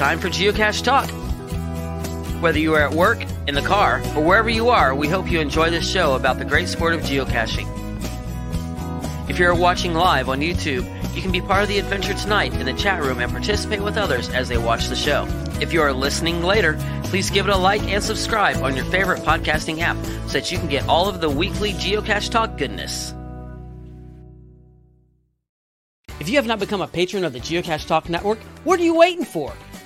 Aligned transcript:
Time 0.00 0.18
for 0.18 0.30
Geocache 0.30 0.82
Talk. 0.82 1.10
Whether 2.40 2.58
you 2.58 2.74
are 2.74 2.80
at 2.80 2.94
work, 2.94 3.22
in 3.46 3.54
the 3.54 3.60
car, 3.60 4.00
or 4.16 4.24
wherever 4.24 4.48
you 4.48 4.70
are, 4.70 4.94
we 4.94 5.08
hope 5.08 5.30
you 5.30 5.40
enjoy 5.40 5.68
this 5.68 5.86
show 5.86 6.14
about 6.14 6.38
the 6.38 6.44
great 6.46 6.68
sport 6.68 6.94
of 6.94 7.02
geocaching. 7.02 7.68
If 9.28 9.38
you're 9.38 9.54
watching 9.54 9.92
live 9.92 10.30
on 10.30 10.40
YouTube, 10.40 10.86
you 11.14 11.20
can 11.20 11.30
be 11.30 11.42
part 11.42 11.64
of 11.64 11.68
the 11.68 11.78
adventure 11.78 12.14
tonight 12.14 12.54
in 12.54 12.64
the 12.64 12.72
chat 12.72 13.02
room 13.02 13.18
and 13.18 13.30
participate 13.30 13.82
with 13.82 13.98
others 13.98 14.30
as 14.30 14.48
they 14.48 14.56
watch 14.56 14.88
the 14.88 14.96
show. 14.96 15.26
If 15.60 15.74
you 15.74 15.82
are 15.82 15.92
listening 15.92 16.42
later, 16.42 16.78
please 17.04 17.28
give 17.28 17.46
it 17.46 17.54
a 17.54 17.58
like 17.58 17.82
and 17.82 18.02
subscribe 18.02 18.62
on 18.62 18.76
your 18.76 18.86
favorite 18.86 19.20
podcasting 19.20 19.80
app 19.80 20.02
so 20.28 20.32
that 20.32 20.50
you 20.50 20.56
can 20.56 20.68
get 20.68 20.88
all 20.88 21.10
of 21.10 21.20
the 21.20 21.28
weekly 21.28 21.74
Geocache 21.74 22.30
Talk 22.30 22.56
goodness. 22.56 23.12
If 26.20 26.30
you 26.30 26.36
have 26.36 26.46
not 26.46 26.58
become 26.58 26.80
a 26.80 26.88
patron 26.88 27.22
of 27.22 27.34
the 27.34 27.40
Geocache 27.40 27.86
Talk 27.86 28.08
Network, 28.08 28.38
what 28.64 28.80
are 28.80 28.84
you 28.84 28.94
waiting 28.94 29.26
for? 29.26 29.52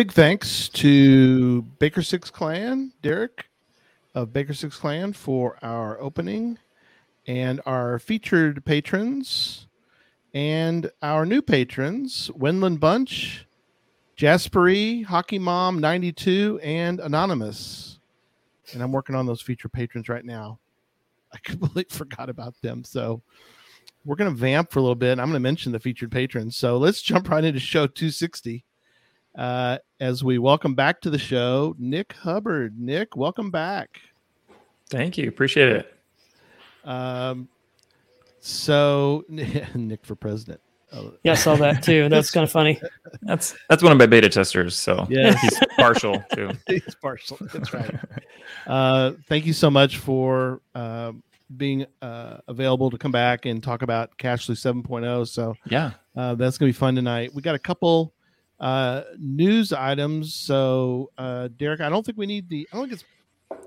Big 0.00 0.12
thanks 0.12 0.70
to 0.70 1.60
Baker 1.78 2.00
Six 2.00 2.30
Clan, 2.30 2.90
Derek 3.02 3.50
of 4.14 4.32
Baker 4.32 4.54
Six 4.54 4.78
Clan 4.78 5.12
for 5.12 5.58
our 5.60 6.00
opening 6.00 6.56
and 7.26 7.60
our 7.66 7.98
featured 7.98 8.64
patrons 8.64 9.66
and 10.32 10.90
our 11.02 11.26
new 11.26 11.42
patrons, 11.42 12.30
Wendland 12.34 12.80
Bunch, 12.80 13.46
Jaspery, 14.16 15.02
Hockey 15.02 15.38
Mom 15.38 15.80
92, 15.80 16.60
and 16.62 16.98
Anonymous. 17.00 17.98
And 18.72 18.82
I'm 18.82 18.92
working 18.92 19.14
on 19.14 19.26
those 19.26 19.42
featured 19.42 19.74
patrons 19.74 20.08
right 20.08 20.24
now. 20.24 20.58
I 21.30 21.36
completely 21.44 21.94
forgot 21.94 22.30
about 22.30 22.54
them. 22.62 22.84
So 22.84 23.20
we're 24.06 24.16
going 24.16 24.32
to 24.32 24.40
vamp 24.40 24.72
for 24.72 24.78
a 24.78 24.82
little 24.82 24.94
bit. 24.94 25.18
I'm 25.18 25.26
going 25.26 25.34
to 25.34 25.40
mention 25.40 25.72
the 25.72 25.78
featured 25.78 26.10
patrons. 26.10 26.56
So 26.56 26.78
let's 26.78 27.02
jump 27.02 27.28
right 27.28 27.44
into 27.44 27.60
show 27.60 27.86
260 27.86 28.64
uh, 29.36 29.78
as 30.00 30.24
we 30.24 30.38
welcome 30.38 30.74
back 30.74 31.00
to 31.02 31.10
the 31.10 31.18
show 31.18 31.74
Nick 31.78 32.12
Hubbard. 32.14 32.78
Nick, 32.78 33.16
welcome 33.16 33.50
back. 33.50 34.00
Thank 34.88 35.18
you. 35.18 35.28
Appreciate 35.28 35.68
it. 35.68 35.94
Um, 36.84 37.48
so 38.40 39.24
Nick 39.28 40.04
for 40.04 40.14
president. 40.14 40.60
Oh. 40.92 41.14
Yeah, 41.22 41.32
I 41.32 41.34
saw 41.36 41.54
that 41.56 41.82
too. 41.82 42.08
That's 42.08 42.30
kind 42.32 42.42
of 42.42 42.50
funny. 42.50 42.80
That's 43.22 43.54
that's 43.68 43.82
one 43.82 43.92
of 43.92 43.98
my 43.98 44.06
beta 44.06 44.28
testers. 44.28 44.76
So 44.76 45.06
yeah, 45.08 45.36
he's 45.36 45.60
partial 45.76 46.22
too. 46.34 46.50
he's 46.66 46.94
partial. 47.00 47.38
That's 47.52 47.72
right. 47.72 47.94
Uh, 48.66 49.12
thank 49.28 49.46
you 49.46 49.52
so 49.52 49.70
much 49.70 49.98
for 49.98 50.60
uh, 50.74 51.12
being 51.56 51.86
uh, 52.02 52.38
available 52.48 52.90
to 52.90 52.98
come 52.98 53.12
back 53.12 53.46
and 53.46 53.62
talk 53.62 53.82
about 53.82 54.16
Cachly 54.18 54.56
7.0. 54.56 55.28
So 55.28 55.54
yeah, 55.66 55.92
uh, 56.16 56.34
that's 56.34 56.58
gonna 56.58 56.70
be 56.70 56.72
fun 56.72 56.96
tonight. 56.96 57.32
We 57.34 57.42
got 57.42 57.54
a 57.54 57.60
couple 57.60 58.12
uh, 58.60 59.02
news 59.18 59.72
items. 59.72 60.34
So, 60.34 61.10
uh, 61.18 61.48
Derek, 61.56 61.80
I 61.80 61.88
don't 61.88 62.04
think 62.04 62.18
we 62.18 62.26
need 62.26 62.48
the. 62.48 62.68
I 62.72 62.76
don't 62.76 62.88
think 62.88 63.00
it's. 63.00 63.04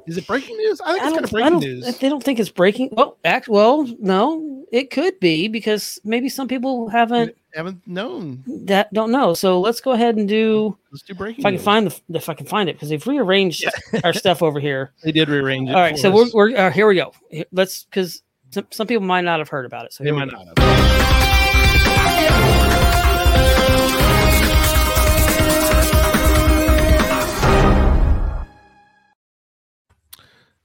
Is 0.08 0.18
it 0.18 0.28
breaking 0.28 0.56
news? 0.58 0.80
I 0.82 0.94
think 0.94 1.04
I 1.04 1.08
it's 1.08 1.14
kind 1.14 1.26
of 1.26 1.32
breaking 1.32 1.60
news. 1.60 1.98
They 1.98 2.10
don't 2.10 2.24
think 2.24 2.40
it's 2.40 2.50
breaking. 2.50 2.90
Well, 2.94 3.18
act 3.26 3.48
well, 3.48 3.84
no, 4.00 4.66
it 4.72 4.92
could 4.92 5.20
be 5.20 5.48
because 5.48 6.00
maybe 6.04 6.30
some 6.30 6.48
people 6.48 6.88
haven't 6.90 7.36
haven't 7.54 7.86
known 7.88 8.44
that 8.66 8.94
don't 8.94 9.12
know. 9.12 9.34
So 9.34 9.60
let's 9.60 9.82
go 9.82 9.92
ahead 9.92 10.16
and 10.16 10.28
do. 10.28 10.78
Let's 10.92 11.04
do 11.04 11.14
breaking. 11.14 11.42
If 11.42 11.46
I 11.46 11.52
can 11.52 11.60
find 11.60 11.88
the 11.88 12.18
if 12.18 12.30
I 12.30 12.34
can 12.34 12.46
find 12.46 12.70
it 12.70 12.74
because 12.74 12.90
they've 12.90 13.06
rearranged 13.06 13.64
yeah. 13.64 14.02
our 14.04 14.14
stuff 14.14 14.42
over 14.42 14.60
here. 14.60 14.94
They 15.04 15.12
did 15.12 15.28
rearrange 15.28 15.70
it. 15.70 15.76
All 15.76 15.82
right, 15.82 15.98
so 15.98 16.10
us. 16.10 16.34
we're, 16.34 16.52
we're 16.52 16.58
uh, 16.58 16.72
here 16.72 16.88
we 16.88 16.96
go. 16.96 17.14
Let's 17.52 17.84
because 17.84 18.22
some, 18.52 18.68
some 18.72 18.88
people 18.88 19.04
might 19.04 19.26
not 19.26 19.40
have 19.40 19.50
heard 19.50 19.66
about 19.66 19.86
it. 19.86 19.94
So 19.94 20.04
they 20.04 20.12
might 20.12 20.32
not 20.32 20.46
have. 20.48 21.13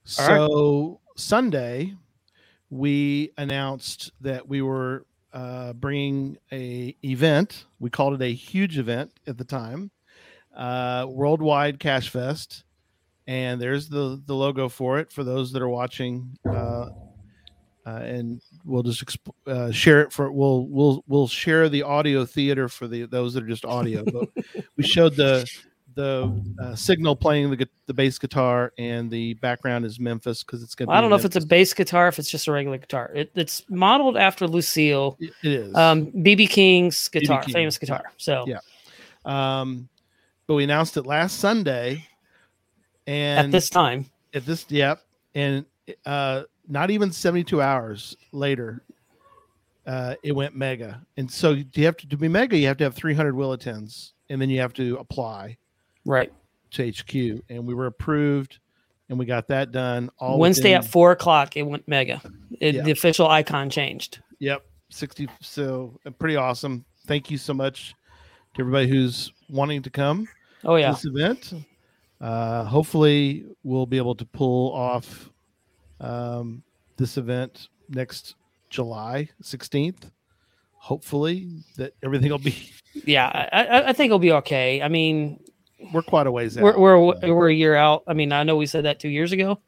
So 0.08 0.88
right. 0.88 1.20
Sunday, 1.20 1.94
we 2.70 3.30
announced 3.36 4.10
that 4.22 4.48
we 4.48 4.62
were 4.62 5.04
uh, 5.34 5.74
bringing 5.74 6.38
a 6.50 6.96
event. 7.04 7.66
We 7.78 7.90
called 7.90 8.14
it 8.14 8.24
a 8.24 8.32
huge 8.32 8.78
event 8.78 9.12
at 9.26 9.36
the 9.36 9.44
time, 9.44 9.90
uh, 10.56 11.04
Worldwide 11.10 11.78
Cache 11.78 12.08
Fest, 12.08 12.64
and 13.26 13.60
there's 13.60 13.90
the 13.90 14.22
the 14.24 14.34
logo 14.34 14.70
for 14.70 14.98
it 14.98 15.12
for 15.12 15.24
those 15.24 15.52
that 15.52 15.60
are 15.60 15.68
watching. 15.68 16.38
Uh, 16.48 16.86
uh 17.84 17.90
and 17.90 18.40
we'll 18.64 18.82
just 18.82 19.04
exp- 19.04 19.34
uh, 19.46 19.70
share 19.70 20.00
it 20.00 20.10
for 20.10 20.32
we'll 20.32 20.66
we'll 20.68 21.04
we'll 21.06 21.28
share 21.28 21.68
the 21.68 21.82
audio 21.82 22.24
theater 22.24 22.66
for 22.66 22.88
the 22.88 23.04
those 23.04 23.34
that 23.34 23.44
are 23.44 23.48
just 23.48 23.66
audio. 23.66 24.04
But 24.04 24.30
we 24.78 24.84
showed 24.84 25.16
the 25.16 25.46
the 25.98 26.32
uh, 26.62 26.76
signal 26.76 27.16
playing 27.16 27.50
the 27.50 27.68
the 27.86 27.92
bass 27.92 28.20
guitar, 28.20 28.72
and 28.78 29.10
the 29.10 29.34
background 29.34 29.84
is 29.84 29.98
Memphis 29.98 30.44
because 30.44 30.62
it's 30.62 30.76
gonna. 30.76 30.90
Well, 30.90 30.96
I 30.96 31.00
don't 31.00 31.10
know 31.10 31.16
Memphis. 31.16 31.32
if 31.32 31.36
it's 31.38 31.44
a 31.44 31.48
bass 31.48 31.74
guitar, 31.74 32.06
if 32.06 32.20
it's 32.20 32.30
just 32.30 32.46
a 32.46 32.52
regular 32.52 32.78
guitar. 32.78 33.10
It, 33.12 33.32
it's 33.34 33.68
modeled 33.68 34.16
after 34.16 34.46
Lucille. 34.46 35.16
it 35.18 35.32
is. 35.42 35.74
Um, 35.74 36.06
BB 36.12 36.50
King's 36.50 37.08
guitar, 37.08 37.42
King. 37.42 37.52
famous 37.52 37.78
guitar. 37.78 38.04
So 38.16 38.44
yeah. 38.46 38.60
Um, 39.24 39.88
but 40.46 40.54
we 40.54 40.62
announced 40.62 40.96
it 40.96 41.04
last 41.04 41.40
Sunday, 41.40 42.06
and 43.08 43.46
at 43.48 43.50
this 43.50 43.68
time, 43.68 44.06
at 44.34 44.46
this 44.46 44.66
yep, 44.68 45.02
and 45.34 45.66
uh, 46.06 46.44
not 46.68 46.92
even 46.92 47.10
seventy 47.10 47.42
two 47.42 47.60
hours 47.60 48.16
later, 48.30 48.84
uh, 49.84 50.14
it 50.22 50.30
went 50.30 50.54
mega. 50.54 51.04
And 51.16 51.28
so 51.28 51.56
you 51.74 51.84
have 51.86 51.96
to 51.96 52.08
to 52.08 52.16
be 52.16 52.28
mega, 52.28 52.56
you 52.56 52.68
have 52.68 52.76
to 52.76 52.84
have 52.84 52.94
three 52.94 53.14
hundred 53.14 53.34
will 53.34 53.52
attends, 53.52 54.12
and 54.30 54.40
then 54.40 54.48
you 54.48 54.60
have 54.60 54.74
to 54.74 54.96
apply 54.98 55.58
right 56.08 56.32
to 56.72 56.90
HQ, 56.90 57.42
and 57.48 57.66
we 57.66 57.74
were 57.74 57.86
approved, 57.86 58.58
and 59.08 59.18
we 59.18 59.26
got 59.26 59.46
that 59.48 59.70
done. 59.72 60.10
All 60.18 60.38
Wednesday 60.38 60.74
within, 60.74 60.84
at 60.84 60.90
four 60.90 61.12
o'clock, 61.12 61.56
it 61.56 61.62
went 61.62 61.86
mega. 61.86 62.20
It, 62.60 62.74
yeah. 62.74 62.82
The 62.82 62.90
official 62.90 63.28
icon 63.28 63.70
changed. 63.70 64.20
Yep, 64.40 64.64
sixty. 64.88 65.28
So 65.40 65.98
uh, 66.04 66.10
pretty 66.10 66.36
awesome. 66.36 66.84
Thank 67.06 67.30
you 67.30 67.38
so 67.38 67.54
much 67.54 67.94
to 68.54 68.62
everybody 68.62 68.88
who's 68.88 69.32
wanting 69.48 69.82
to 69.82 69.90
come. 69.90 70.28
Oh 70.64 70.76
yeah, 70.76 70.92
this 70.92 71.04
event. 71.04 71.52
Uh, 72.20 72.64
hopefully, 72.64 73.44
we'll 73.62 73.86
be 73.86 73.96
able 73.96 74.14
to 74.14 74.24
pull 74.24 74.72
off 74.72 75.30
um, 76.00 76.62
this 76.96 77.16
event 77.16 77.68
next 77.88 78.34
July 78.70 79.28
sixteenth. 79.40 80.10
Hopefully, 80.80 81.48
that 81.76 81.92
everything 82.02 82.30
will 82.30 82.38
be. 82.38 82.70
Yeah, 83.04 83.48
I, 83.52 83.88
I 83.88 83.92
think 83.92 84.06
it'll 84.06 84.18
be 84.18 84.32
okay. 84.32 84.82
I 84.82 84.88
mean, 84.88 85.40
we're 85.92 86.02
quite 86.02 86.26
a 86.26 86.32
ways 86.32 86.56
out. 86.56 86.64
We're 86.64 86.78
we're, 86.78 87.34
we're 87.34 87.50
a 87.50 87.54
year 87.54 87.74
out. 87.74 88.04
I 88.06 88.14
mean, 88.14 88.32
I 88.32 88.42
know 88.42 88.56
we 88.56 88.66
said 88.66 88.84
that 88.84 89.00
two 89.00 89.08
years 89.08 89.32
ago, 89.32 89.60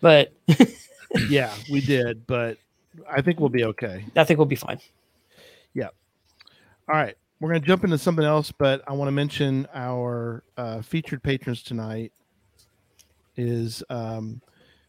but 0.00 0.32
yeah, 1.28 1.52
we 1.70 1.80
did. 1.80 2.26
But 2.26 2.58
I 3.08 3.22
think 3.22 3.40
we'll 3.40 3.48
be 3.48 3.64
okay. 3.64 4.04
I 4.16 4.24
think 4.24 4.38
we'll 4.38 4.46
be 4.46 4.56
fine. 4.56 4.78
Yeah. 5.74 5.88
All 6.88 6.96
right, 6.96 7.16
we're 7.38 7.48
gonna 7.48 7.60
jump 7.60 7.84
into 7.84 7.98
something 7.98 8.24
else, 8.24 8.52
but 8.52 8.82
I 8.86 8.92
want 8.92 9.08
to 9.08 9.12
mention 9.12 9.66
our 9.74 10.44
uh, 10.56 10.82
featured 10.82 11.22
patrons 11.22 11.62
tonight 11.62 12.12
is 13.36 13.82
um, 13.88 14.42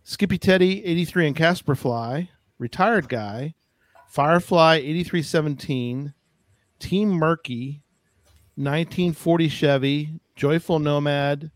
Skippy 0.03 0.37
Teddy 0.37 0.83
eighty 0.83 1.05
three 1.05 1.27
and 1.27 1.35
Casper 1.35 1.75
Fly, 1.75 2.29
retired 2.57 3.07
guy, 3.07 3.53
Firefly 4.07 4.77
eighty 4.77 5.03
three 5.03 5.21
seventeen, 5.21 6.13
Team 6.79 7.09
Murky, 7.09 7.80
1940 8.55 9.49
Chevy, 9.49 10.19
Joyful 10.35 10.79
Nomad, 10.79 11.51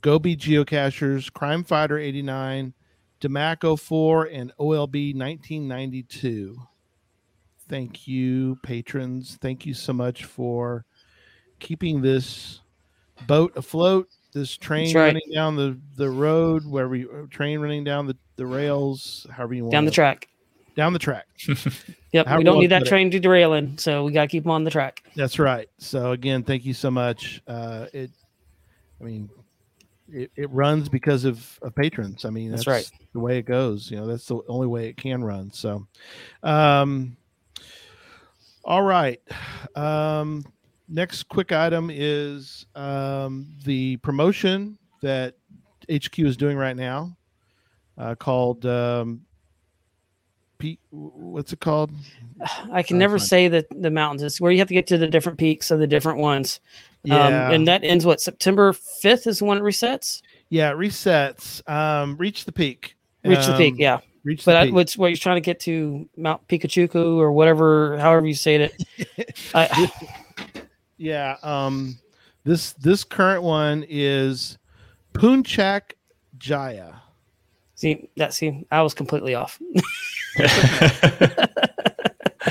Gobi 0.00 0.36
Geocachers, 0.36 1.32
Crime 1.32 1.64
Fighter 1.64 1.98
89, 1.98 2.72
Demaco 3.20 3.78
4, 3.78 4.24
and 4.24 4.52
OLB 4.58 5.14
1992. 5.14 6.56
Thank 7.68 8.08
you, 8.08 8.58
patrons. 8.62 9.38
Thank 9.40 9.66
you 9.66 9.74
so 9.74 9.92
much 9.92 10.24
for 10.24 10.84
keeping 11.58 12.00
this 12.00 12.60
boat 13.26 13.52
afloat, 13.56 14.08
this 14.32 14.56
train 14.56 14.94
right. 14.96 15.06
running 15.06 15.30
down 15.32 15.56
the, 15.56 15.78
the 15.96 16.08
road, 16.08 16.66
where 16.66 16.88
we 16.88 17.04
uh, 17.04 17.26
train 17.30 17.60
running 17.60 17.84
down 17.84 18.06
the, 18.06 18.16
the 18.36 18.46
rails, 18.46 19.26
however 19.30 19.54
you 19.54 19.64
want 19.64 19.72
Down 19.72 19.84
the 19.84 19.90
track. 19.90 20.28
Down 20.74 20.92
the 20.92 20.98
track. 20.98 21.26
Yep. 22.12 22.26
How 22.26 22.38
we 22.38 22.42
don't 22.42 22.58
need 22.58 22.72
that 22.72 22.80
put 22.80 22.88
it. 22.88 22.90
train 22.90 23.10
to 23.12 23.20
derailing, 23.20 23.78
so 23.78 24.02
we 24.02 24.10
got 24.10 24.22
to 24.22 24.26
keep 24.26 24.42
them 24.42 24.50
on 24.50 24.64
the 24.64 24.70
track. 24.70 25.04
That's 25.14 25.38
right. 25.38 25.68
So 25.78 26.10
again, 26.10 26.42
thank 26.42 26.64
you 26.64 26.74
so 26.74 26.90
much. 26.90 27.40
Uh, 27.46 27.86
it, 27.92 28.10
I 29.00 29.04
mean, 29.04 29.30
it, 30.08 30.32
it 30.34 30.50
runs 30.50 30.88
because 30.88 31.24
of, 31.24 31.58
of 31.62 31.72
patrons. 31.74 32.24
I 32.24 32.30
mean, 32.30 32.50
That's 32.50 32.64
that's, 32.64 32.90
right. 32.90 33.00
the 33.12 33.20
way 33.20 33.38
it 33.38 33.46
goes. 33.46 33.92
You 33.92 33.98
know, 33.98 34.08
that's 34.08 34.26
the 34.26 34.40
only 34.48 34.66
way 34.66 34.88
it 34.88 34.96
can 34.96 35.22
run. 35.22 35.52
So, 35.52 35.86
um, 36.42 37.16
all 38.64 38.82
right. 38.82 39.20
Um, 39.76 40.44
next 40.88 41.28
quick 41.28 41.52
item 41.52 41.90
is 41.92 42.66
um, 42.74 43.54
the 43.64 43.98
promotion 43.98 44.78
that 45.00 45.36
HQ 45.90 46.18
is 46.18 46.36
doing 46.36 46.56
right 46.56 46.76
now, 46.76 47.16
uh, 47.96 48.14
called 48.16 48.66
um, 48.66 49.22
Pete. 50.60 50.78
What's 50.90 51.52
it 51.52 51.58
called? 51.60 51.90
I 52.72 52.82
can 52.84 52.96
Oh, 52.96 53.00
never 53.00 53.18
fine. 53.18 53.26
say 53.26 53.48
the 53.48 53.66
the 53.72 53.90
mountains. 53.90 54.22
It's 54.22 54.40
where 54.40 54.52
you 54.52 54.58
have 54.58 54.68
to 54.68 54.74
get 54.74 54.86
to 54.88 54.98
the 54.98 55.08
different 55.08 55.38
peaks 55.38 55.70
of 55.72 55.80
the 55.80 55.86
different 55.88 56.18
ones. 56.20 56.60
Yeah. 57.02 57.24
Um, 57.48 57.52
and 57.54 57.66
that 57.68 57.82
ends 57.82 58.06
what 58.06 58.20
September 58.20 58.72
fifth 58.72 59.26
is 59.26 59.42
when 59.42 59.58
it 59.58 59.62
resets. 59.62 60.22
Yeah, 60.50 60.70
it 60.70 60.76
resets. 60.76 61.66
Um, 61.68 62.16
reach 62.18 62.44
the 62.44 62.52
peak. 62.52 62.96
Reach 63.24 63.46
the 63.46 63.56
peak, 63.56 63.74
Um, 63.74 63.80
yeah. 63.80 63.98
Reach 64.22 64.44
But 64.44 64.52
the 64.52 64.58
I, 64.58 64.64
peak. 64.66 64.74
what's 64.74 64.98
what 64.98 65.06
you're 65.08 65.16
trying 65.16 65.36
to 65.36 65.40
get 65.40 65.60
to 65.60 66.08
Mount 66.16 66.46
Pikachuku 66.48 67.16
or 67.16 67.32
whatever, 67.32 67.96
however 67.98 68.26
you 68.26 68.34
say 68.34 68.56
it. 68.56 69.40
I, 69.54 69.90
yeah. 70.98 71.36
Um, 71.42 71.98
this 72.44 72.72
this 72.74 73.02
current 73.04 73.42
one 73.42 73.84
is 73.88 74.58
Puncak 75.14 75.92
Jaya. 76.38 76.94
see 77.74 78.08
that. 78.16 78.34
See, 78.34 78.66
I 78.70 78.82
was 78.82 78.92
completely 78.94 79.34
off. 79.34 79.58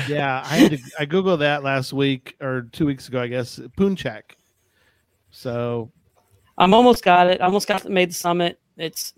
Yeah, 0.08 0.42
I 0.44 0.56
had 0.56 0.72
to 0.72 0.78
I 0.98 1.06
googled 1.06 1.40
that 1.40 1.62
last 1.62 1.92
week 1.92 2.36
or 2.40 2.62
two 2.72 2.86
weeks 2.86 3.08
ago, 3.08 3.20
I 3.20 3.26
guess. 3.28 3.58
Puncak. 3.76 4.22
So 5.30 5.90
I'm 6.58 6.74
almost 6.74 7.04
got 7.04 7.28
it. 7.28 7.40
I 7.40 7.44
almost 7.44 7.68
got 7.68 7.88
made 7.88 8.10
the 8.10 8.14
summit. 8.14 8.58
It's 8.76 9.14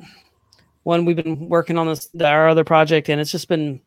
one 0.83 1.05
we've 1.05 1.17
been 1.17 1.49
working 1.49 1.79
on 1.79 1.87
this 1.87 2.09
our 2.21 2.49
other 2.49 2.65
project, 2.65 3.09
and 3.09 3.21
it's 3.21 3.31
just 3.31 3.49
been 3.49 3.81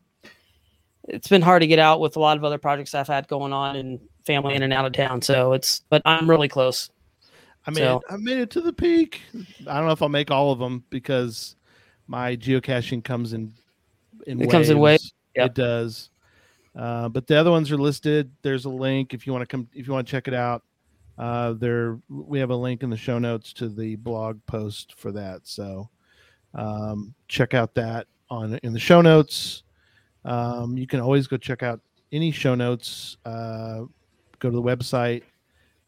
it's 1.08 1.28
been 1.28 1.42
hard 1.42 1.62
to 1.62 1.66
get 1.66 1.78
out 1.78 2.00
with 2.00 2.16
a 2.16 2.20
lot 2.20 2.36
of 2.36 2.44
other 2.44 2.58
projects 2.58 2.94
I've 2.94 3.06
had 3.08 3.28
going 3.28 3.52
on 3.52 3.76
and 3.76 4.00
family 4.24 4.54
in 4.54 4.62
and 4.62 4.72
out 4.72 4.86
of 4.86 4.92
town. 4.92 5.22
So 5.22 5.52
it's 5.52 5.82
but 5.88 6.02
I'm 6.04 6.28
really 6.28 6.48
close. 6.48 6.90
I 7.66 7.70
mean, 7.70 7.78
So- 7.78 8.02
I 8.08 8.16
made 8.16 8.38
it 8.38 8.50
to 8.50 8.60
the 8.60 8.72
peak. 8.72 9.22
I 9.66 9.74
don't 9.76 9.86
know 9.86 9.92
if 9.92 10.02
I'll 10.02 10.08
make 10.08 10.30
all 10.30 10.52
of 10.52 10.58
them 10.58 10.84
because 10.90 11.56
my 12.06 12.36
geocaching 12.36 13.02
comes 13.02 13.32
in 13.32 13.52
in 14.26 14.40
It 14.40 14.50
comes 14.50 14.70
in 14.70 14.78
waves. 14.78 15.12
Yep. 15.34 15.46
It 15.46 15.54
does. 15.54 16.10
Uh, 16.74 17.08
but 17.08 17.26
the 17.26 17.36
other 17.36 17.50
ones 17.50 17.70
are 17.72 17.78
listed. 17.78 18.30
There's 18.42 18.64
a 18.64 18.70
link 18.70 19.14
if 19.14 19.26
you 19.26 19.32
want 19.32 19.42
to 19.42 19.46
come 19.46 19.68
if 19.74 19.86
you 19.86 19.92
want 19.92 20.06
to 20.06 20.10
check 20.10 20.28
it 20.28 20.34
out. 20.34 20.62
Uh, 21.18 21.54
there 21.54 21.98
we 22.08 22.38
have 22.38 22.50
a 22.50 22.56
link 22.56 22.82
in 22.82 22.90
the 22.90 22.96
show 22.96 23.18
notes 23.18 23.52
to 23.54 23.68
the 23.68 23.96
blog 23.96 24.38
post 24.46 24.94
for 24.96 25.12
that. 25.12 25.40
So 25.44 25.88
um, 26.54 27.14
check 27.28 27.54
out 27.54 27.74
that 27.74 28.06
on 28.28 28.58
in 28.62 28.72
the 28.72 28.78
show 28.78 29.00
notes. 29.00 29.62
Um, 30.24 30.76
you 30.76 30.86
can 30.86 31.00
always 31.00 31.26
go 31.26 31.36
check 31.36 31.62
out 31.62 31.80
any 32.12 32.30
show 32.30 32.54
notes. 32.54 33.16
Uh, 33.24 33.84
go 34.38 34.50
to 34.50 34.56
the 34.56 34.62
website 34.62 35.22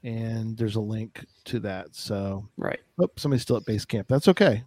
and 0.05 0.56
there's 0.56 0.76
a 0.76 0.81
link 0.81 1.25
to 1.44 1.58
that. 1.61 1.94
So, 1.94 2.49
Right. 2.56 2.79
oh, 3.00 3.11
somebody's 3.17 3.43
still 3.43 3.56
at 3.56 3.64
base 3.67 3.85
camp. 3.85 4.08
That's 4.08 4.29
okay. 4.29 4.62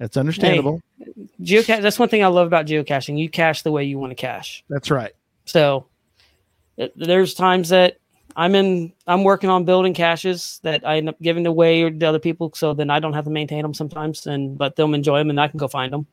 That's 0.00 0.16
understandable. 0.16 0.80
Geocache. 1.42 1.82
That's 1.82 1.98
one 1.98 2.08
thing 2.08 2.24
I 2.24 2.28
love 2.28 2.46
about 2.46 2.66
geocaching. 2.66 3.18
You 3.18 3.28
cache 3.28 3.62
the 3.62 3.70
way 3.70 3.84
you 3.84 3.98
want 3.98 4.10
to 4.12 4.14
cache. 4.14 4.64
That's 4.70 4.90
right. 4.90 5.12
So 5.44 5.86
th- 6.78 6.92
there's 6.96 7.34
times 7.34 7.68
that 7.68 7.98
I'm 8.34 8.54
in, 8.54 8.92
I'm 9.06 9.24
working 9.24 9.50
on 9.50 9.66
building 9.66 9.92
caches 9.92 10.58
that 10.62 10.86
I 10.88 10.96
end 10.96 11.10
up 11.10 11.20
giving 11.20 11.46
away 11.46 11.88
to 11.90 12.06
other 12.06 12.18
people. 12.18 12.50
So 12.54 12.72
then 12.72 12.88
I 12.88 12.98
don't 12.98 13.12
have 13.12 13.24
to 13.24 13.30
maintain 13.30 13.60
them 13.60 13.74
sometimes 13.74 14.26
and 14.26 14.58
let 14.58 14.74
them 14.76 14.94
enjoy 14.94 15.18
them 15.18 15.28
and 15.30 15.38
I 15.38 15.48
can 15.48 15.58
go 15.58 15.68
find 15.68 15.92
them. 15.92 16.06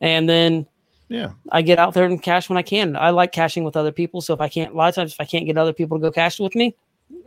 And 0.00 0.28
then 0.28 0.64
Yeah. 1.08 1.32
I 1.50 1.62
get 1.62 1.80
out 1.80 1.94
there 1.94 2.04
and 2.04 2.22
cache 2.22 2.48
when 2.48 2.58
I 2.58 2.62
can. 2.62 2.94
I 2.94 3.10
like 3.10 3.32
caching 3.32 3.64
with 3.64 3.76
other 3.76 3.90
people. 3.92 4.20
So 4.20 4.34
if 4.34 4.40
I 4.40 4.48
can't, 4.48 4.72
a 4.72 4.76
lot 4.76 4.88
of 4.88 4.94
times, 4.94 5.12
if 5.14 5.20
I 5.20 5.24
can't 5.24 5.46
get 5.46 5.58
other 5.58 5.72
people 5.72 5.98
to 5.98 6.02
go 6.02 6.12
cache 6.12 6.38
with 6.38 6.54
me, 6.54 6.76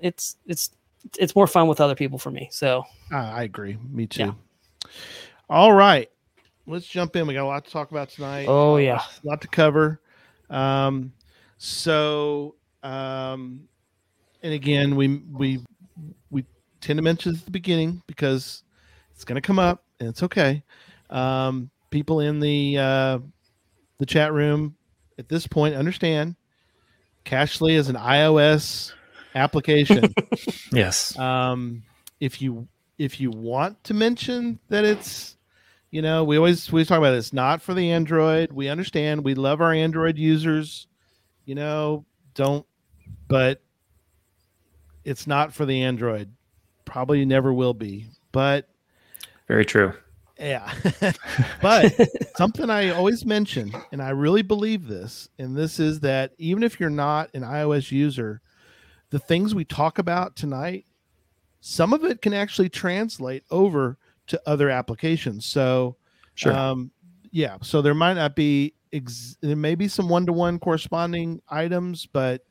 it's, 0.02 0.38
it's, 0.48 0.72
it's 1.20 1.36
more 1.36 1.46
fun 1.48 1.68
with 1.68 1.82
other 1.82 1.96
people 1.96 2.18
for 2.18 2.32
me. 2.32 2.48
So 2.52 2.86
I 3.12 3.18
I 3.18 3.44
agree. 3.44 3.78
Me 3.92 4.08
too. 4.08 4.22
Yeah. 4.22 4.32
All 5.50 5.74
right. 5.74 6.10
Let's 6.68 6.88
jump 6.88 7.16
in. 7.16 7.28
We 7.28 7.34
got 7.36 7.44
a 7.44 7.48
lot 7.48 7.66
to 7.66 7.72
talk 7.72 7.92
about 7.92 8.10
tonight. 8.10 8.46
Oh, 8.48 8.76
Uh, 8.76 8.78
yeah. 8.78 9.02
a 9.24 9.28
lot 9.28 9.42
to 9.42 9.48
cover. 9.48 10.02
Um, 10.50 11.14
so, 11.58 12.56
um, 12.84 13.68
and 14.42 14.54
again, 14.54 14.96
we 14.96 15.18
we 15.32 15.64
we 16.30 16.46
tend 16.82 16.98
to 16.98 17.04
mention 17.04 17.32
this 17.34 17.42
at 17.42 17.46
the 17.46 17.52
beginning 17.52 18.02
because 18.08 18.64
it's 19.14 19.24
going 19.24 19.36
to 19.36 19.46
come 19.46 19.60
up, 19.60 19.84
and 20.00 20.10
it's 20.10 20.24
okay. 20.24 20.64
Um, 21.10 21.70
people 21.92 22.20
in 22.20 22.40
the 22.40 22.78
uh, 22.78 23.20
the 24.00 24.06
chat 24.06 24.34
room 24.34 24.76
at 25.18 25.30
this 25.30 25.48
point 25.48 25.76
understand 25.76 26.36
Cachly 27.26 27.72
is 27.74 27.90
an 27.90 27.96
iOS 27.96 28.94
application. 29.34 30.14
yes. 30.72 31.18
um, 31.18 31.84
if 32.20 32.42
you 32.42 32.68
if 32.98 33.20
you 33.20 33.30
want 33.32 33.84
to 33.84 33.94
mention 33.94 34.60
that 34.70 34.86
it's 34.86 35.38
you 35.92 36.02
know 36.02 36.24
we 36.24 36.38
always 36.38 36.72
we 36.72 36.84
talk 36.86 36.98
about 36.98 37.14
it, 37.14 37.18
it's 37.18 37.34
not 37.34 37.62
for 37.62 37.74
the 37.74 37.92
android 37.92 38.52
we 38.52 38.68
understand 38.70 39.24
we 39.24 39.36
love 39.36 39.62
our 39.62 39.74
android 39.74 40.18
users 40.18 40.88
you 41.46 41.56
know 41.56 42.06
don't 42.34 42.66
but 43.28 43.62
it's 45.04 45.28
not 45.28 45.54
for 45.54 45.66
the 45.66 45.84
android 45.84 46.32
probably 46.86 47.26
never 47.26 47.54
will 47.54 47.74
be 47.74 48.08
but 48.32 48.68
Very 49.48 49.66
true. 49.66 49.94
yeah. 50.40 50.74
but 51.62 51.94
something 52.36 52.70
I 52.70 52.90
always 52.90 53.26
mention, 53.26 53.74
and 53.94 54.02
I 54.02 54.10
really 54.10 54.42
believe 54.42 54.88
this, 54.88 55.30
and 55.40 55.56
this 55.56 55.80
is 55.80 56.02
that 56.02 56.34
even 56.38 56.62
if 56.64 56.78
you're 56.80 56.90
not 56.90 57.30
an 57.34 57.44
iOS 57.44 57.92
user, 57.92 58.42
the 59.12 59.20
things 59.20 59.56
we 59.56 59.64
talk 59.64 59.98
about 60.00 60.36
tonight, 60.36 60.86
some 61.68 61.94
of 61.94 62.04
it 62.04 62.22
can 62.22 62.32
actually 62.32 62.70
translate 62.70 63.44
over 63.50 63.98
to 64.28 64.40
other 64.46 64.70
applications. 64.70 65.48
So, 65.48 65.96
Sure. 66.36 66.54
um, 66.54 66.92
yeah. 67.32 67.58
So 67.64 67.82
there 67.82 67.96
might 67.96 68.14
not 68.14 68.36
be, 68.36 68.76
ex- 68.94 69.36
there 69.42 69.56
may 69.56 69.74
be 69.74 69.88
some 69.88 70.08
one 70.08 70.28
to 70.28 70.32
one 70.34 70.60
corresponding 70.60 71.42
items, 71.50 72.06
but, 72.06 72.44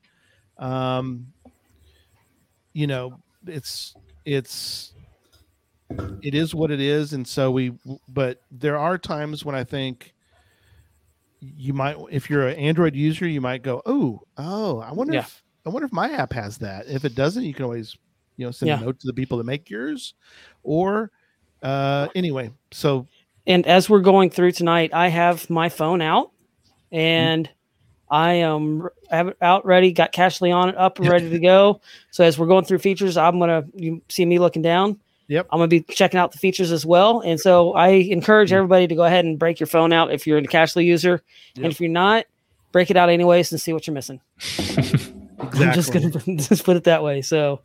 um, 0.59 1.29
you 2.73 2.89
know, 2.89 3.21
it's, 3.47 3.95
it's, 4.25 4.95
it 6.23 6.35
is 6.35 6.53
what 6.53 6.73
it 6.73 6.81
is 6.81 7.13
and 7.13 7.29
so 7.29 7.53
we 7.53 7.73
but 8.09 8.41
there 8.51 8.77
are 8.77 8.97
times 8.99 9.45
when 9.45 9.55
i 9.55 9.63
think 9.63 10.13
you 11.41 11.73
might 11.73 11.95
if 12.11 12.29
you're 12.29 12.49
an 12.49 12.57
android 12.57 12.97
user 12.97 13.29
you 13.29 13.41
might 13.41 13.63
go 13.63 13.81
oh 13.87 14.21
oh 14.39 14.81
i 14.81 14.91
wonder 14.91 15.13
Yeah. 15.13 15.21
if 15.21 15.43
i 15.67 15.69
wonder 15.69 15.87
if 15.87 15.93
my 15.93 16.11
app 16.11 16.33
has 16.33 16.59
that 16.59 16.89
if 16.89 17.05
it 17.05 17.15
doesn't 17.15 17.45
you 17.45 17.55
can 17.55 17.65
always 17.67 17.97
you 18.37 18.45
know 18.47 18.51
send 18.51 18.69
Yeah. 18.69 18.81
a 18.81 18.85
note 18.85 19.01
to 19.01 19.07
the 19.07 19.13
people 19.15 19.39
that 19.39 19.45
make 19.45 19.71
yours 19.71 20.15
or 20.63 21.11
uh 21.63 22.09
anyway 22.15 22.51
so 22.73 23.07
and 23.47 23.67
as 23.67 23.91
we're 23.91 24.01
going 24.01 24.31
through 24.31 24.53
tonight, 24.53 24.91
I 24.95 25.09
have 25.09 25.51
my 25.51 25.69
phone 25.69 26.01
out 26.01 26.31
and 26.91 27.49
I 28.11 28.35
am 28.35 28.89
I 29.11 29.17
have 29.17 29.29
it 29.29 29.37
out 29.43 29.67
ready, 29.67 29.93
got 29.93 30.13
Cachly 30.13 30.55
on 30.55 30.71
it 30.71 30.77
up 30.77 30.99
and 30.99 31.09
ready 31.09 31.29
to 31.29 31.39
go. 31.39 31.81
So 32.11 32.25
as 32.25 32.39
we're 32.39 32.47
going 32.47 32.65
through 32.65 32.79
features, 32.79 33.17
I'm 33.19 33.39
gonna 33.39 33.65
you 33.75 34.01
see 34.09 34.25
me 34.25 34.39
looking 34.39 34.63
down. 34.63 34.99
Yep. 35.29 35.49
I'm 35.51 35.59
gonna 35.59 35.69
be 35.69 35.83
checking 35.83 36.19
out 36.19 36.33
the 36.33 36.39
features 36.39 36.73
as 36.73 36.87
well. 36.87 37.21
And 37.21 37.39
so 37.39 37.73
I 37.75 37.89
encourage 37.89 38.51
everybody 38.53 38.87
to 38.87 38.95
go 38.95 39.05
ahead 39.05 39.25
and 39.27 39.39
break 39.39 39.61
your 39.61 39.67
phone 39.67 39.93
out 39.93 40.11
if 40.11 40.27
you're 40.27 40.39
a 40.39 40.43
Cachly 40.43 40.85
user. 40.87 41.23
Yep. 41.57 41.65
And 41.65 41.73
if 41.73 41.81
you're 41.81 41.91
not, 41.91 42.25
break 42.73 42.91
it 42.91 42.97
out 42.97 43.11
anyways 43.11 43.53
and 43.53 43.61
see 43.61 43.73
what 43.75 43.87
you're 43.87 43.95
missing. 43.95 44.21
I'm 45.39 45.73
just 45.75 45.93
gonna 45.93 46.11
just 46.37 46.65
put 46.65 46.77
it 46.77 46.85
that 46.85 47.03
way. 47.03 47.21
So 47.21 47.61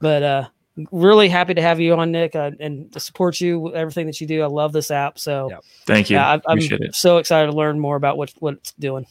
but 0.00 0.22
uh 0.22 0.48
really 0.92 1.28
happy 1.28 1.54
to 1.54 1.62
have 1.62 1.80
you 1.80 1.94
on 1.94 2.12
Nick 2.12 2.36
uh, 2.36 2.50
and 2.60 2.92
to 2.92 3.00
support 3.00 3.40
you 3.40 3.58
with 3.58 3.74
everything 3.74 4.04
that 4.06 4.20
you 4.20 4.26
do. 4.26 4.42
I 4.42 4.46
love 4.46 4.72
this 4.72 4.90
app. 4.90 5.18
So 5.18 5.48
Yep. 5.50 5.64
Thank 5.86 6.10
you. 6.10 6.16
yeah, 6.16 6.32
I, 6.32 6.40
I'm 6.52 6.58
it. 6.58 6.94
so 6.94 7.16
excited 7.16 7.50
to 7.50 7.56
learn 7.56 7.78
more 7.80 7.96
about 7.96 8.18
what 8.18 8.32
what 8.40 8.54
it's 8.54 8.72
doing. 8.72 9.06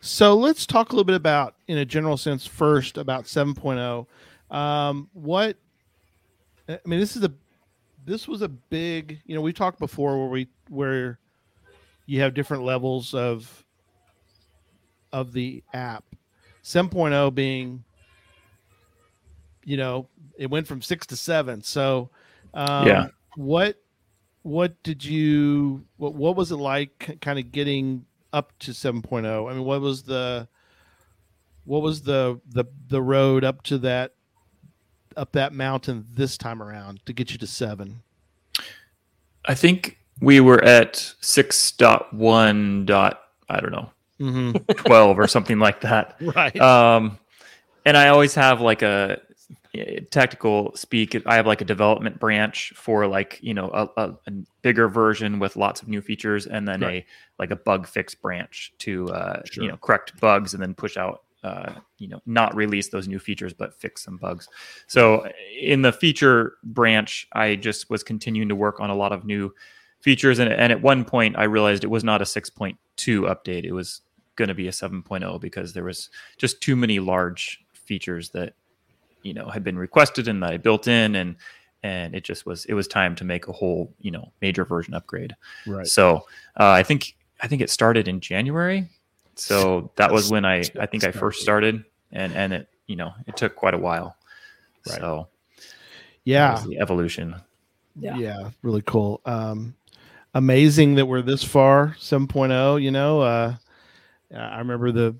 So 0.00 0.34
let's 0.34 0.66
talk 0.66 0.90
a 0.90 0.92
little 0.92 1.04
bit 1.04 1.14
about, 1.14 1.54
in 1.68 1.78
a 1.78 1.84
general 1.84 2.16
sense, 2.16 2.44
first 2.44 2.98
about 2.98 3.24
7.0. 3.24 4.06
Um, 4.54 5.08
what 5.12 5.56
I 6.68 6.78
mean, 6.84 6.98
this 6.98 7.16
is 7.16 7.22
a 7.22 7.32
this 8.04 8.26
was 8.26 8.42
a 8.42 8.48
big. 8.48 9.20
You 9.26 9.34
know, 9.34 9.40
we 9.40 9.52
talked 9.52 9.78
before 9.78 10.18
where 10.18 10.28
we 10.28 10.48
where 10.68 11.18
you 12.06 12.20
have 12.20 12.34
different 12.34 12.64
levels 12.64 13.14
of 13.14 13.64
of 15.12 15.32
the 15.32 15.62
app. 15.74 16.04
7.0 16.64 17.34
being, 17.34 17.82
you 19.64 19.76
know, 19.76 20.08
it 20.36 20.50
went 20.50 20.66
from 20.66 20.82
six 20.82 21.06
to 21.08 21.16
seven. 21.16 21.62
So, 21.62 22.10
um, 22.54 22.86
Yeah. 22.86 23.08
what 23.36 23.76
what 24.42 24.82
did 24.82 25.04
you 25.04 25.84
what 25.96 26.14
what 26.14 26.34
was 26.36 26.50
it 26.50 26.56
like 26.56 27.16
kind 27.20 27.38
of 27.38 27.52
getting 27.52 28.04
up 28.32 28.52
to 28.58 28.72
7.0 28.72 29.48
i 29.48 29.54
mean 29.54 29.62
what 29.64 29.80
was 29.80 30.02
the 30.02 30.48
what 31.64 31.80
was 31.80 32.02
the 32.02 32.40
the 32.48 32.64
the 32.88 33.00
road 33.00 33.44
up 33.44 33.62
to 33.62 33.78
that 33.78 34.14
up 35.16 35.30
that 35.32 35.52
mountain 35.52 36.04
this 36.12 36.36
time 36.36 36.60
around 36.60 36.98
to 37.06 37.12
get 37.12 37.30
you 37.30 37.38
to 37.38 37.46
7 37.46 38.02
I 39.44 39.54
think 39.54 39.98
we 40.20 40.38
were 40.40 40.62
at 40.62 40.94
6.1 41.20 42.86
dot, 42.86 43.22
I 43.48 43.60
don't 43.60 43.72
know, 43.72 43.90
mm-hmm. 44.20 44.72
12 44.72 45.18
or 45.18 45.26
something 45.26 45.58
like 45.58 45.80
that. 45.80 46.16
right 46.20 46.60
Um, 46.60 47.18
and 47.84 47.96
I 47.96 48.08
always 48.08 48.34
have 48.36 48.60
like 48.60 48.82
a 48.82 49.20
tactical 50.10 50.72
speak. 50.76 51.16
I 51.26 51.36
have 51.36 51.46
like 51.46 51.60
a 51.60 51.64
development 51.64 52.20
branch 52.20 52.72
for 52.76 53.06
like, 53.06 53.38
you 53.42 53.54
know, 53.54 53.70
a, 53.70 53.88
a, 54.00 54.14
a 54.26 54.32
bigger 54.60 54.88
version 54.88 55.38
with 55.38 55.56
lots 55.56 55.80
of 55.82 55.88
new 55.88 56.02
features 56.02 56.46
and 56.46 56.68
then 56.68 56.80
Right. 56.80 57.04
a, 57.04 57.06
like 57.38 57.50
a 57.50 57.56
bug 57.56 57.86
fix 57.86 58.14
branch 58.14 58.72
to, 58.78 59.08
uh, 59.10 59.42
Sure. 59.50 59.64
you 59.64 59.70
know, 59.70 59.76
correct 59.78 60.20
bugs 60.20 60.52
and 60.52 60.62
then 60.62 60.74
push 60.74 60.96
out, 60.96 61.22
uh, 61.42 61.72
you 61.98 62.06
know, 62.08 62.20
not 62.26 62.54
release 62.54 62.88
those 62.88 63.08
new 63.08 63.18
features, 63.18 63.54
but 63.54 63.74
fix 63.74 64.02
some 64.04 64.18
bugs. 64.18 64.46
So 64.88 65.26
in 65.58 65.82
the 65.82 65.92
feature 65.92 66.54
branch, 66.62 67.26
I 67.32 67.56
just 67.56 67.88
was 67.88 68.02
continuing 68.02 68.50
to 68.50 68.54
work 68.54 68.78
on 68.78 68.90
a 68.90 68.94
lot 68.94 69.12
of 69.12 69.24
new 69.24 69.54
features. 70.00 70.38
And, 70.38 70.52
and 70.52 70.70
at 70.70 70.82
one 70.82 71.04
point 71.04 71.36
I 71.38 71.44
realized 71.44 71.82
it 71.82 71.88
was 71.90 72.04
not 72.04 72.20
a 72.20 72.24
6.2 72.24 72.76
update. 72.98 73.64
It 73.64 73.72
was 73.72 74.02
going 74.36 74.48
to 74.48 74.54
be 74.54 74.68
a 74.68 74.72
7.0 74.72 75.40
because 75.40 75.72
there 75.72 75.84
was 75.84 76.10
just 76.36 76.60
too 76.60 76.76
many 76.76 76.98
large 77.00 77.64
features 77.72 78.30
that 78.30 78.54
you 79.22 79.34
know 79.34 79.48
had 79.48 79.64
been 79.64 79.78
requested 79.78 80.28
and 80.28 80.42
that 80.42 80.52
I 80.52 80.56
built 80.56 80.88
in 80.88 81.16
and 81.16 81.36
and 81.82 82.14
it 82.14 82.24
just 82.24 82.46
was 82.46 82.64
it 82.66 82.74
was 82.74 82.86
time 82.86 83.14
to 83.16 83.24
make 83.24 83.48
a 83.48 83.52
whole 83.52 83.92
you 84.00 84.10
know 84.10 84.32
major 84.40 84.64
version 84.64 84.94
upgrade. 84.94 85.34
right 85.66 85.86
So 85.86 86.26
uh, 86.58 86.70
I 86.70 86.82
think 86.82 87.16
I 87.40 87.48
think 87.48 87.62
it 87.62 87.70
started 87.70 88.08
in 88.08 88.20
January. 88.20 88.88
So 89.34 89.90
that 89.96 90.12
was 90.12 90.30
when 90.30 90.44
I 90.44 90.62
I 90.78 90.86
think 90.86 91.04
I 91.04 91.10
first 91.10 91.40
started 91.42 91.84
and 92.12 92.32
and 92.34 92.52
it 92.52 92.68
you 92.86 92.96
know 92.96 93.12
it 93.26 93.36
took 93.36 93.56
quite 93.56 93.74
a 93.74 93.78
while. 93.78 94.16
Right. 94.86 94.98
So 94.98 95.28
yeah 96.24 96.52
was 96.52 96.64
the 96.66 96.78
evolution. 96.78 97.34
Yeah. 97.94 98.16
yeah 98.16 98.50
really 98.62 98.80
cool 98.80 99.20
um 99.26 99.74
amazing 100.32 100.94
that 100.94 101.04
we're 101.04 101.20
this 101.20 101.44
far 101.44 101.94
7.0 101.98 102.82
you 102.82 102.90
know 102.90 103.20
uh 103.20 103.54
i 104.34 104.58
remember 104.58 104.90
the 104.90 105.14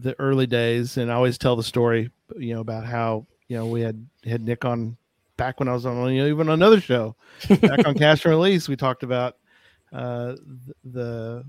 the 0.00 0.18
early 0.18 0.46
days 0.46 0.96
and 0.96 1.12
i 1.12 1.14
always 1.14 1.36
tell 1.36 1.54
the 1.54 1.62
story 1.62 2.10
you 2.38 2.54
know 2.54 2.60
about 2.60 2.86
how 2.86 3.26
you 3.48 3.56
know 3.56 3.66
we 3.66 3.80
had 3.80 4.04
had 4.24 4.42
nick 4.42 4.64
on 4.64 4.96
back 5.36 5.58
when 5.60 5.68
i 5.68 5.72
was 5.72 5.84
on 5.86 6.12
you 6.12 6.22
know, 6.22 6.28
even 6.28 6.48
another 6.48 6.80
show 6.80 7.14
back 7.60 7.86
on 7.86 7.94
cash 7.98 8.24
and 8.24 8.32
release 8.32 8.68
we 8.68 8.76
talked 8.76 9.02
about 9.02 9.36
uh 9.92 10.34
the 10.84 11.44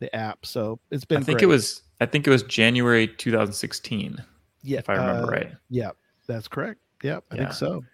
the 0.00 0.14
app 0.14 0.44
so 0.44 0.78
it's 0.90 1.04
been 1.04 1.18
I 1.18 1.24
think 1.24 1.38
great. 1.38 1.44
it 1.44 1.46
was 1.46 1.82
I 2.00 2.06
think 2.06 2.26
it 2.26 2.30
was 2.30 2.42
January 2.42 3.06
2016 3.06 4.22
yeah 4.62 4.78
if 4.78 4.88
I 4.88 4.94
remember 4.94 5.28
uh, 5.28 5.30
right. 5.30 5.52
yeah 5.70 5.90
that's 6.26 6.48
correct 6.48 6.80
yeah 7.02 7.18
i 7.30 7.34
Yeah. 7.36 7.42
think 7.42 7.52
so 7.52 7.84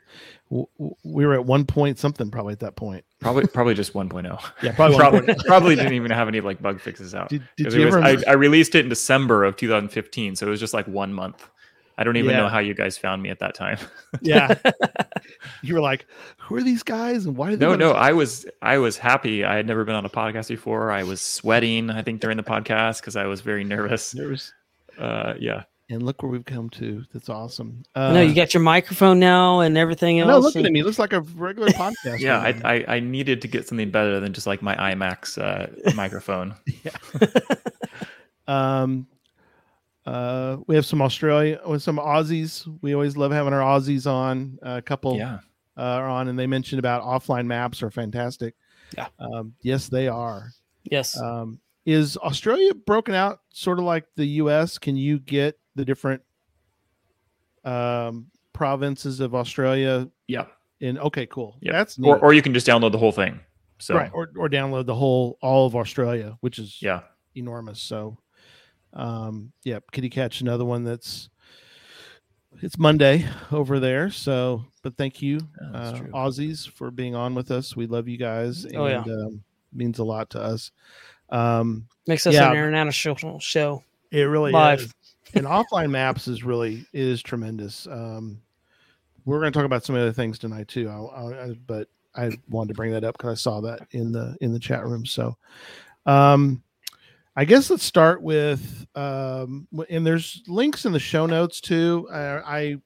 W- 0.51 0.67
w- 0.79 0.95
we 1.05 1.27
were 1.27 1.35
at 1.35 1.45
one 1.45 1.65
point 1.65 1.99
something 1.99 2.31
probably 2.31 2.53
at 2.53 2.61
that 2.61 2.77
point 2.77 3.05
Probably 3.21 3.47
probably 3.47 3.75
just 3.75 3.93
1.0. 3.93 4.25
yeah 4.63 4.73
probably, 4.73 4.97
probably 4.97 5.35
probably 5.47 5.77
didn't 5.77 5.93
even 5.93 6.11
have 6.11 6.27
any 6.27 6.41
like 6.41 6.61
bug 6.63 6.81
fixes 6.81 7.15
out. 7.15 7.29
did, 7.29 7.43
did 7.57 7.73
you 7.73 7.85
was, 7.85 7.95
ever 7.95 8.03
I, 8.05 8.17
I 8.29 8.33
released 8.33 8.75
it 8.75 8.81
in 8.85 8.89
December 8.89 9.45
of 9.45 9.57
2015, 9.57 10.37
so 10.37 10.47
it 10.47 10.51
was 10.51 10.59
just 10.59 10.73
like 10.75 10.87
one 10.89 11.13
month. 11.13 11.49
I 12.01 12.05
don't 12.05 12.17
even 12.17 12.31
Yeah. 12.31 12.39
know 12.39 12.49
how 12.49 12.59
you 12.61 12.73
guys 12.73 12.97
found 12.97 13.23
me 13.23 13.29
at 13.29 13.39
that 13.41 13.55
time. 13.55 13.79
Yeah. 14.23 14.55
you 15.63 15.75
were 15.75 15.81
like, 15.81 16.07
who 16.39 16.57
are 16.57 16.63
these 16.63 16.83
guys 16.83 17.27
and 17.27 17.37
why 17.37 17.51
did 17.51 17.61
they 17.61 17.67
no, 17.67 17.71
wanna- 17.73 17.85
no, 17.85 17.93
I 17.93 18.13
was 18.13 18.47
I 18.63 18.79
was 18.79 18.97
happy. 18.99 19.45
I 19.45 19.55
had 19.55 19.67
never 19.67 19.85
been 19.85 19.95
on 19.95 20.05
a 20.05 20.09
podcast 20.11 20.49
before. 20.49 20.91
I 20.91 21.05
was 21.05 21.21
sweating. 21.21 21.91
I 21.91 22.03
think 22.03 22.21
during 22.21 22.37
the 22.37 22.43
podcast 22.43 23.01
because 23.01 23.15
I 23.17 23.27
was 23.27 23.41
very 23.43 23.63
nervous. 23.65 24.15
Nervous. 24.15 24.53
Uh, 24.99 25.35
yeah, 25.39 25.63
And 25.91 26.03
look 26.03 26.23
where 26.23 26.31
we've 26.33 26.45
come 26.45 26.69
to. 26.71 27.05
That's 27.13 27.29
awesome. 27.29 27.85
Uh, 27.95 28.13
no, 28.15 28.21
you 28.23 28.35
got 28.35 28.53
your 28.53 28.63
microphone 28.63 29.19
now 29.21 29.61
and 29.61 29.79
everything 29.79 30.19
else. 30.21 30.29
no, 30.29 30.39
look 30.39 30.57
and- 30.57 30.67
at 30.67 30.73
me. 30.73 30.81
It 30.81 30.85
looks 30.87 30.99
like 30.99 31.13
a 31.13 31.21
regular 31.21 31.69
podcast. 31.85 32.19
yeah. 32.21 32.43
right. 32.43 32.65
I, 32.65 32.75
I 32.89 32.97
I 32.97 33.01
needed 33.01 33.43
to 33.43 33.49
get 33.49 33.69
something 33.69 33.91
better 33.91 34.19
than 34.21 34.33
just 34.33 34.47
like 34.47 34.61
my 34.63 34.75
iMac 34.77 35.39
uh, 35.39 35.93
microphone. 35.95 36.55
Yeah. 36.85 36.97
um, 38.49 39.07
uh, 40.11 40.57
we 40.67 40.75
have 40.75 40.85
some 40.85 41.01
Australia 41.01 41.61
with 41.67 41.83
some 41.83 41.99
Aussies. 41.99 42.67
We 42.83 42.95
always 42.95 43.17
love 43.17 43.31
having 43.31 43.53
our 43.53 43.61
Aussies 43.61 44.11
on. 44.11 44.59
a 44.63 44.83
couple 44.83 45.17
Yeah, 45.17 45.39
uh, 45.77 45.83
are 45.83 46.09
on, 46.09 46.29
and 46.29 46.39
they 46.39 46.49
mentioned 46.49 46.81
about 46.81 47.03
offline 47.05 47.47
maps 47.47 47.83
are 47.83 47.91
fantastic. 47.91 48.55
Yeah. 48.97 49.07
Um, 49.21 49.55
yes, 49.63 49.89
they 49.89 50.09
are. 50.09 50.51
yes. 50.83 51.17
Um, 51.21 51.61
is 51.87 52.17
Australia 52.17 52.75
broken 52.75 53.15
out 53.15 53.41
sort 53.51 53.79
of 53.79 53.85
like 53.85 54.05
the 54.17 54.27
U.S.? 54.27 54.79
Can 54.79 54.97
you 54.97 55.21
get 55.21 55.59
the 55.77 55.85
different 55.85 56.23
um, 57.65 58.27
provinces 58.53 59.21
of 59.21 59.35
Australia 59.35 60.09
yeah. 60.27 60.47
in? 60.81 60.99
Okay, 60.99 61.27
cool. 61.27 61.57
Yep. 61.61 61.73
That's 61.73 61.99
neat. 61.99 62.09
Or 62.09 62.19
or 62.19 62.33
you 62.33 62.43
can 62.43 62.53
just 62.53 62.67
download 62.67 62.93
the 62.93 62.99
whole 62.99 63.13
thing. 63.13 63.39
So 63.79 63.95
right, 63.95 64.11
or 64.13 64.31
or 64.37 64.49
download 64.49 64.87
the 64.87 64.95
whole 64.95 65.39
all 65.41 65.67
of 65.67 65.77
Australia, 65.77 66.37
which 66.41 66.59
is 66.59 66.83
yeah, 66.83 67.03
enormous. 67.35 67.81
So, 67.81 68.19
um, 68.93 69.53
yeah, 69.65 69.79
Kitty 69.93 70.11
Catch, 70.11 70.41
another 70.41 70.65
one 70.65 70.85
that's 70.85 71.29
it's 72.63 72.79
Monday 72.79 73.27
over 73.53 73.79
there. 73.81 74.11
So, 74.11 74.65
but 74.83 74.97
thank 74.97 75.23
you, 75.23 75.41
Yeah, 75.73 75.79
uh. 75.79 75.93
Aussies, 76.13 76.69
for 76.69 76.91
being 76.91 77.15
on 77.15 77.35
with 77.35 77.51
us. 77.51 77.77
We 77.77 77.87
love 77.87 78.09
you 78.09 78.17
guys, 78.19 78.65
and 78.65 78.77
Oh, 78.77 78.87
yeah. 78.87 79.03
um, 79.03 79.43
means 79.73 79.99
a 80.01 80.05
lot 80.05 80.31
to 80.31 80.41
us. 80.41 80.73
Um, 81.31 81.87
Makes 82.07 82.27
us 82.27 82.35
yeah. 82.35 82.51
an 82.51 82.57
international 82.57 83.39
show. 83.39 83.85
it 84.11 84.23
really 84.23 84.51
Live. 84.53 84.81
is. 84.81 84.95
and 85.35 85.47
offline 85.47 85.91
maps 85.91 86.27
is 86.27 86.43
really 86.43 86.85
is 86.93 87.23
tremendous. 87.23 87.87
Um, 87.87 88.41
we're 89.25 89.39
going 89.39 89.53
to 89.53 89.57
talk 89.57 89.67
about 89.67 89.85
some 89.85 89.95
other 89.95 90.13
things 90.13 90.39
tonight 90.41 90.67
too. 90.67 90.89
I, 90.89 90.97
I, 90.97 91.45
I- 91.51 91.57
but 91.67 91.89
I 92.17 92.37
wanted 92.49 92.69
to 92.71 92.75
bring 92.75 92.91
that 92.91 93.05
up 93.05 93.17
because 93.17 93.31
I 93.31 93.41
saw 93.41 93.61
that 93.61 93.87
in 93.93 94.11
the 94.11 94.37
in 94.41 94.53
the 94.53 94.59
chat 94.59 94.85
room. 94.85 95.07
So, 95.07 95.37
um, 96.07 96.61
I 97.41 97.47
guess 97.47 97.71
let's 97.71 97.85
start 97.85 98.21
with 98.21 98.87
um, 98.95 99.67
and 99.89 100.07
there's 100.07 100.43
links 100.47 100.85
in 100.85 100.93
the 100.93 100.99
show 101.01 101.25
notes 101.25 101.59
too. 101.63 102.07
Uh, 102.13 102.43
I 102.45 102.77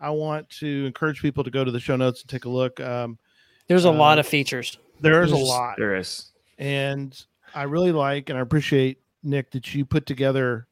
I 0.00 0.10
want 0.10 0.48
to 0.60 0.86
encourage 0.86 1.20
people 1.20 1.42
to 1.42 1.50
go 1.50 1.64
to 1.64 1.72
the 1.72 1.80
show 1.80 1.96
notes 1.96 2.20
and 2.20 2.30
take 2.30 2.44
a 2.44 2.48
look. 2.48 2.78
Um, 2.78 3.18
There's 3.66 3.84
a 3.84 3.88
Uh, 3.88 3.94
lot 3.94 4.20
of 4.20 4.28
features. 4.28 4.78
there's 5.00 5.32
a 5.32 5.36
lot 5.36 5.74
there 5.76 5.96
is. 5.96 6.30
and 6.56 7.20
I 7.52 7.64
really 7.64 7.90
like 7.90 8.30
and 8.30 8.38
I 8.38 8.42
appreciate 8.42 8.98
Nick 9.24 9.50
that 9.50 9.74
you 9.74 9.84
put 9.84 10.06
together, 10.06 10.68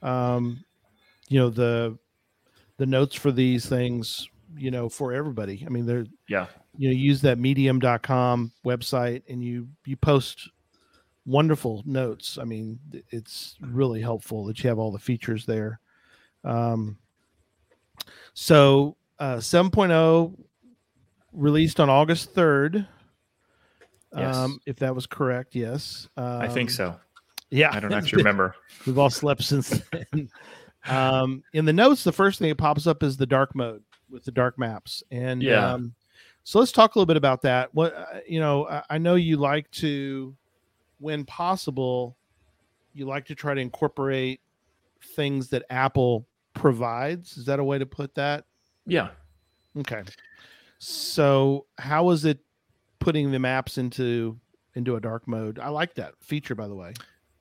um, 0.00 0.64
you 1.28 1.40
know 1.40 1.50
the 1.50 1.98
the 2.76 2.86
notes 2.86 3.16
for 3.16 3.32
these 3.32 3.66
things, 3.68 4.28
you 4.56 4.70
know, 4.70 4.88
for 4.88 5.12
everybody. 5.12 5.64
I 5.66 5.70
mean, 5.70 5.86
they're 5.86 6.06
Yeah, 6.28 6.46
you 6.76 6.88
know 6.88 6.94
use 6.94 7.20
that 7.22 7.38
medium.com 7.40 8.52
website 8.64 9.22
and 9.28 9.42
you 9.42 9.66
you 9.86 9.96
post 9.96 10.48
wonderful 11.28 11.82
notes. 11.84 12.38
I 12.40 12.44
mean, 12.44 12.78
it's 13.10 13.56
really 13.60 14.00
helpful 14.00 14.46
that 14.46 14.62
you 14.62 14.68
have 14.68 14.78
all 14.78 14.90
the 14.90 14.98
features 14.98 15.44
there. 15.44 15.78
Um, 16.42 16.96
so 18.32 18.96
uh, 19.18 19.36
7.0 19.36 20.34
released 21.32 21.80
on 21.80 21.90
August 21.90 22.34
3rd. 22.34 22.86
Yes. 24.16 24.36
Um, 24.36 24.58
if 24.64 24.76
that 24.76 24.94
was 24.94 25.06
correct, 25.06 25.54
yes. 25.54 26.08
Um, 26.16 26.40
I 26.40 26.48
think 26.48 26.70
so. 26.70 26.96
Yeah, 27.50 27.70
I 27.72 27.80
don't 27.80 27.92
actually 27.92 28.22
remember. 28.24 28.54
We've 28.86 28.98
all 28.98 29.10
slept 29.10 29.42
since 29.42 29.82
then. 29.92 30.30
um, 30.86 31.42
in 31.52 31.66
the 31.66 31.72
notes, 31.72 32.04
the 32.04 32.12
first 32.12 32.38
thing 32.38 32.48
that 32.48 32.56
pops 32.56 32.86
up 32.86 33.02
is 33.02 33.16
the 33.18 33.26
dark 33.26 33.54
mode 33.54 33.82
with 34.10 34.24
the 34.24 34.30
dark 34.32 34.58
maps, 34.58 35.02
and 35.10 35.42
Yeah. 35.42 35.72
um, 35.74 35.94
so 36.44 36.58
let's 36.58 36.72
talk 36.72 36.94
a 36.94 36.98
little 36.98 37.06
bit 37.06 37.18
about 37.18 37.42
that. 37.42 37.74
What 37.74 37.94
uh, 37.94 38.20
you 38.26 38.40
know, 38.40 38.66
I, 38.66 38.82
I 38.90 38.98
know 38.98 39.16
you 39.16 39.36
like 39.36 39.70
to, 39.72 40.34
when 40.98 41.24
possible, 41.24 42.16
you 42.94 43.06
like 43.06 43.26
to 43.26 43.34
try 43.34 43.54
to 43.54 43.60
incorporate 43.60 44.40
things 45.14 45.48
that 45.50 45.64
Apple 45.70 46.26
provides. 46.54 47.36
Is 47.36 47.46
that 47.46 47.60
a 47.60 47.64
way 47.64 47.78
to 47.78 47.86
put 47.86 48.14
that? 48.16 48.44
Yeah. 48.86 49.10
Okay. 49.76 50.02
So 50.78 51.66
how 51.78 52.10
is 52.10 52.24
it 52.24 52.38
putting 52.98 53.30
the 53.30 53.38
maps 53.38 53.78
into 53.78 54.38
into 54.74 54.96
a 54.96 55.00
dark 55.00 55.26
mode? 55.26 55.58
I 55.58 55.68
like 55.68 55.94
that 55.94 56.14
feature, 56.20 56.54
by 56.54 56.68
the 56.68 56.74
way. 56.74 56.94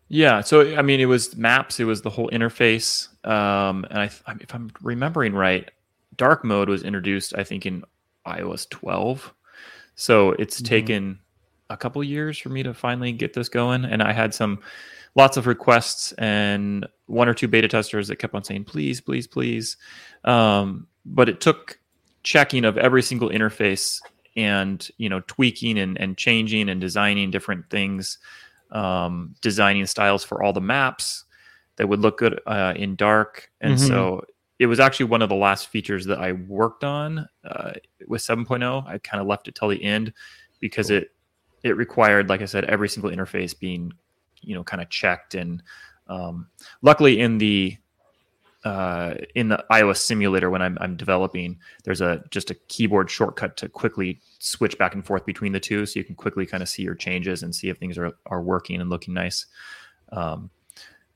Yeah, 0.09 0.41
so 0.41 0.75
I 0.77 0.81
mean, 0.81 0.99
it 0.99 1.05
was 1.05 1.35
maps. 1.35 1.79
It 1.79 1.83
was 1.83 2.01
the 2.01 2.09
whole 2.09 2.29
interface, 2.29 3.09
um, 3.27 3.85
and 3.89 3.99
I, 3.99 4.05
if 4.39 4.55
I'm 4.55 4.71
remembering 4.81 5.33
right, 5.33 5.69
dark 6.15 6.45
mode 6.45 6.69
was 6.69 6.83
introduced, 6.83 7.33
I 7.37 7.43
think, 7.43 7.65
in 7.65 7.83
iOS 8.25 8.69
12. 8.69 9.33
So 9.95 10.31
it's 10.33 10.61
Mhm. 10.61 10.65
taken 10.65 11.19
a 11.69 11.77
couple 11.77 12.03
years 12.03 12.38
for 12.38 12.50
me 12.50 12.63
to 12.63 12.74
finally 12.74 13.12
get 13.12 13.33
this 13.33 13.50
going. 13.50 13.86
And 13.86 14.01
I 14.01 14.13
had 14.13 14.33
some 14.33 14.59
lots 15.15 15.38
of 15.38 15.47
requests 15.47 16.12
and 16.13 16.88
one 17.07 17.27
or 17.27 17.33
two 17.33 17.47
beta 17.47 17.67
testers 17.67 18.07
that 18.07 18.17
kept 18.17 18.36
on 18.36 18.43
saying, 18.43 18.65
please, 18.65 19.01
please, 19.01 19.27
please. 19.27 19.77
Um, 20.24 20.88
but 21.05 21.29
it 21.29 21.41
took 21.41 21.79
checking 22.24 22.65
of 22.65 22.77
every 22.77 23.01
single 23.01 23.29
interface 23.29 24.01
and 24.36 24.89
you 24.97 25.09
know 25.09 25.21
tweaking 25.27 25.79
and, 25.79 25.97
and 26.00 26.17
changing 26.17 26.69
and 26.69 26.79
designing 26.81 27.31
different 27.31 27.67
things 27.69 28.17
um, 28.71 29.33
designing 29.41 29.86
styles 29.86 30.24
for 30.24 30.43
all 30.43 30.51
the 30.53 30.62
maps 30.62 31.24
that 31.77 31.88
would 31.88 32.01
look 32.01 32.17
good 32.17 32.39
uh, 32.45 32.74
in 32.75 32.95
dark 32.95 33.50
and 33.62 33.75
Mhm. 33.75 33.88
so 33.88 34.21
it 34.59 34.65
was 34.65 34.79
actually 34.79 35.05
one 35.05 35.21
of 35.21 35.29
the 35.29 35.36
last 35.36 35.69
features 35.69 36.05
that 36.05 36.19
i 36.19 36.33
worked 36.33 36.83
on 36.83 37.27
uh, 37.45 37.71
with 38.07 38.21
7.0 38.21 38.86
i 38.88 38.97
kind 39.00 39.21
of 39.21 39.27
left 39.27 39.47
it 39.47 39.55
till 39.55 39.69
the 39.69 39.81
end 39.83 40.12
because 40.59 40.89
Cool. 40.89 40.97
it 40.97 41.12
it 41.63 41.75
required 41.77 42.29
like 42.29 42.41
i 42.41 42.45
said 42.45 42.65
every 42.65 42.89
single 42.89 43.11
interface 43.11 43.57
being 43.57 43.91
you 44.41 44.55
know 44.55 44.63
kind 44.63 44.81
of 44.81 44.89
checked 44.89 45.35
and 45.35 45.61
um, 46.09 46.47
luckily 46.81 47.19
in 47.19 47.37
the 47.37 47.77
uh, 48.63 49.15
in 49.35 49.47
the 49.47 49.63
iOS 49.71 49.97
simulator 49.97 50.49
when 50.49 50.61
I'm, 50.61 50.77
I'm 50.81 50.97
developing, 50.97 51.57
there's 51.85 52.01
a 52.01 52.23
just 52.31 52.49
a 52.49 52.55
keyboard 52.67 53.09
shortcut 53.09 53.55
to 53.57 53.69
quickly 53.69 54.19
switch 54.39 54.77
back 54.77 54.93
and 54.93 55.05
forth 55.05 55.25
between 55.25 55.53
the 55.53 55.59
two, 55.59 55.85
so 55.85 55.99
you 55.99 56.03
can 56.03 56.15
quickly 56.15 56.45
kind 56.45 56.61
of 56.61 56.67
see 56.67 56.83
your 56.83 56.95
changes 56.95 57.43
and 57.43 57.55
see 57.55 57.69
if 57.69 57.77
things 57.77 57.97
are 57.97 58.11
are 58.25 58.41
working 58.41 58.81
and 58.81 58.89
looking 58.89 59.13
nice. 59.13 59.45
Um, 60.11 60.49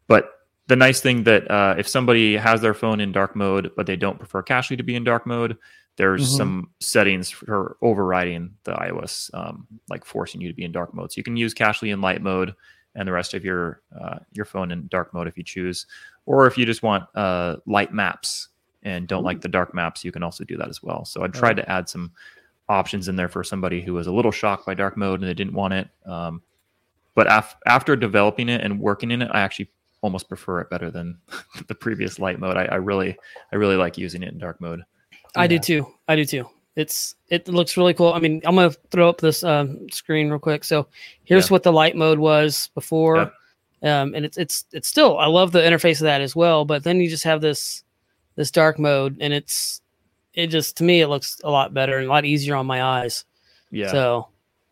but 0.08 0.32
the 0.68 0.76
nice 0.76 1.02
thing 1.02 1.24
that 1.24 1.50
uh, 1.52 1.76
if 1.78 1.88
somebody 1.88 2.38
has 2.38 2.62
their 2.62 2.74
phone 2.74 3.02
in 3.02 3.12
dark 3.12 3.36
mode, 3.36 3.72
but 3.76 3.86
they 3.86 3.98
don't 3.98 4.20
prefer 4.20 4.44
Cachly 4.44 4.78
to 4.78 4.84
be 4.84 4.96
in 4.96 5.04
dark 5.04 5.26
mode, 5.26 5.58
there's 5.98 6.34
Mhm. 6.34 6.38
some 6.38 6.72
settings 6.80 7.30
for 7.30 7.78
overriding 7.82 8.56
the 8.64 8.74
iOS, 8.74 9.30
um, 9.34 9.68
like 9.90 10.06
forcing 10.06 10.42
you 10.42 10.48
to 10.48 10.54
be 10.56 10.64
in 10.64 10.72
dark 10.72 10.94
mode. 10.94 11.12
So 11.12 11.18
you 11.20 11.24
can 11.24 11.38
use 11.38 11.54
Cachly 11.54 11.92
in 11.94 12.02
light 12.02 12.22
mode 12.22 12.56
and 12.96 13.08
the 13.08 13.12
rest 13.12 13.34
of 13.34 13.44
your 13.46 13.82
uh, 14.00 14.20
your 14.32 14.46
phone 14.46 14.72
in 14.72 14.88
dark 14.88 15.14
mode 15.14 15.28
if 15.28 15.38
you 15.38 15.44
choose, 15.44 15.86
or 16.26 16.48
if 16.48 16.58
you 16.58 16.66
just 16.66 16.82
want 16.84 17.04
uh, 17.16 17.58
light 17.66 17.94
maps 17.94 18.50
and 18.84 19.08
don't 19.08 19.24
like 19.24 19.42
the 19.42 19.48
dark 19.48 19.74
maps, 19.76 20.04
you 20.04 20.12
can 20.12 20.24
also 20.24 20.44
do 20.44 20.58
that 20.58 20.70
as 20.70 20.82
well. 20.82 21.06
So 21.06 21.24
I 21.24 21.28
tried 21.28 21.58
to 21.58 21.70
add 21.72 21.88
some 21.88 22.12
options 22.70 23.08
in 23.08 23.16
there 23.16 23.30
for 23.30 23.44
somebody 23.44 23.82
who 23.82 23.94
was 23.94 24.08
a 24.08 24.12
little 24.12 24.32
shocked 24.32 24.66
by 24.66 24.74
dark 24.74 24.98
mode 24.98 25.20
and 25.20 25.30
they 25.30 25.34
didn't 25.34 25.54
want 25.54 25.74
it. 25.74 25.90
Um, 26.06 26.42
but 27.16 27.28
af- 27.30 27.58
after 27.68 27.96
developing 27.96 28.48
it 28.50 28.62
and 28.62 28.80
working 28.80 29.12
in 29.12 29.22
it, 29.22 29.30
I 29.34 29.42
actually 29.42 29.70
almost 30.02 30.30
prefer 30.30 30.62
it 30.62 30.70
better 30.70 30.90
than 30.90 31.20
the 31.68 31.76
previous 31.76 32.18
light 32.18 32.40
mode. 32.40 32.58
I, 32.58 32.64
I 32.66 32.76
really, 32.76 33.18
I 33.52 33.58
really 33.58 33.76
like 33.76 33.98
using 33.98 34.24
it 34.24 34.32
in 34.32 34.40
dark 34.40 34.60
mode. 34.62 34.84
I 35.36 35.48
do 35.48 35.60
too. 35.60 35.88
I 36.08 36.16
do 36.16 36.26
too. 36.26 36.48
It's 36.76 37.16
it 37.30 37.48
looks 37.48 37.76
really 37.78 37.94
cool. 37.94 38.14
I 38.14 38.20
mean, 38.20 38.42
I'm 38.46 38.56
gonna 38.56 38.72
throw 38.92 39.10
up 39.10 39.20
this 39.20 39.44
um, 39.44 39.90
screen 39.90 40.30
real 40.30 40.40
quick. 40.40 40.64
So 40.64 40.88
here's 41.24 41.50
Yeah. 41.50 41.54
what 41.54 41.64
the 41.64 41.72
light 41.74 41.96
mode 41.96 42.20
was 42.20 42.70
before, 42.76 43.18
Yep. 43.18 43.34
um, 43.92 44.16
and 44.16 44.26
it's 44.26 44.38
it's 44.38 44.66
it's 44.72 44.88
still 44.88 45.18
I 45.18 45.26
love 45.28 45.52
the 45.52 45.60
interface 45.60 46.00
of 46.00 46.06
that 46.06 46.22
as 46.22 46.36
well. 46.36 46.64
But 46.66 46.84
then 46.84 47.02
you 47.02 47.10
just 47.10 47.24
have 47.26 47.42
this 47.42 47.84
this 48.36 48.52
dark 48.52 48.80
mode, 48.80 49.18
and 49.20 49.34
it's 49.34 49.82
it 50.34 50.48
just 50.48 50.78
to 50.78 50.84
me 50.86 51.02
it 51.02 51.08
looks 51.08 51.40
a 51.44 51.50
lot 51.52 51.74
better 51.74 51.98
and 51.98 52.08
a 52.08 52.10
lot 52.10 52.24
easier 52.26 52.56
on 52.56 52.66
my 52.66 52.82
eyes. 52.84 53.26
Yeah. 53.70 53.92
So 53.92 54.28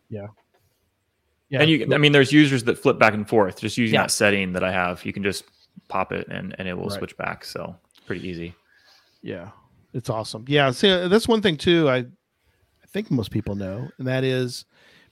Yeah. 0.09 0.27
Yeah. 1.49 1.61
And 1.61 1.69
you, 1.69 1.87
I 1.93 1.97
mean, 1.97 2.11
there's 2.11 2.31
users 2.31 2.63
that 2.65 2.77
flip 2.77 2.97
back 2.99 3.13
and 3.13 3.27
forth 3.27 3.59
just 3.59 3.77
using 3.77 3.95
Yeah. 3.95 4.03
that 4.03 4.11
setting 4.11 4.53
that 4.53 4.63
I 4.63 4.71
have. 4.71 5.03
You 5.03 5.11
can 5.11 5.23
just 5.23 5.43
pop 5.87 6.11
it 6.11 6.27
and, 6.29 6.55
and 6.59 6.67
it 6.67 6.75
will 6.77 6.85
Right. 6.89 6.97
switch 6.99 7.17
back. 7.17 7.43
So 7.43 7.75
pretty 8.05 8.27
easy. 8.27 8.53
Yeah, 9.21 9.49
it's 9.93 10.09
awesome. 10.09 10.45
Yeah, 10.47 10.71
see, 10.71 10.89
uh, 10.89 11.07
that's 11.07 11.27
one 11.27 11.41
thing 11.41 11.57
too. 11.57 11.89
I, 11.89 11.97
I 11.97 12.87
think 12.87 13.09
most 13.11 13.31
people 13.31 13.55
know, 13.55 13.89
and 13.97 14.07
that 14.07 14.23
is 14.23 14.65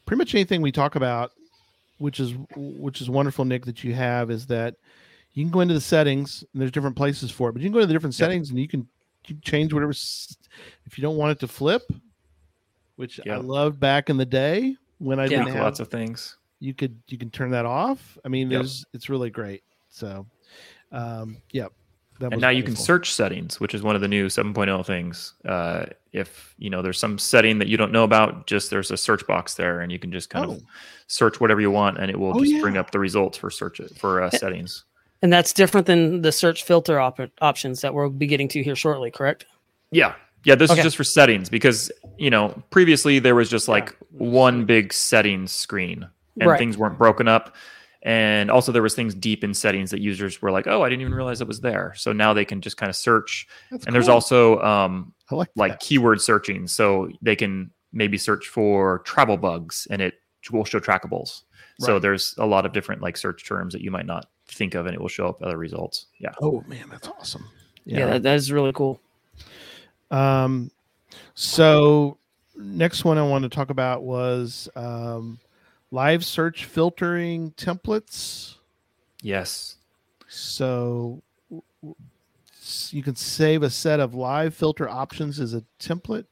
pretty 0.05 0.17
much 0.19 0.33
anything 0.35 0.61
we 0.61 0.71
talk 0.71 0.95
about, 0.95 1.31
which 1.97 2.19
is 2.19 2.33
which 2.55 3.01
is 3.01 3.09
wonderful, 3.09 3.45
Nick, 3.45 3.65
that 3.65 3.83
you 3.83 3.93
have 3.93 4.29
is 4.31 4.45
that 4.47 4.75
you 5.33 5.43
can 5.43 5.51
go 5.51 5.59
into 5.61 5.73
the 5.73 5.81
settings 5.81 6.43
and 6.53 6.61
there's 6.61 6.71
different 6.71 6.95
places 6.95 7.29
for 7.31 7.49
it, 7.49 7.53
but 7.53 7.61
you 7.61 7.67
can 7.67 7.73
go 7.73 7.79
to 7.79 7.85
the 7.85 7.93
different 7.93 8.13
Yep. 8.17 8.25
settings 8.25 8.49
and 8.49 8.59
you 8.59 8.67
can, 8.67 8.81
you 9.27 9.35
can 9.35 9.41
change 9.41 9.73
whatever. 9.73 9.91
If 9.91 10.97
you 10.97 11.01
don't 11.01 11.17
want 11.17 11.31
it 11.31 11.39
to 11.41 11.47
flip, 11.47 11.83
which 12.95 13.19
I 13.29 13.35
loved 13.37 13.79
back 13.79 14.09
in 14.09 14.17
the 14.17 14.25
day 14.25 14.75
when 14.97 15.19
I 15.19 15.23
Yeah. 15.23 15.29
didn't 15.43 15.53
have, 15.53 15.63
lots 15.63 15.79
of 15.79 15.89
things. 15.89 16.37
you 16.59 16.73
could 16.73 16.99
you 17.07 17.17
can 17.19 17.29
turn 17.29 17.51
that 17.51 17.65
off. 17.65 18.17
I 18.25 18.29
mean, 18.29 18.49
Yep. 18.49 18.59
there's 18.61 18.85
it's 18.93 19.09
really 19.09 19.29
great. 19.29 19.63
So, 19.89 20.25
um, 20.91 21.37
yeah. 21.51 21.67
That 22.19 22.31
and 22.33 22.41
now 22.41 22.49
you 22.49 22.63
can 22.63 22.75
search 22.75 23.13
settings, 23.13 23.59
which 23.59 23.73
is 23.75 23.83
one 23.83 23.95
of 23.95 24.01
the 24.01 24.07
new 24.07 24.27
7.0 24.27 24.85
things. 24.85 25.33
Uh, 25.45 25.85
if 26.13 26.55
you 26.57 26.69
know 26.69 26.81
there's 26.81 26.97
some 26.99 27.19
setting 27.19 27.59
that 27.59 27.67
you 27.67 27.77
don't 27.77 27.91
know 27.91 28.03
about, 28.03 28.47
just 28.47 28.69
there's 28.71 28.89
a 28.89 28.97
search 28.97 29.25
box 29.27 29.53
there, 29.53 29.81
and 29.81 29.91
you 29.91 29.99
can 29.99 30.11
just 30.11 30.29
kind 30.29 30.45
Oh. 30.45 30.51
of 30.53 30.63
search 31.07 31.39
whatever 31.39 31.61
you 31.61 31.69
want, 31.69 31.97
and 31.99 32.09
it 32.09 32.19
will 32.19 32.35
Oh, 32.35 32.43
just 32.43 32.59
bring 32.61 32.75
up 32.77 32.91
the 32.91 32.99
results 32.99 33.37
for 33.37 33.49
search 33.51 33.79
for 33.97 34.21
uh, 34.21 34.29
settings. 34.31 34.83
and 35.21 35.31
that's 35.31 35.53
different 35.53 35.85
than 35.87 36.21
the 36.21 36.31
search 36.31 36.63
filter 36.63 36.99
op- 36.99 37.19
options 37.41 37.81
that 37.81 37.93
we'll 37.93 38.09
be 38.09 38.27
getting 38.27 38.47
to 38.49 38.63
here 38.63 38.75
shortly. 38.75 39.11
Correct? 39.11 39.45
Yeah, 39.91 40.13
yeah. 40.43 40.55
This 40.55 40.71
Okay. 40.71 40.79
is 40.79 40.83
just 40.85 40.97
for 40.97 41.03
settings 41.03 41.49
because 41.49 41.91
you 42.17 42.29
know 42.31 42.61
previously 42.71 43.19
there 43.19 43.35
was 43.35 43.49
just 43.49 43.67
like 43.67 43.95
one 44.11 44.65
big 44.65 44.91
settings 44.91 45.51
screen, 45.51 46.07
and 46.39 46.49
Right. 46.49 46.57
things 46.57 46.77
weren't 46.79 46.97
broken 46.97 47.27
up. 47.27 47.55
And 48.03 48.51
also 48.51 48.71
there 48.71 48.81
was 48.81 48.95
things 48.95 49.15
deep 49.15 49.43
in 49.43 49.53
settings 49.53 49.91
that 49.91 49.99
users 49.99 50.41
were 50.41 50.51
like, 50.51 50.67
"Oh, 50.67 50.83
I 50.83 50.89
didn't 50.89 51.01
even 51.01 51.13
realize 51.13 51.41
it 51.41 51.47
was 51.47 51.61
there." 51.61 51.93
So 51.97 52.13
now 52.13 52.33
they 52.33 52.45
can 52.45 52.61
just 52.61 52.77
kind 52.77 52.89
of 52.89 52.95
search. 52.95 53.47
That's 53.71 53.85
and 53.85 53.95
there's 53.95 54.07
also 54.07 54.59
um, 54.61 55.13
like 55.31 55.49
like 55.55 55.79
keyword 55.79 56.21
searching 56.21 56.67
so 56.67 57.09
they 57.21 57.35
can 57.35 57.71
maybe 57.91 58.17
search 58.17 58.47
for 58.47 58.99
travel 58.99 59.37
bugs 59.37 59.87
and 59.89 60.01
it 60.01 60.15
will 60.51 60.65
show 60.65 60.79
trackables 60.79 61.41
so 61.79 61.93
Right. 61.93 62.01
there's 62.01 62.35
a 62.37 62.45
lot 62.45 62.65
of 62.65 62.71
different 62.73 63.01
like 63.01 63.17
search 63.17 63.45
terms 63.45 63.73
that 63.73 63.81
you 63.81 63.91
might 63.91 64.05
not 64.05 64.27
think 64.47 64.75
of 64.75 64.85
and 64.85 64.93
it 64.95 65.01
will 65.01 65.07
show 65.09 65.27
up 65.27 65.41
other 65.41 65.57
results 65.57 66.05
yeah 66.19 66.31
Oh 66.41 66.63
man, 66.67 66.87
that's 66.89 67.07
awesome. 67.07 67.49
Yeah, 67.85 68.05
that, 68.07 68.23
that 68.23 68.35
is 68.35 68.51
really 68.51 68.71
cool. 68.73 69.01
Um, 70.11 70.71
so 71.35 72.17
next 72.55 73.05
one 73.05 73.17
I 73.17 73.23
wanted 73.23 73.51
to 73.51 73.55
talk 73.55 73.69
about 73.69 74.03
was 74.03 74.69
um, 74.75 75.39
live 75.91 76.23
search 76.25 76.65
filtering 76.65 77.51
templates. 77.51 78.55
yes 79.21 79.77
So 80.27 81.21
w- 81.49 81.63
w- 81.81 81.95
s- 82.59 82.89
you 82.93 83.01
can 83.03 83.15
save 83.15 83.63
a 83.63 83.69
set 83.69 83.99
of 83.99 84.13
live 84.13 84.53
filter 84.53 84.87
options 84.89 85.39
as 85.39 85.53
a 85.53 85.63
template. 85.79 86.25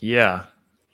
yeah 0.00 0.44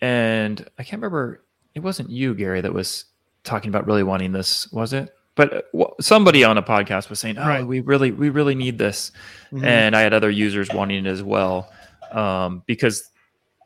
and 0.03 0.66
i 0.79 0.83
can't 0.83 1.01
remember 1.03 1.42
it 1.75 1.81
wasn't 1.81 2.09
you 2.11 2.35
gary 2.35 2.61
that 2.62 2.73
was 2.73 3.05
talking 3.44 3.68
about 3.68 3.87
really 3.87 4.03
wanting 4.03 4.33
this 4.33 4.70
was 4.73 4.92
it 4.92 5.14
but 5.37 5.66
uh, 5.79 5.85
somebody 6.01 6.42
on 6.42 6.57
a 6.59 6.62
podcast 6.62 7.09
was 7.11 7.20
saying 7.20 7.38
oh 7.38 7.46
Right. 7.46 7.66
we 7.66 7.81
really 7.81 8.11
we 8.11 8.29
really 8.31 8.55
need 8.55 8.79
this 8.79 9.12
Mhm. 9.53 9.64
and 9.64 9.96
I 9.96 10.01
had 10.03 10.12
other 10.14 10.31
users 10.31 10.73
wanting 10.73 11.07
it 11.07 11.09
as 11.11 11.23
well 11.23 11.70
um, 12.12 12.62
because 12.66 13.11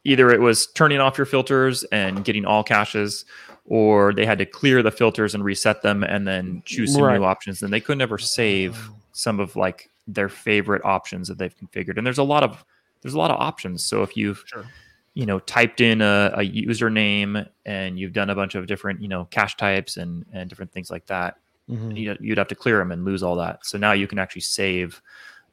either 0.05 0.31
it 0.31 0.41
was 0.41 0.67
turning 0.73 0.99
off 1.01 1.17
your 1.19 1.25
filters 1.27 1.83
and 1.85 2.25
getting 2.25 2.45
all 2.45 2.63
caches, 2.63 3.25
or 3.67 4.13
they 4.13 4.27
had 4.27 4.39
to 4.39 4.47
clear 4.47 4.83
the 4.83 4.91
filters 4.91 5.35
and 5.35 5.43
reset 5.45 5.83
them 5.83 6.05
and 6.05 6.27
then 6.27 6.63
choose 6.67 6.93
some 6.93 7.03
Right. 7.05 7.19
new 7.19 7.25
options. 7.25 7.63
And 7.63 7.73
they 7.73 7.81
could 7.81 7.99
never 7.99 8.19
save 8.19 8.91
some 9.13 9.41
of 9.41 9.57
like 9.57 9.91
their 10.07 10.29
favorite 10.29 10.85
options 10.85 11.29
that 11.29 11.39
they've 11.39 11.55
configured. 11.57 11.97
And 11.97 12.07
there's 12.07 12.19
a 12.19 12.23
lot 12.25 12.43
of 12.43 12.65
there's 13.03 13.15
a 13.15 13.19
lot 13.19 13.31
of 13.31 13.41
options. 13.41 13.85
So 13.87 14.03
if 14.03 14.17
you've 14.17 14.43
Sure. 14.47 14.67
you 15.15 15.25
know 15.27 15.39
typed 15.41 15.81
in 15.81 16.01
a, 16.03 16.33
a 16.35 16.41
username 16.41 17.49
and 17.65 17.99
you've 17.99 18.13
done 18.13 18.31
a 18.31 18.35
bunch 18.35 18.55
of 18.55 18.67
different 18.67 19.01
you 19.01 19.09
know 19.09 19.25
cache 19.27 19.57
types 19.57 19.97
and 19.97 20.25
and 20.33 20.49
different 20.51 20.73
things 20.73 20.91
like 20.91 21.07
that 21.07 21.39
Mhm. 21.71 21.97
you'd, 21.97 22.19
you'd 22.21 22.37
have 22.39 22.49
to 22.49 22.55
clear 22.55 22.77
them 22.77 22.93
and 22.93 23.07
lose 23.07 23.23
all 23.23 23.37
that. 23.37 23.65
So 23.65 23.79
now 23.79 23.93
you 23.93 24.07
can 24.07 24.19
actually 24.19 24.43
save 24.43 25.01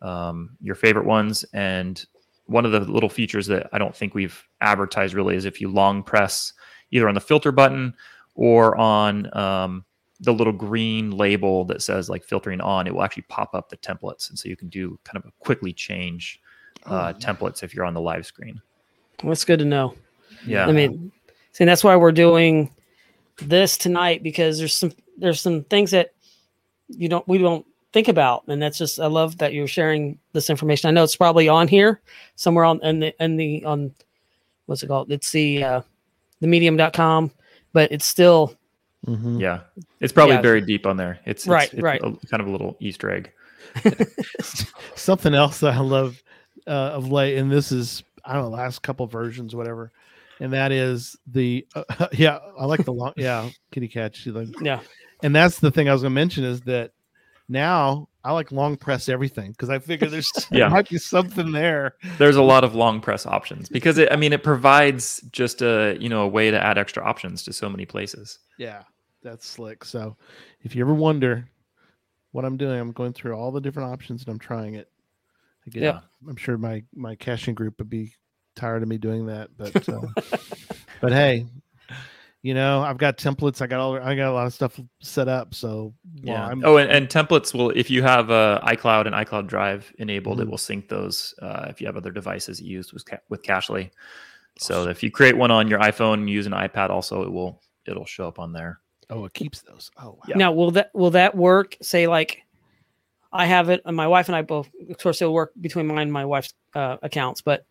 um, 0.01 0.57
your 0.61 0.75
favorite 0.75 1.05
ones. 1.05 1.45
And 1.53 2.03
one 2.47 2.65
of 2.65 2.73
the 2.73 2.81
little 2.81 3.07
features 3.07 3.47
that 3.47 3.69
I 3.71 3.77
don't 3.77 3.95
think 3.95 4.13
we've 4.13 4.43
advertised 4.59 5.13
really 5.13 5.37
is 5.37 5.45
if 5.45 5.61
you 5.61 5.69
long 5.69 6.03
press 6.03 6.51
either 6.91 7.07
on 7.07 7.15
the 7.15 7.21
filter 7.21 7.51
button 7.51 7.93
or 8.35 8.77
on 8.77 9.35
um, 9.37 9.85
the 10.19 10.33
little 10.33 10.53
green 10.53 11.11
label 11.11 11.65
that 11.65 11.81
says 11.81 12.09
like 12.09 12.23
filtering 12.23 12.61
on, 12.61 12.87
it 12.87 12.93
will 12.93 13.03
actually 13.03 13.23
pop 13.23 13.53
up 13.53 13.69
the 13.69 13.77
templates. 13.77 14.29
And 14.29 14.37
so 14.37 14.47
you 14.47 14.55
can 14.55 14.69
do 14.69 14.99
kind 15.03 15.17
of 15.17 15.25
a 15.25 15.31
quickly 15.39 15.73
change 15.73 16.39
uh, 16.85 17.13
Oh, 17.15 17.19
templates 17.19 17.63
if 17.63 17.73
you're 17.73 17.85
on 17.85 17.93
the 17.93 18.01
live 18.01 18.25
screen. 18.25 18.61
Well, 19.23 19.31
That's 19.31 19.45
good 19.45 19.59
to 19.59 19.65
know. 19.65 19.95
Yeah. 20.45 20.65
I 20.67 20.71
mean, 20.71 21.11
see, 21.51 21.65
that's 21.65 21.83
why 21.83 21.95
we're 21.95 22.11
doing 22.11 22.73
this 23.37 23.77
tonight 23.77 24.23
because 24.23 24.57
there's 24.57 24.75
some 24.75 24.91
there's 25.17 25.41
some 25.41 25.63
things 25.65 25.91
that 25.91 26.13
you 26.87 27.09
don't 27.09 27.27
we 27.27 27.37
don't 27.37 27.65
think 27.93 28.07
about, 28.07 28.43
and 28.47 28.61
that's 28.61 28.77
just 28.77 28.99
I 28.99 29.07
love 29.07 29.37
that 29.37 29.53
you're 29.53 29.67
sharing 29.67 30.17
this 30.33 30.49
information. 30.49 30.87
I 30.87 30.91
know 30.91 31.03
it's 31.03 31.15
probably 31.15 31.49
on 31.49 31.67
here 31.67 32.01
somewhere 32.35 32.65
on 32.65 32.83
in 32.83 32.99
the 32.99 33.23
in 33.23 33.37
the 33.37 33.63
on 33.65 33.93
what's 34.65 34.83
it 34.83 34.87
called? 34.87 35.11
It's 35.11 35.31
the 35.31 35.63
uh, 35.63 35.81
the 36.41 36.47
medium.com, 36.47 37.31
but 37.73 37.91
it's 37.91 38.05
still 38.05 38.55
Mhm. 39.07 39.39
yeah. 39.41 39.61
It's 39.99 40.13
probably 40.13 40.35
Yeah. 40.35 40.41
buried 40.41 40.65
deep 40.67 40.85
on 40.85 40.97
there. 40.97 41.19
It's, 41.25 41.43
it's- 41.45 41.47
Right, 41.47 41.73
it's 41.73 41.81
right. 41.81 42.01
a- 42.01 42.27
kind 42.27 42.41
of 42.41 42.47
a 42.47 42.51
little 42.51 42.77
Easter 42.79 43.09
egg. 43.09 43.31
Something 44.95 45.33
else 45.33 45.59
that 45.61 45.73
I 45.73 45.79
love 45.79 46.21
uh, 46.67 46.71
of 46.93 47.11
late, 47.11 47.37
and 47.37 47.51
this 47.51 47.71
is 47.71 48.03
I 48.23 48.33
don't 48.33 48.43
know 48.43 48.49
last 48.49 48.83
couple 48.83 49.07
versions, 49.07 49.55
whatever, 49.55 49.91
and 50.39 50.53
that 50.53 50.71
is 50.71 51.15
the 51.27 51.65
uh, 51.75 52.07
yeah. 52.13 52.37
I 52.59 52.65
like 52.65 52.85
the 52.85 52.93
long 52.93 53.13
yeah 53.17 53.49
kitty 53.71 53.87
cat. 53.87 54.15
She 54.15 54.29
like 54.31 54.49
Yeah. 54.61 54.81
and 55.23 55.35
that's 55.35 55.59
the 55.59 55.71
thing 55.71 55.89
I 55.89 55.93
was 55.93 56.01
going 56.03 56.11
to 56.11 56.15
mention 56.15 56.43
is 56.43 56.61
that 56.61 56.91
now 57.49 58.07
I 58.23 58.31
like 58.33 58.51
long 58.51 58.77
press 58.77 59.09
everything 59.09 59.51
because 59.51 59.69
I 59.69 59.79
figure 59.79 60.07
there's 60.07 60.31
Yeah. 60.51 60.59
there 60.59 60.69
might 60.69 60.89
be 60.89 60.97
something 60.97 61.51
there. 61.51 61.95
There's 62.17 62.35
a 62.35 62.41
lot 62.43 62.63
of 62.63 62.75
long 62.75 63.01
press 63.01 63.25
options 63.25 63.67
because 63.69 63.97
it, 63.97 64.11
I 64.11 64.15
mean, 64.15 64.33
it 64.33 64.43
provides 64.43 65.21
just 65.31 65.61
a 65.61 65.97
you 65.99 66.09
know 66.09 66.21
a 66.21 66.27
way 66.27 66.51
to 66.51 66.63
add 66.63 66.77
extra 66.77 67.03
options 67.03 67.43
to 67.43 67.53
so 67.53 67.69
many 67.69 67.85
places. 67.85 68.39
Yeah, 68.57 68.83
that's 69.23 69.47
slick. 69.47 69.83
So 69.85 70.17
if 70.61 70.75
you 70.75 70.83
ever 70.83 70.93
wonder 70.93 71.47
what 72.31 72.45
I'm 72.45 72.57
doing, 72.57 72.79
I'm 72.79 72.91
going 72.91 73.13
through 73.13 73.33
all 73.33 73.51
the 73.51 73.61
different 73.61 73.91
options 73.91 74.21
and 74.21 74.29
I'm 74.29 74.39
trying 74.39 74.75
it. 74.75 74.89
I 75.65 75.69
get, 75.71 75.83
Yeah. 75.83 75.99
I'm 76.27 76.35
sure 76.37 76.57
my 76.57 76.83
my 76.95 77.15
caching 77.15 77.55
group 77.55 77.79
would 77.79 77.89
be 77.89 78.13
tired 78.55 78.83
of 78.83 78.89
me 78.89 78.97
doing 78.97 79.25
that, 79.27 79.49
but 79.57 79.89
uh, 79.89 80.01
but 81.01 81.11
hey, 81.11 81.45
you 82.43 82.53
know 82.53 82.81
I've 82.81 82.97
got 82.97 83.17
templates. 83.17 83.61
I 83.61 83.67
got 83.67 83.79
all 83.79 83.95
I 83.97 84.15
got 84.15 84.29
a 84.29 84.33
lot 84.33 84.47
of 84.47 84.53
stuff 84.53 84.79
set 85.01 85.27
up. 85.27 85.53
So 85.53 85.93
while 86.21 86.35
Yeah. 86.35 86.45
I'm, 86.47 86.63
oh, 86.65 86.77
and, 86.77 86.89
and 86.91 87.07
templates 87.07 87.53
will 87.53 87.69
if 87.71 87.89
you 87.89 88.01
have 88.03 88.31
uh, 88.31 88.59
iCloud 88.63 89.05
and 89.05 89.15
iCloud 89.15 89.47
Drive 89.47 89.91
enabled, 89.99 90.39
it 90.41 90.47
Mhm. 90.47 90.51
will 90.51 90.57
sync 90.57 90.89
those. 90.89 91.33
Uh, 91.41 91.67
if 91.69 91.79
you 91.81 91.87
have 91.87 91.97
other 91.97 92.11
devices 92.11 92.61
you 92.61 92.69
use 92.77 92.93
with 92.93 93.05
ca- 93.05 93.19
with 93.29 93.43
Cachly, 93.43 93.91
so 94.57 94.87
if 94.87 95.01
you 95.03 95.11
create 95.11 95.37
one 95.37 95.51
on 95.51 95.67
your 95.67 95.79
iPhone 95.79 96.15
and 96.15 96.29
use 96.29 96.45
an 96.47 96.53
iPad, 96.53 96.89
also 96.89 97.23
it 97.23 97.31
will 97.31 97.61
it'll 97.85 98.05
show 98.05 98.27
up 98.27 98.39
on 98.39 98.53
there. 98.53 98.79
oh, 99.09 99.25
it 99.25 99.33
keeps 99.33 99.61
those. 99.63 99.91
Oh, 99.97 100.11
wow. 100.11 100.19
Yeah. 100.27 100.37
Now, 100.37 100.51
will 100.53 100.71
that 100.71 100.89
will 100.93 101.11
that 101.11 101.35
work? 101.35 101.75
Say 101.81 102.07
like, 102.07 102.43
I 103.33 103.45
have 103.45 103.69
it, 103.69 103.81
and 103.85 103.95
my 103.95 104.07
wife 104.07 104.29
and 104.29 104.35
I 104.35 104.41
both. 104.41 104.69
Of 104.89 104.97
course, 104.97 105.21
it'll 105.21 105.33
work 105.33 105.51
between 105.59 105.87
mine 105.87 105.99
and 105.99 106.13
my 106.13 106.25
wife's 106.25 106.53
uh, 106.75 106.97
accounts. 107.01 107.41
But 107.41 107.65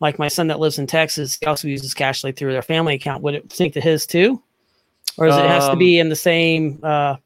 like 0.00 0.18
my 0.18 0.28
son 0.28 0.46
that 0.48 0.58
lives 0.60 0.78
in 0.78 0.86
Texas, 0.86 1.36
he 1.40 1.46
also 1.46 1.68
uses 1.68 1.94
Cachly 1.94 2.34
through 2.34 2.52
their 2.52 2.62
family 2.62 2.94
account. 2.94 3.22
Would 3.22 3.34
it 3.34 3.52
sync 3.52 3.74
to 3.74 3.80
his 3.80 4.06
too, 4.06 4.42
or 5.18 5.26
does 5.28 5.38
it 5.38 5.46
has 5.48 5.66
to 5.66 5.72
Um, 5.72 5.78
be 5.78 5.98
in 5.98 6.08
the 6.08 6.16
same? 6.16 6.80
Uh, 6.82 7.16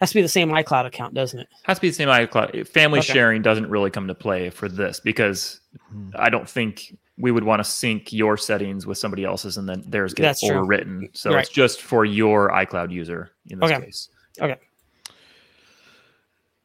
has 0.00 0.10
to 0.10 0.14
be 0.14 0.22
the 0.22 0.28
same 0.28 0.48
iCloud 0.50 0.86
account, 0.86 1.12
doesn't 1.12 1.40
it? 1.40 1.48
Has 1.64 1.76
to 1.78 1.82
be 1.82 1.88
the 1.90 1.94
same 1.94 2.08
iCloud. 2.08 2.66
Family 2.68 3.00
Okay. 3.00 3.12
sharing 3.12 3.42
doesn't 3.42 3.68
really 3.68 3.90
come 3.90 4.08
to 4.08 4.14
play 4.14 4.48
for 4.48 4.68
this 4.68 4.98
because 5.00 5.60
Mhm. 5.94 6.12
I 6.14 6.30
don't 6.30 6.48
think 6.48 6.96
we 7.18 7.30
would 7.30 7.44
want 7.44 7.60
to 7.60 7.64
sync 7.70 8.10
your 8.12 8.38
settings 8.38 8.86
with 8.86 8.96
somebody 8.96 9.24
else's 9.24 9.58
and 9.58 9.68
then 9.68 9.84
theirs 9.86 10.14
get 10.14 10.22
That's 10.22 10.40
true. 10.40 10.56
overwritten. 10.56 11.08
So 11.12 11.34
Right. 11.34 11.40
it's 11.40 11.50
just 11.50 11.82
for 11.82 12.06
your 12.06 12.48
iCloud 12.50 12.90
user 12.92 13.32
in 13.50 13.58
this 13.58 13.70
case. 13.70 14.08
Okay. 14.40 14.54
case. 14.54 14.58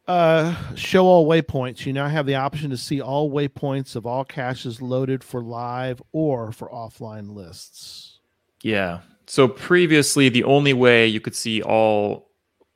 Uh, 0.08 0.56
show 0.76 1.06
all 1.06 1.28
waypoints. 1.28 1.86
You 1.86 1.94
now 1.94 2.08
have 2.08 2.26
the 2.28 2.36
option 2.36 2.70
to 2.70 2.78
see 2.78 3.02
all 3.02 3.32
waypoints 3.32 3.96
of 3.96 4.06
all 4.06 4.24
caches 4.24 4.82
loaded 4.82 5.24
for 5.24 5.42
live 5.42 6.02
or 6.12 6.52
for 6.52 6.70
offline 6.70 7.34
lists. 7.34 8.20
Yeah. 8.62 9.00
So 9.26 9.48
previously, 9.48 10.30
the 10.30 10.44
only 10.44 10.74
way 10.74 11.08
you 11.08 11.20
could 11.20 11.36
see 11.36 11.62
all 11.64 12.30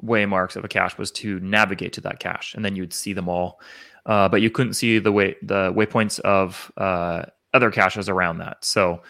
waymarks 0.04 0.56
of 0.56 0.64
a 0.64 0.68
cache 0.68 0.98
was 0.98 1.12
to 1.12 1.40
navigate 1.42 1.94
to 1.94 2.02
that 2.02 2.20
cache, 2.20 2.56
and 2.56 2.66
then 2.66 2.76
you'd 2.76 2.94
see 2.94 3.14
them 3.14 3.30
all. 3.30 3.60
Uh, 4.06 4.28
but 4.28 4.42
you 4.42 4.50
couldn't 4.50 4.74
see 4.74 4.98
the 4.98 5.12
way 5.12 5.36
the 5.44 5.72
waypoints 5.74 6.20
of 6.22 6.72
uh, 6.78 7.24
other 7.54 7.70
caches 7.70 8.10
around 8.10 8.40
that. 8.40 8.64
So 8.66 9.04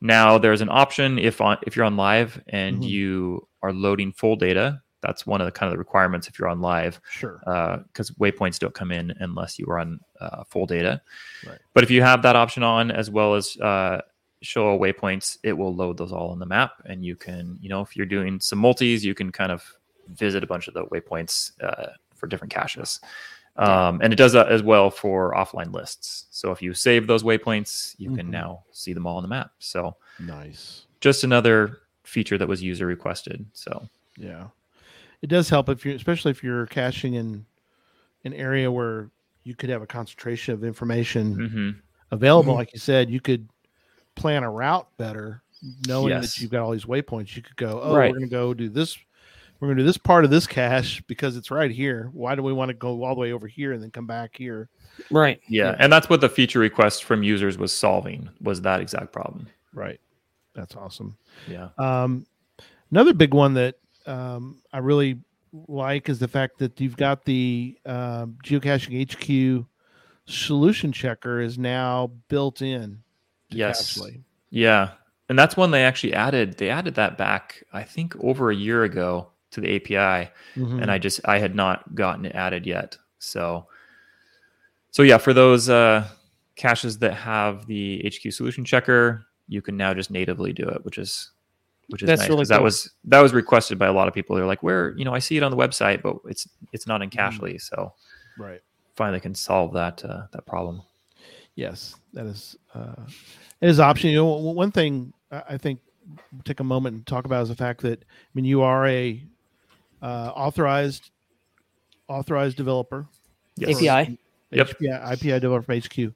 now 0.00 0.38
there's 0.38 0.60
an 0.60 0.68
option 0.68 1.18
if 1.18 1.40
on 1.40 1.56
if 1.66 1.74
you're 1.74 1.86
on 1.86 1.96
live 1.96 2.40
and 2.48 2.82
Mhm. 2.82 2.88
you 2.88 3.48
are 3.62 3.72
loading 3.72 4.12
full 4.12 4.36
data. 4.36 4.82
That's 5.06 5.26
one 5.26 5.40
of 5.40 5.44
the 5.46 5.52
kind 5.52 5.68
of 5.68 5.72
the 5.74 5.78
requirements 5.78 6.26
if 6.28 6.38
you're 6.38 6.48
on 6.48 6.60
live 6.60 7.00
Sure. 7.10 7.40
because 7.88 8.10
waypoints 8.12 8.58
don't 8.58 8.74
come 8.74 8.90
in 8.92 9.14
unless 9.20 9.58
you 9.58 9.66
are 9.66 9.78
on 9.78 10.00
uh, 10.20 10.44
full 10.44 10.66
data. 10.66 11.00
Right. 11.46 11.58
But 11.74 11.84
if 11.84 11.90
you 11.90 12.02
have 12.02 12.22
that 12.22 12.36
option 12.36 12.62
on 12.62 12.90
as 12.90 13.10
well 13.10 13.34
as 13.34 13.56
uh, 13.58 14.00
show 14.42 14.66
all 14.68 14.78
waypoints, 14.78 15.38
it 15.42 15.52
will 15.52 15.74
load 15.74 15.96
those 15.96 16.12
all 16.12 16.30
on 16.30 16.38
the 16.38 16.46
map, 16.46 16.72
and 16.84 17.04
you 17.04 17.16
can, 17.16 17.58
you 17.60 17.68
know, 17.68 17.80
if 17.80 17.96
you're 17.96 18.06
doing 18.06 18.40
some 18.40 18.58
multis, 18.58 19.04
you 19.04 19.14
can 19.14 19.30
kind 19.32 19.52
of 19.52 19.64
visit 20.14 20.44
a 20.44 20.46
bunch 20.46 20.68
of 20.68 20.74
the 20.74 20.84
waypoints 20.86 21.52
uh, 21.62 21.92
for 22.14 22.26
different 22.26 22.52
caches. 22.52 23.00
Um, 23.56 24.00
and 24.02 24.12
it 24.12 24.16
does 24.16 24.34
that 24.34 24.52
as 24.52 24.62
well 24.62 24.90
for 24.90 25.32
offline 25.32 25.72
lists. 25.72 26.26
So 26.30 26.52
if 26.52 26.60
you 26.60 26.74
save 26.74 27.06
those 27.06 27.22
waypoints, 27.22 27.94
you 27.98 28.14
can 28.14 28.26
Mhm. 28.26 28.30
now 28.30 28.64
see 28.70 28.92
them 28.92 29.06
all 29.06 29.16
on 29.16 29.22
the 29.22 29.28
map. 29.30 29.50
So 29.58 29.96
Nice. 30.20 30.84
just 31.00 31.24
another 31.24 31.78
feature 32.04 32.36
that 32.36 32.46
was 32.46 32.62
user 32.62 32.84
requested. 32.86 33.46
So 33.54 33.88
Yeah. 34.18 34.48
It 35.22 35.28
does 35.28 35.48
help 35.48 35.68
if 35.68 35.84
you 35.84 35.94
especially 35.94 36.30
if 36.30 36.42
you're 36.42 36.66
caching 36.66 37.14
in 37.14 37.46
an 38.24 38.32
area 38.34 38.70
where 38.70 39.10
you 39.44 39.54
could 39.54 39.70
have 39.70 39.82
a 39.82 39.86
concentration 39.86 40.52
of 40.54 40.64
information 40.64 41.36
mhm. 41.36 41.76
available. 42.10 42.54
Mhm. 42.54 42.56
Like 42.56 42.72
you 42.72 42.78
said, 42.80 43.10
you 43.10 43.20
could 43.20 43.48
plan 44.16 44.42
a 44.42 44.50
route 44.50 44.88
better, 44.96 45.42
knowing 45.86 46.08
Yes. 46.08 46.34
that 46.34 46.42
you've 46.42 46.50
got 46.50 46.62
all 46.62 46.72
these 46.72 46.84
waypoints. 46.84 47.36
You 47.36 47.42
could 47.42 47.56
go, 47.56 47.80
oh, 47.82 47.94
Right. 47.96 48.10
we're 48.10 48.18
going 48.18 48.28
to 48.28 48.34
go 48.34 48.54
do 48.54 48.68
this. 48.68 48.98
We're 49.60 49.68
going 49.68 49.78
to 49.78 49.82
do 49.84 49.86
this 49.86 49.96
part 49.98 50.24
of 50.24 50.30
this 50.30 50.46
cache 50.46 51.00
because 51.06 51.36
it's 51.36 51.50
right 51.50 51.70
here. 51.70 52.10
Why 52.12 52.34
do 52.34 52.42
we 52.42 52.52
want 52.52 52.68
to 52.70 52.74
go 52.74 53.04
all 53.04 53.14
the 53.14 53.20
way 53.20 53.32
over 53.32 53.46
here 53.46 53.72
and 53.72 53.82
then 53.82 53.90
come 53.90 54.06
back 54.06 54.36
here? 54.36 54.68
Right. 55.10 55.40
yeah, 55.48 55.70
Yeah. 55.70 55.76
and 55.78 55.92
that's 55.92 56.08
what 56.10 56.20
the 56.20 56.28
feature 56.28 56.58
request 56.58 57.04
from 57.04 57.22
users 57.22 57.56
was 57.56 57.72
solving 57.72 58.28
was 58.40 58.60
that 58.62 58.80
exact 58.80 59.12
problem. 59.12 59.46
Right. 59.72 60.00
That's 60.54 60.74
awesome. 60.74 61.16
Yeah. 61.48 61.68
Um, 61.78 62.26
another 62.90 63.14
big 63.14 63.32
one 63.32 63.54
that 63.54 63.76
um, 64.06 64.62
I 64.72 64.78
really 64.78 65.18
like 65.68 66.08
is 66.08 66.18
the 66.18 66.28
fact 66.28 66.58
that 66.58 66.80
you've 66.80 66.96
got 66.96 67.24
the 67.24 67.78
um, 67.86 68.36
geocaching 68.44 69.10
HQ 69.10 69.66
solution 70.26 70.92
checker 70.92 71.40
is 71.40 71.58
now 71.58 72.10
built 72.28 72.62
in. 72.62 73.02
Yes. 73.50 73.96
Cachly. 73.96 74.22
Yeah. 74.50 74.90
And 75.28 75.38
that's 75.38 75.56
one 75.56 75.70
they 75.70 75.84
actually 75.84 76.14
added. 76.14 76.58
They 76.58 76.70
added 76.70 76.94
that 76.96 77.16
back, 77.18 77.64
I 77.72 77.82
think, 77.82 78.14
over 78.20 78.50
a 78.50 78.54
year 78.54 78.84
ago 78.84 79.28
to 79.52 79.60
the 79.60 79.76
API. 79.76 80.30
Mhm. 80.56 80.82
And 80.82 80.90
I 80.90 80.98
just 80.98 81.20
I 81.24 81.38
had 81.38 81.54
not 81.54 81.94
gotten 81.94 82.26
it 82.26 82.34
added 82.34 82.66
yet. 82.66 82.96
So 83.18 83.66
so 84.90 85.02
yeah, 85.02 85.18
for 85.18 85.32
those 85.32 85.68
uh 85.68 86.08
caches 86.56 86.98
that 86.98 87.14
have 87.14 87.66
the 87.66 88.02
HQ 88.04 88.32
solution 88.32 88.64
checker, 88.64 89.26
you 89.48 89.62
can 89.62 89.76
now 89.76 89.94
just 89.94 90.10
natively 90.10 90.52
do 90.52 90.68
it, 90.68 90.84
which 90.84 90.98
is 90.98 91.30
which 91.88 92.02
is 92.02 92.06
That's 92.06 92.20
nice 92.22 92.28
really 92.28 92.40
'cause 92.40 92.48
that 92.48 92.62
was 92.62 92.90
that 93.04 93.20
was 93.20 93.32
requested 93.32 93.78
by 93.78 93.86
a 93.86 93.92
lot 93.92 94.08
of 94.08 94.14
people. 94.14 94.34
They're 94.36 94.46
like, 94.46 94.62
where, 94.62 94.96
you 94.98 95.04
know, 95.04 95.14
I 95.14 95.18
see 95.20 95.36
it 95.36 95.42
on 95.42 95.50
the 95.50 95.56
website, 95.56 96.02
but 96.02 96.16
it's 96.26 96.48
it's 96.72 96.86
not 96.86 97.02
in 97.02 97.10
Mhm. 97.10 97.14
Cachly. 97.18 97.60
So 97.60 97.92
right. 98.38 98.60
finally 98.94 99.20
can 99.20 99.34
solve 99.34 99.72
that 99.74 100.04
uh, 100.04 100.26
that 100.32 100.46
problem. 100.46 100.82
Yes, 101.54 101.96
that 102.12 102.26
is 102.26 102.56
uh, 102.74 102.94
it 103.60 103.68
is 103.68 103.80
option. 103.80 104.10
You 104.10 104.16
know, 104.16 104.26
one 104.26 104.56
one 104.56 104.70
thing 104.72 105.12
I 105.30 105.42
I 105.50 105.58
think 105.58 105.80
we'll 106.32 106.42
take 106.44 106.60
a 106.60 106.64
moment 106.64 106.96
and 106.96 107.06
talk 107.06 107.24
about 107.24 107.42
is 107.42 107.48
the 107.48 107.56
fact 107.56 107.80
that 107.82 108.00
I 108.00 108.28
mean 108.34 108.44
you 108.44 108.62
are 108.62 108.86
a 108.86 109.22
uh, 110.02 110.32
authorized 110.34 111.10
authorized 112.08 112.56
developer. 112.56 113.06
Yes. 113.56 113.76
API. 113.76 114.18
Yep. 114.50 114.68
HPI, 114.78 115.02
IPI 115.12 115.40
developer 115.40 115.62
from 115.62 115.80
HQ. 115.80 116.14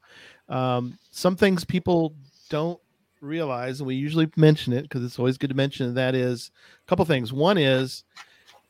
Um, 0.55 0.99
some 1.11 1.35
things 1.37 1.65
people 1.65 2.15
don't 2.49 2.79
realize, 3.21 3.81
and 3.81 3.87
we 3.87 3.95
usually 3.95 4.29
mention 4.37 4.73
it 4.73 4.83
because 4.83 5.05
it's 5.05 5.19
always 5.19 5.39
good 5.39 5.51
to 5.51 5.57
mention. 5.57 5.87
And 5.87 5.97
that 5.97 6.15
is 6.15 6.51
a 6.85 6.89
couple 6.89 7.05
things. 7.05 7.33
One 7.33 7.59
is 7.59 8.05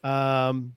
um, 0.05 0.75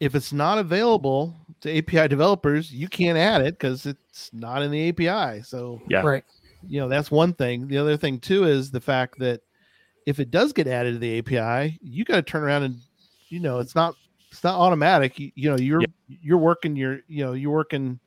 if 0.00 0.14
it's 0.14 0.32
not 0.32 0.58
available 0.58 1.36
to 1.60 1.78
API 1.78 2.08
developers, 2.08 2.72
you 2.72 2.88
can't 2.88 3.18
add 3.18 3.42
it 3.42 3.54
because 3.54 3.86
it's 3.86 4.30
not 4.32 4.62
in 4.62 4.70
the 4.70 4.88
API. 4.88 5.42
So 5.42 5.80
Yeah. 5.88 6.02
Right. 6.02 6.24
you 6.66 6.80
know 6.80 6.88
that's 6.88 7.10
one 7.10 7.32
thing. 7.34 7.68
The 7.68 7.78
other 7.78 7.96
thing 7.96 8.18
too 8.18 8.44
is 8.44 8.70
the 8.70 8.80
fact 8.80 9.18
that 9.20 9.42
if 10.06 10.18
it 10.18 10.30
does 10.30 10.52
get 10.52 10.66
added 10.66 10.94
to 10.94 10.98
the 10.98 11.18
API, 11.18 11.78
you 11.82 12.04
got 12.04 12.16
to 12.16 12.22
turn 12.22 12.42
around 12.42 12.64
and 12.64 12.76
you 13.28 13.40
know 13.40 13.60
it's 13.60 13.74
not 13.74 13.94
it's 14.30 14.42
not 14.42 14.58
automatic. 14.58 15.18
You, 15.18 15.30
you 15.34 15.50
know 15.50 15.56
you're 15.56 15.82
you're 16.08 16.38
working 16.38 16.74
your 16.74 17.00
you 17.06 17.24
know 17.24 17.34
you're 17.34 17.52
working 17.52 18.00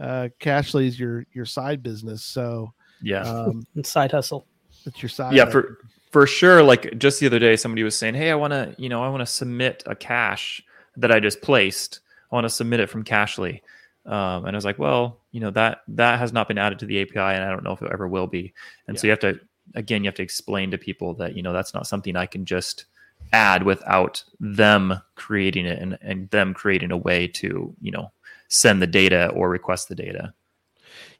uh 0.00 0.28
Cachly's 0.40 0.98
your 0.98 1.24
your 1.32 1.44
side 1.44 1.82
business. 1.82 2.24
So 2.24 2.72
Yeah. 3.02 3.22
um 3.22 3.66
And 3.74 3.84
side 3.86 4.12
hustle. 4.12 4.46
it's 4.86 5.02
your 5.02 5.08
side. 5.10 5.34
yeah 5.34 5.46
for 5.46 5.78
for 6.10 6.26
sure 6.26 6.62
like 6.62 6.98
just 6.98 7.20
the 7.20 7.26
other 7.26 7.38
day 7.38 7.56
somebody 7.56 7.82
was 7.82 7.96
saying 7.96 8.14
hey 8.14 8.30
i 8.30 8.34
want 8.34 8.52
to 8.52 8.74
you 8.78 8.88
know 8.88 9.02
i 9.02 9.08
want 9.08 9.20
to 9.20 9.26
submit 9.26 9.82
a 9.86 9.94
cache 9.94 10.62
that 10.96 11.10
i 11.10 11.18
just 11.20 11.40
placed 11.40 12.00
i 12.30 12.34
want 12.34 12.44
to 12.44 12.50
submit 12.50 12.80
it 12.80 12.90
from 12.90 13.02
Cachly 13.02 13.60
um, 14.06 14.44
and 14.44 14.48
i 14.48 14.56
was 14.56 14.64
like 14.64 14.78
well 14.78 15.20
you 15.30 15.40
know 15.40 15.50
that 15.50 15.82
that 15.88 16.18
has 16.18 16.32
not 16.32 16.48
been 16.48 16.58
added 16.58 16.78
to 16.80 16.86
the 16.86 17.00
api 17.02 17.18
and 17.18 17.44
i 17.44 17.48
don't 17.50 17.64
know 17.64 17.72
if 17.72 17.80
it 17.82 17.90
ever 17.92 18.06
will 18.08 18.26
be 18.26 18.52
and 18.88 18.98
so 18.98 19.06
you 19.06 19.10
have 19.10 19.20
to 19.20 19.40
again 19.74 20.04
you 20.04 20.08
have 20.08 20.14
to 20.16 20.22
explain 20.22 20.70
to 20.70 20.76
people 20.78 21.14
that 21.14 21.34
you 21.34 21.42
know 21.42 21.52
that's 21.52 21.72
not 21.72 21.86
something 21.86 22.14
i 22.16 22.26
can 22.26 22.44
just 22.44 22.86
add 23.32 23.62
without 23.62 24.22
them 24.40 25.00
creating 25.14 25.64
it 25.64 25.78
and, 25.80 25.96
and 26.02 26.28
them 26.30 26.52
creating 26.52 26.90
a 26.90 26.96
way 26.96 27.26
to 27.26 27.74
you 27.80 27.90
know 27.90 28.10
send 28.48 28.82
the 28.82 28.86
data 28.86 29.28
or 29.30 29.48
request 29.48 29.88
the 29.88 29.94
data 29.94 30.34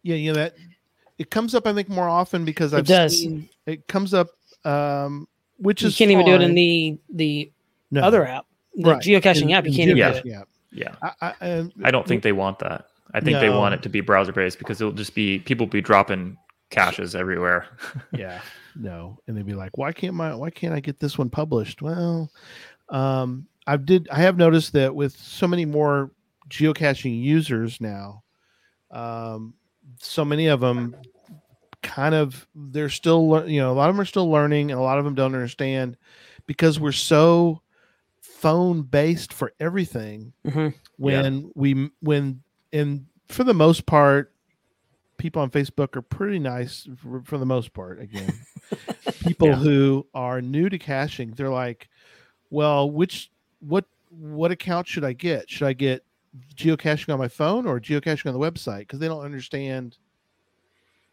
yeah, 0.03 0.17
you 0.17 0.33
know 0.33 0.39
that 0.39 0.55
it 1.23 1.31
comes 1.31 1.55
up 1.55 1.67
I 1.67 1.73
think 1.73 1.89
more 1.89 2.09
often 2.09 2.45
because 2.45 2.73
It 2.73 2.79
I've 2.79 2.87
does. 2.87 3.19
seen 3.19 3.49
it 3.67 3.87
comes 3.89 4.13
up 4.15 4.29
um 4.65 5.27
which 5.59 5.83
You 5.83 5.89
is 5.89 5.99
you 6.01 6.05
can't 6.07 6.11
even 6.13 6.27
do 6.27 6.35
it 6.35 6.43
in 6.43 6.55
the 6.55 6.99
the 7.11 7.51
No. 7.91 8.03
other 8.03 8.27
app, 8.27 8.47
the 8.75 8.91
Right. 8.91 9.03
geocaching 9.03 9.43
In- 9.43 9.53
app. 9.53 9.65
You 9.67 9.71
can't 9.73 9.89
even 9.91 9.97
Yeah. 9.99 10.13
do 10.13 10.19
it. 10.19 10.25
geocaching 10.25 10.41
app. 10.41 10.49
yeah 10.73 10.95
I, 11.03 11.11
I, 11.21 11.35
and- 11.47 11.73
I 11.85 11.91
don't 11.91 12.07
think 12.07 12.23
they 12.23 12.33
want 12.33 12.59
that. 12.61 12.87
I 13.15 13.21
think 13.21 13.39
they 13.41 13.51
want 13.51 13.75
it 13.75 13.83
to 13.83 13.89
be 13.91 14.01
browser 14.01 14.33
based 14.33 14.59
because 14.59 14.81
it'll 14.81 14.93
just 14.95 15.15
be 15.15 15.39
people 15.41 15.67
be 15.67 15.81
dropping 15.83 16.37
caches 16.71 17.15
everywhere. 17.15 17.67
yeah 18.13 18.41
no, 18.75 19.19
and 19.27 19.37
they'd 19.37 19.45
be 19.45 19.53
like, 19.53 19.77
why 19.77 19.93
can't 19.93 20.15
my 20.15 20.35
why 20.35 20.49
can't 20.51 20.73
I 20.75 20.81
get 20.81 20.99
this 20.99 21.19
one 21.19 21.29
published? 21.29 21.83
Well, 21.83 22.31
um, 22.89 23.47
I 23.67 23.77
did 23.77 24.09
I 24.11 24.17
have 24.21 24.39
noticed 24.39 24.73
that 24.73 24.95
with 24.95 25.13
so 25.15 25.47
many 25.47 25.67
more 25.67 26.11
geocaching 26.49 27.23
users 27.23 27.81
now, 27.83 28.23
um, 28.91 29.53
so 30.01 30.25
many 30.25 30.47
of 30.47 30.61
them 30.61 30.97
kind 31.83 32.15
of 32.15 32.47
they're 32.55 32.89
still 32.89 33.45
you 33.49 33.61
know 33.61 33.73
a 33.73 33.75
lot 33.75 33.89
of 33.91 33.97
them 33.97 34.01
are 34.01 34.05
still 34.07 34.31
learning 34.31 34.71
and 34.71 34.79
a 34.79 34.83
lot 34.83 34.99
of 34.99 35.05
them 35.05 35.15
don't 35.15 35.35
understand 35.35 35.97
because 36.47 36.79
we're 36.79 36.93
so 36.93 37.61
phone 38.21 38.83
based 38.83 39.33
for 39.33 39.53
everything 39.61 40.33
Mhm. 40.47 40.75
when 40.97 41.51
we 41.55 41.91
when 42.01 42.43
and 42.73 43.07
for 43.29 43.45
the 43.45 43.55
most 43.55 43.87
part 43.87 44.33
people 45.19 45.43
on 45.43 45.51
facebook 45.51 45.97
are 45.97 46.03
pretty 46.03 46.39
nice 46.39 46.89
for, 46.97 47.23
for 47.23 47.39
the 47.39 47.47
most 47.47 47.73
part 47.73 48.01
again 48.01 48.33
people 49.21 49.49
Yeah. 49.49 49.57
who 49.57 50.07
are 50.15 50.41
new 50.41 50.69
to 50.69 50.79
caching 50.79 51.33
they're 51.37 51.49
like 51.51 51.89
well 52.51 52.91
which 52.91 53.31
what 53.61 53.85
what 54.11 54.51
account 54.51 54.87
should 54.89 55.05
i 55.05 55.13
get 55.13 55.49
should 55.51 55.67
i 55.67 55.73
get 55.73 56.05
geocaching 56.57 57.13
on 57.13 57.19
my 57.19 57.29
phone 57.29 57.67
or 57.67 57.79
geocaching 57.81 58.27
on 58.27 58.33
the 58.33 58.39
website 58.51 58.81
because 58.81 58.99
they 58.99 59.09
don't 59.09 59.25
understand 59.25 59.99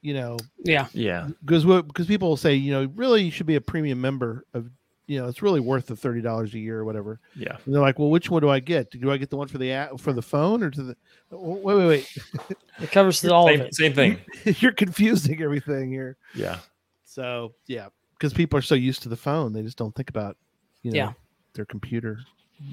you 0.01 0.13
know 0.13 0.37
Yeah. 0.63 0.87
Yeah. 0.93 1.29
because 1.43 1.65
what 1.65 1.87
because 1.87 2.07
people 2.07 2.29
will 2.29 2.37
say 2.37 2.55
you 2.55 2.71
know 2.71 2.89
really 2.95 3.23
you 3.23 3.31
should 3.31 3.45
be 3.47 3.55
a 3.55 3.61
premium 3.61 3.99
member 3.99 4.45
of 4.53 4.69
you 5.07 5.19
know 5.19 5.27
it's 5.27 5.41
really 5.41 5.59
worth 5.59 5.87
the 5.87 5.95
thirty 5.95 6.21
dollars 6.21 6.53
a 6.53 6.59
year 6.59 6.79
or 6.79 6.85
whatever 6.85 7.19
Yeah. 7.35 7.57
and 7.65 7.73
they're 7.73 7.81
like 7.81 7.99
well 7.99 8.09
which 8.09 8.29
one 8.29 8.41
do 8.41 8.49
i 8.49 8.59
get 8.59 8.91
do 8.91 9.11
i 9.11 9.17
get 9.17 9.29
the 9.29 9.37
one 9.37 9.47
for 9.47 9.57
the 9.57 9.71
app 9.71 9.99
for 9.99 10.13
the 10.13 10.21
phone 10.21 10.63
or 10.63 10.69
to 10.71 10.83
the 10.83 10.95
oh, 11.31 11.55
wait 11.55 11.75
wait 11.77 11.87
wait 11.87 12.17
It 12.81 12.91
covers 12.91 13.25
all 13.25 13.49
of 13.49 13.55
Same, 13.55 13.61
it. 13.65 13.75
same 13.75 13.93
thing. 13.93 14.17
you're 14.61 14.71
confusing 14.71 15.41
everything 15.41 15.91
here 15.91 16.15
Yeah. 16.33 16.59
so 17.03 17.53
yeah 17.67 17.87
because 18.13 18.33
people 18.33 18.57
are 18.59 18.61
so 18.63 18.75
used 18.75 19.01
to 19.03 19.09
the 19.09 19.17
phone 19.17 19.51
they 19.53 19.61
just 19.63 19.77
don't 19.77 19.93
think 19.95 20.09
about 20.09 20.37
you 20.83 20.91
know 20.91 20.97
Yeah. 20.97 21.11
their 21.53 21.65
computer 21.65 22.19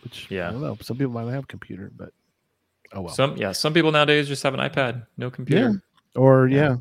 which 0.03 0.27
Yeah. 0.31 0.49
i 0.49 0.53
don't 0.53 0.61
know 0.63 0.77
some 0.83 0.97
people 0.99 1.13
might 1.13 1.29
have 1.33 1.45
a 1.45 1.47
computer 1.49 1.91
but 1.97 2.11
oh 2.93 3.01
well 3.01 3.15
Some 3.15 3.37
yeah, 3.37 3.51
some 3.53 3.73
people 3.75 3.91
nowadays 3.91 4.29
just 4.29 4.43
have 4.45 4.55
an 4.55 4.61
iPad, 4.61 5.07
no 5.17 5.29
computer. 5.31 5.71
yeah. 6.15 6.21
or 6.21 6.47
Yeah. 6.49 6.57
yeah. 6.57 6.77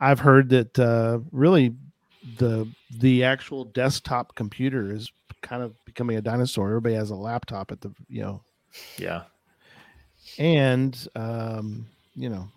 I've 0.00 0.20
heard 0.20 0.48
that 0.50 0.78
uh 0.78 1.18
really 1.32 1.74
the 2.38 2.66
the 2.98 3.24
actual 3.24 3.64
desktop 3.64 4.34
computer 4.34 4.92
is 4.92 5.10
kind 5.42 5.62
of 5.62 5.72
becoming 5.84 6.16
a 6.16 6.20
dinosaur 6.22 6.68
everybody 6.68 6.94
has 6.94 7.10
a 7.10 7.14
laptop 7.14 7.70
at 7.70 7.80
the 7.80 7.92
you 8.08 8.22
know 8.22 8.42
Yeah. 8.98 9.22
and 10.38 11.06
um 11.14 11.86
you 12.14 12.28
know 12.28 12.48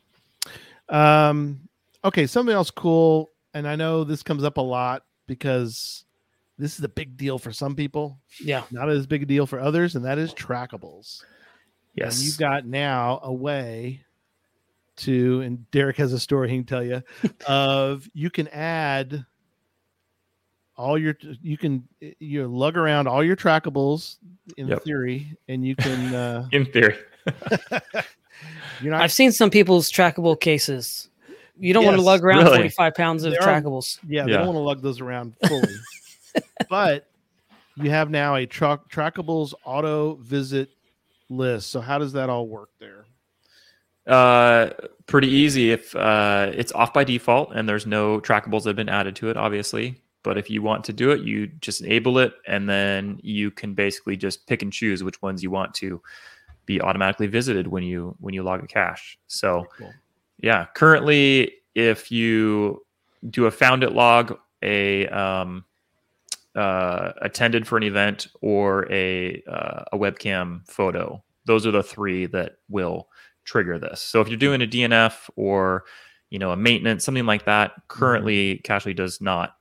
um 0.90 1.60
okay 2.04 2.26
something 2.28 2.56
else 2.56 2.72
cool 2.72 3.30
and 3.54 3.68
i 3.68 3.76
know 3.76 4.04
this 4.04 4.24
comes 4.24 4.44
up 4.44 4.58
a 4.58 4.62
lot 4.62 5.04
because 5.28 6.04
this 6.58 6.78
is 6.78 6.84
a 6.84 6.90
big 6.90 7.16
deal 7.16 7.38
for 7.38 7.52
some 7.52 7.76
people 7.76 8.20
Yeah. 8.42 8.64
not 8.72 8.90
as 8.90 9.06
big 9.08 9.24
a 9.24 9.26
deal 9.26 9.46
for 9.46 9.60
others 9.60 9.96
and 9.96 10.06
that 10.06 10.18
is 10.18 10.34
trackables 10.34 11.22
Yes. 11.96 12.18
and 12.18 12.26
you've 12.26 12.38
got 12.38 12.66
now 12.66 13.20
a 13.24 13.34
way 13.34 14.02
to, 15.00 15.42
and 15.42 15.70
Derek 15.72 15.98
has 15.98 16.14
a 16.14 16.20
story 16.20 16.50
he 16.50 16.58
can 16.58 16.66
tell 16.66 16.84
you 16.84 17.02
of 17.48 18.08
you 18.14 18.30
can 18.30 18.48
add 18.50 19.26
all 20.78 20.98
your, 20.98 21.16
you 21.42 21.58
can 21.58 21.88
you 22.20 22.48
lug 22.48 22.78
around 22.78 23.08
all 23.08 23.24
your 23.24 23.36
trackables 23.36 24.18
in 24.58 24.68
Yep. 24.70 24.84
theory, 24.84 25.36
and 25.50 25.66
you 25.66 25.76
can, 25.76 26.16
uh, 26.16 26.48
in 26.52 26.66
theory. 26.66 26.96
you're 28.82 28.92
not, 28.92 29.02
I've 29.02 29.12
seen 29.12 29.32
some 29.32 29.50
people's 29.50 29.92
trackable 29.92 30.40
cases. 30.40 31.10
You 31.58 31.74
don't 31.74 31.84
want 31.84 31.98
to 31.98 32.02
lug 32.02 32.24
around 32.24 32.46
really. 32.46 32.56
45 32.58 32.96
pounds 32.96 33.24
of 33.26 33.32
There 33.34 33.42
are- 33.44 33.62
trackables. 33.62 34.00
yeah, 34.08 34.24
they 34.26 34.32
don't 34.32 34.46
want 34.48 34.56
to 34.56 34.62
lug 34.62 34.82
those 34.82 35.02
around 35.02 35.36
fully, 35.46 35.74
but 36.70 37.10
you 37.76 37.90
have 37.90 38.10
now 38.10 38.36
a 38.36 38.46
truck 38.46 38.90
trackables 38.90 39.54
auto 39.66 40.16
visit 40.16 40.70
list. 41.30 41.70
So 41.72 41.82
how 41.82 41.98
does 41.98 42.14
that 42.14 42.30
all 42.30 42.48
work 42.48 42.70
there? 42.80 42.99
Uh, 44.10 44.72
pretty 45.06 45.28
easy 45.28 45.72
if 45.72 45.96
uh, 45.96 46.52
it's 46.54 46.72
off 46.72 46.94
by 46.94 47.04
default 47.04 47.52
and 47.54 47.70
there's 47.70 47.86
no 47.86 48.20
trackables 48.20 48.64
that 48.64 48.70
have 48.70 48.76
been 48.76 48.90
added 48.90 49.16
to 49.16 49.30
it, 49.30 49.38
obviously. 49.38 50.02
But 50.24 50.38
if 50.38 50.50
you 50.50 50.62
want 50.62 50.84
to 50.86 50.94
do 50.94 51.12
it, 51.12 51.22
you 51.22 51.48
just 51.62 51.82
enable 51.82 52.18
it, 52.18 52.34
and 52.46 52.68
then 52.68 53.20
you 53.24 53.52
can 53.52 53.74
basically 53.74 54.18
just 54.18 54.48
pick 54.48 54.62
and 54.62 54.74
choose 54.74 55.04
which 55.04 55.22
ones 55.22 55.42
you 55.42 55.52
want 55.52 55.74
to 55.76 56.02
be 56.66 56.82
automatically 56.82 57.28
visited 57.28 57.68
when 57.68 57.84
you 57.84 58.16
when 58.20 58.34
you 58.34 58.44
log 58.44 58.64
a 58.64 58.68
cache. 58.68 59.18
So 59.28 59.66
Cool. 59.78 59.94
yeah, 60.40 60.66
currently, 60.74 61.54
if 61.74 62.12
you 62.12 62.86
do 63.30 63.46
a 63.46 63.52
found 63.52 63.84
it 63.84 63.94
log, 63.94 64.38
a 64.62 65.08
um, 65.08 65.64
uh, 66.54 67.14
attended 67.22 67.66
for 67.66 67.78
an 67.78 67.84
event, 67.84 68.28
or 68.42 68.92
a 68.92 69.42
uh, 69.48 69.84
a 69.94 69.98
webcam 69.98 70.68
photo, 70.68 71.24
those 71.46 71.66
are 71.66 71.72
the 71.72 71.84
three 71.84 72.26
that 72.26 72.58
will 72.68 73.08
trigger 73.50 73.80
this. 73.80 74.02
So 74.02 74.22
if 74.22 74.28
you're 74.30 74.38
doing 74.48 74.62
a 74.62 74.68
DNF 74.68 75.30
or 75.36 75.84
you 76.30 76.40
know 76.40 76.52
a 76.52 76.58
maintenance, 76.58 77.04
something 77.04 77.26
like 77.26 77.46
that, 77.46 77.72
currently 77.88 78.62
Cachly 78.64 78.96
does 78.96 79.20
not 79.22 79.56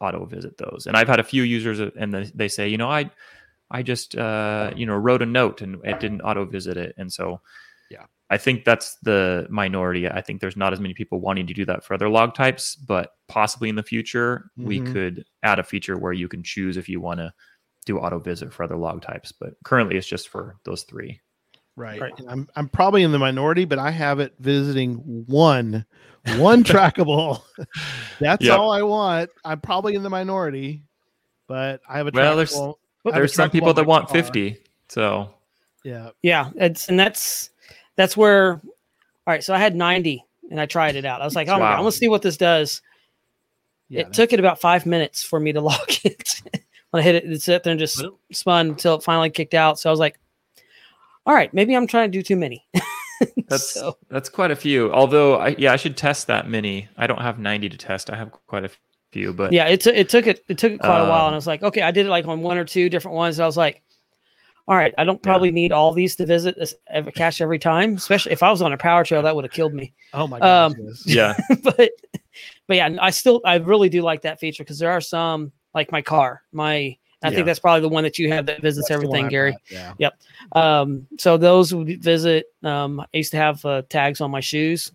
auto 0.00 0.24
visit 0.26 0.58
those. 0.58 0.86
And 0.86 0.96
I've 0.96 1.08
had 1.08 1.20
a 1.20 1.24
few 1.32 1.42
users, 1.42 1.80
uh, 1.80 1.90
and 1.96 2.12
they- 2.14 2.30
they 2.34 2.48
say, 2.48 2.68
you 2.68 2.76
know, 2.78 2.90
I 2.90 3.10
I 3.70 3.82
just 3.82 4.16
uh, 4.16 4.72
you 4.76 4.86
know 4.86 4.96
wrote 4.96 5.22
a 5.22 5.26
note 5.26 5.60
and 5.62 5.76
it 5.84 6.00
didn't 6.00 6.22
auto 6.22 6.44
visit 6.46 6.76
it, 6.76 6.94
and 6.98 7.12
so 7.12 7.40
Yeah. 7.90 8.06
I 8.30 8.36
think 8.38 8.64
that's 8.64 8.96
the 9.02 9.46
minority. 9.50 10.08
I 10.08 10.20
think 10.22 10.40
there's 10.40 10.56
not 10.56 10.72
as 10.72 10.80
many 10.80 10.94
people 10.94 11.20
wanting 11.20 11.46
to 11.46 11.54
do 11.54 11.64
that 11.66 11.84
for 11.84 11.94
other 11.94 12.08
log 12.08 12.34
types, 12.34 12.74
but 12.76 13.12
possibly 13.28 13.68
in 13.68 13.76
the 13.76 13.82
future 13.94 14.50
we 14.56 14.80
Mhm. 14.80 14.92
could 14.92 15.24
add 15.42 15.58
a 15.58 15.62
feature 15.72 15.96
where 15.98 16.12
you 16.12 16.28
can 16.28 16.42
choose 16.42 16.76
if 16.76 16.88
you 16.88 17.00
want 17.00 17.20
to 17.20 17.32
do 17.86 17.98
auto 17.98 18.18
visit 18.18 18.52
for 18.52 18.64
other 18.64 18.76
log 18.76 19.00
types. 19.02 19.32
But 19.32 19.54
currently 19.64 19.96
it's 19.96 20.06
just 20.14 20.28
for 20.28 20.56
those 20.64 20.82
three. 20.84 21.20
Right. 21.78 22.00
Right. 22.00 22.12
And 22.18 22.28
I'm 22.28 22.48
I'm 22.56 22.68
probably 22.68 23.02
in 23.04 23.12
the 23.12 23.18
minority, 23.18 23.64
but 23.64 23.78
I 23.78 23.90
have 23.90 24.18
it 24.20 24.34
visiting 24.40 24.96
one 25.26 25.84
one 26.36 26.64
trackable. 26.64 27.42
That's 28.20 28.44
Yep. 28.44 28.58
all 28.58 28.70
I 28.72 28.82
want. 28.82 29.30
I'm 29.44 29.60
probably 29.60 29.94
in 29.94 30.02
the 30.02 30.10
minority, 30.10 30.82
but 31.46 31.80
I 31.88 31.96
have 31.98 32.06
a 32.08 32.12
trackable. 32.12 32.16
Well, 32.18 32.24
there's- 32.34 32.52
trackable. 32.52 32.74
A 33.06 33.12
There's 33.12 33.34
some 33.34 33.50
people 33.50 33.72
that 33.74 33.86
want 33.86 34.08
car. 34.08 34.14
50. 34.14 34.58
So 34.88 35.30
Yeah. 35.84 36.10
Yeah. 36.20 36.50
It's, 36.56 36.88
and 36.88 36.98
that's, 36.98 37.50
that's 37.96 38.16
where, 38.16 38.54
all 38.54 38.60
right. 39.28 39.42
So 39.42 39.54
I 39.54 39.58
had 39.58 39.74
90 39.76 40.22
and 40.50 40.60
I 40.60 40.66
tried 40.66 40.96
it 40.96 41.04
out. 41.06 41.22
I 41.22 41.24
was 41.24 41.36
like, 41.36 41.48
oh 41.48 41.52
my 41.52 41.58
God, 41.60 41.72
I'm 41.74 41.78
going 41.80 41.92
to 41.92 41.96
see 41.96 42.08
what 42.08 42.20
this 42.22 42.36
does. 42.36 42.82
Yeah. 43.88 44.00
it 44.02 44.12
took 44.12 44.32
it 44.34 44.40
about 44.40 44.60
five 44.60 44.84
minutes 44.84 45.22
for 45.22 45.38
me 45.40 45.52
to 45.52 45.60
log 45.62 45.88
it. 46.04 46.42
when 46.90 47.00
I 47.00 47.02
hit 47.04 47.14
it, 47.14 47.24
it 47.32 47.40
sat 47.40 47.62
there 47.62 47.70
and 47.70 47.80
just 47.80 48.04
spun 48.32 48.70
until 48.70 48.96
it 48.96 49.02
finally 49.04 49.30
kicked 49.30 49.54
out. 49.54 49.78
So 49.78 49.88
I 49.88 49.92
was 49.92 50.00
like, 50.00 50.18
all 51.28 51.34
right, 51.34 51.52
maybe 51.52 51.76
I'm 51.76 51.86
trying 51.86 52.10
to 52.10 52.18
do 52.18 52.22
too 52.22 52.36
many. 52.36 52.66
that's 53.48 53.74
so, 53.74 53.98
that's 54.08 54.30
quite 54.30 54.50
a 54.50 54.56
few. 54.56 54.90
Although 54.92 55.36
I 55.36 55.54
yeah, 55.58 55.74
I 55.74 55.76
should 55.76 55.94
test 55.94 56.26
that 56.28 56.48
many. 56.48 56.88
I 56.96 57.06
don't 57.06 57.20
have 57.20 57.38
90 57.38 57.68
to 57.68 57.76
test. 57.76 58.08
I 58.10 58.16
have 58.16 58.32
quite 58.46 58.64
a 58.64 58.70
few, 59.12 59.34
but 59.34 59.52
yeah, 59.52 59.66
it, 59.66 59.82
took 59.82 59.94
it 59.94 60.08
took 60.08 60.26
it, 60.26 60.42
it 60.48 60.56
took 60.56 60.72
it 60.72 60.80
quite 60.80 61.00
a 61.00 61.04
while. 61.04 61.20
Um, 61.20 61.26
And 61.26 61.34
I 61.34 61.36
was 61.36 61.46
like, 61.46 61.62
okay, 61.62 61.82
I 61.82 61.90
did 61.90 62.06
it 62.06 62.08
like 62.08 62.26
on 62.26 62.40
one 62.40 62.56
or 62.56 62.64
two 62.64 62.88
different 62.88 63.14
ones. 63.14 63.38
And 63.38 63.44
I 63.44 63.46
was 63.46 63.58
like, 63.58 63.82
all 64.66 64.74
right, 64.74 64.94
I 64.96 65.04
don't 65.04 65.22
probably 65.22 65.50
need 65.50 65.70
all 65.70 65.92
these 65.92 66.16
to 66.16 66.24
visit 66.24 66.56
this 66.58 66.74
every 66.88 67.12
cache 67.12 67.42
every 67.42 67.58
time, 67.58 67.96
especially 67.96 68.32
if 68.32 68.42
I 68.42 68.50
was 68.50 68.62
on 68.62 68.72
a 68.72 68.78
power 68.78 69.04
trail, 69.04 69.20
that 69.20 69.36
would 69.36 69.44
have 69.44 69.52
killed 69.52 69.74
me. 69.74 69.92
oh 70.14 70.26
my 70.26 70.38
gosh. 70.38 70.72
um, 70.72 70.74
yes. 70.78 71.02
yeah, 71.06 71.34
but 71.62 71.90
but 72.66 72.76
yeah, 72.78 72.96
I 73.02 73.10
still 73.10 73.42
I 73.44 73.56
really 73.56 73.90
do 73.90 74.00
like 74.00 74.22
that 74.22 74.40
feature 74.40 74.64
because 74.64 74.78
there 74.78 74.92
are 74.92 75.02
some 75.02 75.52
like 75.74 75.92
my 75.92 76.00
car, 76.00 76.40
my 76.52 76.96
I 77.22 77.28
Yeah. 77.28 77.34
think 77.34 77.46
that's 77.46 77.58
probably 77.58 77.80
the 77.80 77.88
one 77.88 78.04
that 78.04 78.18
you 78.18 78.32
have 78.32 78.46
that 78.46 78.60
visits 78.62 78.88
That's 78.88 78.94
everything, 79.02 79.28
Gary. 79.28 79.56
got, 79.70 79.96
Yeah. 79.98 80.10
Um, 80.52 81.06
so 81.18 81.36
those 81.36 81.74
would 81.74 82.00
visit. 82.02 82.46
Um, 82.62 83.00
I 83.00 83.06
used 83.16 83.32
to 83.32 83.36
have 83.38 83.64
uh, 83.64 83.82
tags 83.88 84.20
on 84.20 84.30
my 84.30 84.40
shoes. 84.40 84.92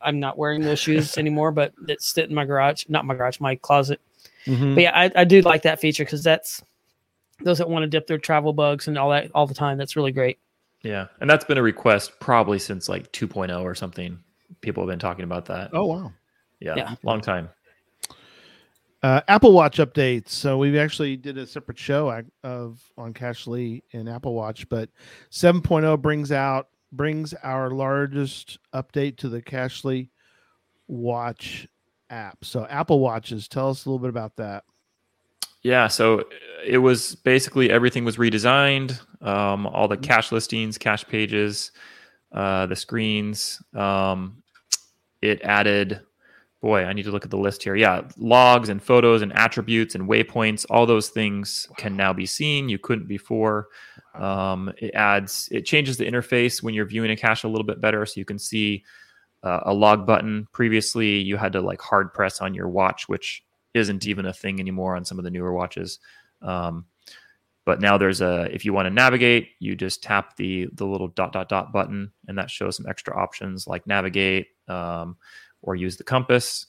I'm 0.00 0.20
not 0.20 0.38
wearing 0.38 0.62
those 0.62 0.78
shoes 0.78 1.18
anymore, 1.18 1.50
but 1.50 1.72
it's 1.88 2.06
sit 2.06 2.28
in 2.28 2.34
my 2.34 2.44
garage, 2.44 2.84
not 2.88 3.04
my 3.04 3.14
garage, 3.14 3.40
my 3.40 3.56
closet. 3.56 4.00
Mhm. 4.46 4.74
But 4.74 4.82
yeah, 4.82 4.92
I, 4.94 5.10
I 5.16 5.24
do 5.24 5.40
like 5.40 5.62
that 5.62 5.80
feature 5.80 6.04
because 6.04 6.22
that's 6.22 6.62
those 7.42 7.58
that 7.58 7.68
want 7.68 7.82
to 7.82 7.88
dip 7.88 8.06
their 8.06 8.18
travel 8.18 8.52
bugs 8.52 8.86
and 8.86 8.96
all 8.96 9.10
that 9.10 9.30
all 9.34 9.46
the 9.46 9.54
time. 9.54 9.76
That's 9.78 9.96
really 9.96 10.12
great. 10.12 10.38
yeah, 10.82 11.06
and 11.20 11.28
that's 11.28 11.44
been 11.44 11.58
a 11.58 11.62
request 11.62 12.12
probably 12.20 12.58
since 12.58 12.88
like 12.88 13.10
2.0 13.12 13.62
or 13.62 13.74
something. 13.74 14.18
People 14.60 14.82
have 14.84 14.88
been 14.92 14.98
talking 15.00 15.24
about 15.24 15.46
that. 15.46 15.70
Oh 15.72 15.86
wow. 15.86 16.12
yeah, 16.60 16.74
yeah. 16.76 16.94
long 17.02 17.20
time. 17.20 17.48
Uh, 19.04 19.20
Apple 19.28 19.52
Watch 19.52 19.76
updates. 19.76 20.30
So 20.30 20.56
we 20.56 20.78
actually 20.78 21.18
did 21.18 21.36
a 21.36 21.46
separate 21.46 21.78
show 21.78 22.24
of 22.42 22.82
on 22.96 23.12
Cachly 23.12 23.82
and 23.92 24.08
Apple 24.08 24.32
Watch, 24.32 24.66
but 24.70 24.88
7.0 25.30 26.00
brings 26.00 26.32
out 26.32 26.68
brings 26.90 27.34
our 27.42 27.70
largest 27.70 28.58
update 28.72 29.18
to 29.18 29.28
the 29.28 29.42
Cachly 29.42 30.08
Watch 30.88 31.68
app. 32.08 32.46
So 32.46 32.66
Apple 32.70 32.98
Watches, 32.98 33.46
tell 33.46 33.68
us 33.68 33.84
a 33.84 33.90
little 33.90 33.98
bit 33.98 34.08
about 34.08 34.36
that. 34.36 34.64
Yeah, 35.60 35.88
so 35.88 36.24
it 36.64 36.78
was 36.78 37.14
basically 37.14 37.70
everything 37.70 38.06
was 38.06 38.16
redesigned. 38.16 38.98
Um, 39.20 39.66
all 39.66 39.86
the 39.86 39.98
cash 39.98 40.32
listings, 40.32 40.78
cash 40.78 41.04
pages, 41.04 41.72
uh, 42.32 42.64
the 42.64 42.76
screens. 42.76 43.62
Um, 43.74 44.42
it 45.20 45.42
added 45.42 46.00
boy, 46.64 46.82
I 46.82 46.94
need 46.94 47.02
to 47.02 47.10
look 47.10 47.26
at 47.26 47.30
the 47.30 47.36
list 47.36 47.62
here. 47.62 47.76
Yeah, 47.76 48.08
logs 48.16 48.70
and 48.70 48.82
photos 48.82 49.20
and 49.20 49.34
attributes 49.34 49.94
and 49.94 50.08
waypoints, 50.08 50.64
all 50.70 50.86
those 50.86 51.10
things 51.10 51.68
can 51.76 51.94
now 51.94 52.14
be 52.14 52.24
seen. 52.24 52.70
You 52.70 52.78
couldn't 52.78 53.06
before. 53.06 53.68
Um, 54.14 54.72
it 54.78 54.94
adds, 54.94 55.46
it 55.52 55.66
changes 55.66 55.98
the 55.98 56.06
interface 56.06 56.62
when 56.62 56.72
you're 56.72 56.86
viewing 56.86 57.10
a 57.10 57.16
cache 57.16 57.44
a 57.44 57.48
little 57.48 57.66
bit 57.66 57.82
better, 57.82 58.06
so 58.06 58.18
you 58.18 58.24
can 58.24 58.38
see 58.38 58.82
uh, 59.42 59.60
a 59.66 59.74
log 59.74 60.06
button. 60.06 60.48
Previously, 60.52 61.18
you 61.18 61.36
had 61.36 61.52
to 61.52 61.60
like 61.60 61.82
hard 61.82 62.14
press 62.14 62.40
on 62.40 62.54
your 62.54 62.70
watch, 62.70 63.10
which 63.10 63.44
isn't 63.74 64.06
even 64.06 64.24
a 64.24 64.32
thing 64.32 64.58
anymore 64.58 64.96
on 64.96 65.04
some 65.04 65.18
of 65.18 65.24
the 65.24 65.30
newer 65.30 65.52
watches. 65.52 65.98
Um, 66.40 66.86
but 67.66 67.78
now 67.78 67.98
there's 67.98 68.22
a 68.22 68.48
if 68.54 68.64
you 68.64 68.72
want 68.72 68.86
to 68.86 68.90
navigate, 68.90 69.50
you 69.58 69.76
just 69.76 70.02
tap 70.02 70.36
the 70.36 70.68
the 70.72 70.86
little 70.86 71.08
dot 71.08 71.34
dot 71.34 71.50
dot 71.50 71.74
button, 71.74 72.10
and 72.26 72.38
that 72.38 72.50
shows 72.50 72.78
some 72.78 72.86
extra 72.88 73.14
options 73.14 73.66
like 73.66 73.86
navigate 73.86 74.46
um, 74.66 75.18
or 75.64 75.74
use 75.76 75.96
the 75.96 76.04
compass, 76.04 76.66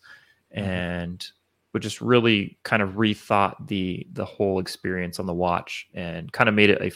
Mm-hmm. 0.56 0.66
and 0.68 1.28
we 1.74 1.80
just 1.82 2.00
really 2.00 2.58
kind 2.64 2.82
of 2.82 2.92
rethought 2.92 3.68
the 3.68 4.08
the 4.14 4.24
whole 4.24 4.60
experience 4.60 5.20
on 5.20 5.26
the 5.26 5.34
watch 5.34 5.88
and 5.94 6.32
kind 6.32 6.48
of 6.48 6.56
made 6.56 6.70
it 6.70 6.82
a 6.82 6.92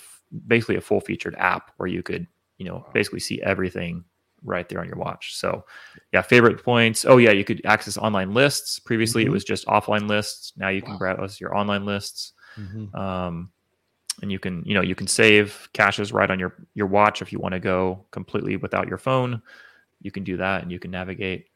basically 0.47 0.75
a 0.77 0.81
full 0.81 1.01
featured 1.01 1.35
app 1.37 1.71
where 1.77 1.87
you 1.87 2.01
could 2.01 2.25
you 2.57 2.65
know 2.65 2.85
basically 2.93 3.19
see 3.19 3.41
everything 3.41 4.03
right 4.45 4.69
there 4.69 4.79
on 4.79 4.87
your 4.87 4.95
watch. 4.97 5.35
So 5.35 5.65
yeah, 6.13 6.21
favorite 6.21 6.63
points. 6.63 7.03
Oh 7.03 7.17
yeah, 7.17 7.31
you 7.31 7.43
could 7.43 7.61
access 7.65 7.97
online 7.97 8.33
lists. 8.33 8.79
Previously 8.79 9.23
Mhm. 9.23 9.27
it 9.27 9.31
was 9.31 9.43
just 9.43 9.65
offline 9.67 10.07
lists. 10.07 10.53
Now 10.55 10.69
you 10.69 10.81
can 10.81 10.91
Wow. 10.93 10.99
browse 10.99 11.41
your 11.41 11.57
online 11.57 11.85
lists. 11.85 12.31
Mhm. 12.57 12.95
Um, 12.95 13.51
and 14.21 14.31
you 14.31 14.39
can 14.39 14.63
you 14.65 14.73
know 14.73 14.81
you 14.81 14.95
can 14.95 15.07
save 15.07 15.67
caches 15.73 16.13
right 16.13 16.31
on 16.31 16.39
your 16.39 16.53
your 16.75 16.87
watch 16.87 17.21
if 17.21 17.33
you 17.33 17.39
want 17.39 17.53
to 17.53 17.59
go 17.59 18.05
completely 18.11 18.55
without 18.55 18.87
your 18.87 18.97
phone. 18.97 19.41
You 20.01 20.11
can 20.11 20.23
do 20.23 20.37
that 20.37 20.61
and 20.61 20.71
you 20.71 20.79
can 20.79 20.91
navigate. 20.91 21.47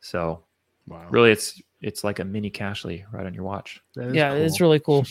So 0.00 0.42
Wow. 0.88 1.06
really 1.10 1.32
it's 1.32 1.60
it's 1.82 2.04
like 2.04 2.20
a 2.20 2.24
mini 2.24 2.50
Cachly 2.50 3.04
right 3.12 3.26
on 3.26 3.34
your 3.34 3.44
watch. 3.44 3.82
That 3.94 4.08
is 4.08 4.14
yeah, 4.14 4.32
it's 4.34 4.60
really 4.60 4.80
cool. 4.80 5.04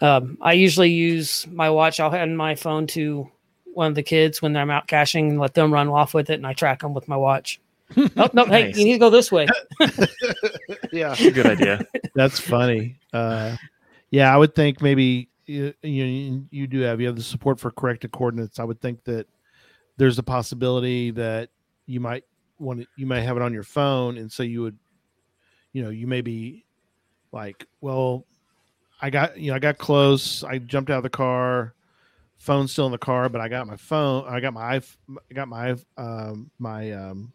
Um, 0.00 0.38
I 0.40 0.52
usually 0.52 0.90
use 0.90 1.46
my 1.48 1.68
watch. 1.70 1.98
I'll 1.98 2.10
hand 2.10 2.36
my 2.36 2.54
phone 2.54 2.86
to 2.88 3.28
one 3.74 3.88
of 3.88 3.94
the 3.94 4.02
kids 4.02 4.40
when 4.40 4.56
I'm 4.56 4.70
out 4.70 4.86
caching 4.86 5.30
and 5.30 5.40
let 5.40 5.54
them 5.54 5.72
run 5.72 5.88
off 5.88 6.14
with 6.14 6.30
it, 6.30 6.34
and 6.34 6.46
I 6.46 6.52
track 6.52 6.80
them 6.80 6.94
with 6.94 7.08
my 7.08 7.16
watch. 7.16 7.60
oh 7.96 8.30
no! 8.32 8.44
Hey, 8.44 8.64
Nice. 8.64 8.76
you 8.76 8.84
need 8.84 8.92
to 8.94 8.98
go 8.98 9.10
this 9.10 9.32
way. 9.32 9.46
yeah. 10.92 11.16
Good 11.16 11.46
idea. 11.46 11.86
That's 12.14 12.38
funny. 12.38 12.98
Uh, 13.12 13.56
yeah, 14.10 14.32
I 14.32 14.36
would 14.36 14.54
think 14.54 14.82
maybe 14.82 15.28
you, 15.46 15.72
you 15.82 16.46
you 16.50 16.66
do 16.66 16.80
have 16.80 17.00
you 17.00 17.06
have 17.06 17.16
the 17.16 17.22
support 17.22 17.58
for 17.58 17.70
corrected 17.70 18.12
coordinates. 18.12 18.58
I 18.58 18.64
would 18.64 18.80
think 18.80 19.02
that 19.04 19.26
there's 19.96 20.18
a 20.18 20.22
possibility 20.22 21.10
that 21.12 21.48
you 21.86 21.98
might 22.00 22.24
to, 22.60 22.86
you 22.96 23.06
might 23.06 23.20
have 23.20 23.36
it 23.36 23.42
on 23.42 23.52
your 23.52 23.62
phone, 23.62 24.18
and 24.18 24.30
so 24.30 24.42
you 24.42 24.62
would, 24.62 24.78
you 25.72 25.82
know, 25.82 25.90
you 25.90 26.06
may 26.06 26.20
be 26.20 26.64
like, 27.32 27.66
well, 27.80 28.24
I 29.00 29.10
got 29.10 29.38
you 29.38 29.50
know 29.50 29.56
I 29.56 29.58
got 29.58 29.78
close, 29.78 30.42
I 30.44 30.58
jumped 30.58 30.90
out 30.90 30.98
of 30.98 31.02
the 31.04 31.10
car, 31.10 31.74
phone's 32.38 32.72
still 32.72 32.86
in 32.86 32.92
the 32.92 32.98
car, 32.98 33.28
but 33.28 33.40
I 33.40 33.48
got 33.48 33.66
my 33.66 33.76
phone, 33.76 34.24
I 34.28 34.40
got 34.40 34.52
my 34.54 34.76
I 34.76 34.80
got 35.34 35.48
my 35.48 35.76
um, 35.96 36.50
my 36.58 36.92
um, 36.92 37.32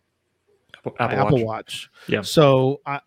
Apple, 0.76 0.96
my 1.00 1.06
Apple 1.06 1.20
Apple 1.28 1.38
Watch. 1.46 1.46
Watch. 1.46 1.92
Yeah. 2.08 2.22
So 2.22 2.82
I, 2.86 2.96
I- 2.96 3.00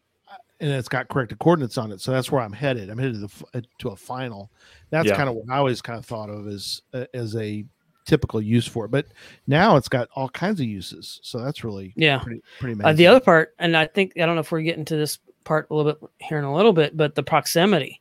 and 0.58 0.70
it's 0.70 0.88
got 0.88 1.08
corrected 1.08 1.38
coordinates 1.38 1.76
on 1.76 1.92
it. 1.92 2.00
So 2.00 2.12
that's 2.12 2.32
where 2.32 2.40
I'm 2.40 2.50
headed. 2.52 2.88
I'm 2.88 2.96
headed 2.96 3.20
to, 3.20 3.26
the, 3.26 3.58
uh, 3.58 3.60
to 3.80 3.88
a 3.90 3.96
final. 3.96 4.50
That's 4.88 5.06
Yeah. 5.06 5.14
kind 5.14 5.28
of 5.28 5.34
what 5.34 5.44
I 5.50 5.58
always 5.58 5.82
kind 5.82 5.98
of 5.98 6.06
thought 6.06 6.30
of 6.30 6.48
as 6.48 6.80
uh, 6.94 7.04
as 7.12 7.36
a 7.36 7.66
typical 8.06 8.40
use 8.40 8.66
for 8.66 8.86
it. 8.86 8.90
But 8.90 9.06
now 9.46 9.76
it's 9.76 9.88
got 9.88 10.08
all 10.14 10.28
kinds 10.30 10.60
of 10.60 10.66
uses. 10.66 11.20
So 11.22 11.38
that's 11.38 11.62
really 11.64 11.92
Yeah. 11.96 12.18
pretty 12.20 12.42
pretty 12.58 12.72
amazing. 12.74 12.88
Uh, 12.88 12.92
the 12.94 13.06
other 13.06 13.20
part, 13.20 13.54
and 13.58 13.76
I 13.76 13.86
think 13.86 14.12
I 14.16 14.24
don't 14.24 14.36
know 14.36 14.40
if 14.40 14.50
we're 14.50 14.62
getting 14.62 14.84
to 14.86 14.96
this 14.96 15.18
part 15.44 15.68
a 15.70 15.74
little 15.74 15.92
bit 15.92 16.10
here 16.18 16.38
in 16.38 16.44
a 16.44 16.54
little 16.54 16.72
bit, 16.72 16.96
but 16.96 17.14
the 17.14 17.22
proximity 17.22 18.00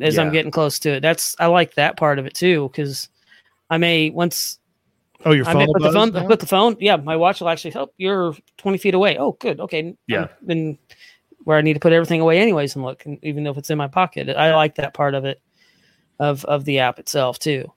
as 0.00 0.18
I'm 0.18 0.32
getting 0.32 0.50
close 0.50 0.78
to 0.80 0.90
it. 0.90 1.00
That's 1.00 1.34
I 1.38 1.46
like 1.46 1.74
that 1.74 1.96
part 1.96 2.18
of 2.18 2.26
it 2.26 2.34
too 2.34 2.68
because 2.70 3.08
I 3.70 3.78
may 3.78 4.10
once 4.10 4.58
oh, 5.24 5.32
your 5.32 5.46
I 5.48 5.52
phone. 5.52 5.58
may 5.58 5.66
put 5.66 5.82
the 5.82 5.92
phone 5.92 6.12
now? 6.12 6.26
put 6.26 6.40
the 6.40 6.46
phone. 6.46 6.76
Yeah, 6.80 6.96
my 6.96 7.16
watch 7.16 7.40
will 7.40 7.48
actually 7.48 7.72
help. 7.72 7.94
You're 7.96 8.34
20 8.58 8.78
feet 8.78 8.94
away. 8.94 9.16
Oh, 9.18 9.32
good. 9.32 9.60
Okay. 9.60 9.94
Yeah. 10.06 10.28
Then 10.42 10.78
where 11.44 11.56
I 11.56 11.62
need 11.62 11.74
to 11.74 11.80
put 11.80 11.92
everything 11.92 12.20
away 12.20 12.38
anyways 12.38 12.76
and 12.76 12.84
look, 12.84 13.06
and 13.06 13.18
even 13.24 13.46
if 13.46 13.56
it's 13.56 13.70
in 13.70 13.78
my 13.78 13.88
pocket, 13.88 14.28
I 14.36 14.54
like 14.54 14.74
that 14.76 14.94
part 14.94 15.14
of 15.14 15.24
it, 15.24 15.40
of 16.18 16.44
of 16.44 16.64
the 16.64 16.80
app 16.80 16.98
itself 16.98 17.38
too. 17.38 17.72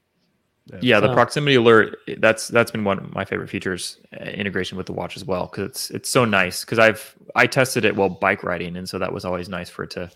Yeah, 0.79 0.99
the 0.99 1.07
So- 1.07 1.13
proximity 1.13 1.55
alert 1.55 1.97
that's 2.19 2.47
that's 2.47 2.71
been 2.71 2.83
one 2.83 2.99
of 2.99 3.13
my 3.13 3.25
favorite 3.25 3.49
features 3.49 3.97
uh, 4.13 4.23
integration 4.23 4.77
with 4.77 4.85
the 4.85 4.93
watch 4.93 5.17
as 5.17 5.25
well 5.25 5.47
because 5.47 5.65
it's 5.69 5.89
it's 5.89 6.09
so 6.09 6.23
nice 6.23 6.63
because 6.63 6.79
I've 6.79 7.15
I 7.35 7.47
tested 7.47 7.83
it 7.83 7.95
while 7.95 8.09
bike 8.09 8.43
riding 8.43 8.77
and 8.77 8.87
so 8.87 8.99
that 8.99 9.11
was 9.11 9.25
always 9.25 9.49
nice 9.49 9.69
for 9.69 9.83
it 9.83 9.89
to 9.91 10.09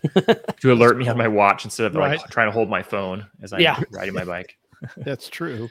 to 0.60 0.72
alert 0.72 0.96
me 0.96 1.08
on 1.08 1.18
my 1.18 1.28
watch 1.28 1.64
instead 1.64 1.86
of 1.86 1.94
like 1.94 2.20
trying 2.30 2.46
to 2.48 2.52
hold 2.52 2.70
my 2.70 2.82
phone 2.82 3.26
as 3.42 3.52
I'm 3.52 3.60
Yeah. 3.60 3.80
riding 3.90 4.14
my 4.14 4.24
bike. 4.24 4.56
That's 4.96 5.28
true. 5.28 5.68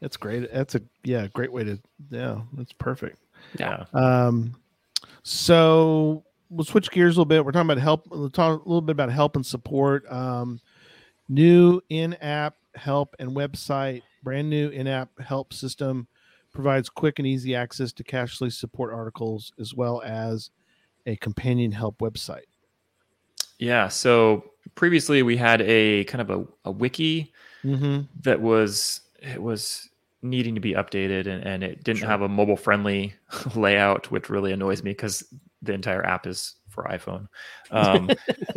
That's 0.00 0.16
great. 0.16 0.52
That's 0.52 0.74
a 0.76 0.82
yeah, 1.04 1.26
great 1.26 1.52
way 1.52 1.64
to 1.64 1.78
yeah. 2.10 2.40
That's 2.54 2.72
perfect. 2.74 3.18
Yeah. 3.58 3.84
Um, 3.92 4.54
so 5.22 6.24
we'll 6.50 6.64
switch 6.64 6.90
gears 6.90 7.16
a 7.16 7.20
little 7.20 7.24
bit. 7.26 7.44
We're 7.44 7.52
talking 7.52 7.70
about 7.70 7.82
help. 7.82 8.06
We'll 8.10 8.30
talk 8.30 8.64
a 8.64 8.68
little 8.68 8.80
bit 8.82 8.92
about 8.92 9.10
help 9.10 9.36
and 9.36 9.44
support. 9.44 10.10
Um, 10.10 10.60
new 11.28 11.80
in-app 11.88 12.56
help 12.74 13.16
and 13.18 13.30
website. 13.30 14.02
Brand 14.22 14.48
new 14.50 14.68
in-app 14.68 15.10
help 15.20 15.52
system 15.52 16.06
provides 16.52 16.88
quick 16.88 17.18
and 17.18 17.26
easy 17.26 17.54
access 17.54 17.92
to 17.94 18.04
Cachly's 18.04 18.58
support 18.58 18.92
articles 18.92 19.52
as 19.58 19.74
well 19.74 20.02
as 20.04 20.50
a 21.06 21.16
companion 21.16 21.72
help 21.72 21.98
website. 21.98 22.44
Yeah. 23.58 23.88
So 23.88 24.50
previously 24.74 25.22
we 25.22 25.36
had 25.36 25.62
a 25.62 26.04
kind 26.04 26.20
of 26.22 26.30
a, 26.30 26.46
a 26.68 26.70
wiki 26.70 27.32
Mm-hmm. 27.64 28.00
that 28.22 28.40
was 28.40 29.02
it 29.20 29.40
was 29.40 29.88
needing 30.20 30.56
to 30.56 30.60
be 30.60 30.72
updated 30.72 31.28
and, 31.28 31.44
and 31.44 31.62
it 31.62 31.84
didn't 31.84 32.00
Sure. 32.00 32.08
have 32.08 32.22
a 32.22 32.28
mobile 32.28 32.56
friendly 32.56 33.14
layout, 33.54 34.10
which 34.10 34.28
really 34.28 34.50
annoys 34.52 34.82
me 34.82 34.90
because 34.90 35.24
the 35.62 35.72
entire 35.72 36.04
app 36.04 36.26
is 36.26 36.56
for 36.68 36.82
iPhone. 36.90 37.28
Um, 37.70 38.10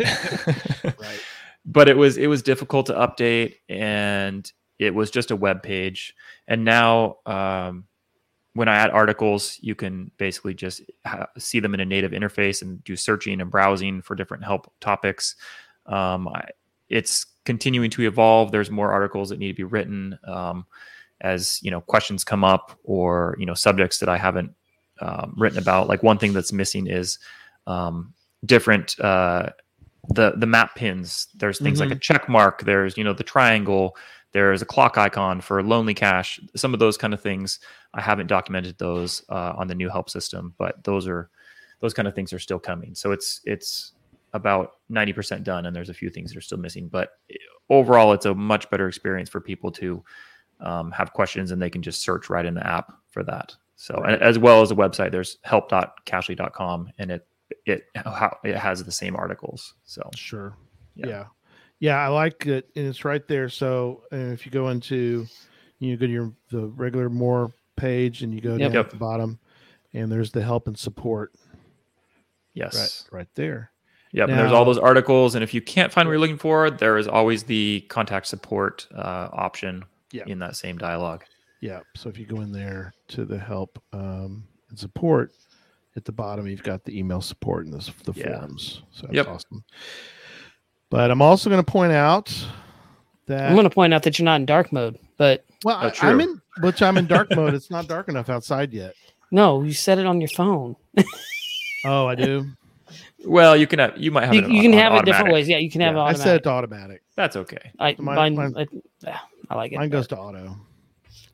Right. 0.84 1.20
But 1.68 1.88
it 1.88 1.98
was 1.98 2.18
it 2.18 2.28
was 2.28 2.42
difficult 2.42 2.88
to 2.88 2.94
update 2.94 3.56
and 3.70 4.52
it 4.80 4.94
was 4.94 5.12
just 5.12 5.32
a 5.32 5.36
web 5.36 5.64
page. 5.64 6.16
And 6.48 6.66
now 6.66 7.18
um, 7.26 7.86
when 8.54 8.68
I 8.68 8.76
add 8.76 8.90
articles, 8.90 9.58
you 9.62 9.76
can 9.76 10.12
basically 10.18 10.54
just 10.54 10.82
ha- 11.06 11.28
see 11.38 11.60
them 11.60 11.74
in 11.74 11.80
a 11.80 11.86
native 11.86 12.12
interface 12.12 12.62
and 12.62 12.84
do 12.84 12.96
searching 12.96 13.42
and 13.42 13.52
browsing 13.52 14.02
for 14.02 14.16
different 14.16 14.44
help 14.44 14.72
topics. 14.80 15.36
Um, 15.86 16.28
I, 16.28 16.50
it's 16.90 17.26
continuing 17.46 17.90
to 17.92 18.04
evolve. 18.04 18.52
There's 18.52 18.72
more 18.72 18.92
articles 18.92 19.30
that 19.30 19.40
need 19.40 19.50
to 19.50 19.54
be 19.54 19.64
written 19.64 20.18
um, 20.26 20.66
as 21.22 21.60
you 21.64 21.72
know 21.72 21.82
questions 21.82 22.24
come 22.24 22.44
up 22.44 22.78
or 22.84 23.36
you 23.40 23.46
know 23.46 23.54
subjects 23.54 24.00
that 24.00 24.10
I 24.10 24.18
haven't 24.18 24.54
um, 25.02 25.34
written 25.38 25.60
about. 25.60 25.88
Like 25.88 26.04
one 26.04 26.18
thing 26.18 26.34
that's 26.34 26.54
missing 26.54 26.88
is 26.88 27.20
um, 27.68 28.14
different 28.46 29.00
uh, 29.00 29.50
the 30.10 30.34
the 30.38 30.48
map 30.48 30.76
pins. 30.76 31.28
There's 31.36 31.60
things 31.60 31.80
like 31.80 31.92
a 31.92 32.00
check 32.00 32.30
mark. 32.30 32.64
There's 32.64 32.98
you 32.98 33.04
know 33.04 33.14
the 33.14 33.24
triangle. 33.24 33.96
There's 34.36 34.62
a 34.62 34.66
clock 34.66 34.98
icon 34.98 35.40
for 35.40 35.64
lonely 35.64 35.94
cache. 35.94 36.42
Some 36.58 36.74
of 36.74 36.82
those 36.82 36.98
kind 36.98 37.14
of 37.14 37.22
things 37.22 37.60
I 37.94 38.02
haven't 38.02 38.28
documented 38.28 38.78
those 38.78 39.24
uh, 39.30 39.54
on 39.56 39.68
the 39.68 39.76
new 39.76 39.88
help 39.88 40.10
system, 40.10 40.54
but 40.58 40.84
those 40.84 41.08
are 41.08 41.30
those 41.80 41.94
kind 41.94 42.06
of 42.06 42.14
things 42.14 42.34
are 42.34 42.40
still 42.40 42.60
coming. 42.60 42.96
So 42.96 43.14
it's 43.14 43.40
it's 43.46 43.94
about 44.34 44.74
90% 44.92 45.44
done 45.46 45.66
and 45.66 45.74
there's 45.74 45.88
a 45.88 45.94
few 45.94 46.10
things 46.10 46.32
that 46.32 46.38
are 46.38 46.42
still 46.42 46.58
missing 46.58 46.90
but 46.90 47.12
overall 47.70 48.12
it's 48.12 48.26
a 48.26 48.36
much 48.36 48.70
better 48.70 48.86
experience 48.90 49.30
for 49.30 49.40
people 49.40 49.72
to 49.72 50.04
um, 50.60 50.92
have 50.92 51.14
questions 51.14 51.52
and 51.52 51.62
they 51.62 51.70
can 51.70 51.82
just 51.82 52.02
search 52.02 52.30
right 52.30 52.46
in 52.46 52.54
the 52.54 52.68
app 52.68 52.92
for 53.08 53.24
that 53.24 53.56
so 53.78 53.96
and 54.06 54.22
as 54.22 54.38
well 54.38 54.62
as 54.62 54.68
the 54.68 54.76
website 54.76 55.12
there's 55.12 55.38
help.cachly.com 55.44 56.90
and 56.98 57.12
it 57.12 57.26
it 57.66 57.86
how 57.96 58.38
it 58.44 58.58
has 58.58 58.84
the 58.84 58.92
same 58.92 59.16
articles 59.16 59.76
so 59.86 60.02
Sure. 60.18 60.58
Yeah. 60.96 61.08
Yeah. 61.08 61.26
Yeah. 61.80 61.98
I 61.98 62.08
like 62.08 62.46
it. 62.48 62.70
And 62.76 62.88
it's 62.88 63.06
right 63.06 63.28
there. 63.28 63.50
So 63.50 64.04
uh, 64.12 64.16
if 64.18 64.46
you 64.46 64.52
go 64.52 64.70
into, 64.70 65.26
you 65.80 65.98
go 65.98 66.06
to 66.06 66.12
your, 66.12 66.34
the 66.50 66.68
regular 66.68 67.10
more 67.10 67.54
page 67.76 68.22
and 68.24 68.34
you 68.34 68.42
go 68.42 68.52
Yep. 68.52 68.60
down 68.60 68.74
Yep. 68.74 68.86
at 68.86 68.92
the 68.92 68.98
bottom 68.98 69.40
and 69.94 70.12
there's 70.12 70.32
the 70.32 70.42
help 70.42 70.68
and 70.68 70.78
support 70.78 71.34
yes 72.54 73.08
right, 73.12 73.20
right 73.20 73.28
there. 73.36 73.72
Yep, 74.12 74.30
and 74.30 74.40
there's 74.40 74.52
all 74.54 74.64
those 74.64 74.78
articles, 74.78 75.36
and 75.36 75.44
if 75.44 75.54
you 75.54 75.62
can't 75.62 75.92
find 75.92 76.08
what 76.08 76.14
you're 76.14 76.22
looking 76.22 76.38
for, 76.38 76.70
there 76.72 76.98
is 76.98 77.06
always 77.06 77.44
the 77.44 77.82
contact 77.90 78.28
support 78.28 78.88
uh, 78.96 79.28
option 79.34 79.84
Yeah. 80.14 80.24
in 80.26 80.40
that 80.40 80.56
same 80.56 80.78
dialogue. 80.78 81.26
Yeah. 81.60 81.82
So 81.98 82.08
if 82.10 82.18
you 82.18 82.26
go 82.26 82.40
in 82.40 82.54
there 82.54 82.94
to 83.10 83.26
the 83.26 83.38
help 83.38 83.78
um, 83.92 84.48
and 84.70 84.80
support 84.80 85.34
at 85.98 86.06
the 86.06 86.14
bottom, 86.14 86.48
you've 86.48 86.64
got 86.64 86.86
the 86.86 86.98
email 86.98 87.20
support 87.20 87.66
and 87.66 87.74
the, 87.74 87.92
the 88.10 88.18
Yeah. 88.18 88.38
forums. 88.38 88.84
So 88.92 89.02
that's 89.08 89.16
Yep. 89.16 89.28
awesome. 89.28 89.66
But 90.90 91.12
I'm 91.12 91.22
also 91.22 91.50
going 91.50 91.64
to 91.64 91.72
point 91.72 91.92
out 91.94 92.34
that 93.28 93.46
I'm 93.48 93.54
going 93.54 93.64
to 93.64 93.70
point 93.74 93.94
out 93.94 94.04
that 94.04 94.18
you're 94.20 94.24
not 94.26 94.40
in 94.40 94.46
dark 94.46 94.72
mode, 94.72 94.98
but 95.18 95.44
well, 95.64 95.78
Oh, 95.82 95.88
I, 95.88 95.90
true. 95.90 96.10
I'm 96.10 96.22
in 96.22 96.42
which 96.62 96.82
I'm 96.82 96.98
in 96.98 97.08
dark 97.08 97.36
mode. 97.36 97.54
It's 97.54 97.70
not 97.72 97.88
dark 97.88 98.08
enough 98.08 98.30
outside 98.30 98.72
yet. 98.74 98.94
no, 99.32 99.64
you 99.64 99.74
set 99.74 99.98
it 100.00 100.06
on 100.06 100.22
your 100.22 100.30
phone. 100.30 100.76
Oh, 101.88 102.08
I 102.08 102.16
do. 102.16 102.48
Well, 103.26 103.56
you 103.56 103.68
can 103.68 103.78
have 103.78 103.96
you 103.96 104.10
might 104.10 104.26
have 104.26 104.34
You, 104.34 104.42
it 104.42 104.50
you 104.50 104.62
can 104.64 104.72
on 104.74 104.78
have 104.80 104.94
it 104.96 105.06
different 105.06 105.32
ways. 105.32 105.48
Yeah, 105.48 105.58
you 105.60 105.70
can 105.70 105.82
have 105.82 105.94
Yeah, 105.94 106.00
it 106.00 106.04
I 106.04 106.08
automatic. 106.10 106.24
set 106.24 106.36
it 106.38 106.44
to 106.46 106.50
automatic. 106.50 107.04
That's 107.16 107.36
okay. 107.36 107.72
I, 107.78 107.96
Mine- 108.00 108.16
mine, 108.16 108.36
mine- 108.36 108.56
I, 108.58 108.68
yeah, 109.06 109.20
I 109.52 109.56
like 109.56 109.72
it. 109.72 109.78
Mine 109.78 109.90
goes 109.90 110.08
better. 110.08 110.16
to 110.20 110.28
auto. 110.28 110.56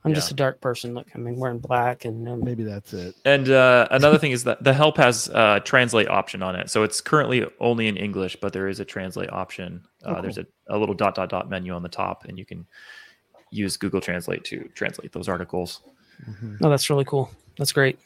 I'm 0.04 0.14
just 0.16 0.32
a 0.32 0.34
dark 0.34 0.62
person. 0.62 0.94
Look, 0.96 1.08
I 1.14 1.20
mean, 1.20 1.36
wearing 1.38 1.60
black 1.60 2.06
and 2.06 2.28
um, 2.28 2.44
Maybe 2.44 2.64
that's 2.64 2.92
it. 2.94 3.16
And 3.24 3.50
uh, 3.50 3.88
another 3.92 4.18
thing 4.18 4.32
is 4.32 4.44
that 4.46 4.64
the 4.64 4.74
help 4.74 4.98
has 4.98 5.28
a 5.30 5.62
translate 5.64 6.08
option 6.10 6.42
on 6.42 6.56
it. 6.56 6.70
So 6.72 6.82
it's 6.84 7.02
currently 7.02 7.46
only 7.60 7.88
in 7.88 7.98
English, 7.98 8.38
but 8.42 8.52
there 8.52 8.68
is 8.68 8.80
a 8.80 8.86
translate 8.86 9.32
option. 9.32 9.84
Uh, 10.04 10.16
Oh, 10.18 10.22
There's 10.24 10.40
a, 10.40 10.46
a 10.70 10.78
little 10.78 10.96
dot 10.96 11.14
dot 11.14 11.30
dot 11.30 11.50
menu 11.50 11.74
on 11.74 11.84
the 11.84 11.90
top, 11.90 12.26
and 12.26 12.38
you 12.40 12.46
can 12.46 12.66
use 13.52 13.78
Google 13.78 14.02
Translate 14.02 14.44
to 14.46 14.68
translate 14.74 15.12
those 15.12 15.28
articles. 15.30 15.82
Mhm. 16.28 16.58
oh, 16.64 16.70
that's 16.70 16.90
really 16.90 17.06
cool. 17.06 17.30
That's 17.58 17.72
great. 17.72 18.00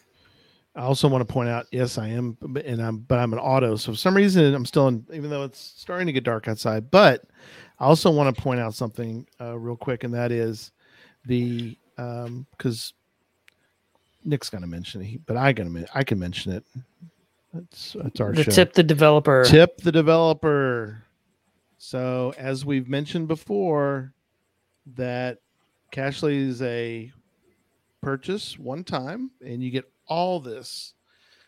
I 0.75 0.81
also 0.81 1.07
want 1.07 1.25
to 1.25 1.31
point 1.33 1.47
out, 1.47 1.67
yes, 1.71 1.97
I 1.97 2.09
am, 2.09 2.37
but- 2.41 2.65
and 2.65 2.81
I'm, 2.81 2.97
but 2.97 3.19
I'm 3.19 3.31
an 3.31 3.39
auto. 3.39 3.77
So 3.77 3.93
for 3.93 3.97
some 3.97 4.15
reason, 4.17 4.53
I'm 4.53 4.65
still 4.65 4.89
in, 4.89 5.05
even 5.13 5.29
though 5.29 5.43
it's 5.43 5.59
starting 5.77 6.07
to 6.07 6.13
get 6.13 6.25
dark 6.25 6.49
outside. 6.49 6.91
But 6.91 7.23
I 7.79 7.85
also 7.85 8.11
want 8.11 8.35
to 8.35 8.41
point 8.41 8.59
out 8.59 8.73
something 8.73 9.25
uh, 9.39 9.57
real 9.57 9.77
quick, 9.77 10.03
and 10.03 10.13
that 10.13 10.33
is 10.33 10.71
the 11.25 11.77
um 11.97 12.45
because 12.51 12.93
Nick's 14.23 14.49
going 14.49 14.61
to 14.61 14.67
mention 14.67 15.01
it, 15.01 15.21
but 15.25 15.37
I 15.37 15.53
gonna 15.53 15.85
I 15.93 16.03
can 16.03 16.19
mention 16.19 16.51
it. 16.53 16.63
That's 17.53 17.95
that's 18.01 18.19
our 18.19 18.33
The 18.33 18.43
show. 18.43 18.51
tip 18.51 18.73
the 18.73 18.83
developer. 18.83 19.45
Tip 19.45 19.77
the 19.77 19.91
developer. 19.91 21.03
So 21.77 22.33
as 22.37 22.65
we've 22.65 22.89
mentioned 22.89 23.27
before, 23.27 24.13
that 24.95 25.37
Cachly 25.91 26.35
is 26.47 26.61
a 26.63 27.11
purchase 28.01 28.57
one 28.57 28.83
time, 28.83 29.31
and 29.45 29.63
you 29.63 29.69
get 29.71 29.89
all 30.07 30.39
this. 30.39 30.93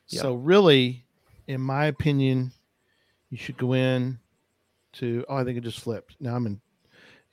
Yeah. 0.09 0.21
So 0.21 0.35
really, 0.35 1.03
in 1.47 1.59
my 1.59 1.85
opinion, 1.85 2.51
you 3.29 3.37
should 3.37 3.57
go 3.57 3.73
in 3.73 4.19
to. 4.93 5.25
Oh, 5.27 5.35
I 5.35 5.43
think 5.43 5.57
it 5.57 5.61
just 5.61 5.79
flipped. 5.81 6.15
Now 6.19 6.35
I'm 6.35 6.45
in. 6.45 6.61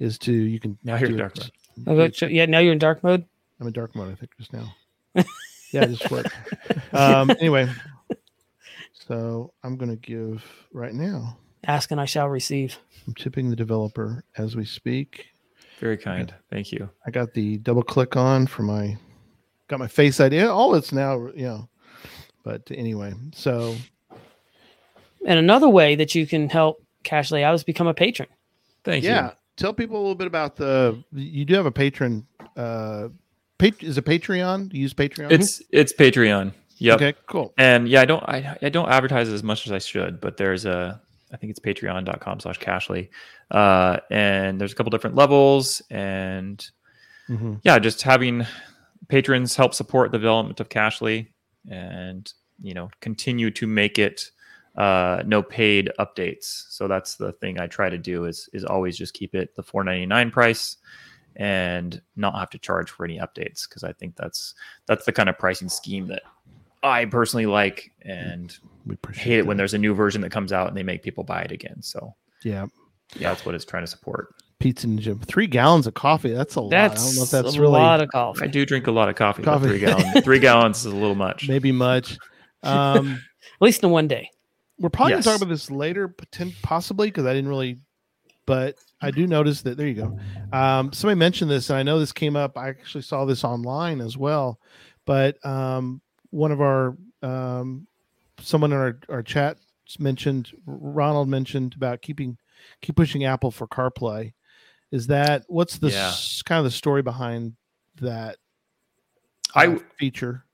Is 0.01 0.19
to 0.21 0.33
you 0.33 0.59
can 0.59 0.77
Now 0.83 0.97
you're 0.97 1.13
dark 1.17 1.37
it- 1.39 1.51
Oh, 1.87 1.95
look, 1.95 2.21
yeah, 2.21 2.47
now 2.47 2.59
you're 2.59 2.73
in 2.73 2.79
dark 2.79 3.03
mode. 3.03 3.25
I'm 3.61 3.67
in 3.67 3.73
dark 3.73 3.95
mode. 3.95 4.13
I 4.13 4.15
think 4.15 4.33
just 4.39 4.53
now. 4.53 4.75
yeah, 5.15 5.83
it 5.85 5.91
just 5.91 6.05
flipped. 6.05 6.31
um, 6.93 7.31
anyway, 7.31 7.69
so 8.93 9.53
I'm 9.63 9.77
going 9.77 9.91
to 9.91 9.97
give 9.97 10.45
right 10.73 10.95
now. 10.95 11.39
Ask 11.67 11.91
and 11.91 12.01
I 12.01 12.05
shall 12.05 12.29
receive. 12.29 12.79
I'm 13.07 13.15
tipping 13.15 13.51
the 13.51 13.57
developer 13.57 14.23
as 14.37 14.57
we 14.57 14.65
speak. 14.65 15.27
Very 15.81 15.97
kind. 15.97 16.33
Thank 16.51 16.73
you. 16.73 16.89
I 17.07 17.11
got 17.11 17.35
the 17.35 17.59
double 17.59 17.83
click 17.83 18.17
on 18.17 18.47
for 18.47 18.63
my 18.63 18.97
got 19.69 19.79
my 19.79 19.89
face 19.89 20.21
ID. 20.21 20.43
All 20.43 20.75
it's 20.75 20.93
now, 20.93 21.29
you 21.35 21.47
know. 21.47 21.69
But 22.43 22.63
anyway, 22.71 23.15
so 23.35 23.75
And 25.27 25.39
another 25.39 25.69
way 25.69 25.97
that 25.97 26.15
you 26.15 26.27
can 26.27 26.49
help 26.49 26.85
Cachly 27.05 27.43
out 27.43 27.55
is 27.55 27.65
become 27.65 27.87
a 27.87 27.95
patron. 27.95 28.29
Thank 28.85 29.05
yeah, 29.05 29.27
you. 29.27 29.33
Tell 29.57 29.73
people 29.73 29.97
a 29.97 30.01
little 30.01 30.15
bit 30.15 30.27
about 30.27 30.57
the. 30.57 31.03
You 31.13 31.45
do 31.45 31.55
have 31.55 31.67
a 31.67 31.71
patron. 31.73 32.27
Uh, 32.57 33.09
pat, 33.59 33.83
is 33.83 33.99
it 33.99 34.05
Patreon? 34.05 34.69
Do 34.71 34.77
you 34.77 34.83
use 34.83 34.95
Patreon? 34.95 35.31
It's 35.31 35.63
it's 35.71 35.93
Patreon. 35.93 36.53
Yeah. 36.79 36.95
okay. 36.95 37.15
Cool. 37.27 37.53
And 37.57 37.89
yeah, 37.89 38.01
I 38.01 38.05
don't 38.05 38.23
I, 38.25 38.57
I 38.63 38.69
don't 38.69 38.89
advertise 38.89 39.29
as 39.29 39.43
much 39.45 39.67
as 39.67 39.73
I 39.73 39.79
should, 39.79 40.21
but 40.21 40.37
there's 40.37 40.65
a 40.65 41.01
I 41.33 41.37
think 41.37 41.51
it's 41.51 41.61
patreon.com 41.61 42.41
slash 42.41 42.59
cachly. 42.59 43.09
Uh 43.51 43.99
and 44.11 44.61
there's 44.61 44.73
a 44.73 44.75
couple 44.75 44.91
different 44.91 45.17
levels 45.17 45.83
and 45.91 46.65
Mhm. 47.31 47.61
yeah, 47.63 47.79
just 47.79 48.03
having 48.03 48.45
patrons 49.09 49.57
help 49.57 49.73
support 49.73 50.13
the 50.13 50.19
development 50.19 50.61
of 50.61 50.69
Cachly 50.69 51.29
and 51.71 52.31
you 52.61 52.75
know 52.75 52.91
continue 53.01 53.51
to 53.53 53.67
make 53.67 53.99
it 53.99 54.31
uh, 54.77 55.23
no 55.27 55.43
paid 55.43 55.91
updates. 55.99 56.65
So 56.71 56.89
that's 56.89 57.15
the 57.17 57.33
thing 57.33 57.61
I 57.61 57.67
try 57.67 57.89
to 57.89 57.99
do 57.99 58.25
is 58.25 58.49
is 58.53 58.65
always 58.65 58.97
just 58.99 59.15
keep 59.15 59.35
it 59.35 59.55
the 59.57 59.63
4.99 59.63 60.33
price 60.33 60.77
and 61.37 62.01
not 62.17 62.39
have 62.39 62.51
to 62.51 62.59
charge 62.59 62.91
for 62.91 63.05
any 63.05 63.19
updates 63.19 63.69
because 63.69 63.83
I 63.85 63.93
think 63.93 64.17
that's 64.17 64.55
that's 64.87 65.05
the 65.05 65.13
kind 65.13 65.29
of 65.29 65.39
pricing 65.39 65.69
scheme 65.69 66.07
that 66.09 66.23
I 66.83 67.05
personally 67.07 67.47
like 67.47 67.91
and 68.03 68.57
We 68.87 68.95
appreciate 68.95 69.25
hate 69.25 69.39
it 69.41 69.47
when 69.47 69.57
there's 69.57 69.75
a 69.75 69.79
new 69.79 69.95
version 69.95 70.21
that 70.23 70.31
comes 70.31 70.53
out 70.53 70.69
and 70.69 70.77
they 70.77 70.83
make 70.83 71.03
people 71.03 71.25
buy 71.25 71.43
it 71.43 71.53
again. 71.53 71.83
So 71.83 72.15
yeah 72.45 72.67
yeah, 73.17 73.29
that's 73.31 73.45
what 73.47 73.55
it's 73.55 73.65
trying 73.65 73.83
to 73.85 73.87
support. 73.89 74.35
pizza 74.59 74.87
and 74.87 74.99
gym. 74.99 75.21
Three 75.21 75.47
gallons 75.47 75.87
of 75.87 75.95
coffee. 75.95 76.33
That's 76.33 76.55
a 76.57 76.61
lot. 76.61 76.73
I 76.73 76.89
That's, 76.89 77.05
don't 77.07 77.17
know 77.17 77.23
if 77.25 77.31
that's 77.31 77.57
a 77.57 77.61
really 77.61 77.73
lot 77.75 78.01
of 78.01 78.09
coffee. 78.09 78.43
I 78.43 78.47
do 78.49 78.65
drink 78.67 78.87
a 78.87 78.91
lot 78.93 79.09
of 79.09 79.15
coffee, 79.15 79.43
Coffee. 79.43 79.69
three 79.69 79.79
gallons 79.79 80.21
three 80.25 80.39
gallons 80.39 80.79
is 80.79 80.87
a 80.87 80.97
little 80.97 81.15
much. 81.15 81.49
maybe 81.49 81.71
much. 81.73 82.19
Um, 82.63 83.21
At 83.57 83.61
least 83.61 83.85
in 83.85 83.91
one 83.91 84.09
day. 84.09 84.31
We're 84.79 84.89
probably 84.89 85.13
Yes. 85.13 85.25
gonna 85.25 85.37
talk 85.37 85.43
about 85.43 85.53
this 85.53 85.71
later, 85.71 86.15
possibly 86.63 87.09
because 87.09 87.27
I 87.27 87.33
didn't 87.33 87.49
really, 87.49 87.79
but 88.47 88.77
I 89.01 89.11
do 89.11 89.27
notice 89.27 89.63
that 89.63 89.77
there 89.77 89.87
you 89.87 89.95
go. 89.95 90.19
Um, 90.53 90.93
somebody 90.93 91.19
mentioned 91.19 91.51
this, 91.51 91.71
and 91.71 91.79
I 91.79 91.83
know 91.83 91.99
this 91.99 92.13
came 92.13 92.37
up. 92.37 92.57
I 92.59 92.69
actually 92.69 93.03
saw 93.03 93.25
this 93.25 93.45
online 93.45 94.01
as 94.01 94.17
well, 94.17 94.59
but 95.05 95.45
um, 95.45 96.01
one 96.31 96.53
of 96.53 96.61
our 96.61 96.97
um, 97.23 97.87
someone 98.41 98.73
in 98.73 98.79
our, 98.79 98.99
our 99.09 99.23
chat 99.23 99.59
mentioned 99.99 100.51
Ronald 100.67 101.29
mentioned 101.29 101.75
about 101.77 102.03
keeping 102.03 102.37
keep 102.81 102.97
pushing 102.97 103.25
Apple 103.25 103.51
for 103.51 103.67
CarPlay. 103.69 104.33
Is 104.91 105.07
that 105.09 105.45
what's 105.49 105.79
the 105.79 105.89
Yeah. 105.89 106.09
s- 106.09 106.43
kind 106.43 106.59
of 106.59 106.65
the 106.65 106.71
story 106.71 107.03
behind 107.03 107.55
that 108.01 108.37
I 109.55 109.65
uh, 109.65 109.71
w- 109.71 109.85
feature? 109.99 110.45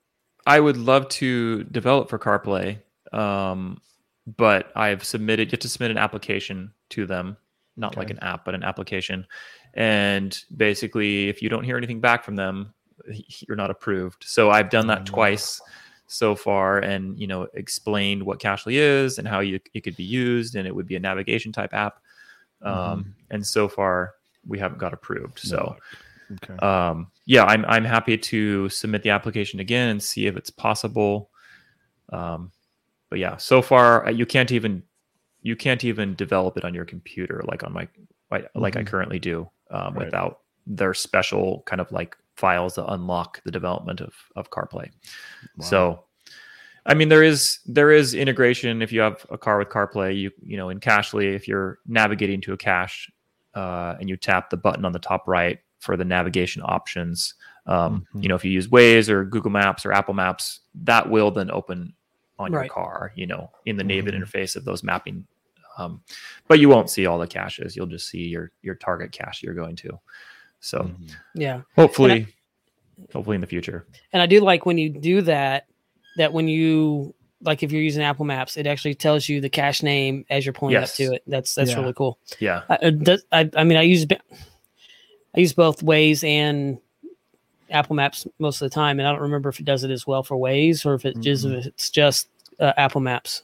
I 0.45 0.59
would 0.59 0.77
love 0.77 1.07
to 1.09 1.63
develop 1.65 2.09
for 2.09 2.17
CarPlay, 2.19 2.79
um, 3.13 3.79
but 4.25 4.71
I've 4.75 5.03
submitted. 5.03 5.47
You 5.47 5.51
have 5.51 5.59
to 5.61 5.69
submit 5.69 5.91
an 5.91 5.97
application 5.97 6.71
to 6.89 7.05
them, 7.05 7.37
not 7.77 7.97
like 7.97 8.09
an 8.09 8.19
app, 8.19 8.45
but 8.45 8.55
an 8.55 8.63
application. 8.63 9.25
And 9.73 10.37
basically, 10.57 11.29
if 11.29 11.41
you 11.41 11.49
don't 11.49 11.63
hear 11.63 11.77
anything 11.77 12.01
back 12.01 12.23
from 12.23 12.35
them, 12.35 12.73
you're 13.47 13.57
not 13.57 13.71
approved. 13.71 14.23
So 14.27 14.51
I've 14.51 14.69
done 14.69 14.87
that 14.87 15.05
twice 15.05 15.59
so 16.07 16.35
far, 16.35 16.79
and 16.79 17.17
you 17.17 17.25
know, 17.25 17.47
explained 17.53 18.21
what 18.21 18.39
Cachly 18.39 18.73
is 18.73 19.17
and 19.17 19.27
how 19.27 19.39
you 19.39 19.59
it 19.73 19.81
could 19.81 19.95
be 19.95 20.03
used, 20.03 20.55
and 20.55 20.67
it 20.67 20.75
would 20.75 20.87
be 20.87 20.95
a 20.95 20.99
navigation 20.99 21.51
type 21.51 21.73
app. 21.73 21.99
Um, 22.61 23.15
And 23.31 23.45
so 23.45 23.67
far, 23.67 24.15
we 24.45 24.59
haven't 24.59 24.77
got 24.77 24.93
approved. 24.93 25.39
So 25.39 25.77
Okay. 26.33 26.55
um, 26.65 27.11
yeah, 27.25 27.43
I'm 27.45 27.65
I'm 27.65 27.83
happy 27.83 28.17
to 28.17 28.69
submit 28.69 29.03
the 29.03 29.09
application 29.09 29.59
again 29.59 29.89
and 29.89 30.01
see 30.01 30.27
if 30.27 30.37
it's 30.37 30.49
possible. 30.49 31.29
Um, 32.09 32.51
but 33.11 33.19
yeah, 33.19 33.37
so 33.37 33.61
far 33.61 34.07
uh, 34.07 34.09
you 34.09 34.25
can't 34.25 34.51
even 34.51 34.81
you 35.43 35.55
can't 35.55 35.83
even 35.83 36.15
develop 36.15 36.57
it 36.57 36.63
on 36.65 36.73
your 36.73 36.85
computer 36.85 37.41
like 37.47 37.63
on 37.63 37.73
my 37.73 37.87
like, 38.31 38.49
like 38.55 38.75
I 38.77 38.83
currently 38.83 39.19
do 39.19 39.47
um, 39.69 39.93
Right. 39.93 40.05
without 40.05 40.39
their 40.65 40.93
special 40.93 41.63
kind 41.65 41.81
of 41.81 41.91
like 41.91 42.15
files 42.37 42.75
that 42.75 42.85
unlock 42.91 43.41
the 43.43 43.51
development 43.51 44.01
of 44.01 44.13
of 44.35 44.49
CarPlay. 44.49 44.89
Wow. 45.57 45.65
So, 45.65 46.03
I 46.85 46.93
mean, 46.93 47.09
there 47.09 47.23
is 47.23 47.59
there 47.65 47.91
is 47.91 48.13
integration 48.13 48.81
if 48.81 48.91
you 48.93 49.01
have 49.01 49.25
a 49.29 49.37
car 49.37 49.59
with 49.59 49.69
CarPlay. 49.69 50.17
You 50.17 50.31
you 50.43 50.57
know 50.57 50.69
in 50.69 50.79
Cachly, 50.79 51.35
if 51.35 51.47
you're 51.47 51.79
navigating 51.85 52.39
to 52.41 52.53
a 52.53 52.57
cache 52.57 53.11
uh, 53.53 53.95
and 53.99 54.07
you 54.09 54.15
tap 54.15 54.49
the 54.49 54.57
button 54.57 54.85
on 54.85 54.93
the 54.93 54.99
top 54.99 55.27
right 55.27 55.59
for 55.79 55.97
the 55.97 56.05
navigation 56.05 56.61
options, 56.63 57.33
um, 57.65 58.05
Mhm. 58.15 58.23
you 58.23 58.29
know 58.29 58.35
if 58.35 58.45
you 58.45 58.51
use 58.51 58.67
Waze 58.69 59.09
or 59.09 59.25
Google 59.25 59.51
Maps 59.51 59.85
or 59.85 59.91
Apple 59.91 60.13
Maps, 60.13 60.61
that 60.83 61.09
will 61.09 61.31
then 61.31 61.51
open 61.51 61.93
on 62.41 62.51
your 62.51 62.67
car. 62.67 63.11
You 63.15 63.27
know 63.27 63.51
in 63.65 63.77
the 63.77 63.83
native 63.83 64.13
Mhm. 64.13 64.21
interface 64.21 64.55
of 64.55 64.65
those 64.65 64.83
mapping. 64.83 65.25
Um, 65.77 66.03
but 66.47 66.59
you 66.59 66.67
won't 66.69 66.89
see 66.89 67.05
all 67.05 67.17
the 67.17 67.27
caches. 67.27 67.75
You'll 67.75 67.87
just 67.87 68.09
see 68.09 68.23
your 68.27 68.51
your 68.61 68.75
target 68.75 69.11
cache 69.11 69.41
you're 69.43 69.53
going 69.53 69.75
to. 69.77 69.99
So 70.59 70.79
Mhm. 70.83 71.15
Yeah. 71.35 71.61
hopefully, 71.75 72.27
hopefully 73.13 73.35
in 73.35 73.41
the 73.41 73.47
future. 73.47 73.87
And 74.13 74.21
I 74.21 74.25
do 74.25 74.41
like 74.41 74.65
when 74.65 74.77
you 74.77 74.89
do 74.89 75.21
that, 75.21 75.67
that 76.17 76.33
when 76.33 76.47
you 76.47 77.15
like 77.43 77.63
if 77.63 77.71
you're 77.71 77.81
using 77.81 78.03
Apple 78.03 78.25
Maps, 78.25 78.57
it 78.57 78.67
actually 78.67 78.93
tells 78.93 79.27
you 79.27 79.41
the 79.41 79.49
cache 79.49 79.81
name 79.81 80.25
as 80.29 80.45
you're 80.45 80.53
pulling 80.53 80.73
Yes. 80.73 80.91
up 80.91 80.95
to 80.97 81.13
it. 81.15 81.23
That's 81.25 81.55
that's 81.55 81.71
Yeah. 81.71 81.79
really 81.79 81.93
cool. 81.93 82.19
Yeah. 82.39 82.61
I, 82.69 82.89
does, 82.91 83.23
I, 83.31 83.49
I 83.55 83.63
mean, 83.63 83.77
I 83.77 83.81
use 83.83 84.05
I 85.33 85.39
use 85.39 85.53
both 85.53 85.81
Waze 85.83 86.23
and 86.23 86.77
Apple 87.71 87.95
Maps 87.95 88.27
most 88.39 88.61
of 88.61 88.69
the 88.69 88.73
time, 88.73 88.99
and 88.99 89.07
I 89.07 89.11
don't 89.11 89.21
remember 89.21 89.49
if 89.49 89.59
it 89.59 89.65
does 89.65 89.83
it 89.83 89.91
as 89.91 90.05
well 90.05 90.23
for 90.23 90.37
Waze 90.37 90.85
or 90.85 90.93
if 90.93 91.05
it 91.05 91.19
just 91.19 91.45
Mhm. 91.45 91.59
if 91.59 91.65
it's 91.67 91.89
just 91.89 92.27
uh, 92.59 92.73
Apple 92.77 93.01
Maps. 93.01 93.43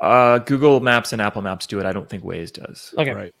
Uh, 0.00 0.38
Google 0.38 0.80
Maps 0.80 1.12
and 1.12 1.20
Apple 1.22 1.42
Maps 1.42 1.66
do 1.66 1.80
it. 1.80 1.86
I 1.86 1.92
don't 1.92 2.08
think 2.08 2.22
Waze 2.24 2.52
does. 2.52 2.94
Okay, 2.98 3.12
Right. 3.12 3.34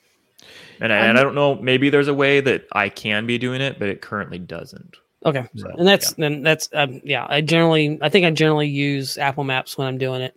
And, 0.80 0.92
I, 0.92 0.96
and 1.06 1.18
I 1.18 1.22
don't 1.24 1.34
know. 1.34 1.56
Maybe 1.56 1.90
there's 1.90 2.06
a 2.08 2.14
way 2.14 2.40
that 2.40 2.64
I 2.72 2.88
can 2.88 3.26
be 3.26 3.38
doing 3.38 3.60
it, 3.60 3.78
but 3.80 3.88
it 3.88 4.00
currently 4.00 4.38
doesn't. 4.38 4.96
okay, 5.26 5.46
So, 5.56 5.68
and 5.76 5.86
that's 5.86 6.12
then 6.14 6.42
that's 6.42 6.68
um, 6.72 7.00
yeah. 7.04 7.26
I 7.28 7.40
generally 7.40 7.98
I 8.00 8.08
think 8.08 8.24
I 8.26 8.30
generally 8.30 8.68
use 8.68 9.18
Apple 9.18 9.42
Maps 9.44 9.76
when 9.76 9.88
I'm 9.88 9.98
doing 9.98 10.20
it. 10.22 10.36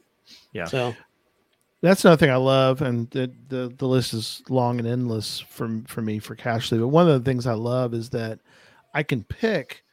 Yeah. 0.53 0.65
So 0.65 0.95
That's 1.81 2.03
another 2.05 2.19
thing 2.19 2.31
I 2.31 2.35
love, 2.37 2.81
and 2.81 3.09
the, 3.11 3.31
the 3.49 3.73
the 3.77 3.87
list 3.87 4.13
is 4.13 4.41
long 4.49 4.79
and 4.79 4.87
endless 4.87 5.39
for 5.39 5.81
for 5.87 6.01
me 6.01 6.17
for 6.19 6.35
Cachly. 6.35 6.79
But 6.79 6.87
one 6.87 7.07
of 7.07 7.23
the 7.23 7.29
things 7.29 7.45
I 7.47 7.53
love 7.53 7.93
is 7.93 8.09
that 8.09 8.39
I 8.93 9.03
can 9.03 9.23
pick 9.23 9.83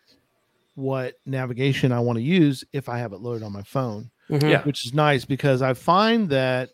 what 0.75 1.15
navigation 1.27 1.91
I 1.93 2.01
want 2.01 2.19
to 2.19 2.23
use 2.23 2.65
if 2.73 2.89
I 2.89 2.99
have 2.99 3.13
it 3.13 3.21
loaded 3.21 3.43
on 3.43 3.53
my 3.53 3.63
phone. 3.63 4.11
Mhm. 4.31 4.43
Yeah. 4.51 4.63
which 4.65 4.85
is 4.87 4.93
nice 4.93 5.25
because 5.25 5.63
I 5.63 5.73
find 5.73 6.29
that 6.29 6.69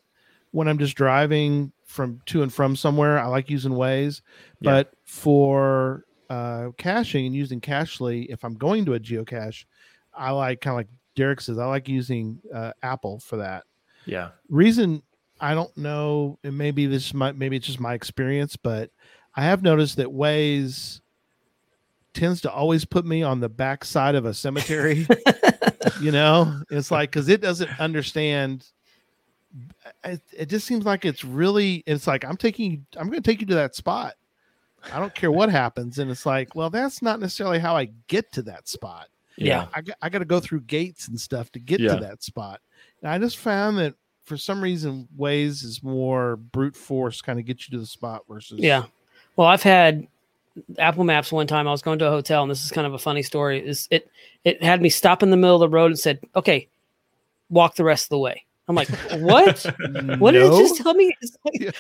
when 0.51 0.67
I'm 0.67 0.77
just 0.79 0.97
driving 0.97 1.71
from 1.85 2.21
to 2.27 2.43
and 2.43 2.53
from 2.53 2.75
somewhere, 2.75 3.17
I 3.19 3.27
like 3.27 3.49
using 3.49 3.73
Waze. 3.73 4.23
Yeah. 4.61 4.71
But 4.73 4.93
for 5.05 6.05
uh, 6.29 6.71
caching 6.77 7.27
and 7.27 7.35
using 7.35 7.61
Cachly, 7.61 8.27
if 8.29 8.45
I'm 8.45 8.55
going 8.55 8.85
to 8.87 8.95
a 8.95 8.99
geocache, 9.01 9.67
I 10.13 10.33
like 10.33 10.61
kind 10.63 10.73
of 10.73 10.79
like 10.79 10.89
Derek 11.15 11.41
says, 11.41 11.59
I 11.59 11.67
like 11.67 11.89
using 11.89 12.41
uh, 12.53 12.73
Apple 12.83 13.21
for 13.21 13.37
that. 13.37 13.65
Yeah. 14.05 14.31
Reason 14.49 15.03
I 15.41 15.55
don't 15.55 15.77
know, 15.77 16.39
and 16.43 16.59
maybe 16.59 16.87
this 16.87 17.15
might 17.15 17.37
maybe 17.37 17.57
it's 17.57 17.67
just 17.67 17.79
my 17.81 17.95
experience, 17.95 18.57
but 18.57 18.91
I 19.37 19.43
have 19.45 19.63
noticed 19.63 19.97
that 19.99 20.09
Waze 20.09 21.01
tends 22.15 22.41
to 22.43 22.51
always 22.53 22.85
put 22.85 23.05
me 23.05 23.23
on 23.23 23.41
the 23.41 23.49
back 23.49 23.85
side 23.85 24.15
of 24.15 24.25
a 24.25 24.33
cemetery. 24.35 25.07
you 26.01 26.11
know, 26.13 26.61
it's 26.71 26.91
like 26.91 27.11
because 27.11 27.29
it 27.29 27.41
doesn't 27.41 27.79
understand. 27.81 28.67
It, 30.05 30.21
it 30.37 30.47
just 30.47 30.67
seems 30.67 30.85
like 30.85 31.05
it's 31.05 31.25
really. 31.25 31.83
It's 31.87 32.07
like 32.07 32.25
I'm 32.25 32.37
taking. 32.37 32.71
you- 32.71 32.83
I'm 32.97 33.09
going 33.09 33.23
to 33.23 33.31
take 33.31 33.41
you 33.41 33.47
to 33.49 33.55
that 33.57 33.75
spot. 33.75 34.15
I 34.93 34.99
don't 35.01 35.15
care 35.15 35.33
what 35.33 35.51
happens, 35.51 35.99
and 35.99 36.11
it's 36.11 36.27
like, 36.27 36.55
well, 36.55 36.69
that's 36.71 37.01
not 37.01 37.19
necessarily 37.21 37.59
how 37.59 37.75
I 37.77 37.91
get 38.07 38.31
to 38.33 38.43
that 38.43 38.69
spot. 38.69 39.09
Yeah. 39.37 39.67
I 39.75 39.81
got, 39.81 39.97
I 40.03 40.09
got 40.11 40.19
to 40.19 40.25
go 40.27 40.41
through 40.41 40.61
gates 40.63 41.09
and 41.09 41.19
stuff 41.19 41.51
to 41.53 41.59
get 41.59 41.81
Yeah. 41.81 41.95
to 41.95 42.01
that 42.03 42.23
spot. 42.23 42.61
And 43.03 43.11
I 43.11 43.19
just 43.19 43.39
found 43.39 43.79
that 43.79 43.95
for 44.25 44.37
some 44.37 44.61
reason, 44.63 45.09
Waze 45.19 45.65
is 45.65 45.83
more 45.83 46.37
brute 46.37 46.77
force, 46.77 47.21
kind 47.23 47.39
of 47.39 47.47
get 47.47 47.67
you 47.67 47.73
to 47.73 47.81
the 47.81 47.87
spot 47.87 48.23
versus 48.29 48.61
Yeah. 48.61 48.85
Well, 49.37 49.49
I've 49.49 49.63
had 49.63 50.07
Apple 50.79 51.05
Maps 51.05 51.33
one 51.33 51.47
time. 51.47 51.67
I 51.67 51.71
was 51.71 51.83
going 51.83 51.99
to 51.99 52.07
a 52.07 52.11
hotel, 52.11 52.43
and 52.43 52.51
this 52.51 52.65
is 52.65 52.71
kind 52.71 52.87
of 52.87 52.95
a 52.95 52.99
funny 52.99 53.23
story. 53.23 53.67
Is 53.67 53.89
it? 53.91 54.11
It 54.45 54.63
had 54.63 54.81
me 54.81 54.89
stop 54.89 55.23
in 55.23 55.31
the 55.31 55.37
middle 55.37 55.57
of 55.57 55.61
the 55.61 55.75
road 55.75 55.87
and 55.87 55.99
said, 55.99 56.21
"Okay, 56.37 56.69
walk 57.51 57.75
the 57.75 57.85
rest 57.85 58.07
of 58.07 58.11
the 58.11 58.19
way." 58.19 58.45
I'm 58.69 58.75
like, 58.75 58.89
"What? 59.19 59.65
what 60.19 60.31
did 60.31 60.43
it 60.43 60.59
just 60.59 60.77
tell 60.77 60.95
me?" 60.95 61.15
It's 61.21 61.37
like, 61.45 61.75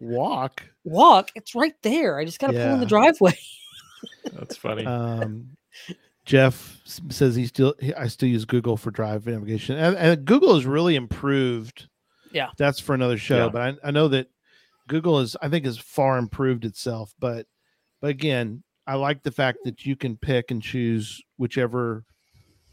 walk. 0.00 0.62
walk. 0.84 1.32
It's 1.34 1.54
right 1.54 1.74
there. 1.82 2.18
I 2.18 2.24
just 2.24 2.38
got 2.38 2.48
to 2.48 2.52
pull 2.52 2.74
in 2.74 2.80
the 2.80 2.86
driveway. 2.86 3.36
That's 4.32 4.56
funny. 4.56 4.86
Um, 4.86 5.56
Jeff 6.24 6.78
says 6.84 7.34
he 7.34 7.46
still 7.46 7.74
I 7.96 8.06
still 8.06 8.28
use 8.28 8.44
Google 8.44 8.76
for 8.76 8.90
drive 8.90 9.26
navigation, 9.26 9.76
and, 9.76 9.96
and 9.96 10.24
Google 10.24 10.54
has 10.54 10.66
really 10.66 10.96
improved. 10.96 11.88
Yeah. 12.32 12.50
that's 12.56 12.78
for 12.78 12.94
another 12.94 13.18
show. 13.18 13.46
Yeah. 13.46 13.48
But 13.48 13.62
I, 13.62 13.88
I 13.88 13.90
know 13.90 14.06
that 14.06 14.28
Google 14.86 15.18
is 15.18 15.36
I 15.42 15.48
think 15.48 15.64
has 15.64 15.78
far 15.78 16.16
improved 16.16 16.64
itself. 16.64 17.12
But 17.18 17.46
but 18.00 18.10
again, 18.10 18.62
I 18.86 18.94
like 18.94 19.22
the 19.22 19.30
fact 19.30 19.58
that 19.64 19.86
you 19.86 19.96
can 19.96 20.16
pick 20.16 20.50
and 20.50 20.62
choose 20.62 21.22
whichever 21.36 22.04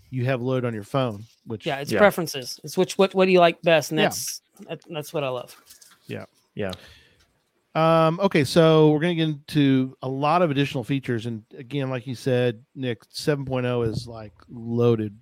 you 0.10 0.26
have 0.26 0.42
load 0.42 0.66
on 0.66 0.74
your 0.74 0.84
phone. 0.84 1.26
Which 1.46 1.66
Yeah, 1.66 1.78
it's 1.80 1.92
Yeah. 1.92 2.00
preferences. 2.00 2.60
It's 2.64 2.78
which 2.78 2.98
what 2.98 3.14
what 3.14 3.26
do 3.26 3.32
you 3.32 3.40
like 3.40 3.62
best, 3.62 3.92
and 3.92 4.00
Yeah. 4.00 4.06
that's 4.06 4.42
that, 4.68 4.80
that's 4.90 5.14
what 5.14 5.24
I 5.24 5.30
love. 5.30 5.56
Yeah, 6.08 6.26
yeah. 6.56 6.74
Um, 7.76 8.20
okay, 8.22 8.44
so 8.44 8.90
we're 8.90 9.00
going 9.02 9.16
to 9.16 9.26
get 9.26 9.30
into 9.30 9.96
a 10.02 10.10
lot 10.10 10.42
of 10.42 10.50
additional 10.50 10.84
features. 10.84 11.28
And 11.28 11.44
again, 11.56 11.92
like 11.92 12.08
you 12.08 12.16
said, 12.16 12.66
Nick, 12.74 13.04
7.0 13.12 13.88
is 13.88 14.08
like 14.08 14.34
loaded, 14.50 15.16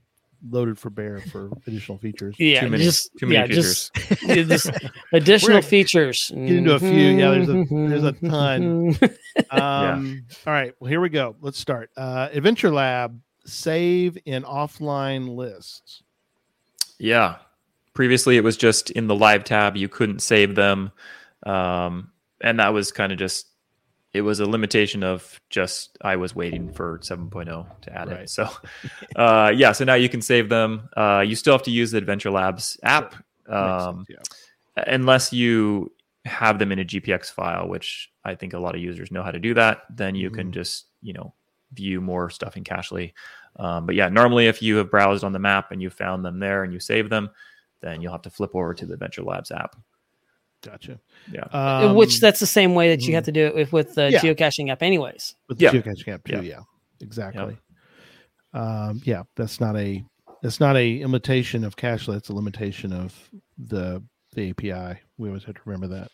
loaded 0.50 0.78
for 0.80 0.90
bear 0.90 1.20
for 1.32 1.50
additional 1.68 1.98
features. 1.98 2.36
Yeah, 2.40 2.62
Too 2.62 2.70
many- 2.70 2.84
just 2.84 3.10
too 3.20 3.26
many 3.28 3.36
yeah, 3.40 3.48
just, 3.48 3.94
just 4.28 4.70
additional 5.14 5.58
We're 5.58 5.62
features. 5.62 6.32
get 6.34 6.38
into 6.52 6.74
a 6.74 6.80
few. 6.80 6.90
Yeah, 6.90 7.32
there's 7.32 7.50
a- 7.50 7.66
there's 7.70 8.04
a 8.04 8.12
ton. 8.14 8.98
Um, 9.52 10.26
All 10.48 10.54
right, 10.54 10.74
well, 10.80 10.90
here 10.90 11.02
we 11.02 11.10
go. 11.10 11.36
Let's 11.42 11.60
start. 11.60 11.90
Uh, 11.98 12.30
Adventure 12.32 12.72
Lab, 12.72 13.20
save 13.46 14.18
in 14.26 14.44
offline 14.44 15.36
lists. 15.36 16.04
Yeah. 17.00 17.36
Previously, 17.94 18.38
it 18.38 18.44
was 18.46 18.56
just 18.56 18.92
in 18.92 19.08
the 19.08 19.16
live 19.16 19.44
tab. 19.44 19.76
You 19.76 19.90
couldn't 19.90 20.20
save 20.22 20.56
them. 20.56 20.92
Um, 21.46 22.12
and 22.42 22.60
that 22.60 22.70
was 22.74 22.92
kind 22.94 23.12
of 23.12 23.18
just, 23.20 23.48
it 24.16 24.22
was 24.22 24.40
a 24.40 24.46
limitation 24.46 25.04
of 25.04 25.40
just, 25.50 25.98
I 26.02 26.16
was 26.16 26.34
waiting 26.34 26.72
for 26.72 27.00
7.0 27.00 27.82
to 27.82 27.94
add 27.94 28.08
Right. 28.10 28.22
it. 28.22 28.30
So, 28.30 28.50
uh, 29.16 29.52
yeah. 29.56 29.72
So 29.74 29.84
now 29.84 29.96
you 29.96 30.08
can 30.10 30.22
save 30.22 30.48
them. 30.50 30.90
Uh, 30.96 31.24
you 31.28 31.36
still 31.36 31.54
have 31.54 31.64
to 31.64 31.72
use 31.72 31.92
the 31.92 31.98
Adventure 31.98 32.32
Labs 32.32 32.80
app. 32.84 33.12
Makes 33.48 33.52
Um, 33.84 34.06
sense, 34.08 34.20
yeah. 34.78 34.84
unless 34.88 35.34
you 35.34 35.92
have 36.24 36.58
them 36.60 36.72
in 36.72 36.80
a 36.80 36.86
GPX 36.86 37.32
file, 37.32 37.68
which 37.68 38.12
I 38.24 38.36
think 38.36 38.54
a 38.54 38.60
lot 38.60 38.74
of 38.74 38.82
users 38.82 39.12
know 39.12 39.22
how 39.22 39.32
to 39.32 39.40
do 39.40 39.54
that, 39.56 39.84
then 39.90 40.16
you 40.16 40.32
can 40.32 40.48
Mhm. 40.48 40.54
just, 40.54 40.86
you 41.02 41.14
know, 41.14 41.34
view 41.74 42.00
more 42.02 42.30
stuff 42.30 42.56
in 42.58 42.64
Cachly. 42.64 43.14
Um, 43.58 43.86
but 43.86 43.96
yeah, 43.96 44.10
normally 44.10 44.48
if 44.48 44.62
you 44.62 44.78
have 44.78 44.90
browsed 44.90 45.24
on 45.24 45.34
the 45.34 45.40
map 45.40 45.72
and 45.72 45.82
you 45.82 45.90
found 45.90 46.24
them 46.26 46.40
there 46.40 46.64
and 46.64 46.74
you 46.74 46.80
save 46.80 47.10
them, 47.10 47.30
then 47.82 48.02
you'll 48.02 48.12
have 48.14 48.22
to 48.24 48.30
flip 48.30 48.56
over 48.56 48.74
to 48.74 48.86
the 48.86 48.94
Adventure 48.94 49.24
Labs 49.24 49.52
app. 49.52 49.76
Gotcha. 50.66 51.00
Yeah. 51.32 51.44
Um, 51.52 51.96
Which 51.96 52.20
that's 52.20 52.40
the 52.40 52.46
same 52.48 52.74
way 52.74 52.90
that 52.90 53.06
you 53.06 53.14
have 53.16 53.26
to 53.26 53.32
do 53.32 53.46
it 53.46 53.54
with, 53.56 53.72
with 53.72 53.96
the 53.96 54.10
Yeah. 54.12 54.20
geocaching 54.20 54.70
app, 54.72 54.82
anyways. 54.82 55.36
with 55.48 55.60
the 55.60 55.66
Yeah. 55.66 55.72
geocaching 55.72 56.08
app 56.14 56.24
too. 56.24 56.34
Yeah. 56.38 56.42
Yeah, 56.42 56.60
exactly. 57.02 57.58
Um, 58.54 59.02
yeah, 59.04 59.24
that's 59.36 59.60
not 59.60 59.76
a 59.78 60.04
that's 60.42 60.60
not 60.60 60.76
a 60.78 61.02
limitation 61.04 61.64
of 61.64 61.76
Cachly. 61.76 62.18
It's 62.18 62.30
a 62.30 62.34
limitation 62.34 62.94
of 62.94 63.14
the 63.58 64.04
the 64.34 64.50
API. 64.50 65.00
We 65.18 65.30
always 65.30 65.44
have 65.46 65.56
to 65.56 65.62
remember 65.66 65.88
that. 65.96 66.12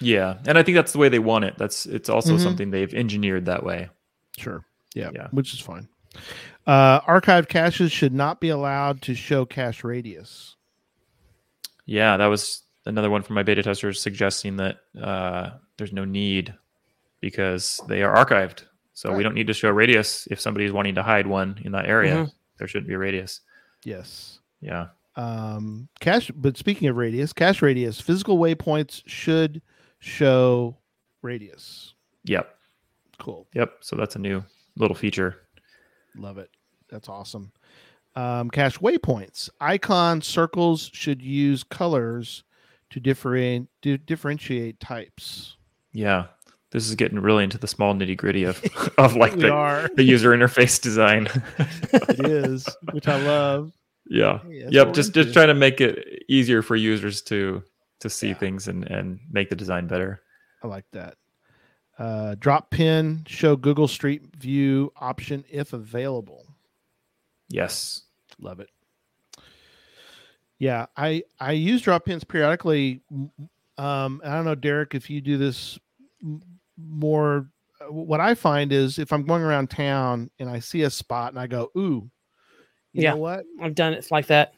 Yeah. 0.00 0.38
And 0.46 0.58
I 0.58 0.62
think 0.62 0.74
that's 0.76 0.92
the 0.92 0.98
way 0.98 1.08
they 1.08 1.18
want 1.18 1.44
it. 1.44 1.56
That's 1.56 1.86
it's 1.86 2.08
also 2.08 2.36
Mhm. 2.36 2.40
something 2.42 2.70
they've 2.70 2.92
engineered 2.92 3.46
that 3.46 3.62
way. 3.64 3.88
Sure. 4.36 4.64
Yeah, 4.94 5.10
Yeah. 5.14 5.28
which 5.30 5.54
is 5.54 5.60
fine. 5.60 5.88
Uh, 6.66 7.00
archived 7.02 7.48
caches 7.48 7.90
should 7.92 8.12
not 8.12 8.40
be 8.40 8.48
allowed 8.48 9.02
to 9.02 9.14
show 9.14 9.44
cache 9.44 9.82
radius. 9.84 10.56
Yeah, 11.86 12.16
that 12.16 12.26
was 12.26 12.62
another 12.86 13.10
one 13.10 13.22
from 13.22 13.34
my 13.34 13.42
beta 13.42 13.62
testers 13.62 14.00
suggesting 14.00 14.56
that 14.56 14.78
uh, 15.00 15.50
there's 15.78 15.92
no 15.92 16.04
need 16.04 16.54
because 17.20 17.80
they 17.88 18.02
are 18.02 18.14
archived. 18.14 18.64
So 18.92 19.08
Right. 19.10 19.16
we 19.18 19.22
don't 19.24 19.34
need 19.34 19.46
to 19.48 19.54
show 19.54 19.70
radius 19.70 20.28
if 20.30 20.40
somebody's 20.40 20.72
wanting 20.72 20.94
to 20.96 21.02
hide 21.02 21.26
one 21.26 21.58
in 21.64 21.72
that 21.72 21.86
area. 21.86 22.14
Mhm. 22.14 22.32
There 22.58 22.68
shouldn't 22.68 22.86
be 22.88 22.94
a 22.94 22.98
radius. 22.98 23.40
Yes. 23.84 24.38
Yeah. 24.60 24.88
Um, 25.16 25.88
cache. 26.00 26.30
But 26.34 26.56
speaking 26.56 26.88
of 26.88 26.96
radius, 26.96 27.32
cache 27.32 27.62
radius, 27.62 28.00
physical 28.00 28.38
waypoints 28.38 29.02
should 29.06 29.62
show 29.98 30.76
radius. 31.22 31.94
Yep. 32.24 32.54
Cool. 33.18 33.46
Yep. 33.54 33.78
So 33.80 33.96
that's 33.96 34.16
a 34.16 34.18
new 34.18 34.44
little 34.76 34.94
feature. 34.94 35.36
Love 36.16 36.38
it. 36.38 36.50
That's 36.88 37.08
awesome. 37.08 37.52
Um, 38.16 38.50
cache 38.50 38.78
waypoints. 38.78 39.48
Icon 39.60 40.20
circles 40.20 40.88
should 40.92 41.20
use 41.20 41.64
colors 41.64 42.44
to 42.90 43.00
different 43.00 43.68
to 43.82 43.98
differentiate 43.98 44.80
types. 44.80 45.56
Yeah. 45.92 46.26
This 46.70 46.88
is 46.88 46.96
getting 46.96 47.20
really 47.20 47.44
into 47.44 47.56
the 47.56 47.68
small 47.68 47.94
nitty 47.94 48.16
gritty 48.16 48.42
of, 48.44 48.60
of 48.98 49.14
like 49.16 49.36
the, 49.36 49.90
the 49.94 50.02
user 50.02 50.30
interface 50.30 50.80
design. 50.80 51.28
It 51.92 52.26
is, 52.26 52.68
which 52.92 53.06
I 53.06 53.20
love. 53.22 53.72
yeah. 54.10 54.38
Hey, 54.40 54.66
Yep. 54.70 54.92
Just 54.94 55.14
just 55.14 55.32
trying 55.32 55.48
to 55.48 55.54
make 55.54 55.80
it 55.80 56.24
easier 56.28 56.62
for 56.62 56.74
users 56.76 57.22
to 57.22 57.62
to 58.00 58.10
see 58.10 58.28
Yeah. 58.28 58.34
things 58.34 58.66
and, 58.68 58.84
and 58.90 59.20
make 59.30 59.50
the 59.50 59.56
design 59.56 59.86
better. 59.86 60.20
I 60.62 60.66
like 60.66 60.84
that. 60.92 61.16
Uh, 61.96 62.34
drop 62.40 62.70
pin 62.70 63.22
show 63.28 63.54
Google 63.54 63.86
Street 63.86 64.22
View 64.36 64.92
option 64.96 65.44
if 65.48 65.72
available. 65.72 66.44
Yes. 67.48 68.02
Love 68.40 68.58
it. 68.58 68.68
Yeah, 70.64 70.86
I 70.96 71.22
I 71.38 71.52
use 71.52 71.82
drop 71.82 72.06
pins 72.06 72.24
periodically. 72.24 73.02
Um, 73.76 74.22
I 74.24 74.30
don't 74.34 74.46
know, 74.46 74.54
Derek, 74.54 74.94
if 74.94 75.10
you 75.10 75.20
do 75.20 75.36
this 75.36 75.78
m- 76.22 76.40
more. 76.78 77.50
uh, 77.82 77.92
What 77.92 78.18
I 78.20 78.34
find 78.34 78.72
is 78.72 78.98
if 78.98 79.12
I'm 79.12 79.26
going 79.26 79.42
around 79.42 79.68
town 79.68 80.30
and 80.38 80.48
I 80.48 80.60
see 80.60 80.80
a 80.84 80.88
spot 80.88 81.32
and 81.34 81.38
I 81.38 81.46
go, 81.48 81.70
"Ooh, 81.76 82.10
you 82.94 83.02
Yeah. 83.02 83.10
know 83.10 83.18
what? 83.18 83.44
I've 83.60 83.74
done 83.74 83.92
it 83.92 84.10
like 84.10 84.26
that. 84.28 84.54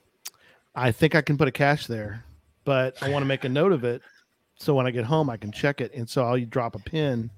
I 0.76 0.92
think 0.92 1.16
I 1.16 1.22
can 1.22 1.36
put 1.36 1.48
a 1.48 1.52
cache 1.52 1.88
there, 1.88 2.24
but 2.64 3.02
I 3.02 3.08
want 3.10 3.22
to 3.24 3.26
make 3.26 3.42
a 3.42 3.48
note 3.48 3.72
of 3.72 3.82
it 3.82 4.00
so 4.60 4.76
when 4.76 4.86
I 4.86 4.92
get 4.92 5.06
home 5.06 5.28
I 5.28 5.36
can 5.36 5.50
check 5.50 5.80
it." 5.80 5.92
And 5.92 6.08
so 6.08 6.24
I'll 6.24 6.38
drop 6.46 6.76
a 6.76 6.78
pin 6.78 7.32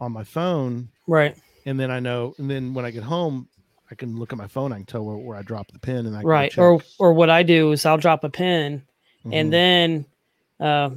on 0.00 0.10
my 0.10 0.24
phone 0.24 0.88
Right. 1.06 1.36
and 1.66 1.78
then 1.78 1.90
I 1.90 2.00
know, 2.00 2.34
and 2.38 2.50
then 2.50 2.72
when 2.72 2.86
I 2.86 2.92
get 2.92 3.02
home, 3.02 3.46
I 3.90 3.94
can 3.94 4.16
look 4.16 4.32
at 4.32 4.38
my 4.38 4.46
phone. 4.46 4.72
I 4.72 4.76
can 4.76 4.86
tell 4.86 5.04
where, 5.04 5.16
where 5.16 5.36
I 5.36 5.42
dropped 5.42 5.72
the 5.72 5.78
pin, 5.78 6.06
and 6.06 6.16
I 6.16 6.22
Right. 6.22 6.50
check. 6.50 6.60
Or 6.60 6.80
or 6.98 7.12
what 7.12 7.30
I 7.30 7.42
do 7.42 7.72
is 7.72 7.84
I'll 7.84 7.96
drop 7.98 8.24
a 8.24 8.30
pin 8.30 8.82
Mhm. 9.24 9.32
and 9.32 9.52
then 9.52 10.06
uh, 10.60 10.90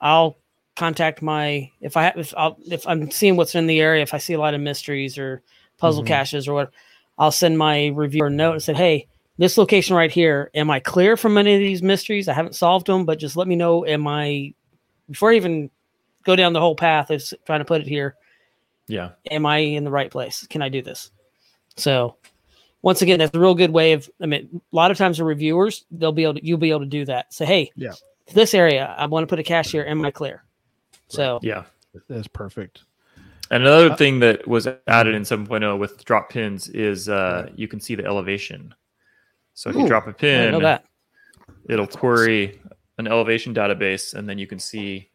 I'll 0.00 0.36
contact 0.76 1.22
my 1.22 1.70
if 1.80 1.96
I 1.96 2.04
have 2.04 2.16
if 2.18 2.34
I'll 2.36 2.56
if 2.70 2.86
I'm 2.86 3.10
seeing 3.10 3.36
what's 3.36 3.54
in 3.54 3.66
the 3.66 3.80
area, 3.80 4.02
if 4.02 4.14
I 4.14 4.18
see 4.18 4.34
a 4.34 4.38
lot 4.38 4.54
of 4.54 4.60
mysteries 4.60 5.18
or 5.18 5.42
puzzle 5.78 6.02
Mhm. 6.04 6.06
caches 6.08 6.46
or 6.46 6.54
what, 6.54 6.70
I'll 7.18 7.32
send 7.32 7.58
my 7.58 7.86
reviewer 7.88 8.26
a 8.28 8.30
note 8.30 8.52
and 8.52 8.62
say, 8.62 8.74
Hey, 8.74 9.06
this 9.38 9.58
location 9.58 9.96
right 9.96 10.10
here, 10.12 10.50
am 10.54 10.70
I 10.70 10.80
clear 10.80 11.16
from 11.16 11.36
any 11.38 11.54
of 11.54 11.60
these 11.60 11.82
mysteries? 11.82 12.28
I 12.28 12.34
haven't 12.34 12.54
solved 12.54 12.86
them, 12.86 13.04
but 13.04 13.18
just 13.18 13.36
let 13.36 13.48
me 13.48 13.56
know. 13.56 13.84
Am 13.86 14.06
I 14.06 14.54
before 15.10 15.32
I 15.32 15.36
even 15.36 15.70
go 16.24 16.36
down 16.36 16.52
the 16.52 16.60
whole 16.60 16.76
path 16.76 17.10
of 17.10 17.22
trying 17.46 17.60
to 17.60 17.64
put 17.64 17.80
it 17.80 17.86
here? 17.88 18.16
Yeah. 18.88 19.10
Am 19.30 19.44
I 19.46 19.58
in 19.58 19.84
the 19.84 19.90
right 19.90 20.10
place? 20.10 20.46
Can 20.48 20.62
I 20.62 20.68
do 20.68 20.80
this? 20.82 21.10
So 21.76 22.16
once 22.82 23.02
again, 23.02 23.18
that's 23.18 23.34
a 23.34 23.40
real 23.40 23.54
good 23.54 23.70
way 23.70 23.92
of. 23.92 24.08
I 24.20 24.26
mean, 24.26 24.60
a 24.72 24.76
lot 24.76 24.90
of 24.90 24.96
times 24.98 25.18
the 25.18 25.24
reviewers 25.24 25.84
they'll 25.90 26.12
be 26.12 26.22
able 26.24 26.34
to 26.34 26.44
you'll 26.46 26.58
be 26.58 26.70
able 26.70 26.80
to 26.80 26.86
do 26.86 27.04
that. 27.06 27.32
Say, 27.32 27.44
hey, 27.46 27.70
Yeah. 27.76 27.92
this 28.32 28.54
area 28.54 28.94
I 28.98 29.06
want 29.06 29.22
to 29.22 29.26
put 29.26 29.38
a 29.38 29.42
cache 29.42 29.72
here. 29.72 29.84
Am 29.84 30.04
I 30.04 30.10
clear? 30.10 30.44
So 31.08 31.40
Yeah. 31.42 31.64
That's 32.08 32.28
perfect. 32.28 32.82
And 33.50 33.62
another 33.62 33.90
Uh, 33.92 33.96
thing 33.96 34.18
that 34.20 34.46
was 34.46 34.66
added 34.88 35.14
in 35.14 35.22
7.0 35.22 35.78
with 35.78 36.04
drop 36.04 36.30
pins 36.30 36.68
is 36.68 37.08
uh, 37.08 37.48
you 37.54 37.68
can 37.68 37.78
see 37.80 37.94
the 37.94 38.04
elevation. 38.04 38.74
So 39.54 39.70
if 39.70 39.76
you 39.76 39.86
drop 39.86 40.06
a 40.08 40.12
pin, 40.12 40.60
that. 40.62 40.84
it'll 41.68 41.86
query 41.86 42.60
an 42.98 43.06
elevation 43.06 43.54
database, 43.54 44.12
and 44.14 44.28
then 44.28 44.36
you 44.36 44.46
can 44.46 44.58
see 44.58 45.08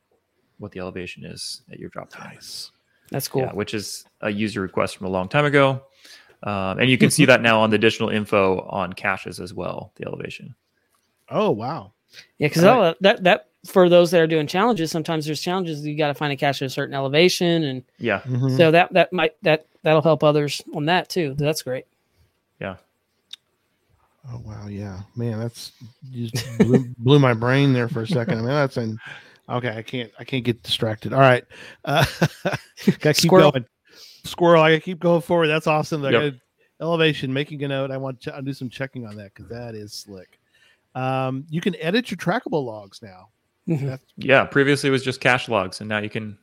what 0.57 0.71
the 0.71 0.79
elevation 0.79 1.25
is 1.25 1.61
at 1.71 1.77
your 1.77 1.89
drop 1.89 2.11
pin. 2.11 2.23
Nice. 2.23 2.71
That's 3.11 3.27
cool. 3.27 3.41
Yeah, 3.41 3.51
which 3.51 3.73
is 3.73 4.05
a 4.21 4.31
user 4.31 4.61
request 4.61 4.97
from 4.97 5.07
a 5.07 5.09
long 5.09 5.27
time 5.27 5.45
ago. 5.45 5.83
Um, 6.43 6.79
and 6.79 6.89
you 6.89 6.97
can 6.97 7.11
see 7.11 7.25
that 7.25 7.41
now 7.41 7.61
on 7.61 7.69
the 7.69 7.75
additional 7.75 8.09
info 8.09 8.61
on 8.69 8.93
caches 8.93 9.39
as 9.39 9.53
well, 9.53 9.91
the 9.95 10.05
elevation. 10.07 10.55
Oh 11.29 11.51
wow. 11.51 11.91
Yeah, 12.37 12.47
because 12.49 12.63
Right. 12.63 12.95
that 13.01 13.23
that 13.23 13.47
for 13.67 13.87
those 13.89 14.09
that 14.11 14.19
are 14.21 14.27
doing 14.27 14.47
challenges, 14.47 14.89
sometimes 14.91 15.25
there's 15.25 15.39
challenges 15.41 15.85
you 15.85 15.95
got 15.95 16.07
to 16.07 16.13
find 16.15 16.33
a 16.33 16.35
cache 16.35 16.61
at 16.61 16.65
a 16.65 16.69
certain 16.69 16.95
elevation, 16.95 17.63
and 17.63 17.83
Yeah. 17.99 18.21
Mhm. 18.21 18.57
so 18.57 18.71
that 18.71 18.91
that 18.93 19.13
might 19.13 19.35
that 19.43 19.67
that'll 19.83 20.01
help 20.01 20.23
others 20.23 20.61
on 20.73 20.85
that 20.85 21.09
too. 21.09 21.35
That's 21.37 21.61
great. 21.61 21.85
Yeah. 22.59 22.77
Oh 24.33 24.39
wow, 24.45 24.67
yeah, 24.67 24.99
man, 25.15 25.39
that's 25.39 25.71
just 26.11 26.57
blew, 26.59 26.85
blew 26.99 27.19
my 27.19 27.33
brain 27.33 27.73
there 27.73 27.87
for 27.89 28.01
a 28.03 28.07
second. 28.07 28.35
I 28.35 28.41
mean, 28.41 28.47
that's 28.49 28.77
an 28.77 28.99
okay. 29.49 29.75
I 29.75 29.81
can't, 29.81 30.11
I 30.19 30.23
can't 30.23 30.43
get 30.43 30.61
distracted. 30.61 31.11
All 31.13 31.19
right, 31.19 31.43
uh, 31.85 32.05
gotta 32.85 33.13
keep 33.13 33.15
Squirrel. 33.29 33.51
going. 33.51 33.65
Squirrel, 34.23 34.61
I 34.61 34.79
keep 34.79 34.99
going 34.99 35.21
forward. 35.21 35.47
That's 35.47 35.67
awesome. 35.67 36.03
Yep. 36.03 36.11
gotta, 36.11 36.35
elevation, 36.79 37.31
making 37.33 37.63
a 37.63 37.67
note. 37.67 37.91
I 37.91 37.97
want 37.97 38.21
to 38.21 38.35
I'll 38.35 38.41
do 38.41 38.53
some 38.53 38.69
checking 38.69 39.05
on 39.05 39.15
that 39.17 39.33
because 39.33 39.49
that 39.49 39.75
is 39.75 39.93
slick. 39.93 40.39
Um, 40.95 41.45
you 41.49 41.61
can 41.61 41.75
edit 41.77 42.11
your 42.11 42.17
trackable 42.17 42.65
logs 42.65 43.01
now. 43.01 43.29
Mhm. 43.67 43.85
That's 43.87 44.03
Yeah. 44.17 44.43
Previously 44.45 44.89
it 44.89 44.91
was 44.91 45.03
just 45.03 45.21
cache 45.21 45.47
logs, 45.47 45.79
and 45.79 45.87
now 45.89 45.99
you 45.99 46.09
can 46.09 46.37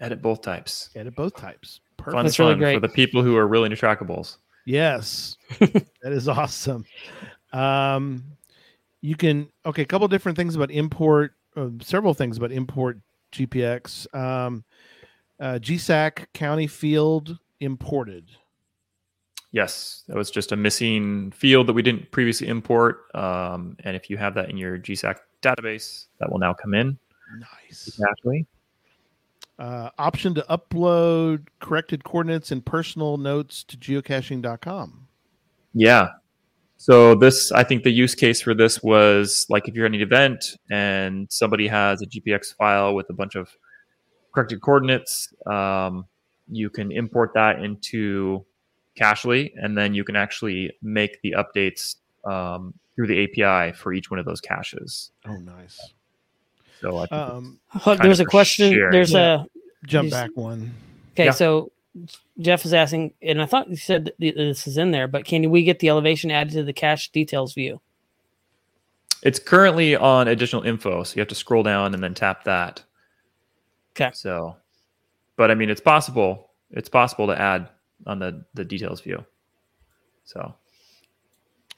edit 0.00 0.22
both 0.22 0.42
types. 0.42 0.90
edit 0.96 1.14
both 1.14 1.36
types. 1.36 1.80
Perfect. 1.96 2.14
Fun, 2.14 2.24
That's 2.24 2.38
really 2.38 2.54
great. 2.54 2.74
for 2.74 2.80
the 2.80 2.88
people 2.88 3.22
who 3.22 3.36
are 3.36 3.46
really 3.46 3.66
into 3.70 3.76
trackables. 3.76 4.36
Yes, 4.64 5.36
that 5.58 6.12
is 6.12 6.28
awesome. 6.28 6.84
Um, 7.52 8.24
you 9.02 9.16
can 9.16 9.48
okay, 9.66 9.82
a 9.82 9.86
couple 9.86 10.06
different 10.08 10.36
things 10.36 10.54
about 10.54 10.70
import, 10.70 11.34
uh, 11.56 11.68
several 11.82 12.14
things 12.14 12.36
about 12.38 12.52
import 12.52 12.98
GPX. 13.32 14.06
Um, 14.14 14.64
uh, 15.40 15.58
GSAK 15.60 16.26
county 16.34 16.66
field 16.66 17.38
imported. 17.60 18.30
Yes, 19.52 20.04
that 20.06 20.16
was 20.16 20.30
just 20.30 20.52
a 20.52 20.56
missing 20.56 21.32
field 21.32 21.66
that 21.66 21.72
we 21.72 21.82
didn't 21.82 22.10
previously 22.12 22.46
import. 22.46 23.06
Um, 23.14 23.76
and 23.82 23.96
if 23.96 24.08
you 24.08 24.16
have 24.16 24.34
that 24.34 24.48
in 24.48 24.56
your 24.56 24.78
GSAK 24.78 25.16
database, 25.42 26.06
that 26.20 26.30
will 26.30 26.38
now 26.38 26.54
come 26.54 26.74
in 26.74 26.98
Nice. 27.38 27.98
naturally. 27.98 28.46
Uh, 29.58 29.90
option 29.98 30.34
to 30.34 30.42
upload 30.48 31.48
corrected 31.58 32.04
coordinates 32.04 32.52
and 32.52 32.64
personal 32.64 33.16
notes 33.16 33.64
to 33.64 33.76
geocaching.com. 33.76 35.08
Yeah. 35.74 36.08
So 36.76 37.14
this, 37.14 37.52
I 37.52 37.62
think 37.64 37.82
the 37.82 37.90
use 37.90 38.14
case 38.14 38.40
for 38.40 38.54
this 38.54 38.82
was 38.82 39.46
like 39.50 39.68
if 39.68 39.74
you're 39.74 39.84
at 39.84 39.92
an 39.92 40.00
event 40.00 40.56
and 40.70 41.26
somebody 41.30 41.68
has 41.68 42.00
a 42.00 42.06
GPX 42.06 42.54
file 42.54 42.94
with 42.94 43.10
a 43.10 43.12
bunch 43.12 43.34
of 43.34 43.50
corrected 44.32 44.60
coordinates, 44.60 45.32
um, 45.46 46.06
you 46.48 46.70
can 46.70 46.90
import 46.92 47.32
that 47.34 47.62
into 47.62 48.44
Cachly, 48.98 49.52
and 49.56 49.76
then 49.76 49.94
you 49.94 50.04
can 50.04 50.16
actually 50.16 50.72
make 50.82 51.20
the 51.22 51.34
updates 51.36 51.96
um, 52.24 52.74
through 52.94 53.06
the 53.06 53.24
API 53.24 53.72
for 53.76 53.92
each 53.92 54.10
one 54.10 54.18
of 54.20 54.26
those 54.26 54.40
caches. 54.40 55.10
Oh, 55.26 55.36
nice. 55.36 55.80
So 56.80 56.98
I 56.98 57.06
think 57.06 57.12
Um, 57.12 57.60
there's 58.02 58.20
a 58.20 58.24
question. 58.24 58.72
sharing. 58.72 58.90
There's 58.92 59.12
Yeah. 59.12 59.44
a 59.44 59.86
jump 59.86 60.06
You 60.06 60.10
back 60.10 60.30
one. 60.34 60.72
okay. 61.14 61.26
Yeah. 61.26 61.30
So 61.30 61.70
Jeff 62.40 62.64
is 62.64 62.74
asking, 62.74 63.14
and 63.22 63.40
I 63.40 63.46
thought 63.46 63.68
you 63.70 63.76
said 63.76 64.06
that 64.06 64.14
this 64.18 64.66
is 64.66 64.76
in 64.76 64.90
there, 64.90 65.08
but 65.08 65.24
can 65.24 65.48
we 65.50 65.62
get 65.62 65.78
the 65.78 65.88
elevation 65.88 66.30
added 66.30 66.52
to 66.54 66.62
the 66.62 66.72
cache 66.72 67.10
details 67.10 67.54
view? 67.54 67.80
It's 69.22 69.38
currently 69.38 69.94
on 69.96 70.28
additional 70.28 70.62
info, 70.62 71.02
so 71.02 71.14
you 71.16 71.20
have 71.20 71.28
to 71.28 71.34
scroll 71.34 71.62
down 71.62 71.92
and 71.94 72.02
then 72.02 72.14
tap 72.14 72.44
that. 72.44 72.82
'Kay. 73.94 74.10
So, 74.14 74.56
but 75.36 75.50
I 75.50 75.54
mean, 75.54 75.70
it's 75.70 75.80
possible. 75.80 76.50
It's 76.70 76.88
possible 76.88 77.26
to 77.28 77.40
add 77.40 77.68
on 78.06 78.18
the 78.18 78.44
the 78.54 78.64
details 78.64 79.00
view. 79.00 79.24
So 80.24 80.54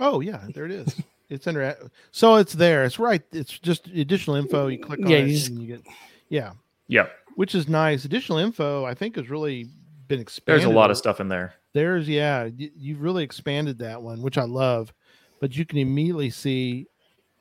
Oh 0.01 0.21
yeah, 0.21 0.45
there 0.55 0.65
it 0.65 0.73
is. 0.73 1.01
It's 1.31 1.47
under 1.47 1.77
so 2.11 2.37
it's 2.37 2.53
there. 2.53 2.85
It's 2.85 2.99
right. 2.99 3.23
It's 3.33 3.59
just 3.59 3.87
additional 3.89 4.37
info. 4.37 4.67
You 4.67 4.79
click 4.79 5.01
on 5.01 5.09
Yeah, 5.09 5.19
it 5.19 5.29
you 5.29 5.35
just- 5.35 5.49
and 5.49 5.63
you 5.63 5.67
get 5.67 5.83
yeah, 6.29 6.53
yeah, 6.89 7.07
which 7.37 7.55
is 7.55 7.69
nice. 7.69 8.05
Additional 8.05 8.39
info 8.39 8.85
I 8.85 8.95
think 8.95 9.17
has 9.17 9.31
really 9.31 9.67
been 10.09 10.21
expanded. 10.21 10.63
there's 10.65 10.71
a 10.71 10.75
lot 10.77 10.91
of 10.91 10.97
stuff 10.99 11.21
in 11.21 11.29
there. 11.29 11.55
There's 11.73 12.09
yeah, 12.09 12.45
you, 12.45 12.71
you've 12.77 13.01
really 13.01 13.25
expanded 13.25 13.79
that 13.79 14.03
one, 14.03 14.21
which 14.21 14.37
I 14.37 14.45
love. 14.45 14.93
But 15.41 15.57
you 15.57 15.65
can 15.65 15.79
immediately 15.79 16.29
see 16.31 16.87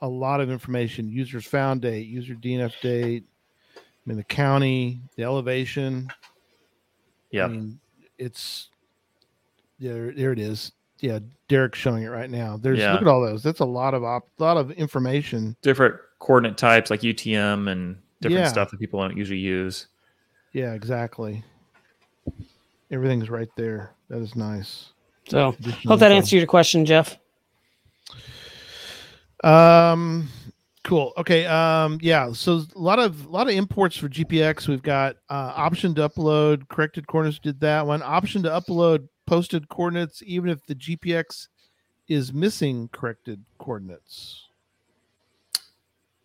a 0.01 0.07
lot 0.07 0.39
of 0.39 0.49
information: 0.49 1.09
users 1.09 1.45
found 1.45 1.81
date, 1.81 2.07
user 2.07 2.33
DNF 2.35 2.79
date, 2.81 3.25
I 4.05 4.09
mean 4.09 4.17
the 4.17 4.23
county, 4.23 4.99
the 5.15 5.23
elevation. 5.23 6.09
Yeah, 7.31 7.45
I 7.45 7.47
mean, 7.47 7.79
it's 8.17 8.69
there, 9.79 10.11
there 10.11 10.31
it 10.31 10.39
is. 10.39 10.71
Yeah, 10.99 11.19
Derek's 11.47 11.79
showing 11.79 12.03
it 12.03 12.09
right 12.09 12.29
now. 12.29 12.57
There's 12.57 12.79
Yeah. 12.79 12.93
look 12.93 13.01
at 13.03 13.07
all 13.07 13.21
those. 13.21 13.41
That's 13.43 13.59
a 13.59 13.65
lot 13.65 13.93
of 13.93 14.03
op, 14.03 14.27
lot 14.37 14.57
of 14.57 14.71
information. 14.71 15.55
different 15.61 15.95
coordinate 16.19 16.57
types 16.57 16.91
like 16.91 17.01
UTM 17.03 17.67
and 17.71 17.97
different 18.21 18.45
Yeah. 18.45 18.49
stuff 18.51 18.69
that 18.71 18.79
people 18.79 18.99
don't 19.01 19.17
usually 19.17 19.39
use. 19.39 19.87
Yeah, 20.53 20.73
exactly. 20.73 21.43
Everything's 22.91 23.29
right 23.29 23.49
there. 23.55 23.91
That 24.09 24.21
is 24.21 24.35
nice. 24.35 24.89
So 25.29 25.49
Additional 25.49 25.93
hope 25.93 25.99
that 26.01 26.11
answers 26.11 26.33
your 26.33 26.45
question, 26.45 26.85
Jeff. 26.85 27.17
Um, 29.43 30.27
cool. 30.83 31.13
Okay. 31.17 31.45
Um, 31.45 31.99
yeah. 32.01 32.31
So 32.31 32.63
a 32.75 32.79
lot 32.79 32.99
of 32.99 33.25
a 33.25 33.29
lot 33.29 33.47
of 33.47 33.53
imports 33.53 33.97
for 33.97 34.09
GPX. 34.09 34.67
We've 34.67 34.81
got 34.81 35.17
uh, 35.29 35.53
option 35.55 35.95
to 35.95 36.09
upload 36.09 36.67
corrected 36.69 37.07
coordinates. 37.07 37.39
Did 37.39 37.59
that 37.61 37.85
one 37.85 38.01
option 38.01 38.43
to 38.43 38.49
upload 38.49 39.07
posted 39.25 39.69
coordinates, 39.69 40.21
even 40.25 40.49
if 40.49 40.65
the 40.65 40.75
GPX 40.75 41.47
is 42.07 42.33
missing 42.33 42.89
corrected 42.91 43.43
coordinates. 43.57 44.47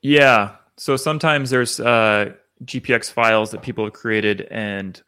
Yeah. 0.02 0.56
So 0.76 0.96
sometimes 0.96 1.50
there's 1.50 1.78
uh, 1.78 2.32
GPX 2.64 3.10
files 3.12 3.50
that 3.52 3.62
people 3.62 3.84
have 3.84 3.92
created, 3.92 4.48
and 4.50 5.00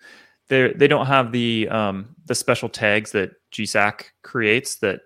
they 0.48 0.72
they 0.72 0.88
don't 0.88 1.06
have 1.06 1.32
the 1.32 1.68
um, 1.68 2.14
the 2.26 2.34
special 2.34 2.68
tags 2.68 3.12
that 3.12 3.32
GSAK 3.52 4.04
creates 4.22 4.76
that 4.76 5.00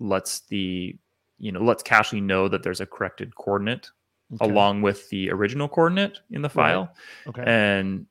lets 0.00 0.40
the 0.40 0.96
you 1.38 1.52
know 1.52 1.60
lets 1.60 1.82
Cachly 1.82 2.22
know 2.22 2.48
that 2.48 2.62
there's 2.62 2.80
a 2.80 2.86
corrected 2.86 3.34
coordinate 3.36 3.90
Okay. 4.34 4.44
along 4.44 4.82
with 4.82 5.08
the 5.08 5.30
original 5.30 5.68
coordinate 5.68 6.18
in 6.30 6.42
the 6.42 6.48
Right. 6.48 6.52
file. 6.72 6.94
Okay. 7.26 7.44
And 7.46 8.06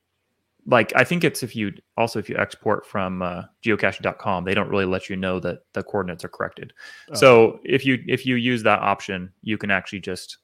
like 0.65 0.91
I 0.95 1.03
think 1.03 1.23
it's 1.23 1.43
if 1.43 1.55
you 1.55 1.73
also 1.95 2.17
if 2.19 2.27
you 2.27 2.35
export 2.37 2.85
from 2.85 3.21
uh, 3.21 3.43
geocache.com, 3.63 4.43
they 4.43 4.55
don't 4.55 4.69
really 4.69 4.85
let 4.85 5.09
you 5.09 5.15
know 5.15 5.39
that 5.41 5.59
the 5.73 5.83
coordinates 5.83 6.25
are 6.25 6.29
corrected. 6.29 6.73
Oh. 7.11 7.15
So 7.15 7.59
if 7.63 7.85
you 7.85 8.03
if 8.07 8.25
you 8.25 8.35
use 8.35 8.63
that 8.63 8.79
option, 8.79 9.31
you 9.43 9.57
can 9.57 9.69
actually 9.71 9.99
just 9.99 10.37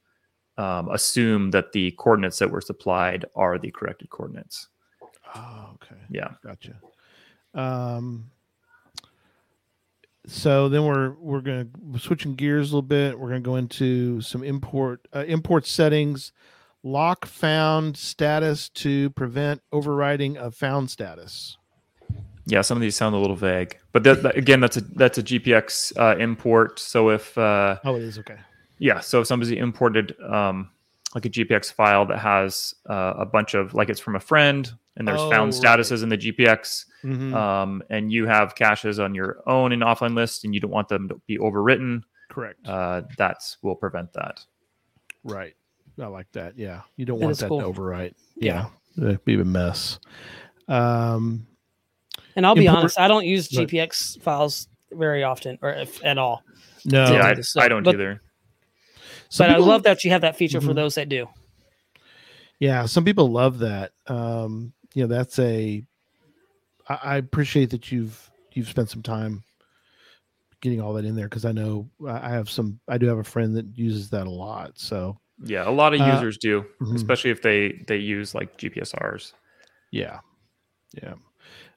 um, 0.57 0.89
assume 0.89 1.49
that 1.51 1.71
the 1.71 1.91
coordinates 1.97 2.38
that 2.38 2.51
were 2.51 2.61
supplied 2.61 3.25
are 3.36 3.57
the 3.57 3.71
corrected 3.71 4.11
coordinates. 4.11 4.67
Oh, 5.36 5.71
okay. 5.75 5.99
Yeah. 6.09 6.29
Gotcha. 6.43 6.79
Um, 7.55 8.29
so 10.26 10.69
then 10.69 10.86
we're 10.86 11.11
we're 11.19 11.41
gonna 11.41 11.67
we're 11.82 11.99
switching 11.99 12.36
gears 12.36 12.71
a 12.71 12.76
little 12.76 12.88
bit. 12.88 13.19
We're 13.19 13.30
gonna 13.30 13.41
go 13.41 13.55
into 13.55 14.21
some 14.21 14.43
import 14.43 15.07
uh, 15.15 15.26
import 15.28 15.65
settings, 15.67 16.32
lock 16.84 17.26
found 17.26 17.97
status 17.97 18.69
to 18.69 19.09
prevent 19.11 19.61
overriding 19.71 20.38
of 20.38 20.55
found 20.55 20.89
status. 20.89 21.57
Yeah, 22.45 22.61
some 22.61 22.78
of 22.78 22.82
these 22.82 22.95
sound 22.95 23.15
a 23.15 23.19
little 23.19 23.38
vague, 23.38 23.78
but 23.93 24.03
that, 24.03 24.21
that- 24.24 24.38
again, 24.38 24.59
that's 24.59 24.76
a 24.78 24.82
that's 24.82 25.17
a 25.17 25.24
GPX 25.24 25.93
uh, 25.97 26.17
import. 26.19 26.78
So 26.80 27.09
if 27.09 27.38
uh, 27.38 27.78
Oh, 27.86 27.95
it 27.95 28.03
is 28.03 28.17
okay. 28.19 28.38
Yeah. 28.80 28.99
So 28.99 29.21
if 29.21 29.28
somebody 29.28 29.57
imported 29.57 30.13
um, 30.21 30.69
like 31.15 31.26
a 31.26 31.30
GPX 31.30 31.71
file 31.71 32.05
that 32.07 32.19
has 32.19 32.76
uh, 32.89 33.13
a 33.17 33.26
bunch 33.26 33.53
of 33.53 33.74
like 33.74 33.89
it's 33.89 33.99
from 34.01 34.15
a 34.17 34.19
friend 34.19 34.69
and 34.96 35.08
there's 35.08 35.20
Oh, 35.22 35.30
found 35.30 35.54
right. 35.54 35.62
statuses 35.64 36.04
in 36.04 36.10
the 36.10 36.18
GPX, 36.18 36.86
Mhm. 37.04 37.34
um, 37.34 37.82
and 37.89 38.12
you 38.12 38.26
have 38.28 38.56
caches 38.56 39.00
on 39.00 39.16
your 39.16 39.41
own 39.50 39.72
in 39.72 39.80
offline 39.80 40.16
list 40.16 40.46
and 40.46 40.54
you 40.54 40.60
don't 40.60 40.72
want 40.72 40.88
them 40.88 41.10
to 41.10 41.20
be 41.28 41.38
overwritten, 41.38 42.04
Correct. 42.30 42.68
uh, 42.68 43.02
that 43.18 43.38
will 43.62 43.76
prevent 43.76 44.14
that. 44.14 44.39
right. 45.24 45.56
I 46.02 46.08
like 46.08 46.32
that. 46.32 46.58
Yeah. 46.58 46.82
You 46.98 47.06
don't 47.06 47.20
That 47.20 47.26
want 47.26 47.38
that 47.38 47.48
cool. 47.50 47.62
to 47.62 47.68
overwrite. 47.68 48.16
Yeah. 48.36 48.70
That'd 48.98 49.24
be 49.26 49.36
a 49.39 49.46
mess. 49.46 50.00
Um, 50.68 51.46
And 52.36 52.46
I'll 52.48 52.56
be 52.56 52.66
Import- 52.66 52.80
honest, 52.80 53.00
I 53.00 53.08
don't 53.08 53.26
use 53.28 53.48
Right. 53.56 53.68
GPX 53.68 54.18
files 54.22 54.68
very 54.91 55.24
often 55.24 55.60
or 55.62 55.70
if 55.72 56.04
at 56.04 56.18
all. 56.18 56.44
No. 56.84 57.12
yeah, 57.14 57.28
I, 57.28 57.41
so- 57.41 57.62
I 57.62 57.68
don't 57.68 57.84
but- 57.84 57.94
either. 57.94 58.22
Some 59.30 59.48
but 59.48 59.54
people- 59.56 59.64
I 59.66 59.68
love 59.74 59.84
that 59.84 60.04
you 60.04 60.10
have 60.12 60.22
that 60.22 60.36
feature 60.36 60.60
for 60.62 60.72
Mhm. 60.72 60.76
those 60.76 60.96
that 60.96 61.10
do. 61.10 61.28
Yeah, 62.60 62.86
some 62.86 63.06
people 63.06 63.32
love 63.32 63.60
that. 63.60 63.91
Um, 64.08 64.74
you 64.94 65.04
know, 65.04 65.14
that's 65.14 65.39
a. 65.39 65.84
I, 66.88 67.00
I 67.04 67.18
appreciate 67.18 67.70
that 67.72 67.91
you've 67.91 68.30
you've 68.54 68.70
spent 68.70 68.89
some 68.89 69.02
time 69.04 69.44
getting 70.62 70.80
all 70.82 70.94
that 70.94 71.06
in 71.06 71.16
there 71.16 71.28
because 71.28 71.46
I 71.46 71.52
know 71.52 71.89
I 72.08 72.30
have 72.30 72.50
some. 72.50 72.80
I 72.88 72.98
do 72.98 73.08
have 73.08 73.18
a 73.18 73.24
friend 73.24 73.56
that 73.58 73.66
uses 73.78 74.10
that 74.12 74.28
a 74.28 74.32
lot. 74.32 74.74
So 74.80 75.18
Yeah, 75.44 75.68
a 75.68 75.72
lot 75.72 75.94
of 75.94 76.02
Uh, 76.02 76.14
users 76.14 76.38
do, 76.38 76.66
mhm. 76.82 76.96
especially 76.96 77.32
if 77.32 77.41
they 77.41 77.84
they 77.88 77.98
use 77.98 78.34
like 78.36 78.58
GPSRs. 78.58 79.34
yeah, 79.91 80.20
yeah. 81.02 81.16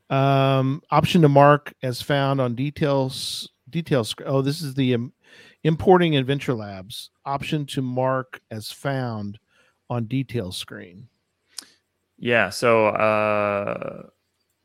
Um, 0.09 0.83
option 0.91 1.23
to 1.23 1.29
mark 1.29 1.75
as 1.83 2.01
found 2.01 2.41
on 2.41 2.55
details 2.55 3.49
details. 3.69 4.14
Oh, 4.25 4.41
this 4.43 4.62
is 4.62 4.75
the 4.75 4.95
um, 4.95 5.12
importing 5.64 6.17
adventure 6.17 6.55
labs 6.55 7.11
option 7.25 7.67
to 7.67 7.83
mark 7.83 8.41
as 8.53 8.71
found 8.71 9.39
on 9.91 10.05
detail 10.05 10.53
screen. 10.53 11.09
Yeah. 12.19 12.51
So, 12.51 12.89
uh, 12.89 14.05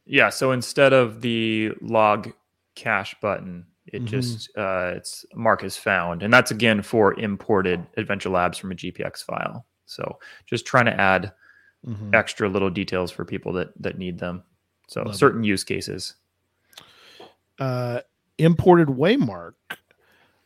yeah. 0.05 0.29
So 0.29 0.51
instead 0.51 0.93
of 0.93 1.21
the 1.21 1.71
log 1.81 2.31
cache 2.75 3.15
button, 3.21 3.65
it 3.87 4.03
Mhm. 4.03 4.07
just 4.07 4.49
uh, 4.57 4.93
it's 4.95 5.25
mark 5.35 5.63
as 5.63 5.75
found, 5.77 6.23
and 6.23 6.33
that's 6.33 6.51
again 6.51 6.81
for 6.81 7.19
imported 7.19 7.85
Adventure 7.97 8.29
Labs 8.29 8.57
from 8.57 8.71
a 8.71 8.75
GPX 8.75 9.21
file. 9.23 9.65
So 9.85 10.19
just 10.45 10.65
trying 10.65 10.85
to 10.85 10.99
add 10.99 11.33
Mhm. 11.85 12.13
extra 12.13 12.47
little 12.47 12.69
details 12.69 13.11
for 13.11 13.25
people 13.25 13.51
that 13.53 13.69
that 13.81 13.97
need 13.97 14.19
them. 14.19 14.43
So 14.87 15.01
Love 15.03 15.13
it. 15.13 15.17
certain 15.17 15.43
use 15.43 15.63
cases. 15.63 16.15
uh, 17.59 18.01
imported 18.39 18.87
waymark 18.87 19.53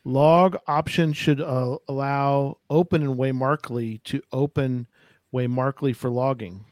log 0.04 0.56
option 0.66 1.12
should 1.14 1.40
uh, 1.40 1.78
allow 1.88 2.58
open 2.68 3.02
and 3.02 3.16
waymarkly 3.16 4.02
to 4.04 4.20
open 4.32 4.86
waymarkly 5.32 5.94
for 5.96 6.10
logging 6.10 6.64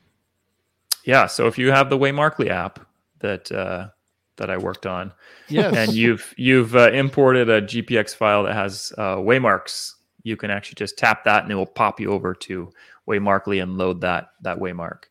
Yeah. 1.04 1.26
So 1.26 1.46
if 1.46 1.58
you 1.58 1.70
have 1.70 1.90
the 1.90 1.98
Waymarkly 1.98 2.48
app 2.48 2.80
that 3.20 3.50
uh, 3.52 3.88
that 4.36 4.50
I 4.50 4.56
worked 4.56 4.86
on, 4.86 5.12
yes 5.48 5.74
and 5.76 5.92
you've 5.92 6.34
you've 6.36 6.74
uh, 6.74 6.90
imported 6.90 7.48
a 7.48 7.62
GPX 7.62 8.14
file 8.14 8.42
that 8.44 8.54
has 8.54 8.92
uh, 8.98 9.16
waymarks, 9.16 9.92
you 10.22 10.36
can 10.36 10.50
actually 10.50 10.74
just 10.76 10.98
tap 10.98 11.24
that 11.24 11.42
and 11.42 11.52
it 11.52 11.54
will 11.54 11.66
pop 11.66 12.00
you 12.00 12.10
over 12.10 12.34
to 12.34 12.72
Waymarkly 13.08 13.62
and 13.62 13.76
load 13.78 14.00
that 14.00 14.30
that 14.42 14.58
waymark. 14.58 15.04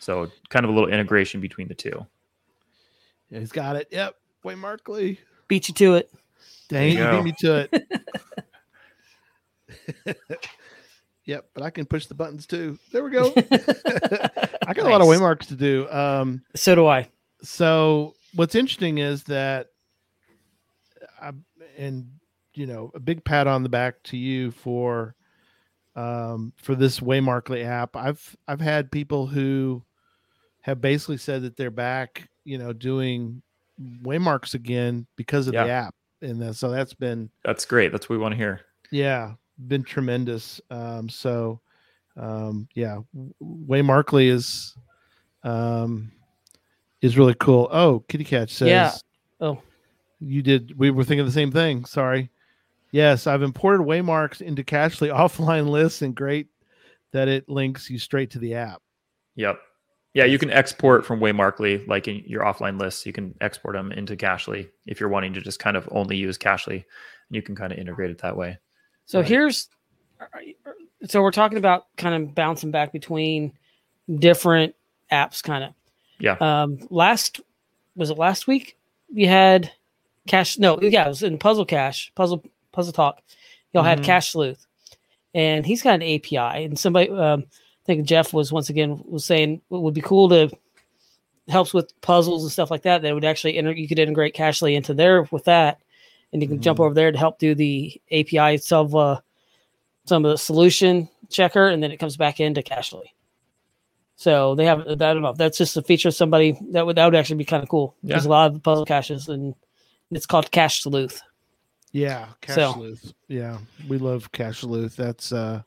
So 0.00 0.30
kind 0.50 0.64
of 0.64 0.70
a 0.70 0.74
little 0.74 0.90
integration 0.90 1.40
between 1.40 1.68
the 1.68 1.74
two. 1.74 2.06
he's 3.30 3.50
got 3.52 3.76
it 3.76 3.88
yep 3.90 4.14
waymarkly 4.44 5.18
Beat 5.48 5.68
you 5.68 5.74
to 5.74 5.94
it. 5.94 6.10
dang 6.68 6.92
you 6.92 7.02
you 7.04 7.10
beat 7.10 7.24
me 7.24 7.32
to 7.38 7.68
it 7.72 7.88
yep 11.26 11.46
but 11.52 11.62
i 11.62 11.70
can 11.70 11.84
push 11.84 12.06
the 12.06 12.14
buttons 12.14 12.46
too. 12.46 12.78
There 12.92 13.04
we 13.04 13.10
go. 13.10 13.32
I 14.66 14.72
got 14.74 14.86
a 14.86 14.90
lot 14.90 15.00
of 15.00 15.06
waymarks 15.06 15.48
to 15.48 15.54
do 15.54 15.88
um 15.90 16.42
So 16.54 16.74
do 16.74 16.86
I. 16.86 17.08
so 17.42 18.14
what's 18.34 18.54
interesting 18.54 18.98
is 18.98 19.24
that 19.24 19.68
I, 21.20 21.32
and 21.76 22.10
you 22.54 22.66
know 22.66 22.90
a 22.94 23.00
big 23.00 23.24
pat 23.24 23.46
on 23.46 23.62
the 23.62 23.68
back 23.68 24.02
to 24.04 24.16
you 24.16 24.50
for 24.50 25.14
um 25.94 26.52
for 26.56 26.74
this 26.74 27.00
waymarkly 27.00 27.64
app. 27.64 27.96
I've 27.96 28.36
i've 28.48 28.60
had 28.60 28.90
people 28.90 29.26
who 29.26 29.82
have 30.62 30.80
basically 30.80 31.18
said 31.18 31.42
that 31.42 31.56
they're 31.56 31.70
back 31.70 32.28
you 32.44 32.58
know 32.58 32.72
doing 32.72 33.42
waymarks 34.02 34.54
again 34.54 35.06
because 35.16 35.46
of 35.46 35.52
the 35.52 35.68
app. 35.68 35.94
And 36.22 36.40
then, 36.40 36.54
so 36.54 36.70
that's 36.70 36.94
been 36.94 37.30
That's 37.44 37.66
great. 37.66 37.92
That's 37.92 38.08
what 38.08 38.16
we 38.16 38.22
want 38.22 38.32
to 38.32 38.36
hear. 38.36 38.62
yeah 38.90 39.34
been 39.68 39.82
tremendous 39.82 40.60
um 40.70 41.08
so 41.08 41.60
um 42.16 42.68
yeah 42.74 42.98
W- 43.14 43.34
waymarkly 43.42 44.28
is 44.28 44.74
um 45.44 46.10
is 47.02 47.16
really 47.18 47.34
cool 47.34 47.68
oh 47.70 48.00
kitty 48.08 48.24
catch 48.24 48.52
says 48.52 48.68
Yeah. 48.68 48.92
Oh. 49.40 49.60
you 50.20 50.42
did 50.42 50.76
we 50.78 50.90
were 50.90 51.04
thinking 51.04 51.26
the 51.26 51.32
same 51.32 51.52
thing 51.52 51.84
sorry 51.84 52.30
yes 52.90 53.26
i've 53.26 53.42
imported 53.42 53.82
waymarks 53.86 54.40
into 54.40 54.62
Cachly 54.62 55.08
offline 55.14 55.68
lists 55.68 56.02
and 56.02 56.14
great 56.14 56.48
that 57.12 57.28
it 57.28 57.48
links 57.48 57.88
you 57.90 57.98
straight 57.98 58.30
to 58.32 58.38
the 58.38 58.54
app 58.54 58.82
Yep. 59.36 59.58
Yeah, 60.14 60.24
you 60.24 60.38
can 60.38 60.50
export 60.50 61.04
from 61.04 61.20
Waymarkly, 61.20 61.86
like 61.86 62.08
in 62.08 62.22
your 62.26 62.42
offline 62.42 62.80
lists. 62.80 63.04
You 63.04 63.12
can 63.12 63.34
export 63.42 63.74
them 63.74 63.92
into 63.92 64.16
Cachly 64.16 64.70
if 64.86 64.98
you're 64.98 65.10
wanting 65.10 65.34
to 65.34 65.42
just 65.42 65.58
kind 65.58 65.76
of 65.76 65.86
only 65.92 66.16
use 66.16 66.38
Cachly. 66.38 66.76
And 66.76 66.84
you 67.32 67.42
can 67.42 67.54
kind 67.54 67.70
of 67.70 67.78
integrate 67.78 68.10
it 68.10 68.16
that 68.22 68.34
way. 68.34 68.56
So 69.06 69.20
Right. 69.20 69.28
here's 69.28 69.68
so 71.06 71.22
we're 71.22 71.30
talking 71.30 71.58
about 71.58 71.86
kind 71.96 72.14
of 72.14 72.34
bouncing 72.34 72.70
back 72.70 72.92
between 72.92 73.52
different 74.18 74.74
apps 75.12 75.42
kind 75.42 75.64
of. 75.64 75.72
Yeah. 76.18 76.36
Um 76.40 76.78
last 76.90 77.40
was 77.94 78.10
it 78.10 78.18
last 78.18 78.46
week? 78.46 78.76
We 79.14 79.24
had 79.24 79.70
cash 80.26 80.58
no, 80.58 80.78
yeah, 80.80 81.04
it 81.06 81.08
was 81.08 81.22
in 81.22 81.38
Puzzle 81.38 81.64
Cash, 81.64 82.12
Puzzle 82.14 82.44
Puzzle 82.72 82.92
Talk. 82.92 83.22
Y'all 83.72 83.82
had 83.84 84.00
Mhm. 84.00 84.04
Cache 84.04 84.30
Sleuth. 84.32 84.66
And 85.34 85.64
he's 85.66 85.82
got 85.82 85.94
an 85.96 86.02
API 86.02 86.64
and 86.64 86.78
somebody 86.78 87.10
um 87.10 87.44
I 87.50 87.84
think 87.86 88.06
Jeff 88.06 88.32
was 88.32 88.52
once 88.52 88.68
again 88.70 89.00
was 89.06 89.24
saying 89.24 89.54
it 89.70 89.74
would 89.74 89.94
be 89.94 90.00
cool 90.00 90.28
to 90.30 90.50
helps 91.48 91.72
with 91.72 91.92
puzzles 92.00 92.42
and 92.42 92.50
stuff 92.50 92.70
like 92.72 92.82
that. 92.82 93.02
That 93.02 93.14
would 93.14 93.24
actually 93.24 93.56
enter 93.56 93.70
you 93.72 93.86
could 93.86 94.00
integrate 94.00 94.34
Cachly 94.34 94.74
into 94.74 94.94
there 94.94 95.22
with 95.30 95.44
that, 95.44 95.78
and 96.32 96.42
you 96.42 96.48
can 96.48 96.60
jump 96.60 96.78
Mhm. 96.78 96.84
over 96.84 96.94
there 96.94 97.12
to 97.12 97.18
help 97.18 97.38
do 97.38 97.54
the 97.54 98.00
API 98.10 98.54
itself, 98.54 98.94
uh, 98.94 99.20
some 100.04 100.24
of 100.24 100.30
the 100.30 100.38
solution 100.38 101.08
checker, 101.30 101.68
and 101.68 101.82
then 101.82 101.90
it 101.92 101.98
comes 101.98 102.16
back 102.16 102.40
into 102.40 102.62
Cachly. 102.62 103.04
So 104.16 104.54
they 104.54 104.64
have 104.64 104.80
I 104.88 104.94
don't 104.94 105.22
know. 105.22 105.32
That's 105.34 105.58
just 105.58 105.76
a 105.76 105.82
feature 105.82 106.08
of 106.08 106.14
somebody 106.14 106.58
that 106.72 106.86
would 106.86 106.96
that 106.96 107.04
would 107.04 107.14
actually 107.14 107.36
be 107.36 107.44
kind 107.44 107.62
of 107.62 107.68
cool. 107.68 107.94
There's 108.02 108.24
a 108.24 108.30
lot 108.30 108.54
of 108.54 108.62
puzzle 108.62 108.86
caches, 108.86 109.28
and 109.28 109.54
it's 110.10 110.26
called 110.26 110.50
Cache 110.50 110.82
Sleuth. 110.82 111.20
yeah 111.92 112.28
cash 112.40 112.56
So- 112.56 112.72
sleuth 112.74 113.12
yeah 113.28 113.58
we 113.88 113.96
love 113.98 114.30
Cache 114.32 114.60
Sleuth 114.60 114.96
that's 114.96 115.32
uh 115.32 115.62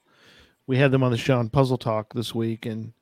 we 0.67 0.77
had 0.77 0.91
them 0.91 1.01
on 1.03 1.11
the 1.11 1.17
show 1.17 1.39
on 1.39 1.49
puzzle 1.49 1.77
talk 1.77 2.13
this 2.13 2.35
week 2.35 2.65
and 2.65 2.93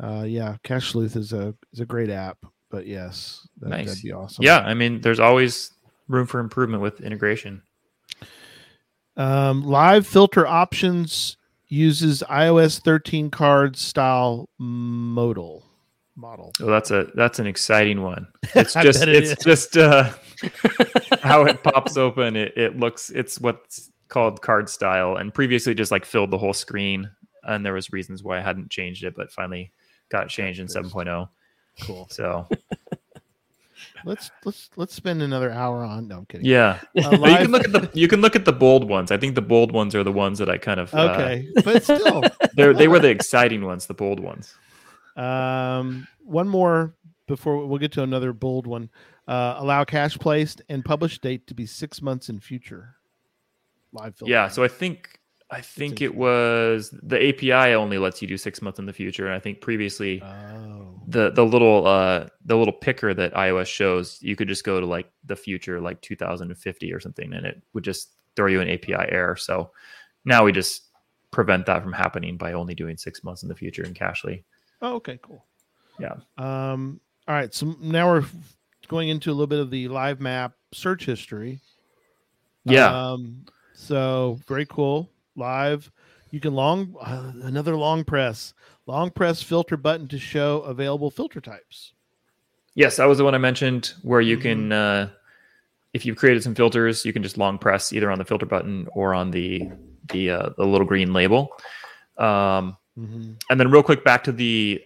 uh 0.00 0.24
yeah 0.26 0.56
Cache 0.64 0.90
Sleuth 0.90 1.16
is 1.16 1.32
a 1.32 1.54
is 1.72 1.80
a 1.80 1.86
great 1.86 2.10
app 2.10 2.36
but 2.70 2.86
yes 2.86 3.46
that, 3.60 3.70
Nice. 3.70 3.86
that'd 3.88 4.02
be 4.02 4.12
awesome 4.12 4.44
Yeah, 4.44 4.58
I 4.58 4.74
mean, 4.74 5.00
there's 5.00 5.20
always 5.20 5.70
room 6.08 6.26
for 6.26 6.40
improvement 6.40 6.82
with 6.82 7.00
integration. 7.00 7.62
Um, 9.16 9.64
live 9.64 10.06
filter 10.06 10.46
options 10.46 11.36
uses 11.68 12.22
iOS 12.28 12.80
13 12.82 13.30
card 13.30 13.76
style 13.76 14.48
modal 14.58 15.64
model. 16.18 16.52
So 16.56 16.66
that's 16.66 16.90
a 16.90 17.08
that's 17.14 17.38
an 17.38 17.46
exciting 17.46 18.02
one. 18.02 18.26
It's 18.54 18.74
just 18.74 19.02
it 19.02 19.08
it's 19.10 19.44
just 19.44 19.76
uh, 19.76 20.10
how 21.22 21.44
it 21.44 21.62
pops 21.62 21.96
open. 21.96 22.36
It, 22.36 22.56
it 22.56 22.78
looks 22.78 23.10
it's 23.10 23.40
what's 23.40 23.90
called 24.08 24.40
card 24.42 24.68
style, 24.68 25.16
and 25.16 25.32
previously 25.32 25.74
just 25.74 25.92
like 25.92 26.04
filled 26.04 26.30
the 26.30 26.38
whole 26.38 26.52
screen. 26.54 27.10
And 27.44 27.64
there 27.64 27.72
was 27.72 27.92
reasons 27.92 28.22
why 28.22 28.38
I 28.38 28.42
hadn't 28.42 28.70
changed 28.70 29.04
it, 29.04 29.14
but 29.16 29.30
finally 29.30 29.72
got 30.10 30.24
it 30.24 30.28
changed 30.30 30.60
in 30.60 30.66
7.0. 30.66 31.28
Cool. 31.82 32.08
So 32.10 32.46
Let's 34.04 34.30
let's 34.44 34.70
let's 34.76 34.94
spend 34.94 35.22
another 35.22 35.50
hour 35.50 35.82
on. 35.84 36.08
No, 36.08 36.18
I'm 36.18 36.26
kidding. 36.26 36.46
yeah, 36.46 36.80
Uh, 36.96 37.16
But 37.16 37.30
you 37.30 37.36
can 37.38 37.50
look 37.50 37.64
at 37.64 37.72
the 37.72 37.90
you 37.94 38.08
can 38.08 38.20
look 38.20 38.36
at 38.36 38.44
the 38.44 38.52
bold 38.52 38.88
ones. 38.88 39.10
I 39.10 39.16
think 39.16 39.34
the 39.34 39.42
bold 39.42 39.72
ones 39.72 39.94
are 39.94 40.04
the 40.04 40.12
ones 40.12 40.38
that 40.38 40.48
I 40.48 40.58
kind 40.58 40.80
of 40.80 40.94
uh, 40.94 41.12
okay, 41.14 41.48
but 41.64 41.82
still, 41.82 42.22
they 42.56 42.72
they 42.72 42.88
were 42.88 42.98
the 42.98 43.08
exciting 43.10 43.64
ones, 43.64 43.86
the 43.86 43.94
bold 43.94 44.20
ones. 44.20 44.54
um, 45.16 46.06
one 46.20 46.48
more 46.48 46.94
before 47.26 47.66
we'll 47.66 47.78
get 47.78 47.92
to 47.92 48.02
another 48.02 48.32
bold 48.32 48.66
one. 48.66 48.90
Uh, 49.26 49.56
allow 49.58 49.84
cache 49.84 50.18
placed 50.18 50.62
and 50.68 50.84
publish 50.84 51.18
date 51.18 51.46
to 51.46 51.54
be 51.54 51.66
six 51.66 52.00
months 52.00 52.28
in 52.30 52.40
future. 52.40 52.94
Live 53.92 54.16
filter. 54.16 54.30
Yeah, 54.30 54.48
so 54.48 54.64
I 54.64 54.68
think 54.68 55.17
I 55.50 55.60
think 55.62 56.02
it 56.02 56.14
was 56.14 56.90
the 57.02 57.28
API 57.30 57.74
only 57.74 57.96
lets 57.98 58.20
you 58.20 58.28
do 58.28 58.36
six 58.36 58.60
months 58.60 58.78
in 58.78 58.84
the 58.86 58.92
future, 58.92 59.26
and 59.26 59.34
I 59.34 59.38
think 59.38 59.60
previously 59.62 60.20
Oh. 60.22 61.00
the 61.08 61.30
the 61.30 61.44
little 61.44 61.86
uh 61.86 62.26
the 62.44 62.56
little 62.56 62.72
picker 62.74 63.14
that 63.14 63.32
iOS 63.34 63.66
shows, 63.66 64.18
you 64.20 64.36
could 64.36 64.48
just 64.48 64.64
go 64.64 64.78
to 64.78 64.84
like 64.86 65.10
the 65.24 65.36
future, 65.36 65.80
like 65.80 66.00
2050 66.02 66.92
or 66.92 67.00
something, 67.00 67.32
and 67.32 67.46
it 67.46 67.62
would 67.72 67.84
just 67.84 68.10
throw 68.36 68.46
you 68.46 68.60
an 68.60 68.68
API 68.68 68.94
error. 69.10 69.36
So 69.36 69.70
now 70.24 70.44
we 70.44 70.52
just 70.52 70.82
prevent 71.30 71.64
that 71.66 71.82
from 71.82 71.92
happening 71.92 72.36
by 72.36 72.52
only 72.52 72.74
doing 72.74 72.96
six 72.96 73.24
months 73.24 73.42
in 73.42 73.48
the 73.48 73.54
future 73.54 73.84
in 73.84 73.94
Cachly. 73.94 74.44
Oh, 74.82 74.94
okay, 74.96 75.18
cool. 75.22 75.44
Yeah. 75.98 76.14
Um, 76.36 77.00
all 77.26 77.34
right. 77.34 77.52
So 77.52 77.74
now 77.80 78.12
we're 78.12 78.24
going 78.86 79.08
into 79.08 79.30
a 79.30 79.32
little 79.32 79.46
bit 79.46 79.58
of 79.60 79.70
the 79.70 79.88
live 79.88 80.20
map 80.20 80.52
search 80.72 81.04
history. 81.06 81.60
Yeah. 82.64 83.12
Um, 83.12 83.44
so 83.74 84.38
very 84.46 84.66
cool. 84.66 85.10
Live. 85.38 85.90
You 86.30 86.40
can 86.40 86.52
long 86.52 86.94
uh, 87.00 87.32
another 87.42 87.76
long 87.76 88.04
press, 88.04 88.52
long 88.86 89.10
press 89.10 89.42
filter 89.42 89.76
button 89.78 90.08
to 90.08 90.18
show 90.18 90.60
available 90.60 91.10
filter 91.10 91.40
types. 91.40 91.94
Yes, 92.74 92.96
that 92.96 93.06
was 93.06 93.18
the 93.18 93.24
one 93.24 93.34
I 93.34 93.38
mentioned 93.38 93.94
where 94.02 94.20
you 94.20 94.36
can 94.36 94.72
uh 94.72 95.08
if 95.94 96.04
you've 96.04 96.18
created 96.18 96.42
some 96.42 96.54
filters, 96.54 97.04
you 97.04 97.14
can 97.14 97.22
just 97.22 97.38
long 97.38 97.56
press 97.58 97.92
either 97.94 98.10
on 98.10 98.18
the 98.18 98.24
filter 98.24 98.44
button 98.46 98.86
or 98.92 99.14
on 99.14 99.30
the 99.30 99.70
the 100.12 100.30
uh, 100.30 100.50
the 100.58 100.66
little 100.66 100.86
green 100.86 101.12
label. 101.12 101.50
Um, 102.18 102.76
Mm-hmm. 102.98 103.34
and 103.48 103.60
then 103.60 103.70
real 103.70 103.84
quick 103.84 104.02
back 104.02 104.24
to 104.24 104.32
the 104.32 104.82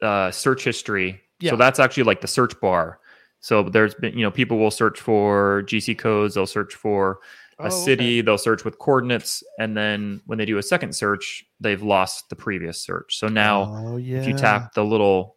uh, 0.00 0.30
search 0.30 0.62
history. 0.62 1.20
Yeah. 1.40 1.50
So 1.50 1.56
that's 1.56 1.80
actually 1.80 2.04
like 2.04 2.20
the 2.20 2.28
search 2.28 2.58
bar. 2.60 3.00
So 3.40 3.64
there's 3.64 3.94
been 3.94 4.16
you 4.16 4.22
know 4.22 4.30
people 4.30 4.58
will 4.58 4.70
search 4.70 5.00
for 5.00 5.64
GC 5.66 5.98
codes, 5.98 6.36
they'll 6.36 6.46
search 6.46 6.76
for 6.76 7.18
Oh, 7.62 7.66
a 7.66 7.70
city, 7.70 8.20
they'll 8.20 8.38
search 8.38 8.64
with 8.64 8.78
coordinates, 8.78 9.42
and 9.58 9.76
then 9.76 10.20
when 10.26 10.38
they 10.38 10.44
do 10.44 10.58
a 10.58 10.62
second 10.62 10.94
search, 10.94 11.44
they've 11.60 11.82
lost 11.82 12.28
the 12.28 12.36
previous 12.36 12.80
search. 12.80 13.16
So 13.18 13.28
now 13.28 13.74
oh, 13.86 13.96
yeah. 13.96 14.18
if 14.18 14.26
you 14.26 14.34
tap 14.34 14.74
the 14.74 14.84
little 14.84 15.36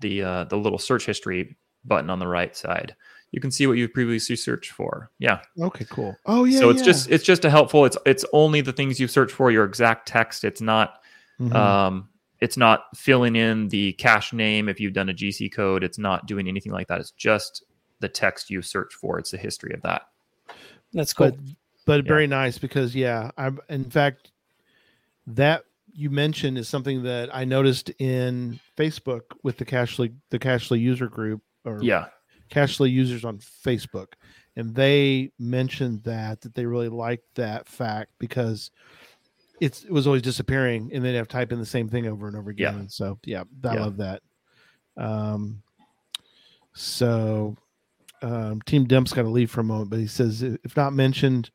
the 0.00 0.22
uh, 0.22 0.44
the 0.44 0.56
little 0.56 0.78
search 0.78 1.06
history 1.06 1.56
button 1.84 2.10
on 2.10 2.18
the 2.18 2.26
right 2.28 2.56
side, 2.56 2.94
you 3.30 3.40
can 3.40 3.50
see 3.50 3.66
what 3.66 3.74
you've 3.74 3.92
previously 3.92 4.36
searched 4.36 4.72
for. 4.72 5.10
Yeah. 5.18 5.40
Okay, 5.60 5.86
cool. 5.90 6.16
Oh 6.26 6.44
yeah. 6.44 6.58
so 6.58 6.70
it's 6.70 6.80
yeah. 6.80 6.86
just 6.86 7.10
it's 7.10 7.24
just 7.24 7.44
a 7.44 7.50
helpful. 7.50 7.84
It's 7.84 7.96
it's 8.06 8.24
only 8.32 8.60
the 8.60 8.72
things 8.72 8.98
you've 9.00 9.10
searched 9.10 9.34
for, 9.34 9.50
your 9.50 9.64
exact 9.64 10.08
text. 10.08 10.44
It's 10.44 10.60
not 10.60 11.00
Mhm. 11.40 11.54
um 11.54 12.08
it's 12.40 12.56
not 12.56 12.84
filling 12.96 13.36
in 13.36 13.68
the 13.68 13.92
cache 13.94 14.32
name 14.32 14.68
if 14.68 14.78
you've 14.80 14.92
done 14.92 15.08
a 15.08 15.14
GC 15.14 15.52
code. 15.52 15.82
It's 15.82 15.98
not 15.98 16.26
doing 16.26 16.48
anything 16.48 16.72
like 16.72 16.86
that. 16.88 17.00
It's 17.00 17.10
just 17.10 17.64
the 18.00 18.08
text 18.08 18.48
you've 18.48 18.66
searched 18.66 18.94
for. 18.94 19.18
It's 19.18 19.32
the 19.32 19.38
history 19.38 19.74
of 19.74 19.82
that. 19.82 20.02
That's 20.92 21.12
cool. 21.12 21.32
but 21.32 21.40
but 21.88 22.04
Yeah. 22.04 22.08
very 22.08 22.26
nice 22.26 22.58
because 22.58 22.94
yeah, 22.94 23.30
I'm 23.36 23.58
in 23.68 23.90
fact 23.90 24.30
that 25.26 25.64
you 25.92 26.10
mentioned 26.10 26.56
is 26.58 26.68
something 26.68 27.02
that 27.02 27.34
I 27.34 27.44
noticed 27.44 27.90
in 27.98 28.60
Facebook 28.76 29.22
with 29.42 29.56
the 29.56 29.64
Cachly 29.64 30.14
the 30.30 30.38
Cachly 30.38 30.78
user 30.80 31.08
group 31.08 31.42
or 31.64 31.82
Yeah. 31.82 32.06
Cachly 32.50 32.90
users 32.90 33.24
on 33.24 33.38
Facebook, 33.38 34.12
and 34.56 34.74
they 34.74 35.32
mentioned 35.38 36.02
that 36.04 36.40
that 36.42 36.54
they 36.54 36.64
really 36.64 36.88
liked 36.88 37.34
that 37.34 37.66
fact 37.68 38.10
because 38.18 38.70
it's 39.60 39.84
it 39.84 39.90
was 39.90 40.06
always 40.06 40.22
disappearing, 40.22 40.90
and 40.94 41.04
they'd 41.04 41.14
have 41.16 41.28
to 41.28 41.32
type 41.32 41.52
in 41.52 41.58
the 41.58 41.66
same 41.66 41.88
thing 41.88 42.06
over 42.06 42.26
and 42.28 42.36
over 42.36 42.48
again. 42.50 42.82
Yeah. 42.82 42.86
So 42.88 43.18
yeah, 43.24 43.42
I 43.64 43.74
Yeah. 43.74 43.80
love 43.80 43.96
that. 43.98 44.22
Um, 44.96 45.62
so 46.74 47.56
um, 48.22 48.60
Team 48.62 48.84
Dump's 48.84 49.12
got 49.12 49.22
to 49.22 49.28
leave 49.28 49.50
for 49.50 49.60
a 49.60 49.64
moment, 49.64 49.90
but 49.90 49.98
he 49.98 50.06
says 50.06 50.42
if 50.42 50.76
not 50.76 50.92
mentioned, 50.92 51.50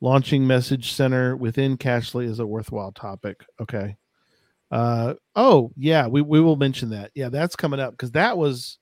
launching 0.00 0.46
message 0.46 0.92
center 0.92 1.36
within 1.36 1.76
Cachly 1.76 2.26
is 2.26 2.38
a 2.38 2.46
worthwhile 2.46 2.92
topic. 2.92 3.44
Okay. 3.60 3.96
Uh 4.70 5.14
oh 5.36 5.70
yeah, 5.76 6.08
we, 6.08 6.22
we 6.22 6.40
will 6.40 6.56
mention 6.56 6.90
that. 6.90 7.12
Yeah, 7.14 7.28
that's 7.28 7.54
coming 7.54 7.78
up 7.78 7.92
because 7.92 8.10
that 8.12 8.36
was 8.36 8.78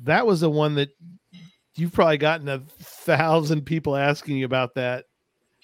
that 0.00 0.26
was 0.26 0.40
the 0.40 0.50
one 0.50 0.74
that 0.74 0.90
you've 1.76 1.92
probably 1.92 2.18
gotten 2.18 2.48
a 2.48 2.58
thousand 2.58 3.62
people 3.62 3.96
asking 3.96 4.36
you 4.36 4.44
about 4.44 4.74
that. 4.74 5.04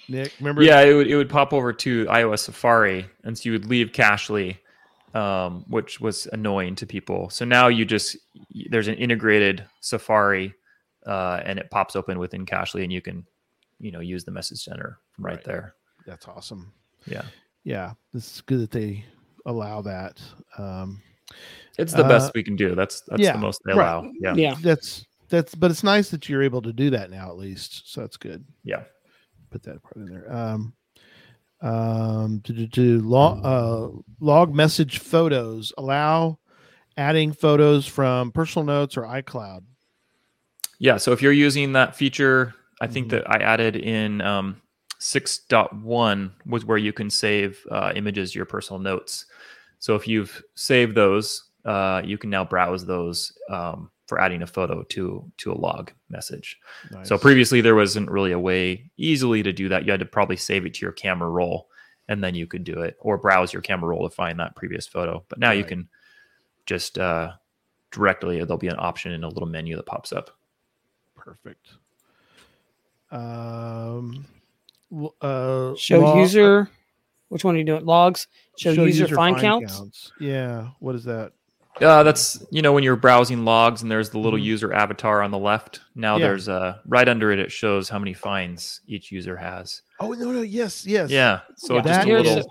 Nick, 0.08 0.32
remember? 0.38 0.62
Yeah, 0.62 0.80
it 0.82 0.94
would 0.94 1.08
it 1.08 1.16
would 1.16 1.30
pop 1.30 1.52
over 1.52 1.72
to 1.72 2.04
iOS 2.06 2.40
Safari, 2.40 3.06
and 3.24 3.36
so 3.36 3.42
you 3.46 3.52
would 3.52 3.66
leave 3.66 3.92
Cachly, 3.92 4.58
um, 5.14 5.64
which 5.68 6.00
was 6.00 6.28
annoying 6.32 6.74
to 6.76 6.86
people. 6.86 7.30
So 7.30 7.44
now 7.44 7.68
you 7.68 7.84
just 7.84 8.16
there's 8.70 8.88
an 8.88 8.94
integrated 8.94 9.64
Safari, 9.80 10.54
uh, 11.06 11.40
and 11.44 11.58
it 11.58 11.70
pops 11.70 11.96
open 11.96 12.18
within 12.18 12.46
Cachly, 12.46 12.82
and 12.82 12.92
you 12.92 13.00
can, 13.00 13.26
you 13.78 13.90
know, 13.92 14.00
use 14.00 14.24
the 14.24 14.30
message 14.30 14.58
center 14.62 14.98
from 15.12 15.24
right, 15.26 15.34
Right. 15.36 15.44
there. 15.44 15.74
That's 16.06 16.26
awesome. 16.28 16.72
Yeah, 17.06 17.24
Yeah, 17.64 17.92
this 18.12 18.34
is 18.36 18.40
good 18.42 18.60
that 18.60 18.70
they 18.70 19.04
allow 19.46 19.82
that. 19.82 20.20
Um, 20.58 21.02
it's 21.78 21.92
the 21.92 22.04
Uh, 22.04 22.08
best 22.08 22.32
we 22.34 22.42
can 22.42 22.56
do. 22.56 22.74
That's 22.74 23.00
that's 23.02 23.20
yeah, 23.22 23.32
the 23.32 23.38
most 23.38 23.60
they 23.64 23.72
right. 23.74 23.92
allow. 23.98 24.10
Yeah, 24.20 24.34
yeah. 24.34 24.54
that's 24.62 25.04
that's 25.28 25.54
but 25.54 25.70
it's 25.70 25.82
nice 25.82 26.10
that 26.10 26.28
you're 26.28 26.42
able 26.42 26.62
to 26.62 26.72
do 26.72 26.90
that 26.90 27.10
now 27.10 27.28
at 27.30 27.36
least. 27.36 27.90
So 27.92 28.00
that's 28.02 28.16
good. 28.16 28.44
yeah. 28.62 28.84
put 29.50 29.62
that 29.64 29.82
part 29.82 29.96
in 29.96 30.06
there. 30.06 30.32
Um, 30.32 30.74
um, 31.60 32.40
to, 32.44 32.52
to, 32.52 32.66
to 32.68 33.00
log, 33.00 33.40
uh, 33.44 33.88
log 34.20 34.54
message 34.54 34.98
photos 34.98 35.72
allow 35.78 36.38
adding 36.96 37.32
photos 37.32 37.86
from 37.86 38.32
personal 38.32 38.66
notes 38.66 38.96
or 38.96 39.02
iCloud. 39.02 39.62
Yeah. 40.78 40.96
So 40.96 41.12
if 41.12 41.22
you're 41.22 41.32
using 41.32 41.72
that 41.72 41.94
feature, 41.96 42.54
I 42.80 42.86
think 42.86 43.06
Mhm. 43.06 43.10
that 43.10 43.30
I 43.30 43.36
added 43.38 43.76
in 43.76 44.20
um, 44.20 44.60
6.1 44.98 46.32
was 46.46 46.64
where 46.64 46.78
you 46.78 46.92
can 46.92 47.10
save 47.10 47.64
uh, 47.70 47.92
images, 47.94 48.32
to 48.32 48.38
your 48.38 48.46
personal 48.46 48.80
notes. 48.80 49.26
So 49.78 49.94
if 49.94 50.08
you've 50.08 50.42
saved 50.54 50.94
those, 50.94 51.44
uh, 51.64 52.02
you 52.04 52.18
can 52.18 52.30
now 52.30 52.44
browse 52.44 52.86
those 52.86 53.36
um, 53.50 53.90
for 54.06 54.20
adding 54.20 54.42
a 54.42 54.46
photo 54.46 54.82
to 54.82 55.30
to 55.38 55.52
a 55.52 55.54
log 55.54 55.92
message. 56.10 56.58
So 57.04 57.16
previously 57.18 57.60
there 57.60 57.74
wasn't 57.74 58.10
really 58.10 58.32
a 58.32 58.38
way 58.38 58.90
easily 58.96 59.42
to 59.42 59.52
do 59.52 59.68
that. 59.68 59.84
You 59.84 59.90
had 59.92 60.00
to 60.00 60.06
probably 60.06 60.36
save 60.36 60.66
it 60.66 60.74
to 60.74 60.80
your 60.86 60.92
camera 60.92 61.28
roll, 61.30 61.68
and 62.08 62.22
then 62.22 62.34
you 62.34 62.46
could 62.46 62.64
do 62.64 62.80
it, 62.82 62.96
or 63.00 63.16
browse 63.16 63.52
your 63.52 63.62
camera 63.62 63.90
roll 63.90 64.08
to 64.08 64.14
find 64.14 64.38
that 64.40 64.56
previous 64.56 64.86
photo. 64.86 65.24
But 65.28 65.38
now 65.38 65.52
you 65.52 65.64
can 65.68 65.88
just 66.66 66.98
uh, 66.98 67.32
directly 67.92 68.38
there'll 68.38 68.58
be 68.58 68.68
an 68.68 68.76
option 68.78 69.12
in 69.12 69.24
a 69.24 69.28
little 69.28 69.48
menu 69.48 69.76
that 69.76 69.86
pops 69.86 70.12
up. 70.12 70.30
Perfect. 71.24 71.70
Um, 73.10 74.26
uh, 75.20 75.74
Show 75.76 76.00
log- 76.00 76.18
user. 76.18 76.68
Which 77.28 77.44
one 77.44 77.54
are 77.54 77.58
you 77.58 77.64
doing? 77.64 77.84
Logs. 77.84 78.28
Show, 78.58 78.70
user, 78.72 79.08
find, 79.08 79.36
counts. 79.38 80.12
Yeah, 80.20 80.68
what 80.78 80.94
is 80.94 81.04
that? 81.04 81.32
Uh, 81.80 82.04
that's 82.04 82.44
you 82.52 82.62
know 82.62 82.72
when 82.72 82.84
you're 82.84 82.94
browsing 82.94 83.44
logs 83.44 83.82
and 83.82 83.90
there's 83.90 84.10
the 84.10 84.18
little 84.18 84.38
Mhm. 84.38 84.44
user 84.44 84.72
avatar 84.72 85.22
on 85.22 85.32
the 85.32 85.38
left. 85.38 85.80
Now 85.96 86.16
Yeah. 86.16 86.28
there's 86.28 86.48
uh 86.48 86.78
right 86.86 87.08
under 87.08 87.32
it. 87.32 87.40
It 87.40 87.50
shows 87.50 87.88
how 87.88 87.98
many 87.98 88.12
finds 88.12 88.80
each 88.86 89.10
user 89.10 89.36
has. 89.36 89.82
Oh 89.98 90.12
no, 90.12 90.30
no, 90.30 90.42
yes, 90.42 90.86
yes. 90.86 91.10
Yeah, 91.10 91.40
so 91.56 91.74
Yeah, 91.76 91.82
just 91.82 92.06
a 92.06 92.12
little 92.12 92.38
is- 92.38 92.46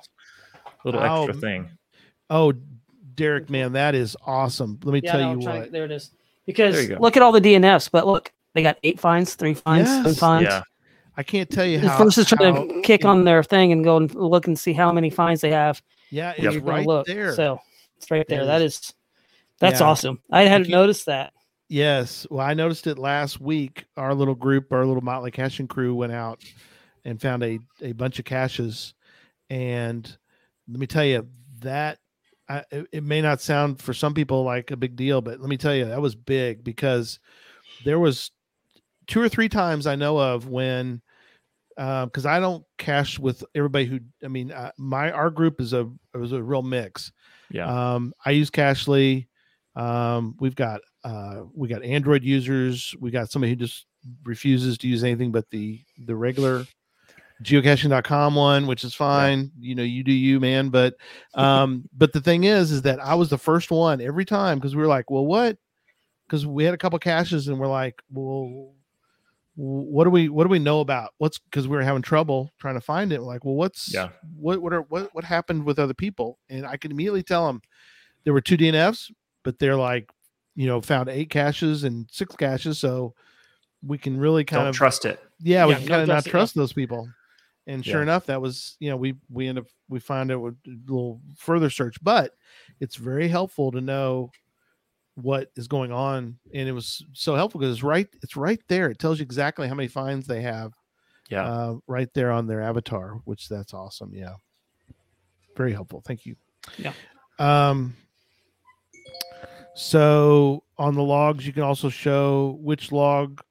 little 0.84 1.00
Oh, 1.02 1.24
extra 1.28 1.40
thing. 1.40 1.70
Oh, 2.30 2.52
Derek, 3.16 3.50
man, 3.50 3.72
that 3.74 3.96
is 3.96 4.18
awesome. 4.26 4.78
Let 4.84 4.92
me 4.92 5.00
Yeah, 5.02 5.12
tell 5.14 5.22
no, 5.22 5.32
you 5.32 5.38
what. 5.48 5.66
to- 5.66 5.72
there 5.72 5.86
it 5.86 5.92
is. 5.92 6.12
Because 6.46 6.90
look 6.90 7.16
at 7.16 7.24
all 7.24 7.32
the 7.32 7.40
DNFs, 7.40 7.88
but 7.90 8.06
look, 8.06 8.33
they 8.54 8.62
got 8.64 8.78
eight 8.84 9.00
fines, 9.00 9.36
three 9.36 9.54
fines, 9.54 9.88
seven 9.88 10.06
Yes. 10.06 10.20
fines. 10.20 10.44
Yeah, 10.46 10.62
I 11.18 11.24
can't 11.24 11.50
tell 11.50 11.66
you 11.66 11.80
The 11.80 11.90
how. 11.90 11.98
first 11.98 12.18
is 12.18 12.28
trying 12.28 12.56
how- 12.56 12.68
to 12.68 12.82
kick 12.82 13.06
on 13.06 13.24
their 13.26 13.44
thing 13.44 13.72
and 13.72 13.84
go 13.84 13.98
and 13.98 14.14
look 14.16 14.48
and 14.48 14.58
see 14.58 14.74
how 14.74 14.92
many 14.92 15.10
fines 15.10 15.42
they 15.42 15.52
have. 15.52 15.82
Yeah, 16.12 16.34
and 16.38 16.46
it's 16.46 16.54
you're 16.56 16.64
right 16.64 16.86
look. 16.86 17.08
there. 17.08 17.34
So 17.36 17.60
it's 17.98 18.10
right 18.12 18.26
there. 18.28 18.46
That 18.46 18.60
That 18.60 18.66
is, 18.66 18.94
that's 19.60 19.80
Yeah. 19.80 19.88
awesome. 19.88 20.22
I 20.32 20.44
hadn't 20.44 20.68
you- 20.70 20.76
noticed 20.76 21.06
that. 21.08 21.34
Yes. 21.70 22.28
Well, 22.30 22.46
I 22.46 22.54
noticed 22.54 22.86
it 22.86 23.00
last 23.00 23.42
week. 23.42 23.86
Our 23.98 24.14
little 24.14 24.36
group, 24.36 24.72
our 24.72 24.86
little 24.86 25.02
Motley 25.02 25.32
caching 25.32 25.68
crew 25.68 25.96
went 25.96 26.12
out 26.12 26.44
and 27.04 27.20
found 27.20 27.42
a, 27.44 27.58
a 27.82 27.94
bunch 27.94 28.20
of 28.20 28.26
caches. 28.26 28.94
And 29.50 30.06
let 30.70 30.80
me 30.80 30.86
tell 30.88 31.06
you, 31.06 31.28
that 31.62 31.98
I, 32.50 32.64
it, 32.72 32.88
it 32.92 33.04
may 33.04 33.22
not 33.22 33.40
sound 33.42 33.82
for 33.82 33.94
some 33.94 34.14
people 34.14 34.44
like 34.44 34.70
a 34.72 34.76
big 34.78 34.96
deal, 34.98 35.22
but 35.22 35.40
let 35.40 35.50
me 35.50 35.58
tell 35.58 35.74
you, 35.74 35.86
that 35.86 36.02
was 36.02 36.14
big 36.14 36.64
because 36.64 37.20
there 37.86 38.00
was 38.00 38.32
two 39.08 39.22
or 39.22 39.30
three 39.30 39.50
times 39.50 39.88
I 39.88 39.96
know 39.96 40.18
of 40.18 40.48
when, 40.48 41.02
because 41.76 42.26
I 42.26 42.40
don't 42.40 42.64
cache 42.78 43.20
with 43.20 43.44
everybody 43.56 43.86
who, 43.86 44.00
I 44.24 44.28
mean, 44.28 44.52
uh, 44.52 44.72
my 44.78 45.12
our 45.12 45.30
group 45.30 45.60
is 45.60 45.74
a 45.74 45.90
was 46.14 46.32
a 46.32 46.42
real 46.42 46.62
mix. 46.62 47.12
yeah, 47.50 47.96
Um, 47.96 48.14
I 48.26 48.32
use 48.32 48.50
Cachly. 48.50 49.28
Um, 49.76 50.36
we've 50.40 50.56
got 50.56 50.82
uh, 51.04 51.44
we 51.54 51.68
got 51.68 51.84
Android 51.84 52.24
users. 52.24 52.96
We 53.00 53.12
got 53.12 53.32
somebody 53.32 53.52
who 53.52 53.56
just 53.58 53.86
refuses 54.24 54.78
to 54.78 54.88
use 54.88 55.04
anything 55.04 55.32
but 55.32 55.50
the 55.50 55.82
the 56.06 56.16
regular 56.16 56.66
geocaching.com 57.42 58.36
one, 58.36 58.68
which 58.68 58.84
is 58.84 58.94
fine. 58.94 59.52
You 59.60 59.76
know, 59.76 59.84
you 59.84 60.04
do 60.04 60.12
you, 60.12 60.40
man. 60.40 60.70
But 60.70 60.96
um, 61.34 61.90
but 61.98 62.14
the 62.14 62.22
thing 62.22 62.44
is, 62.44 62.72
is 62.72 62.84
that 62.84 63.00
I 63.00 63.16
was 63.16 63.30
the 63.30 63.38
first 63.38 63.72
one 63.72 64.02
every 64.02 64.26
time 64.26 64.60
because 64.60 64.76
we 64.76 64.82
were 64.82 64.88
like, 64.88 65.10
well, 65.10 65.26
what? 65.26 65.58
Because 66.28 66.46
we 66.46 66.64
had 66.64 66.74
a 66.74 66.78
couple 66.78 66.98
caches 67.00 67.48
and 67.48 67.60
we're 67.60 67.68
like, 67.68 68.02
well, 68.12 68.74
what 69.56 70.04
do 70.06 70.10
we 70.10 70.30
what 70.30 70.44
do 70.44 70.50
we 70.50 70.60
know 70.60 70.80
about 70.80 71.12
what's 71.20 71.38
because 71.38 71.68
we 71.68 71.78
were 71.78 71.84
having 71.84 72.02
trouble 72.02 72.52
trying 72.60 72.74
to 72.74 72.82
find 72.82 73.14
it 73.14 73.22
like 73.22 73.46
well 73.46 73.54
what's 73.56 73.94
Yeah. 73.94 74.10
what 74.36 74.62
what 74.62 74.74
are 74.74 74.82
what 74.84 75.14
what 75.14 75.24
happened 75.24 75.64
with 75.64 75.78
other 75.78 75.94
people 75.94 76.40
and 76.50 76.66
i 76.66 76.76
could 76.76 76.92
immediately 76.92 77.22
tell 77.24 77.46
them 77.46 77.62
there 78.24 78.34
were 78.34 78.42
two 78.42 78.58
dnfs 78.58 79.12
but 79.44 79.60
they're 79.60 79.76
like 79.76 80.10
you 80.56 80.66
know 80.66 80.82
found 80.82 81.08
eight 81.10 81.30
caches 81.30 81.84
and 81.84 82.10
six 82.12 82.36
caches 82.36 82.80
so 82.80 83.14
we 83.86 83.98
can 83.98 84.18
really 84.18 84.44
kind 84.44 84.62
don't 84.62 84.70
of 84.70 84.76
trust 84.76 85.06
it. 85.06 85.20
yeah, 85.42 85.66
we 85.66 85.74
Yeah, 85.74 85.80
can 85.80 85.88
kind 85.88 86.02
of 86.04 86.08
not 86.08 86.26
trust 86.26 86.56
it, 86.56 86.60
those 86.60 86.74
people 86.74 87.10
and 87.68 87.86
sure 87.86 87.98
Yeah. 87.98 88.04
enough 88.04 88.26
that 88.26 88.42
was 88.42 88.76
you 88.80 88.90
know 88.90 88.98
we 88.98 89.14
we 89.30 89.48
end 89.48 89.60
up 89.60 89.66
we 89.88 90.00
find 90.00 90.32
it 90.32 90.38
with 90.38 90.56
a 90.68 90.72
little 90.88 91.22
further 91.38 91.70
search 91.70 91.98
but 92.02 92.32
it's 92.80 92.96
very 92.96 93.28
helpful 93.28 93.72
to 93.72 93.82
know 93.82 94.32
what 95.16 95.50
is 95.56 95.68
going 95.68 95.92
on 95.92 96.38
and 96.54 96.68
it 96.68 96.72
was 96.72 97.06
so 97.14 97.36
helpful 97.36 97.60
because 97.60 97.74
it's 97.76 97.84
right 97.84 98.08
it's 98.24 98.36
right 98.36 98.60
there 98.68 98.90
it 98.90 98.98
tells 98.98 99.20
you 99.20 99.24
exactly 99.24 99.68
how 99.68 99.76
many 99.76 99.88
finds 99.88 100.26
they 100.26 100.42
have 100.42 100.74
Yeah, 101.30 101.46
uh, 101.46 101.76
right 101.88 102.12
there 102.16 102.32
on 102.32 102.48
their 102.48 102.62
avatar 102.62 103.20
which 103.26 103.48
that's 103.48 103.74
awesome 103.76 104.12
yeah 104.16 104.34
very 105.56 105.72
helpful 105.72 106.02
thank 106.06 106.26
you 106.26 106.36
Yeah. 106.78 106.94
um 107.38 107.96
so 109.76 110.64
on 110.78 110.96
the 110.96 111.04
logs 111.04 111.46
you 111.46 111.54
can 111.54 111.64
also 111.64 111.90
show 111.90 112.58
which 112.62 112.92
log 112.92 113.42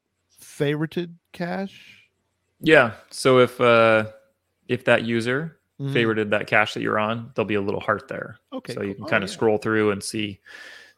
favorited 0.40 1.14
cache? 1.32 2.02
Yeah. 2.60 2.92
So 3.10 3.38
if 3.38 3.60
uh, 3.60 4.06
if 4.68 4.84
that 4.84 5.04
user 5.04 5.58
Mhm. 5.80 5.92
favorited 5.94 6.30
that 6.30 6.46
cache 6.46 6.74
that 6.74 6.82
you're 6.82 6.98
on, 6.98 7.32
there'll 7.34 7.46
be 7.48 7.54
a 7.56 7.60
little 7.60 7.80
heart 7.80 8.06
there. 8.06 8.36
Okay, 8.52 8.72
so 8.74 8.82
you 8.82 8.94
cool. 8.94 8.94
can 8.94 9.04
Oh, 9.04 9.08
kind 9.08 9.24
of 9.24 9.30
yeah. 9.30 9.34
scroll 9.34 9.58
through 9.58 9.90
and 9.90 10.02
see 10.02 10.38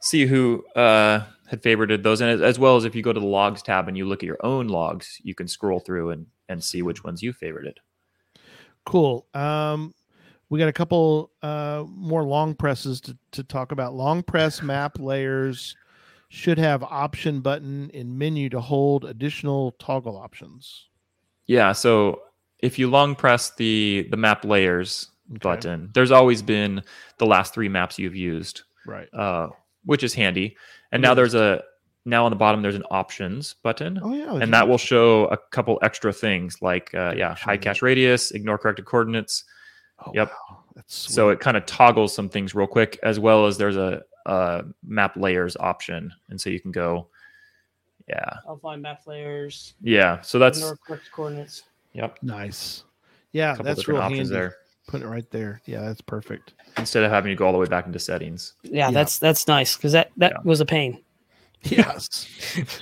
see 0.05 0.26
who 0.26 0.62
uh, 0.76 1.24
had 1.48 1.62
favorited 1.62 2.02
those, 2.02 2.20
and 2.20 2.42
as- 2.42 2.59
well 2.59 2.76
as 2.76 2.84
if 2.84 2.94
you 2.94 3.02
go 3.02 3.12
to 3.12 3.20
the 3.20 3.26
logs 3.26 3.62
tab 3.62 3.88
and 3.88 3.96
you 3.96 4.05
look 4.07 4.22
at 4.22 4.26
your 4.26 4.44
own 4.44 4.68
logs, 4.68 5.18
you 5.22 5.34
can 5.34 5.48
scroll 5.48 5.80
through 5.80 6.11
and 6.11 6.26
and 6.48 6.62
see 6.62 6.82
which 6.82 7.02
ones 7.02 7.22
you 7.22 7.32
favorited. 7.32 7.76
Cool. 8.84 9.26
Um, 9.32 9.94
we 10.50 10.59
got 10.59 10.68
a 10.68 10.72
couple 10.74 11.30
uh, 11.42 11.84
more 11.88 12.22
long 12.22 12.55
presses 12.55 13.00
to, 13.00 13.16
to 13.32 13.42
talk 13.42 13.72
about. 13.72 13.94
Long 13.94 14.22
press 14.22 14.61
map 14.62 14.98
layers 14.98 15.74
should 16.28 16.59
have 16.59 16.82
option 16.82 17.40
button 17.40 17.88
in 17.90 18.16
menu 18.18 18.50
to 18.50 18.61
hold 18.61 19.07
additional 19.07 19.72
toggle 19.78 20.18
options. 20.18 20.88
Yeah. 21.46 21.72
So 21.72 22.20
if 22.59 22.78
you 22.78 22.90
long 22.90 23.14
press 23.14 23.52
the 23.57 24.07
the 24.11 24.16
map 24.18 24.44
layers 24.44 25.11
Okay. 25.30 25.38
button, 25.42 25.90
there's 25.94 26.11
always 26.11 26.42
been 26.42 26.82
the 27.18 27.24
last 27.24 27.55
three 27.55 27.70
maps 27.70 27.98
you've 27.98 28.14
used. 28.16 28.62
Right. 28.86 29.09
uh, 29.14 29.48
which 29.85 30.03
is 30.03 30.14
handy. 30.14 30.57
And 30.93 31.03
now 31.03 31.14
there's 31.14 31.35
a 31.35 31.62
now 32.05 32.24
on 32.24 32.30
the 32.30 32.37
bottom 32.37 32.61
there's 32.62 32.74
an 32.74 32.85
options 32.91 33.55
button, 33.62 33.99
Oh 34.03 34.12
yeah. 34.14 34.37
and 34.37 34.53
that 34.53 34.68
will 34.68 34.78
show 34.78 35.26
a 35.28 35.37
couple 35.51 35.78
extra 35.82 36.12
things 36.12 36.61
like 36.61 36.95
uh, 36.95 37.14
yeah, 37.16 37.35
high 37.35 37.57
that. 37.57 37.62
cache 37.62 37.82
radius, 37.82 38.30
ignore 38.32 38.59
corrected 38.59 38.85
coordinates. 38.85 39.45
Oh, 40.05 40.11
yep. 40.14 40.30
wow. 40.51 40.59
That's 40.74 40.95
So 41.12 41.28
it 41.30 41.41
kind 41.41 41.57
of 41.57 41.64
toggles 41.66 42.12
some 42.14 42.28
things 42.28 42.55
real 42.55 42.66
quick, 42.66 42.99
as 43.05 43.18
well 43.20 43.47
as 43.47 43.57
there's 43.57 43.76
a, 43.76 44.03
a 44.26 44.64
map 44.87 45.16
layers 45.16 45.57
option, 45.57 46.12
and 46.28 46.41
so 46.41 46.51
you 46.51 46.61
can 46.61 46.72
go, 46.72 47.07
yeah, 48.09 48.39
I'll 48.47 48.59
find 48.59 48.82
map 48.82 49.07
layers, 49.07 49.74
yeah. 49.80 50.20
So 50.20 50.39
that's 50.39 50.59
ignore 50.59 50.76
correct 50.76 51.11
coordinates. 51.12 51.62
yep, 51.93 52.18
nice. 52.22 52.85
Yeah, 53.32 53.55
a 53.59 53.62
that's 53.62 53.80
different 53.80 53.99
real 53.99 54.03
options 54.05 54.28
handy. 54.30 54.41
there 54.41 54.57
Put 54.87 55.03
it 55.03 55.07
right 55.07 55.28
there. 55.30 55.61
Yeah, 55.64 55.80
that's 55.82 56.01
perfect. 56.01 56.53
instead 56.76 57.05
of 57.05 57.11
having 57.11 57.30
to 57.30 57.37
go 57.37 57.47
all 57.47 57.53
the 57.53 57.59
way 57.59 57.66
back 57.66 57.87
into 57.87 57.99
settings. 58.01 58.55
Yeah, 58.64 58.87
Yeah. 58.87 58.91
that's 58.91 59.18
that's 59.18 59.47
nice 59.47 59.76
because 59.76 59.93
that 59.93 60.11
that 60.16 60.32
Yeah. 60.32 60.39
was 60.45 60.61
a 60.61 60.66
pain. 60.66 61.01
Yes. 61.62 62.26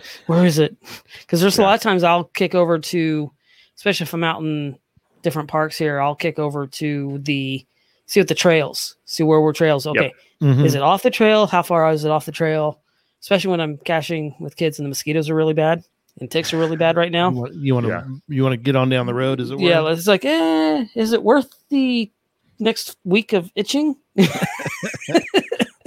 Where 0.26 0.44
is 0.46 0.58
it? 0.58 0.76
Because 1.20 1.40
there's 1.40 1.58
a 1.58 1.62
lot 1.62 1.74
of 1.74 1.80
times 1.82 2.02
I'll 2.02 2.24
kick 2.24 2.54
over 2.54 2.78
to, 2.78 3.30
especially 3.76 4.04
if 4.04 4.14
I'm 4.14 4.24
out 4.24 4.40
in 4.40 4.76
different 5.22 5.48
parks 5.50 5.76
here, 5.78 6.00
I'll 6.00 6.16
kick 6.16 6.38
over 6.38 6.66
to 6.66 7.18
the 7.22 7.64
see 8.06 8.18
what 8.20 8.28
the 8.28 8.34
trails, 8.34 8.96
see 9.04 9.22
where 9.22 9.40
we're 9.40 9.52
trails. 9.52 9.86
Okay, 9.86 10.12
Mhm. 10.42 10.64
is 10.64 10.74
it 10.74 10.82
off 10.82 11.02
the 11.04 11.10
trail? 11.10 11.46
How 11.46 11.62
far 11.62 11.88
is 11.92 12.04
it 12.04 12.10
off 12.10 12.26
the 12.26 12.32
trail? 12.32 12.80
Especially 13.20 13.50
when 13.52 13.60
I'm 13.60 13.76
caching 13.78 14.34
with 14.40 14.56
kids 14.56 14.78
and 14.80 14.86
the 14.86 14.88
mosquitoes 14.88 15.30
are 15.30 15.34
really 15.36 15.54
bad 15.54 15.84
and 16.20 16.30
ticks 16.30 16.52
are 16.52 16.58
really 16.58 16.76
bad 16.76 16.96
right 16.96 17.10
now. 17.12 17.30
you 17.52 17.74
want 17.74 17.86
to 17.86 17.90
Yeah. 17.90 18.04
you 18.28 18.42
want 18.42 18.52
to 18.52 18.56
get 18.58 18.76
on 18.76 18.88
down 18.88 19.06
the 19.06 19.14
road? 19.14 19.40
Is 19.40 19.50
it? 19.50 19.58
Yeah, 19.60 19.88
it's 19.90 20.06
like, 20.06 20.24
eh, 20.24 20.84
is 20.94 21.12
it 21.12 21.22
worth 21.22 21.52
the 21.68 22.10
next 22.58 22.96
week 23.04 23.32
of 23.32 23.50
itching? 23.54 23.96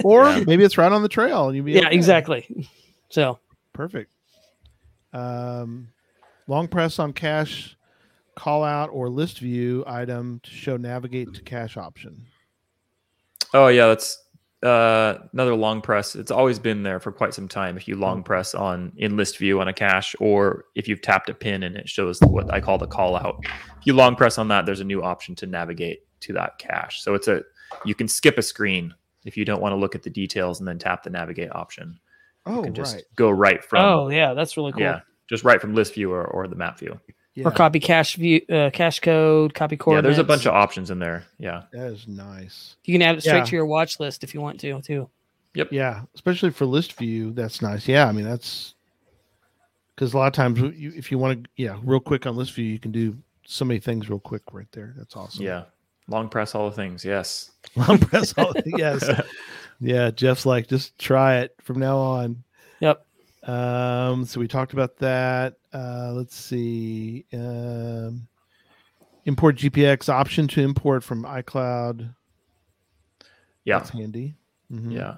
or 0.04 0.24
Yeah. 0.24 0.44
maybe 0.46 0.64
it's 0.64 0.76
right 0.78 0.90
on 0.92 1.02
the 1.02 1.08
trail. 1.08 1.48
And 1.48 1.56
you 1.56 1.62
be 1.62 1.72
Yeah, 1.72 1.86
okay. 1.86 1.94
exactly. 1.94 2.68
So 3.08 3.38
Perfect. 3.72 4.10
Um, 5.12 5.88
long 6.46 6.68
press 6.68 6.98
on 6.98 7.12
cache 7.12 7.76
call 8.34 8.64
out 8.64 8.90
or 8.92 9.08
list 9.08 9.38
view 9.38 9.82
item 9.86 10.40
to 10.42 10.50
show 10.50 10.76
navigate 10.76 11.32
to 11.34 11.42
cache 11.42 11.76
option. 11.76 12.26
Oh 13.54 13.68
yeah, 13.68 13.86
that's 13.86 14.22
uh, 14.62 15.18
another 15.32 15.54
long 15.54 15.80
press. 15.82 16.14
It's 16.16 16.30
always 16.30 16.58
been 16.58 16.82
there 16.82 16.98
for 16.98 17.12
quite 17.12 17.34
some 17.34 17.48
time. 17.48 17.76
If 17.76 17.86
you 17.86 17.96
long 17.96 18.22
press 18.22 18.54
on 18.54 18.92
in 18.96 19.16
list 19.16 19.38
view 19.38 19.60
on 19.60 19.68
a 19.68 19.72
cache, 19.72 20.16
or 20.18 20.64
if 20.74 20.88
you've 20.88 21.02
tapped 21.02 21.28
a 21.28 21.34
pin 21.34 21.62
and 21.62 21.76
it 21.76 21.88
shows 21.88 22.18
what 22.20 22.52
I 22.52 22.60
call 22.60 22.78
the 22.78 22.86
call 22.86 23.16
out. 23.16 23.36
If 23.44 23.86
you 23.86 23.92
long 23.92 24.16
press 24.16 24.38
on 24.38 24.48
that, 24.48 24.66
there's 24.66 24.80
a 24.80 24.84
new 24.84 25.02
option 25.02 25.34
to 25.36 25.46
navigate 25.46 26.00
to 26.20 26.32
that 26.34 26.58
cache. 26.58 27.02
So 27.02 27.14
it's 27.14 27.28
a 27.28 27.42
you 27.84 27.94
can 27.94 28.08
skip 28.08 28.38
a 28.38 28.42
screen 28.42 28.94
if 29.24 29.36
you 29.36 29.44
don't 29.44 29.60
want 29.60 29.72
to 29.72 29.76
look 29.76 29.94
at 29.94 30.02
the 30.02 30.10
details 30.10 30.60
and 30.60 30.68
then 30.68 30.78
tap 30.78 31.02
the 31.02 31.10
navigate 31.10 31.52
option. 31.52 31.98
Oh, 32.46 32.58
You 32.58 32.62
can 32.62 32.74
just 32.74 32.94
right. 32.94 33.04
go 33.16 33.28
right 33.30 33.62
from 33.62 33.84
oh 33.84 34.08
yeah, 34.08 34.32
that's 34.34 34.56
really 34.56 34.72
cool. 34.72 34.80
yeah, 34.82 35.00
just 35.28 35.44
right 35.44 35.60
from 35.60 35.74
list 35.74 35.94
view 35.94 36.12
or, 36.12 36.24
or 36.24 36.48
the 36.48 36.56
map 36.56 36.78
view. 36.78 36.98
Yeah, 37.36 37.48
Or 37.48 37.50
copy 37.50 37.80
cash 37.80 38.16
view, 38.16 38.40
uh, 38.48 38.70
cache 38.72 38.98
code, 39.00 39.52
copy 39.52 39.78
Yeah, 39.86 40.00
there's 40.00 40.16
a 40.18 40.24
bunch 40.24 40.46
of 40.46 40.54
options 40.54 40.90
in 40.90 40.98
there. 40.98 41.24
Yeah. 41.38 41.64
that 41.70 41.88
is 41.92 42.08
nice. 42.08 42.76
You 42.84 42.94
can 42.94 43.02
add 43.02 43.18
it 43.18 43.20
straight 43.20 43.38
Yeah. 43.40 43.44
to 43.44 43.56
your 43.56 43.66
watch 43.66 44.00
list 44.00 44.24
if 44.24 44.32
you 44.32 44.40
want 44.40 44.58
to 44.60 44.80
too. 44.80 45.10
Yep. 45.54 45.68
Yeah, 45.70 46.02
especially 46.14 46.50
for 46.50 46.64
list 46.64 46.94
view, 46.94 47.32
that's 47.32 47.60
nice. 47.60 47.86
Yeah, 47.86 48.06
I 48.08 48.12
mean 48.12 48.24
that's 48.24 48.74
because 49.94 50.14
a 50.14 50.18
lot 50.18 50.26
of 50.26 50.32
times 50.32 50.60
you, 50.60 50.92
if 50.96 51.10
you 51.10 51.18
want 51.18 51.44
to, 51.44 51.50
yeah, 51.56 51.78
real 51.82 52.00
quick 52.00 52.26
on 52.26 52.36
list 52.36 52.52
view, 52.52 52.64
you 52.64 52.78
can 52.78 52.92
do 52.92 53.16
so 53.46 53.64
many 53.64 53.80
things 53.80 54.10
real 54.10 54.18
quick 54.18 54.42
right 54.52 54.70
there. 54.72 54.94
That's 54.96 55.14
awesome. 55.16 55.44
Yeah. 55.44 55.64
Long 56.08 56.28
press 56.28 56.54
all 56.54 56.68
the 56.70 56.76
things. 56.76 57.04
Yes. 57.04 57.50
long 57.76 57.98
press. 57.98 58.32
All, 58.38 58.52
the 58.52 58.62
yes, 58.76 59.08
yeah. 59.80 60.10
Jeff's 60.10 60.46
like, 60.46 60.68
just 60.68 60.98
try 60.98 61.38
it 61.38 61.54
from 61.62 61.78
now 61.78 61.96
on. 61.98 62.42
Yep. 62.80 63.05
Um, 63.46 64.24
so 64.24 64.40
we 64.40 64.48
talked 64.48 64.72
about 64.72 64.96
that. 64.98 65.54
Uh, 65.72 66.12
let's 66.14 66.34
see. 66.34 67.24
Um, 67.32 68.26
import 69.24 69.56
GPX 69.56 70.08
option 70.08 70.48
to 70.48 70.60
import 70.60 71.04
from 71.04 71.24
iCloud. 71.24 72.12
Yeah. 73.64 73.78
That's 73.78 73.90
handy. 73.90 74.34
Mhm. 74.72 74.92
Yeah. 74.92 75.16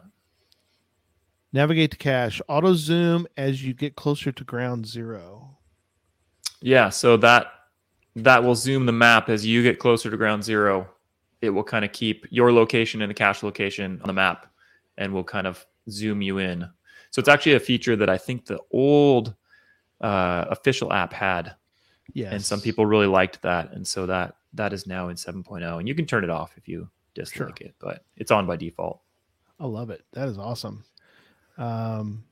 Navigate 1.52 1.90
to 1.92 1.96
cache. 1.96 2.42
Auto 2.48 2.74
zoom 2.74 3.26
as 3.36 3.64
you 3.64 3.72
get 3.72 3.96
closer 3.96 4.30
to 4.30 4.44
ground 4.44 4.86
zero. 4.86 5.56
Yeah, 6.60 6.88
so 6.90 7.16
that 7.18 7.52
that 8.16 8.42
will 8.42 8.54
zoom 8.54 8.84
the 8.84 8.92
map 8.92 9.28
as 9.28 9.46
you 9.46 9.62
get 9.62 9.78
closer 9.78 10.10
to 10.10 10.16
ground 10.16 10.42
zero. 10.44 10.88
It 11.40 11.50
will 11.50 11.62
kind 11.62 11.84
of 11.84 11.92
keep 11.92 12.26
your 12.30 12.52
location 12.52 13.00
and 13.00 13.08
the 13.08 13.14
cache 13.14 13.42
location 13.42 14.00
on 14.02 14.08
the 14.08 14.12
map 14.12 14.52
and 14.98 15.12
will 15.14 15.24
kind 15.24 15.46
of 15.46 15.64
zoom 15.88 16.20
you 16.20 16.38
in. 16.38 16.68
So 17.10 17.20
it's 17.20 17.28
actually 17.28 17.54
a 17.54 17.60
feature 17.60 17.96
that 17.96 18.08
I 18.10 18.18
think 18.18 18.46
the 18.46 18.58
old 18.70 19.34
uh, 20.00 20.44
official 20.50 20.92
app 20.92 21.12
had, 21.12 21.54
Yes. 22.14 22.32
and 22.32 22.44
some 22.44 22.60
people 22.60 22.86
really 22.86 23.06
liked 23.06 23.42
that, 23.42 23.72
and 23.72 23.86
so 23.86 24.06
that 24.06 24.36
that 24.54 24.72
is 24.72 24.86
now 24.86 25.08
in 25.08 25.16
7.0, 25.16 25.78
and 25.78 25.86
you 25.88 25.94
can 25.94 26.06
turn 26.06 26.24
it 26.24 26.30
off 26.30 26.54
if 26.56 26.66
you 26.68 26.88
dislike 27.14 27.60
it, 27.60 27.74
but 27.78 28.04
it's 28.16 28.30
on 28.30 28.46
by 28.46 28.56
default. 28.56 29.00
I 29.60 29.66
love 29.66 29.90
it. 29.90 30.04
That 30.12 30.28
is 30.28 30.38
awesome. 30.38 30.84
Um, 31.58 32.24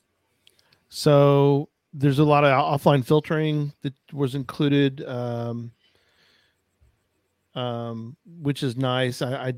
so 0.89 1.68
there's 1.93 2.18
a 2.20 2.24
lot 2.24 2.45
of 2.45 2.51
offline 2.81 3.05
filtering 3.05 3.72
that 3.83 3.95
was 4.12 4.35
included, 4.35 5.03
um, 5.07 5.72
um, 7.55 8.16
which 8.41 8.62
is 8.62 8.77
nice. 8.77 9.22
I, 9.22 9.53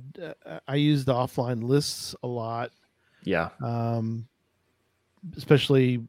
I 0.47 0.59
I 0.67 0.75
use 0.77 1.05
the 1.05 1.13
offline 1.15 1.63
lists 1.63 2.15
a 2.23 2.27
lot, 2.29 2.71
Yeah, 3.25 3.51
um, 3.63 4.27
especially 5.37 6.07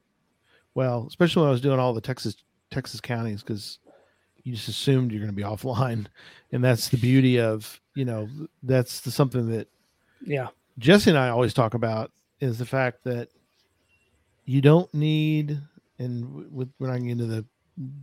well, 0.74 1.06
especially 1.08 1.40
when 1.42 1.48
I 1.48 1.52
was 1.52 1.60
doing 1.60 1.78
all 1.80 1.92
the 1.92 2.00
Texas 2.00 2.36
Texas 2.70 3.00
counties 3.00 3.42
because 3.42 3.78
you 4.44 4.54
just 4.54 4.68
assumed 4.68 5.10
you're 5.12 5.20
going 5.20 5.30
to 5.32 5.36
be 5.36 5.42
offline, 5.48 6.06
and 6.52 6.62
that's 6.64 6.88
the 6.88 6.96
beauty 6.96 7.40
of 7.40 7.80
you 7.94 8.04
know 8.04 8.28
that's 8.62 9.00
the, 9.00 9.10
something 9.10 9.48
that 9.50 9.68
Yeah. 10.24 10.48
Jesse 10.78 11.10
and 11.10 11.18
I 11.18 11.28
always 11.28 11.52
talk 11.52 11.74
about 11.74 12.10
is 12.40 12.58
the 12.58 12.64
fact 12.64 13.04
that 13.04 13.28
you 14.44 14.60
don't 14.60 14.92
need, 14.94 15.60
and 15.98 16.22
w- 16.24 16.48
with, 16.50 16.70
we're 16.78 16.86
not 16.88 16.94
getting 16.94 17.10
into 17.10 17.26
the 17.26 17.44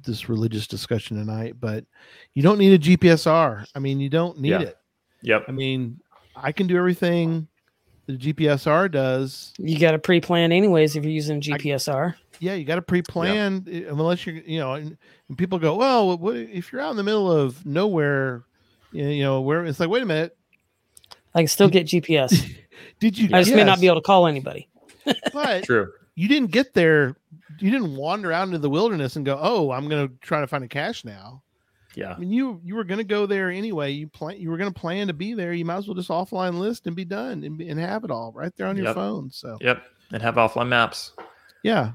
this 0.04 0.28
religious 0.30 0.66
discussion 0.68 1.18
tonight, 1.18 1.56
but 1.60 1.86
you 2.34 2.42
don't 2.44 2.58
need 2.58 2.74
a 2.74 2.80
GPSR. 2.80 3.66
I 3.76 3.80
mean, 3.80 4.00
you 4.00 4.10
don't 4.10 4.40
need 4.40 4.50
Yeah. 4.52 4.62
it. 4.62 4.78
yep, 5.22 5.46
I 5.48 5.52
mean, 5.52 6.00
I 6.36 6.52
can 6.52 6.68
do 6.68 6.78
everything 6.78 7.48
the 8.08 8.14
GPSR 8.14 8.90
does. 8.90 9.54
You 9.58 9.78
got 9.80 9.92
to 9.92 10.00
pre-plan 10.00 10.52
anyways 10.52 10.96
if 10.96 11.04
you're 11.04 11.14
using 11.14 11.40
GPSR. 11.40 12.16
Yeah, 12.40 12.54
you 12.54 12.66
got 12.66 12.76
to 12.76 12.82
pre-plan 12.82 13.66
i- 13.68 13.72
eh, 13.72 13.84
unless 13.90 14.26
you're, 14.26 14.36
you 14.36 14.60
know, 14.60 14.74
and, 14.74 14.98
and 15.28 15.38
people 15.38 15.60
go, 15.60 15.76
well, 15.76 16.18
what 16.18 16.36
if 16.36 16.72
you're 16.72 16.82
out 16.82 16.92
in 16.92 16.98
the 16.98 17.04
middle 17.04 17.32
of 17.32 17.66
nowhere, 17.66 18.44
you 18.92 19.22
know, 19.22 19.42
where 19.42 19.66
it's 19.66 19.80
like, 19.80 19.90
wait 19.90 20.04
a 20.04 20.06
minute, 20.06 20.36
I 21.36 21.42
can 21.42 21.48
still 21.48 21.70
get 21.70 21.88
GPS. 21.88 22.56
did 23.00 23.18
you? 23.18 23.30
I 23.34 23.44
just 23.44 23.56
may 23.56 23.64
not 23.64 23.80
be 23.80 23.88
able 23.88 23.98
to 23.98 24.06
call 24.06 24.26
anybody. 24.28 24.70
but 25.34 25.64
true. 25.64 25.92
you 26.16 26.28
didn't 26.28 26.52
get 26.52 26.74
there 26.74 27.16
you 27.60 27.72
didn't 27.72 27.96
wander 27.96 28.32
out 28.32 28.48
into 28.48 28.58
the 28.58 28.70
wilderness 28.70 29.16
and 29.16 29.26
go 29.26 29.38
oh 29.42 29.72
i'm 29.72 29.88
going 29.88 30.08
to 30.08 30.14
try 30.22 30.42
to 30.42 30.48
find 30.48 30.64
a 30.64 30.68
cache 30.68 31.06
now 31.06 31.42
Yeah, 31.98 32.14
i 32.14 32.20
mean 32.20 32.32
you 32.32 32.62
you 32.64 32.76
were 32.76 32.84
going 32.84 33.00
to 33.00 33.04
go 33.04 33.26
there 33.26 33.50
anyway 33.50 33.92
you 33.92 34.08
plan 34.08 34.40
you 34.40 34.52
were 34.52 34.58
going 34.58 34.72
to 34.72 34.80
plan 34.80 35.08
to 35.08 35.14
be 35.14 35.34
there 35.34 35.52
you 35.52 35.66
might 35.66 35.78
as 35.78 35.88
well 35.88 35.96
just 35.96 36.10
offline 36.10 36.60
list 36.60 36.86
and 36.86 36.96
be 36.96 37.04
done 37.06 37.44
and, 37.44 37.60
and 37.60 37.80
have 37.80 38.04
it 38.04 38.12
all 38.12 38.32
right 38.34 38.56
there 38.56 38.68
on 38.68 38.78
your 38.78 38.86
Yep. 38.86 38.96
phone 38.96 39.32
so 39.32 39.58
yep, 39.62 39.84
and 40.12 40.22
have 40.22 40.36
offline 40.36 40.68
maps. 40.68 41.14
yeah 41.64 41.94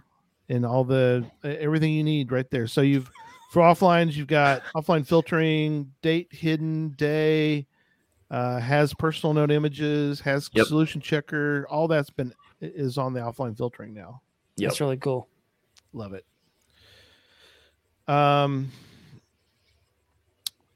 and 0.49 0.67
all 0.67 0.83
the 0.83 1.25
everything 1.45 1.93
you 1.93 2.03
need 2.03 2.33
right 2.33 2.51
there 2.51 2.67
so 2.67 2.81
you've 2.81 3.09
for 3.53 3.63
offlines 3.63 4.15
you've 4.15 4.27
got 4.27 4.63
offline 4.75 5.07
filtering 5.07 5.93
date 6.03 6.27
hidden 6.33 6.91
day 6.97 7.65
uh, 8.31 8.59
has 8.59 8.93
personal 8.95 9.33
note 9.35 9.53
images 9.53 10.19
has 10.21 10.51
Yep. 10.53 10.67
solution 10.67 11.01
checker 11.01 11.65
all 11.71 11.87
that's 11.87 12.11
been 12.11 12.35
is 12.61 12.99
on 12.99 13.13
the 13.13 13.21
offline 13.21 13.57
filtering 13.57 13.95
now 13.95 14.21
Yep. 14.57 14.69
That's 14.71 14.81
really 14.81 14.97
cool. 14.99 15.29
Love 15.95 16.13
it. 16.13 16.25
Um, 18.07 18.71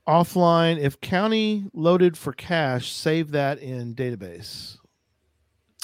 offline, 0.07 0.79
if 0.79 1.01
county 1.01 1.65
loaded 1.75 2.17
for 2.17 2.33
cache, 2.33 2.93
save 2.93 3.33
that 3.33 3.59
in 3.59 3.95
database. 3.95 4.77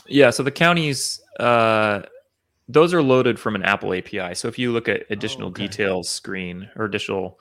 Yeah, 0.06 0.30
so 0.30 0.42
the 0.42 0.50
counties, 0.50 1.20
uh, 1.40 2.02
those 2.68 2.94
are 2.94 3.02
loaded 3.02 3.38
from 3.38 3.54
an 3.54 3.62
Apple 3.62 3.94
API. 3.94 4.34
So 4.34 4.48
if 4.48 4.58
you 4.58 4.72
look 4.72 4.88
at 4.88 5.04
additional 5.10 5.48
okay. 5.48 5.66
details 5.66 6.08
screen 6.08 6.68
or 6.76 6.84
additional 6.84 7.38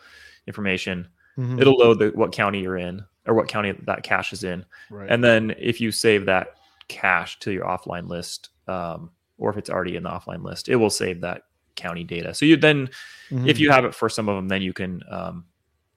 information, 0.47 1.07
Mhm. 1.37 1.61
it'll 1.61 1.77
load 1.77 1.99
the, 1.99 2.09
what 2.09 2.31
county 2.31 2.61
you're 2.61 2.77
in 2.77 3.03
or 3.27 3.33
what 3.35 3.47
county 3.47 3.71
that 3.85 4.03
cache 4.03 4.33
is 4.33 4.43
in. 4.43 4.65
right. 4.89 5.09
And 5.09 5.23
then 5.23 5.55
if 5.59 5.79
you 5.79 5.91
save 5.91 6.25
that 6.25 6.55
cache 6.87 7.39
to 7.39 7.51
your 7.51 7.65
offline 7.65 8.07
list, 8.07 8.49
um, 8.67 9.11
or 9.37 9.49
if 9.49 9.57
it's 9.57 9.69
already 9.69 9.95
in 9.95 10.03
the 10.03 10.09
offline 10.09 10.43
list, 10.43 10.69
it 10.69 10.75
will 10.75 10.89
save 10.89 11.21
that 11.21 11.43
county 11.75 12.03
data. 12.03 12.33
So 12.33 12.45
you 12.45 12.57
then, 12.57 12.89
Mhm. 13.29 13.47
if 13.47 13.59
you 13.59 13.71
have 13.71 13.85
it 13.85 13.95
for 13.95 14.09
some 14.09 14.27
of 14.27 14.35
them, 14.35 14.47
then 14.49 14.61
you 14.61 14.73
can 14.73 15.01
um, 15.09 15.45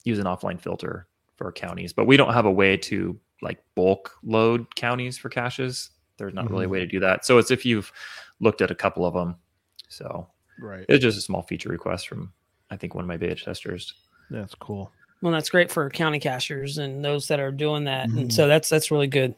use 0.05 0.19
an 0.19 0.27
offline 0.27 0.61
filter 0.61 1.07
for 1.37 1.51
counties. 1.51 1.93
But 1.93 2.07
we 2.07 2.17
don't 2.17 2.33
have 2.33 2.47
a 2.47 2.53
way 2.53 2.77
to 2.77 3.19
like 3.43 3.63
bulk 3.75 4.13
load 4.23 4.73
counties 4.77 5.19
for 5.19 5.29
caches. 5.29 5.91
There's 6.17 6.33
not 6.35 6.49
really 6.49 6.67
a 6.67 6.69
Mhm. 6.69 6.73
way 6.73 6.79
to 6.81 6.87
do 6.87 7.01
that. 7.01 7.25
So 7.25 7.39
it's 7.39 7.51
if 7.51 7.67
you've 7.67 7.93
looked 8.41 8.63
at 8.63 8.71
a 8.71 8.75
couple 8.75 9.05
of 9.05 9.15
them. 9.15 9.37
So 9.89 10.29
right. 10.59 10.85
it's 10.89 11.03
just 11.03 11.19
a 11.19 11.21
small 11.21 11.43
feature 11.43 11.69
request 11.69 12.09
from 12.09 12.33
I 12.71 12.77
think 12.77 12.95
one 12.95 13.05
of 13.05 13.09
my 13.09 13.17
beta 13.17 13.35
testers. 13.45 13.95
That's 14.31 14.55
cool. 14.55 14.91
Well, 15.21 15.33
that's 15.33 15.51
great 15.51 15.71
for 15.71 15.89
county 15.91 16.19
cachers 16.21 16.79
and 16.79 17.05
those 17.05 17.29
that 17.29 17.41
are 17.41 17.53
doing 17.53 17.85
that. 17.85 18.09
Mhm. 18.09 18.21
And 18.21 18.33
so 18.33 18.47
that's 18.47 18.69
that's 18.69 18.91
really 18.91 19.07
good. 19.07 19.35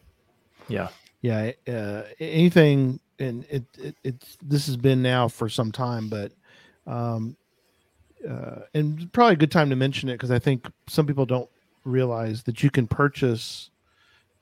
Yeah. 0.68 0.88
Yeah. 1.22 1.52
Uh, 1.66 2.02
anything, 2.20 3.00
and 3.18 3.44
it, 3.50 3.64
it 3.78 3.96
it's 4.04 4.36
this 4.42 4.66
has 4.66 4.76
been 4.76 5.02
now 5.02 5.28
for 5.28 5.48
some 5.48 5.72
time, 5.72 6.08
but 6.08 6.32
um, 6.86 7.36
uh, 8.28 8.62
and 8.74 9.12
probably 9.12 9.34
a 9.34 9.36
good 9.36 9.50
time 9.50 9.70
to 9.70 9.76
mention 9.76 10.08
it 10.08 10.14
because 10.14 10.30
I 10.30 10.38
think 10.38 10.66
some 10.88 11.06
people 11.06 11.26
don't 11.26 11.48
realize 11.84 12.42
that 12.44 12.62
you 12.62 12.70
can 12.70 12.86
purchase. 12.86 13.70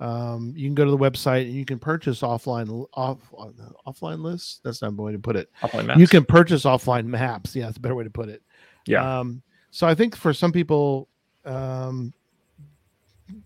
Um, 0.01 0.53
you 0.57 0.67
can 0.67 0.75
go 0.75 0.85
to 0.85 0.91
the 0.91 0.99
website 0.99 1.43
and 1.43 1.53
you 1.53 1.65
can 1.65 1.79
purchase 1.79 2.21
offline 2.21 2.87
off 2.95 3.19
uh, 3.39 3.49
offline 3.87 4.23
lists. 4.23 4.61
That's 4.65 4.83
not 4.83 4.97
the 4.97 5.03
way 5.03 5.13
to 5.13 5.19
put 5.19 5.37
it. 5.37 5.51
Offline 5.63 5.87
maps. 5.87 6.01
You 6.01 6.09
can 6.09 6.25
purchase 6.25 6.65
offline 6.65 7.07
maps. 7.07 7.55
Yeah, 7.55 7.67
that's 7.67 7.77
a 7.77 7.81
better 7.81 7.95
way 7.95 8.05
to 8.05 8.11
put 8.11 8.29
it. 8.29 8.43
yeah. 8.87 9.21
Um, 9.21 9.43
so 9.71 9.87
I 9.87 9.95
think 9.95 10.15
for 10.15 10.33
some 10.33 10.53
people, 10.53 11.09
um, 11.45 12.13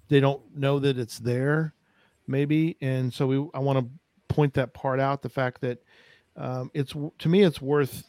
they 0.08 0.20
don't 0.20 0.42
know 0.54 0.78
that 0.78 0.98
it's 0.98 1.18
there, 1.18 1.74
maybe, 2.26 2.76
and 2.80 3.12
so 3.12 3.26
we 3.26 3.36
I 3.54 3.58
want 3.60 3.78
to 3.78 4.34
point 4.34 4.54
that 4.54 4.74
part 4.74 5.00
out. 5.00 5.22
The 5.22 5.28
fact 5.28 5.60
that 5.62 5.82
um, 6.36 6.70
it's 6.74 6.92
to 7.18 7.28
me 7.28 7.42
it's 7.42 7.60
worth 7.60 8.04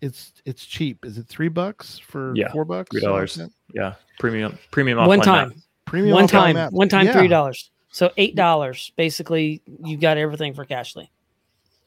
it's 0.00 0.32
it's 0.44 0.64
cheap. 0.64 1.04
Is 1.04 1.18
it 1.18 1.26
three 1.26 1.48
bucks 1.48 1.98
for 1.98 2.32
Yeah, 2.36 2.50
four 2.52 2.64
bucks? 2.64 2.94
$3. 2.96 3.00
something 3.00 3.44
like 3.44 3.52
that? 3.68 3.74
yeah. 3.74 3.94
Premium 4.18 4.58
premium 4.70 4.98
one 5.06 5.20
time, 5.20 5.48
map. 5.48 5.56
Premium 5.84 6.14
one 6.14 6.26
time, 6.26 6.54
map. 6.54 6.72
one 6.72 6.88
time, 6.88 7.06
Yeah. 7.06 7.12
three 7.12 7.28
dollars. 7.28 7.70
So 7.90 8.10
eight 8.16 8.34
dollars. 8.34 8.92
Basically, 8.96 9.62
you 9.84 9.96
got 9.96 10.16
everything 10.18 10.54
for 10.54 10.64
Cachly. 10.66 11.08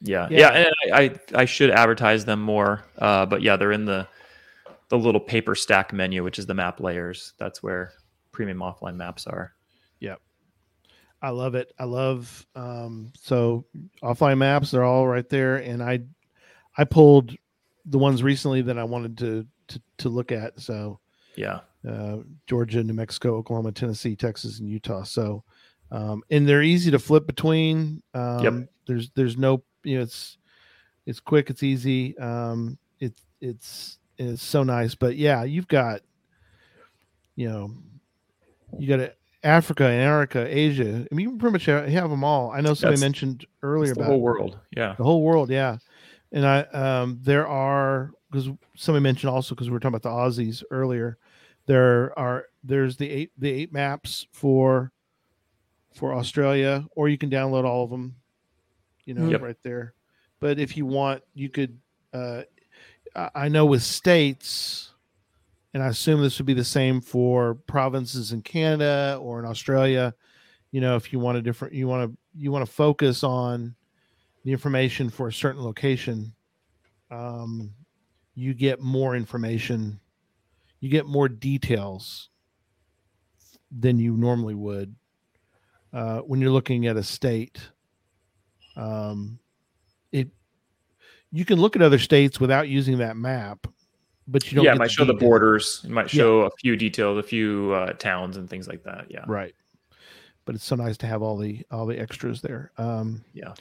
Yeah, 0.00 0.26
Yeah. 0.30 0.38
yeah, 0.38 0.48
and 0.50 0.94
I, 0.94 1.02
I 1.36 1.40
I 1.42 1.44
should 1.44 1.70
advertise 1.70 2.24
them 2.24 2.40
more. 2.42 2.82
Uh, 2.98 3.26
but 3.26 3.42
yeah, 3.42 3.56
they're 3.56 3.72
in 3.72 3.84
the 3.84 4.06
the 4.88 4.98
little 4.98 5.20
paper 5.20 5.54
stack 5.54 5.92
menu, 5.92 6.22
which 6.24 6.38
is 6.38 6.46
the 6.46 6.54
map 6.54 6.80
layers. 6.80 7.34
That's 7.38 7.62
where 7.62 7.92
premium 8.32 8.58
offline 8.58 8.96
maps 8.96 9.26
are. 9.26 9.54
Yep. 10.00 10.20
I 11.22 11.30
love 11.30 11.54
it. 11.54 11.72
I 11.78 11.84
love 11.84 12.44
um 12.56 13.12
so 13.20 13.64
offline 14.02 14.38
maps, 14.38 14.70
they're 14.72 14.82
all 14.84 15.06
right 15.06 15.28
there. 15.28 15.56
And 15.58 15.82
I 15.82 16.00
I 16.76 16.84
pulled 16.84 17.36
the 17.86 17.98
ones 17.98 18.22
recently 18.22 18.62
that 18.62 18.78
I 18.78 18.84
wanted 18.84 19.18
to 19.18 19.46
to, 19.68 19.82
to 19.98 20.08
look 20.08 20.32
at. 20.32 20.60
So 20.60 20.98
Yeah, 21.36 21.60
uh 21.88 22.18
Georgia, 22.46 22.82
New 22.82 22.92
Mexico, 22.94 23.36
Oklahoma, 23.36 23.72
Tennessee, 23.72 24.16
Texas, 24.16 24.58
and 24.60 24.68
Utah. 24.68 25.02
So 25.04 25.44
um 25.90 26.22
and 26.30 26.48
they're 26.48 26.62
easy 26.62 26.90
to 26.90 26.98
flip 26.98 27.26
between. 27.26 28.02
Um 28.14 28.42
Yep. 28.44 28.68
there's 28.86 29.10
there's 29.14 29.36
no 29.36 29.62
you 29.84 29.96
know 29.96 30.02
it's 30.02 30.38
it's 31.06 31.20
quick, 31.20 31.50
it's 31.50 31.62
easy. 31.62 32.16
Um 32.18 32.78
it's 33.00 33.22
it's 33.40 33.98
it's 34.18 34.42
so 34.42 34.62
nice. 34.62 34.94
But 34.94 35.16
yeah, 35.16 35.42
you've 35.42 35.68
got 35.68 36.02
you 37.36 37.48
know 37.48 37.74
you 38.78 38.88
got 38.88 39.00
it 39.00 39.18
Africa, 39.44 39.82
Antarctica, 39.84 40.46
Asia. 40.56 41.04
I 41.10 41.14
mean, 41.14 41.28
you 41.30 41.36
pretty 41.36 41.52
much 41.54 41.64
have 41.66 41.88
have 41.88 42.10
them 42.10 42.22
all. 42.22 42.52
I 42.52 42.60
know 42.60 42.74
somebody 42.74 42.96
That's- 42.96 43.00
mentioned 43.00 43.44
earlier 43.64 43.92
the 43.92 44.00
about 44.00 44.10
whole 44.10 44.20
world. 44.20 44.58
Yeah, 44.76 44.94
the 44.96 45.02
whole 45.02 45.22
world. 45.24 45.50
Yeah, 45.50 45.78
and 46.32 46.46
I 46.46 46.60
um, 46.62 47.18
there 47.22 47.46
are 47.46 48.10
because 48.30 48.48
somebody 48.76 49.02
mentioned 49.02 49.30
also 49.30 49.54
because 49.54 49.68
we 49.68 49.74
were 49.74 49.80
talking 49.80 49.94
about 49.94 50.02
the 50.02 50.08
Aussies 50.08 50.62
earlier. 50.70 51.18
There 51.66 52.18
are 52.18 52.46
there's 52.64 52.96
the 52.96 53.08
eight 53.08 53.30
the 53.38 53.50
eight 53.50 53.72
maps 53.72 54.26
for 54.32 54.92
for 55.94 56.14
Australia, 56.14 56.84
or 56.96 57.08
you 57.08 57.18
can 57.18 57.30
download 57.30 57.64
all 57.64 57.84
of 57.84 57.90
them. 57.90 58.16
You 59.04 59.14
know, 59.14 59.28
Yep. 59.28 59.42
right 59.42 59.56
there. 59.62 59.94
But 60.40 60.58
if 60.58 60.76
you 60.76 60.86
want, 60.86 61.22
you 61.34 61.48
could. 61.48 61.78
Uh, 62.12 62.42
I 63.14 63.30
I 63.34 63.48
know 63.48 63.66
with 63.66 63.82
states, 63.82 64.94
and 65.74 65.82
I 65.82 65.88
assume 65.88 66.22
this 66.22 66.38
would 66.38 66.46
be 66.46 66.54
the 66.54 66.64
same 66.64 67.00
for 67.00 67.54
provinces 67.66 68.32
in 68.32 68.42
Canada 68.42 69.18
or 69.20 69.38
in 69.38 69.44
Australia. 69.44 70.14
You 70.70 70.80
know, 70.80 70.96
if 70.96 71.12
you 71.12 71.18
want 71.18 71.36
a 71.36 71.42
different, 71.42 71.74
you 71.74 71.86
want 71.86 72.10
to 72.10 72.18
you 72.34 72.50
want 72.50 72.64
to 72.64 72.72
focus 72.72 73.22
on 73.22 73.74
the 74.44 74.52
information 74.52 75.10
for 75.10 75.28
a 75.28 75.32
certain 75.32 75.62
location, 75.62 76.34
um, 77.10 77.72
you 78.34 78.54
get 78.54 78.80
more 78.80 79.14
information, 79.14 80.00
you 80.80 80.88
get 80.88 81.06
more 81.06 81.28
details 81.28 82.28
than 83.70 83.98
you 83.98 84.16
normally 84.16 84.54
would 84.54 84.94
uh, 85.92 86.18
when 86.20 86.40
you're 86.40 86.50
looking 86.50 86.86
at 86.86 86.96
a 86.96 87.02
state. 87.02 87.58
Um, 88.76 89.38
it 90.10 90.28
you 91.30 91.44
can 91.44 91.60
look 91.60 91.76
at 91.76 91.82
other 91.82 91.98
states 91.98 92.40
without 92.40 92.68
using 92.68 92.98
that 92.98 93.16
map, 93.16 93.66
but 94.26 94.50
you 94.50 94.56
don't. 94.56 94.64
yeah. 94.64 94.72
It 94.72 94.78
might 94.78 94.90
show 94.90 95.04
the 95.04 95.14
borders. 95.14 95.82
It 95.84 95.90
might 95.90 96.10
show 96.10 96.42
a 96.42 96.50
few 96.60 96.76
details, 96.76 97.18
a 97.18 97.22
few 97.22 97.72
uh, 97.72 97.92
towns 97.94 98.36
and 98.36 98.48
things 98.48 98.66
like 98.66 98.82
that. 98.84 99.06
Yeah, 99.10 99.24
right? 99.26 99.54
But 100.44 100.54
it's 100.54 100.64
so 100.64 100.74
nice 100.74 100.96
to 100.98 101.06
have 101.06 101.22
all 101.22 101.36
the 101.36 101.64
all 101.70 101.86
the 101.86 101.98
extras 101.98 102.40
there. 102.40 102.72
Um, 102.78 103.22
yeah. 103.32 103.54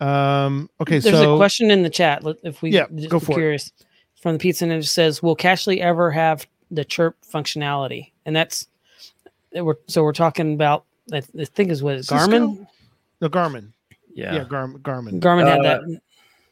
Um, 0.00 0.68
okay, 0.80 0.98
There's 0.98 1.16
so 1.16 1.34
a 1.34 1.36
question 1.38 1.70
in 1.70 1.82
the 1.82 1.90
chat. 1.90 2.22
If 2.42 2.62
we 2.62 2.70
Yeah, 2.70 2.86
just 2.94 3.08
go 3.08 3.18
be 3.18 3.26
for 3.26 3.32
it. 3.32 3.36
curious 3.36 3.72
from 4.20 4.34
the 4.34 4.38
pizza 4.38 4.64
ninja 4.66 4.86
says, 4.86 5.22
"Will 5.22 5.36
Cachly 5.36 5.78
ever 5.78 6.10
have 6.10 6.46
the 6.70 6.84
chirp 6.84 7.16
functionality?" 7.32 8.12
And 8.26 8.34
that's 8.36 8.66
we're 9.54 9.76
so 9.86 10.02
we're 10.02 10.12
talking 10.12 10.54
about. 10.54 10.84
I 11.12 11.20
th- 11.20 11.48
think 11.48 11.70
is 11.70 11.82
what 11.82 11.98
Garmin. 11.98 12.66
The 13.20 13.30
Garmin, 13.30 13.72
Yeah. 14.14 14.34
yeah, 14.34 14.44
Gar- 14.44 14.68
Garmin. 14.68 15.20
Garmin 15.20 15.46
had 15.46 15.60
Uh, 15.60 15.62
that. 15.62 16.00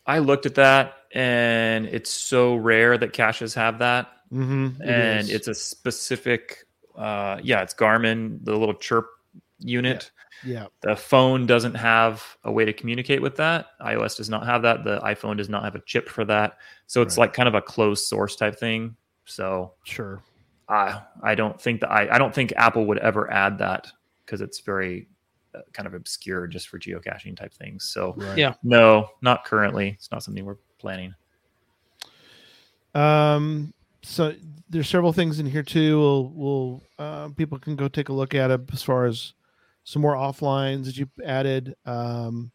I 0.06 0.18
looked 0.20 0.46
at 0.46 0.54
that, 0.54 0.94
and 1.14 1.86
it's 1.86 2.10
so 2.10 2.54
rare 2.54 2.96
that 2.98 3.12
caches 3.12 3.52
have 3.54 3.78
that, 3.80 4.08
Mm-hmm, 4.32 4.80
and 4.82 5.28
it's 5.28 5.48
a 5.48 5.54
specific. 5.54 6.64
Uh, 6.96 7.40
yeah, 7.42 7.62
it's 7.62 7.74
Garmin, 7.74 8.38
the 8.44 8.56
little 8.56 8.74
chirp 8.74 9.08
unit. 9.58 10.10
Yeah, 10.44 10.66
The 10.82 10.94
phone 10.96 11.46
doesn't 11.46 11.74
have 11.74 12.22
a 12.44 12.52
way 12.52 12.64
to 12.64 12.72
communicate 12.72 13.22
with 13.22 13.36
that. 13.36 13.66
iOS 13.80 14.16
does 14.16 14.28
not 14.30 14.44
have 14.46 14.62
that. 14.62 14.84
The 14.84 15.00
iPhone 15.00 15.36
does 15.36 15.48
not 15.48 15.64
have 15.64 15.74
a 15.74 15.80
chip 15.86 16.08
for 16.08 16.24
that. 16.26 16.58
So 16.86 17.02
it's 17.02 17.16
Right. 17.16 17.24
like 17.24 17.32
kind 17.32 17.48
of 17.48 17.54
a 17.54 17.62
closed 17.62 18.04
source 18.06 18.36
type 18.36 18.58
thing. 18.58 18.96
So 19.24 19.72
sure. 19.84 20.22
I 20.68 21.02
I 21.22 21.34
don't 21.34 21.60
think 21.60 21.80
that 21.80 21.90
I, 21.90 22.08
I 22.14 22.18
don't 22.18 22.34
think 22.34 22.52
Apple 22.56 22.86
would 22.86 22.98
ever 22.98 23.30
add 23.30 23.58
that 23.58 23.86
because 24.24 24.40
it's 24.40 24.60
very 24.60 25.08
uh, 25.54 25.60
kind 25.72 25.86
of 25.86 25.94
obscure 25.94 26.46
just 26.46 26.68
for 26.68 26.78
geocaching 26.78 27.36
type 27.36 27.52
things. 27.54 27.84
So 27.84 28.14
Right. 28.16 28.38
Yeah. 28.38 28.54
no, 28.62 29.08
not 29.22 29.44
currently. 29.44 29.90
It's 29.90 30.10
not 30.10 30.22
something 30.22 30.44
we're 30.44 30.56
planning. 30.78 31.14
Um, 32.94 33.72
so 34.02 34.34
there's 34.68 34.88
several 34.88 35.12
things 35.12 35.40
in 35.40 35.46
here 35.46 35.62
too. 35.62 35.98
We'll, 35.98 36.28
we'll 36.34 36.82
uh, 36.98 37.28
people 37.30 37.58
can 37.58 37.76
go 37.76 37.88
take 37.88 38.08
a 38.08 38.12
look 38.12 38.34
at 38.34 38.50
it 38.50 38.60
as 38.72 38.82
far 38.82 39.06
as 39.06 39.32
some 39.84 40.02
more 40.02 40.14
offlines 40.14 40.86
that 40.86 40.96
you 40.96 41.08
added. 41.24 41.74
Um, 41.86 42.50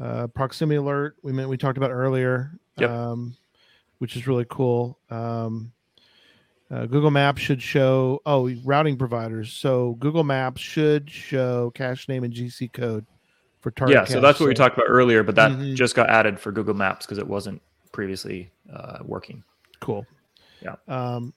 uh, 0.00 0.28
proximity 0.28 0.76
alert 0.76 1.16
we 1.22 1.32
meant 1.32 1.48
we 1.48 1.56
talked 1.56 1.76
about 1.78 1.90
earlier. 1.90 2.52
Yep. 2.78 2.90
Um, 2.90 3.36
which 3.98 4.14
is 4.16 4.28
really 4.28 4.46
cool. 4.48 4.96
Um, 5.10 5.72
uh, 6.70 6.86
Google 6.86 7.10
Maps 7.10 7.40
should 7.42 7.60
show 7.60 8.20
oh 8.26 8.48
routing 8.64 8.96
providers. 8.96 9.52
So 9.52 9.96
Google 9.98 10.22
Maps 10.22 10.60
should 10.60 11.10
show 11.10 11.70
cache 11.74 12.08
name 12.08 12.22
and 12.24 12.32
GC 12.32 12.72
code 12.72 13.04
for 13.60 13.72
target. 13.72 13.94
yeah, 13.96 14.04
so 14.04 14.20
that's 14.20 14.38
what 14.38 14.48
we 14.48 14.54
talked 14.54 14.76
about 14.76 14.86
earlier, 14.88 15.24
but 15.24 15.34
that 15.34 15.50
Mhm. 15.50 15.74
just 15.74 15.96
got 15.96 16.08
added 16.08 16.38
for 16.38 16.52
Google 16.52 16.74
Maps 16.74 17.06
because 17.06 17.18
it 17.18 17.26
wasn't 17.26 17.60
previously 17.90 18.52
uh, 18.72 18.98
working. 19.02 19.42
Cool. 19.80 20.06
Yeah. 20.62 20.76
Um, 20.86 21.34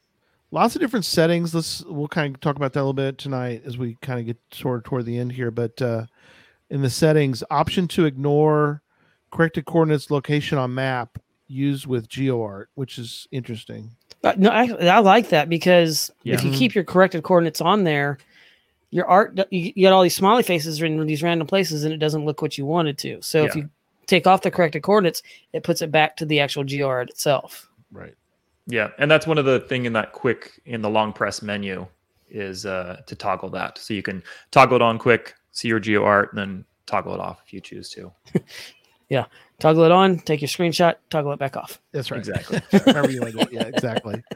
lots 0.51 0.75
of 0.75 0.81
different 0.81 1.05
settings. 1.05 1.55
Let's 1.55 1.83
we'll 1.85 2.07
kind 2.07 2.35
of 2.35 2.41
talk 2.41 2.55
about 2.55 2.73
that 2.73 2.79
a 2.79 2.83
little 2.83 2.93
bit 2.93 3.17
tonight 3.17 3.63
as 3.65 3.77
we 3.77 3.97
kind 4.01 4.19
of 4.19 4.25
get 4.25 4.37
sort 4.51 4.79
of 4.79 4.83
toward 4.83 5.05
the 5.05 5.17
end 5.17 5.31
here. 5.31 5.51
But 5.51 5.81
uh, 5.81 6.05
in 6.69 6.81
the 6.81 6.89
settings, 6.89 7.43
option 7.49 7.87
to 7.89 8.05
ignore 8.05 8.81
corrected 9.31 9.65
coordinates 9.65 10.11
location 10.11 10.57
on 10.57 10.73
map 10.73 11.17
used 11.47 11.87
with 11.87 12.07
GeoArt, 12.07 12.65
which 12.75 12.97
is 12.97 13.27
interesting. 13.31 13.91
Uh, 14.23 14.33
no, 14.37 14.51
actually, 14.51 14.87
I 14.87 14.99
like 14.99 15.29
that 15.29 15.49
because 15.49 16.11
if 16.23 16.43
you 16.43 16.51
keep 16.51 16.75
your 16.75 16.83
corrected 16.83 17.23
coordinates 17.23 17.59
on 17.59 17.83
there, 17.83 18.19
your 18.91 19.07
art 19.07 19.37
you, 19.49 19.61
you 19.61 19.73
get 19.73 19.93
all 19.93 20.03
these 20.03 20.15
smiley 20.15 20.43
faces 20.43 20.81
in 20.81 21.05
these 21.07 21.23
random 21.23 21.47
places, 21.47 21.83
and 21.83 21.93
it 21.93 21.97
doesn't 21.97 22.25
look 22.25 22.41
what 22.41 22.57
you 22.57 22.65
wanted 22.65 22.97
to. 22.99 23.21
So 23.21 23.45
if 23.45 23.55
you 23.55 23.69
take 24.05 24.27
off 24.27 24.41
the 24.41 24.51
corrected 24.51 24.83
coordinates, 24.83 25.23
it 25.53 25.63
puts 25.63 25.81
it 25.81 25.91
back 25.91 26.17
to 26.17 26.25
the 26.25 26.39
actual 26.39 26.63
GeoArt 26.63 27.09
itself. 27.09 27.69
Right. 27.91 28.15
Yeah, 28.67 28.89
and 28.97 29.09
that's 29.09 29.27
one 29.27 29.37
of 29.37 29.45
the 29.45 29.61
thing 29.61 29.85
in 29.85 29.93
that 29.93 30.13
quick 30.13 30.61
in 30.65 30.81
the 30.81 30.89
long 30.89 31.13
press 31.13 31.41
menu 31.41 31.87
is 32.29 32.65
uh, 32.65 33.01
to 33.07 33.15
toggle 33.15 33.49
that, 33.49 33.77
so 33.77 33.93
you 33.93 34.03
can 34.03 34.23
toggle 34.51 34.77
it 34.77 34.81
on 34.81 34.97
quick, 34.97 35.35
see 35.51 35.67
your 35.67 35.79
geo 35.79 36.03
art, 36.03 36.31
and 36.31 36.39
then 36.39 36.65
toggle 36.85 37.13
it 37.13 37.19
off 37.19 37.41
if 37.45 37.53
you 37.53 37.59
choose 37.61 37.89
to. 37.89 38.11
Yeah, 39.11 39.25
toggle 39.59 39.83
it 39.83 39.91
on, 39.91 40.19
take 40.19 40.39
your 40.39 40.47
screenshot, 40.47 40.95
toggle 41.09 41.33
it 41.33 41.37
back 41.37 41.57
off. 41.57 41.81
That's 41.91 42.11
right. 42.11 42.17
Exactly. 42.17 42.61
However 42.93 43.11
you 43.11 43.19
want 43.19 43.33
to 43.33 43.39
do 43.39 43.43
it. 43.43 43.51
Yeah, 43.51 43.63
exactly. 43.63 44.23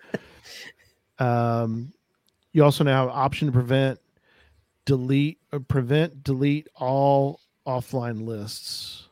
Um, 1.18 1.94
you 2.52 2.62
also 2.62 2.84
now 2.84 3.08
have 3.08 3.16
option 3.16 3.48
to 3.48 3.54
prevent, 3.54 4.02
delete, 4.84 5.40
or 5.54 5.62
prevent, 5.62 6.26
delete 6.26 6.68
all 6.76 7.40
offline 7.66 8.26
lists. 8.26 9.08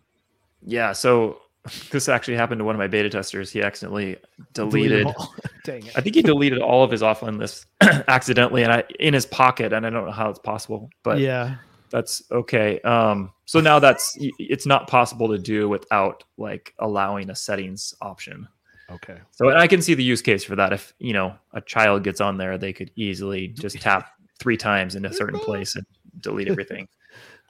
Yeah, 0.62 0.92
so 0.92 1.43
this 1.92 2.10
actually 2.10 2.36
happened 2.36 2.60
to 2.60 2.66
one 2.66 2.76
of 2.76 2.80
my 2.80 2.88
beta 2.88 3.10
testers. 3.10 3.52
He 3.52 3.62
accidentally 3.62 4.18
deleted. 4.54 5.08
Dang 5.64 5.86
it. 5.86 5.98
I 5.98 6.02
think 6.02 6.16
he 6.16 6.22
deleted 6.22 6.60
all 6.60 6.84
of 6.84 6.92
his 6.92 7.02
offline 7.02 7.38
lists 7.38 7.66
accidentally, 7.82 8.64
and 8.64 8.72
I 8.72 8.84
in 9.00 9.14
his 9.14 9.26
pocket, 9.26 9.72
and 9.72 9.86
I 9.86 9.90
don't 9.90 10.06
know 10.06 10.12
how 10.12 10.30
it's 10.30 10.40
possible, 10.40 10.90
but 11.04 11.20
yeah. 11.20 11.56
that's 11.90 12.22
okay. 12.32 12.80
Um, 12.82 13.32
so 13.46 13.62
now 13.62 13.80
that's 13.80 14.18
it's 14.20 14.66
not 14.66 14.88
possible 14.88 15.30
to 15.30 15.38
do 15.38 15.70
without 15.70 16.24
like 16.38 16.74
allowing 16.80 17.30
a 17.30 17.36
settings 17.36 17.94
option. 18.02 18.48
Okay. 18.92 19.18
So 19.32 19.50
I 19.50 19.68
can 19.68 19.82
see 19.82 19.94
the 19.94 20.04
use 20.04 20.22
case 20.22 20.44
for 20.44 20.58
that. 20.58 20.74
If 20.74 20.94
you 21.00 21.14
know 21.14 21.34
a 21.54 21.62
child 21.62 22.04
gets 22.04 22.20
on 22.20 22.38
there, 22.38 22.58
they 22.58 22.74
could 22.74 22.92
easily 22.96 23.48
just 23.48 23.78
tap 23.82 24.12
three 24.40 24.58
times 24.58 24.96
in 24.96 25.06
a 25.06 25.14
certain 25.14 25.40
place 25.40 25.76
and 25.76 25.86
delete 26.20 26.50
everything. 26.50 26.90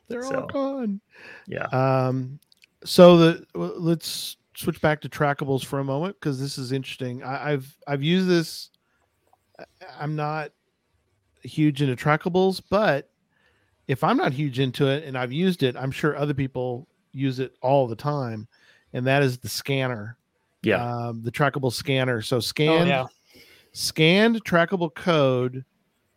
They're 0.08 0.26
all 0.26 0.46
gone. 0.46 1.02
Yeah. 1.48 1.66
Um, 1.68 2.40
so 2.86 3.18
the 3.18 3.46
well, 3.56 3.74
let's 3.78 4.38
switch 4.56 4.80
back 4.82 5.02
to 5.02 5.10
trackables 5.10 5.66
for 5.66 5.80
a 5.80 5.84
moment 5.84 6.16
because 6.20 6.40
this 6.40 6.58
is 6.58 6.72
interesting. 6.72 7.24
I, 7.24 7.54
I've 7.54 7.76
I've 7.88 8.04
used 8.04 8.28
this. 8.28 8.70
I- 9.60 9.64
I'm 10.00 10.16
not 10.16 10.52
huge 11.44 11.82
into 11.82 11.96
trackables, 11.96 12.62
but 12.70 13.10
if 13.88 14.04
I'm 14.04 14.18
not 14.18 14.32
huge 14.34 14.60
into 14.60 14.88
it 14.88 15.04
and 15.04 15.18
I've 15.18 15.34
used 15.34 15.62
it, 15.64 15.76
I'm 15.76 15.92
sure 15.92 16.16
other 16.16 16.34
people 16.34 16.88
use 17.12 17.40
it 17.40 17.54
all 17.62 17.86
the 17.88 17.96
time, 17.96 18.48
and 18.94 19.06
that 19.06 19.22
is 19.24 19.38
the 19.38 19.50
scanner. 19.50 20.18
Yeah. 20.64 20.84
Um, 20.84 21.22
the 21.24 21.32
trackable 21.32 21.72
scanner. 21.74 22.22
So 22.22 22.38
Oh, 22.38 22.84
yeah. 22.86 23.06
scanned 23.74 24.42
trackable 24.46 24.94
code 24.96 25.66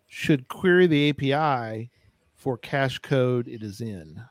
should 0.07 0.47
query 0.47 0.87
the 0.87 1.11
API 1.11 1.91
for 2.37 2.57
cache 2.57 2.99
code 3.01 3.49
it 3.49 3.63
is 3.65 3.81
in. 3.81 4.23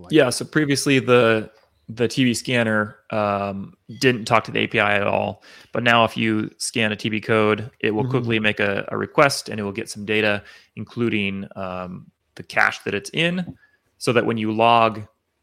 I 0.00 0.02
like 0.04 0.12
Yeah. 0.12 0.30
So 0.30 0.44
previously 0.44 0.98
the 0.98 1.50
the 1.88 2.06
TB 2.06 2.36
scanner 2.36 2.98
um, 3.10 3.74
didn't 3.98 4.24
talk 4.24 4.44
to 4.44 4.52
the 4.52 4.62
API 4.62 4.78
at 4.78 5.08
all, 5.08 5.42
but 5.72 5.82
now 5.82 6.04
if 6.04 6.16
you 6.16 6.48
scan 6.56 6.92
a 6.92 6.96
TB 6.96 7.24
code, 7.24 7.68
it 7.80 7.90
will 7.90 8.04
Mhm. 8.04 8.10
quickly 8.10 8.38
make 8.38 8.60
a, 8.60 8.84
a 8.92 8.96
request 8.96 9.48
and 9.48 9.58
it 9.58 9.64
will 9.64 9.72
get 9.72 9.90
some 9.90 10.04
data, 10.04 10.44
including 10.76 11.48
um, 11.56 12.06
the 12.36 12.44
cache 12.44 12.78
that 12.84 12.94
it's 12.94 13.10
in, 13.10 13.56
so 13.98 14.12
that 14.12 14.24
when 14.24 14.38
you 14.38 14.52
log, 14.52 15.02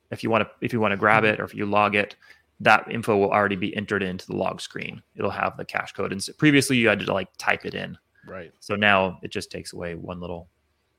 if 0.09 0.23
you 0.23 0.29
want 0.29 0.43
to 0.47 0.49
if 0.65 0.71
you 0.71 0.79
want 0.79 0.93
to 0.93 0.97
grab 0.97 1.25
it 1.25 1.39
or 1.41 1.43
if 1.43 1.53
you 1.53 1.65
log 1.65 1.95
it, 1.95 2.15
that 2.61 2.89
info 2.89 3.17
will 3.17 3.29
already 3.31 3.57
be 3.57 3.75
entered 3.75 4.01
into 4.01 4.25
the 4.27 4.35
log 4.35 4.61
screen. 4.61 5.01
It'll 5.17 5.29
have 5.29 5.57
the 5.57 5.65
cache 5.65 5.91
code. 5.91 6.13
And 6.13 6.23
so 6.23 6.31
previously 6.31 6.77
you 6.77 6.87
had 6.87 7.01
to 7.01 7.13
like 7.13 7.27
type 7.37 7.65
it 7.65 7.73
in. 7.75 7.97
Right. 8.25 8.53
So 8.61 8.75
now 8.75 9.19
it 9.21 9.31
just 9.31 9.51
takes 9.51 9.73
away 9.73 9.95
one 9.95 10.21
little 10.21 10.47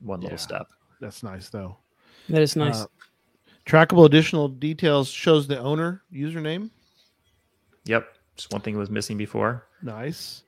one 0.00 0.20
Yeah. 0.20 0.26
little 0.26 0.38
step. 0.38 0.68
That's 1.00 1.22
nice 1.22 1.48
though. 1.48 1.78
That 2.28 2.42
is 2.42 2.54
nice. 2.54 2.82
Uh, 2.82 2.86
trackable 3.68 4.06
additional 4.06 4.48
details 4.48 5.08
shows 5.08 5.46
the 5.46 5.58
owner 5.58 6.02
username. 6.12 6.70
Yep. 7.84 8.08
Just 8.36 8.52
one 8.52 8.62
thing 8.62 8.76
was 8.76 8.90
missing 8.90 9.16
before. 9.18 9.66
Nice. 9.82 10.44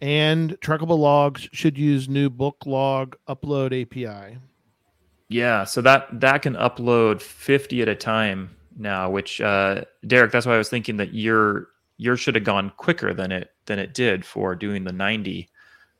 And 0.00 0.58
trackable 0.60 0.98
logs 0.98 1.48
should 1.52 1.78
use 1.78 2.08
new 2.08 2.28
bulk 2.30 2.66
log 2.66 3.16
upload 3.28 3.80
API. 3.82 4.38
Yeah, 5.28 5.64
so 5.64 5.80
that 5.82 6.08
that 6.20 6.42
can 6.42 6.54
upload 6.54 7.22
50 7.22 7.82
at 7.82 7.88
a 7.88 7.94
time 7.94 8.50
now, 8.76 9.10
which 9.10 9.40
uh 9.40 9.84
Derek, 10.06 10.32
that's 10.32 10.46
why 10.46 10.54
I 10.54 10.58
was 10.58 10.68
thinking 10.68 10.96
that 10.96 11.14
your 11.14 11.68
your 11.98 12.16
should 12.16 12.34
have 12.34 12.44
gone 12.44 12.72
quicker 12.76 13.14
than 13.14 13.30
it 13.30 13.50
than 13.66 13.78
it 13.78 13.94
did 13.94 14.24
for 14.24 14.54
doing 14.54 14.84
the 14.84 14.92
90. 14.92 15.48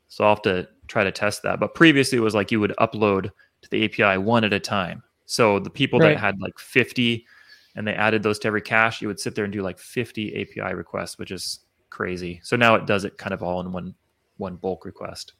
So 0.09 0.23
I'll 0.23 0.35
have 0.35 0.41
to 0.43 0.67
try 0.87 1.03
to 1.03 1.11
test 1.11 1.43
that. 1.43 1.59
But 1.59 1.75
previously 1.75 2.17
it 2.17 2.21
was 2.21 2.35
like 2.35 2.51
you 2.51 2.59
would 2.59 2.75
upload 2.79 3.31
to 3.61 3.69
the 3.69 3.85
API 3.85 4.17
one 4.17 4.43
at 4.43 4.53
a 4.53 4.59
time. 4.59 5.01
So 5.25 5.59
the 5.59 5.69
people 5.69 5.99
Right. 5.99 6.09
that 6.13 6.19
had 6.19 6.39
like 6.41 6.57
50 6.59 7.25
and 7.75 7.87
they 7.87 7.93
added 7.93 8.21
those 8.23 8.39
to 8.39 8.47
every 8.47 8.61
cache, 8.61 9.01
you 9.01 9.07
would 9.07 9.19
sit 9.19 9.35
there 9.35 9.45
and 9.45 9.53
do 9.53 9.61
like 9.61 9.79
50 9.79 10.35
API 10.41 10.73
requests, 10.75 11.17
which 11.17 11.31
is 11.31 11.59
crazy. 11.89 12.39
So 12.43 12.55
now 12.55 12.75
it 12.75 12.85
does 12.85 13.05
it 13.05 13.17
kind 13.17 13.33
of 13.33 13.41
all 13.41 13.59
in 13.61 13.71
one 13.71 13.95
one 14.37 14.55
bulk 14.55 14.85
request. 14.85 15.33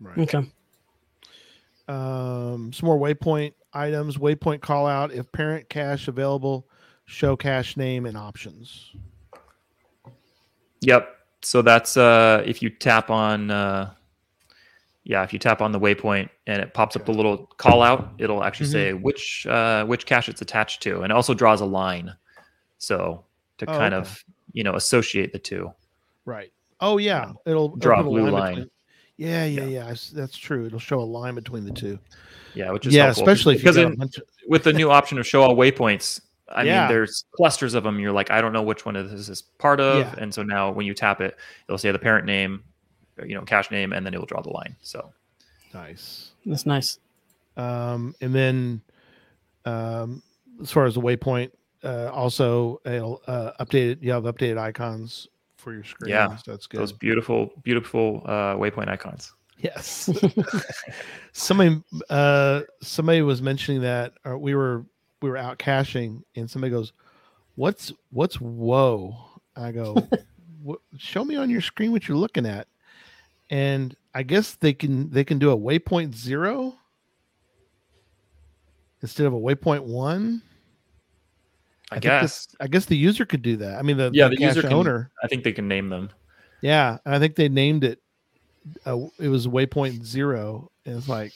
Right. 0.00 0.18
okay. 0.18 0.46
Um, 1.88 2.72
some 2.72 2.86
more 2.86 2.98
waypoint 2.98 3.52
items. 3.72 4.16
Waypoint 4.16 4.60
call 4.60 4.86
out 4.86 5.12
if 5.12 5.30
parent 5.32 5.68
cache 5.68 6.08
available, 6.08 6.66
show 7.04 7.36
cache 7.36 7.76
name 7.76 8.06
and 8.06 8.16
options. 8.16 8.92
Yep. 10.80 11.08
So 11.42 11.60
that's 11.60 11.96
uh 11.96 12.42
if 12.46 12.62
you 12.62 12.70
tap 12.70 13.10
on 13.10 13.50
uh 13.50 13.92
yeah, 15.04 15.22
if 15.22 15.32
you 15.32 15.38
tap 15.38 15.60
on 15.62 15.70
the 15.72 15.78
waypoint 15.80 16.28
and 16.46 16.60
it 16.62 16.74
pops 16.74 16.96
up 16.96 17.04
the 17.06 17.12
little 17.12 17.46
call 17.58 17.82
out, 17.82 18.12
it'll 18.18 18.42
actually 18.42 18.68
Mhm. 18.68 18.72
say 18.72 18.92
which 18.94 19.46
uh 19.46 19.84
which 19.84 20.06
cache 20.06 20.28
it's 20.28 20.40
attached 20.42 20.82
to 20.82 21.02
and 21.02 21.06
it 21.06 21.12
also 21.12 21.34
draws 21.34 21.60
a 21.60 21.66
line. 21.66 22.14
So 22.78 23.24
to 23.58 23.70
Oh, 23.70 23.76
kind 23.76 23.94
okay. 23.94 24.00
of, 24.00 24.24
you 24.52 24.64
know, 24.64 24.74
associate 24.74 25.32
the 25.32 25.38
two. 25.38 25.72
Right. 26.24 26.50
Oh 26.80 26.98
yeah, 26.98 27.24
it'll 27.46 27.66
it'll 27.66 27.76
Draw 27.76 28.00
a 28.00 28.02
blue 28.02 28.22
line 28.24 28.32
line. 28.32 28.54
between- 28.54 28.70
Yeah, 29.16 29.44
yeah, 29.44 29.60
Yeah. 29.64 29.86
yeah. 29.88 29.94
That's 30.12 30.36
true. 30.36 30.66
It'll 30.66 30.78
show 30.80 30.98
a 30.98 31.02
line 31.02 31.34
between 31.36 31.64
the 31.64 31.70
two. 31.70 31.98
Yeah, 32.54 32.70
which 32.72 32.86
is 32.86 32.94
Yeah, 32.94 33.04
helpful. 33.04 33.22
especially 33.24 33.56
because 33.56 33.76
in- 33.76 34.00
of, 34.02 34.14
with 34.48 34.64
the 34.64 34.72
new 34.72 34.90
option 34.90 35.18
of 35.18 35.26
show 35.26 35.42
all 35.42 35.54
waypoints, 35.54 36.20
I 36.48 36.64
Yeah. 36.64 36.80
mean 36.80 36.88
there's 36.88 37.24
clusters 37.32 37.74
of 37.74 37.84
them. 37.84 37.98
You're 38.00 38.12
like, 38.12 38.30
I 38.30 38.40
don't 38.40 38.52
know 38.52 38.62
which 38.62 38.84
one 38.84 38.96
of 38.96 39.10
this 39.10 39.28
is 39.28 39.42
part 39.42 39.80
of. 39.80 39.98
Yeah. 40.00 40.14
And 40.18 40.32
so 40.34 40.42
now 40.42 40.70
when 40.72 40.84
you 40.86 40.94
tap 40.94 41.20
it, 41.20 41.36
it'll 41.68 41.78
say 41.78 41.90
the 41.92 41.98
parent 41.98 42.26
name, 42.26 42.62
you 43.24 43.34
know, 43.34 43.42
cache 43.42 43.70
name, 43.70 43.92
and 43.92 44.04
then 44.04 44.14
it 44.14 44.18
will 44.18 44.26
draw 44.26 44.42
the 44.42 44.50
line. 44.50 44.76
So 44.82 45.12
nice. 45.72 46.32
That's 46.46 46.66
nice. 46.66 46.98
Um, 47.56 48.14
and 48.20 48.34
then 48.34 48.80
um, 49.64 50.22
as 50.60 50.70
far 50.70 50.86
as 50.86 50.94
the 50.94 51.00
waypoint, 51.00 51.50
uh, 51.82 52.10
also 52.12 52.80
it'll 52.84 53.22
uh, 53.26 53.52
updated. 53.60 54.02
You 54.02 54.12
have 54.12 54.24
updated 54.24 54.58
icons 54.58 55.28
for 55.56 55.72
your 55.72 55.84
screen. 55.84 56.10
Yeah, 56.10 56.36
so 56.36 56.50
that's 56.52 56.66
good. 56.66 56.80
those 56.80 56.92
beautiful, 56.92 57.52
beautiful 57.62 58.22
uh, 58.24 58.54
waypoint 58.54 58.88
icons. 58.88 59.32
Yes. 59.58 60.10
somebody 61.32 61.82
uh 62.10 62.62
somebody 62.82 63.22
was 63.22 63.40
mentioning 63.40 63.80
that 63.82 64.12
uh, 64.28 64.36
we 64.36 64.54
were 64.54 64.84
we 65.22 65.30
were 65.30 65.36
out 65.36 65.58
caching 65.58 66.22
and 66.36 66.50
somebody 66.50 66.70
goes, 66.70 66.92
"What's 67.54 67.92
what's 68.10 68.40
whoa?" 68.40 69.16
I 69.56 69.72
go, 69.72 69.96
"Show 70.98 71.24
me 71.24 71.36
on 71.36 71.48
your 71.50 71.60
screen 71.60 71.92
what 71.92 72.08
you're 72.08 72.18
looking 72.18 72.46
at." 72.46 72.66
And 73.50 73.94
I 74.14 74.22
guess 74.22 74.54
they 74.54 74.72
can 74.72 75.10
they 75.10 75.24
can 75.24 75.38
do 75.38 75.50
a 75.50 75.56
waypoint 75.56 76.14
0 76.14 76.74
instead 79.02 79.26
of 79.26 79.32
a 79.34 79.38
waypoint 79.38 79.82
1. 79.84 80.42
I, 81.90 81.94
think 81.96 82.02
guess. 82.02 82.46
this- 82.46 82.56
I 82.60 82.66
guess 82.66 82.86
the 82.86 82.96
user 82.96 83.24
could 83.26 83.42
do 83.42 83.56
that. 83.58 83.78
I 83.78 83.82
mean 83.82 83.96
the, 83.96 84.10
Yeah, 84.12 84.28
the, 84.28 84.36
the 84.36 84.42
user 84.42 84.62
can- 84.62 84.72
owner. 84.72 85.10
I 85.22 85.28
think 85.28 85.44
they 85.44 85.52
can 85.52 85.68
name 85.68 85.88
them. 85.88 86.10
Yeah, 86.62 86.96
and 87.04 87.14
I 87.14 87.18
think 87.18 87.36
they 87.36 87.48
named 87.48 87.84
it. 87.84 88.00
Uh, 88.86 89.06
it 89.18 89.28
was 89.28 89.46
waypoint 89.46 90.02
zero, 90.02 90.70
and 90.86 90.96
it's 90.96 91.08
like 91.10 91.34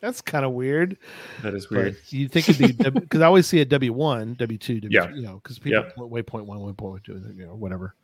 that's 0.00 0.20
kind 0.20 0.44
of 0.44 0.50
weird. 0.50 0.98
That 1.44 1.54
is 1.54 1.70
weird. 1.70 1.96
you 2.08 2.26
think 2.26 2.48
it'd 2.48 2.76
be 2.82 2.90
because 2.90 3.20
I 3.20 3.26
always 3.26 3.46
see 3.46 3.60
a 3.60 3.64
W 3.64 3.92
one, 3.92 4.34
W 4.34 4.58
two, 4.58 4.80
W 4.80 5.00
Yeah. 5.00 5.14
you 5.14 5.22
know, 5.22 5.34
because 5.40 5.60
people 5.60 5.84
Yep. 5.84 5.94
waypoint 5.96 6.44
one, 6.46 6.58
waypoint 6.58 7.04
two, 7.04 7.22
you 7.36 7.46
know, 7.46 7.54
whatever. 7.54 7.94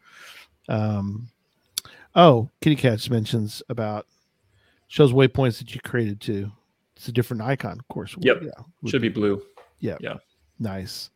Um, 0.69 1.29
oh, 2.15 2.49
Kitty 2.61 2.77
Cats 2.77 3.09
mentions 3.11 3.63
about 3.69 4.07
shows 4.89 5.13
waypoints 5.13 5.59
that 5.59 5.75
you 5.75 5.81
created 5.81 6.21
too. 6.21 6.51
It's 6.97 7.09
a 7.09 7.13
different 7.13 7.43
icon, 7.43 7.79
of 7.79 7.87
course. 7.89 8.17
Yep. 8.19 8.43
Yeah, 8.43 8.91
Should 8.91 9.03
be 9.03 9.09
blue. 9.09 9.43
Yeah. 9.79 9.97
Yeah. 10.01 10.17
Nice. 10.59 11.11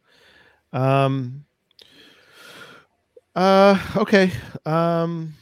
Um. 0.73 1.45
Uh. 3.35 3.79
Okay. 3.97 4.31
Um. 4.65 5.35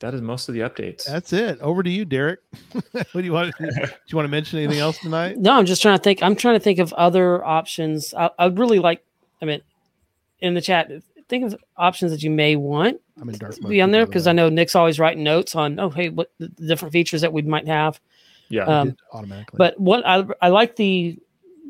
That 0.00 0.14
is 0.14 0.22
most 0.22 0.48
of 0.48 0.54
the 0.54 0.60
updates. 0.60 1.04
That's 1.04 1.32
it. 1.32 1.60
Over 1.60 1.82
to 1.82 1.90
you, 1.90 2.04
Derek. 2.04 2.40
what 2.92 3.12
do 3.12 3.22
you 3.22 3.32
want? 3.32 3.52
do 3.58 3.66
you 3.66 3.72
want 4.16 4.26
to 4.26 4.28
mention 4.28 4.58
anything 4.60 4.78
else 4.78 4.98
tonight? 4.98 5.38
No, 5.38 5.52
I'm 5.52 5.66
just 5.66 5.82
trying 5.82 5.98
to 5.98 6.02
think. 6.02 6.22
I'm 6.22 6.36
trying 6.36 6.54
to 6.54 6.60
think 6.60 6.78
of 6.78 6.92
other 6.92 7.44
options. 7.44 8.14
I, 8.14 8.30
I'd 8.38 8.58
really 8.58 8.78
like. 8.78 9.04
I 9.42 9.44
mean, 9.44 9.60
in 10.40 10.54
the 10.54 10.60
chat, 10.60 10.90
think 11.28 11.44
of 11.44 11.56
options 11.76 12.10
that 12.12 12.22
you 12.22 12.30
may 12.30 12.56
want 12.56 13.00
I'm 13.20 13.28
in 13.28 13.36
dark 13.38 13.54
to 13.54 13.62
mode. 13.62 13.70
be 13.70 13.80
on 13.82 13.90
there 13.90 14.06
because. 14.06 14.26
I 14.26 14.32
know 14.32 14.48
Nick's 14.48 14.74
always 14.74 14.98
writing 14.98 15.24
notes 15.24 15.54
on. 15.54 15.78
Oh, 15.78 15.90
hey, 15.90 16.08
what 16.08 16.30
the 16.38 16.48
the 16.56 16.66
different 16.66 16.92
features 16.92 17.20
that 17.22 17.32
we 17.32 17.42
might 17.42 17.66
have. 17.66 18.00
Yeah. 18.48 18.64
I 18.64 18.80
um, 18.80 18.96
automatically. 19.12 19.56
But 19.58 19.78
what 19.80 20.06
I 20.06 20.24
I 20.40 20.48
like 20.48 20.76
the 20.76 21.18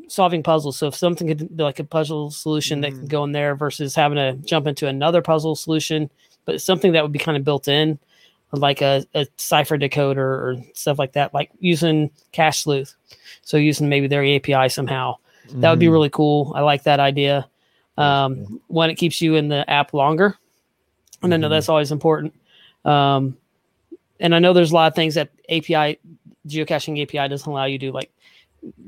solving 0.07 0.41
puzzles. 0.43 0.77
So 0.77 0.87
if 0.87 0.95
something 0.95 1.27
could 1.27 1.55
be 1.55 1.63
like 1.63 1.79
a 1.79 1.83
puzzle 1.83 2.31
solution 2.31 2.81
that 2.81 2.91
Mhm. 2.93 2.97
can 2.99 3.07
go 3.07 3.23
in 3.25 3.31
there 3.31 3.53
versus 3.55 3.93
having 3.93 4.15
to 4.15 4.33
jump 4.47 4.65
into 4.65 4.87
another 4.87 5.21
puzzle 5.21 5.55
solution, 5.55 6.09
but 6.45 6.55
it's 6.55 6.63
something 6.63 6.93
that 6.93 7.03
would 7.03 7.11
be 7.11 7.19
kind 7.19 7.37
of 7.37 7.43
built 7.43 7.67
in, 7.67 7.99
like 8.51 8.81
a, 8.81 9.05
a 9.13 9.27
cipher 9.37 9.77
decoder 9.77 10.17
or 10.17 10.55
stuff 10.73 10.97
like 10.97 11.11
that, 11.13 11.31
like 11.35 11.51
using 11.59 12.09
Cache 12.31 12.63
Sleuth. 12.63 12.95
So 13.43 13.57
using 13.57 13.87
maybe 13.87 14.07
their 14.07 14.23
API 14.25 14.69
somehow. 14.69 15.15
That 15.53 15.69
would 15.69 15.79
be 15.79 15.85
Mhm. 15.87 15.91
really 15.93 16.09
cool. 16.09 16.53
I 16.55 16.61
like 16.61 16.83
that 16.83 16.99
idea. 16.99 17.47
Um, 17.99 18.61
one, 18.67 18.89
it 18.89 18.95
keeps 18.95 19.21
you 19.21 19.35
in 19.35 19.49
the 19.49 19.69
app 19.69 19.93
longer, 19.93 20.37
and 21.21 21.33
I 21.33 21.37
know 21.37 21.47
Mhm. 21.47 21.51
that's 21.51 21.69
always 21.69 21.91
important. 21.91 22.33
Um, 22.85 23.35
and 24.19 24.33
I 24.33 24.39
know 24.39 24.53
there's 24.53 24.71
a 24.71 24.75
lot 24.75 24.87
of 24.87 24.95
things 24.95 25.15
that 25.15 25.29
API 25.49 25.99
geocaching 26.47 27.01
API 27.01 27.27
doesn't 27.27 27.49
allow 27.49 27.65
you 27.65 27.77
to 27.77 27.87
do, 27.87 27.91
like 27.91 28.11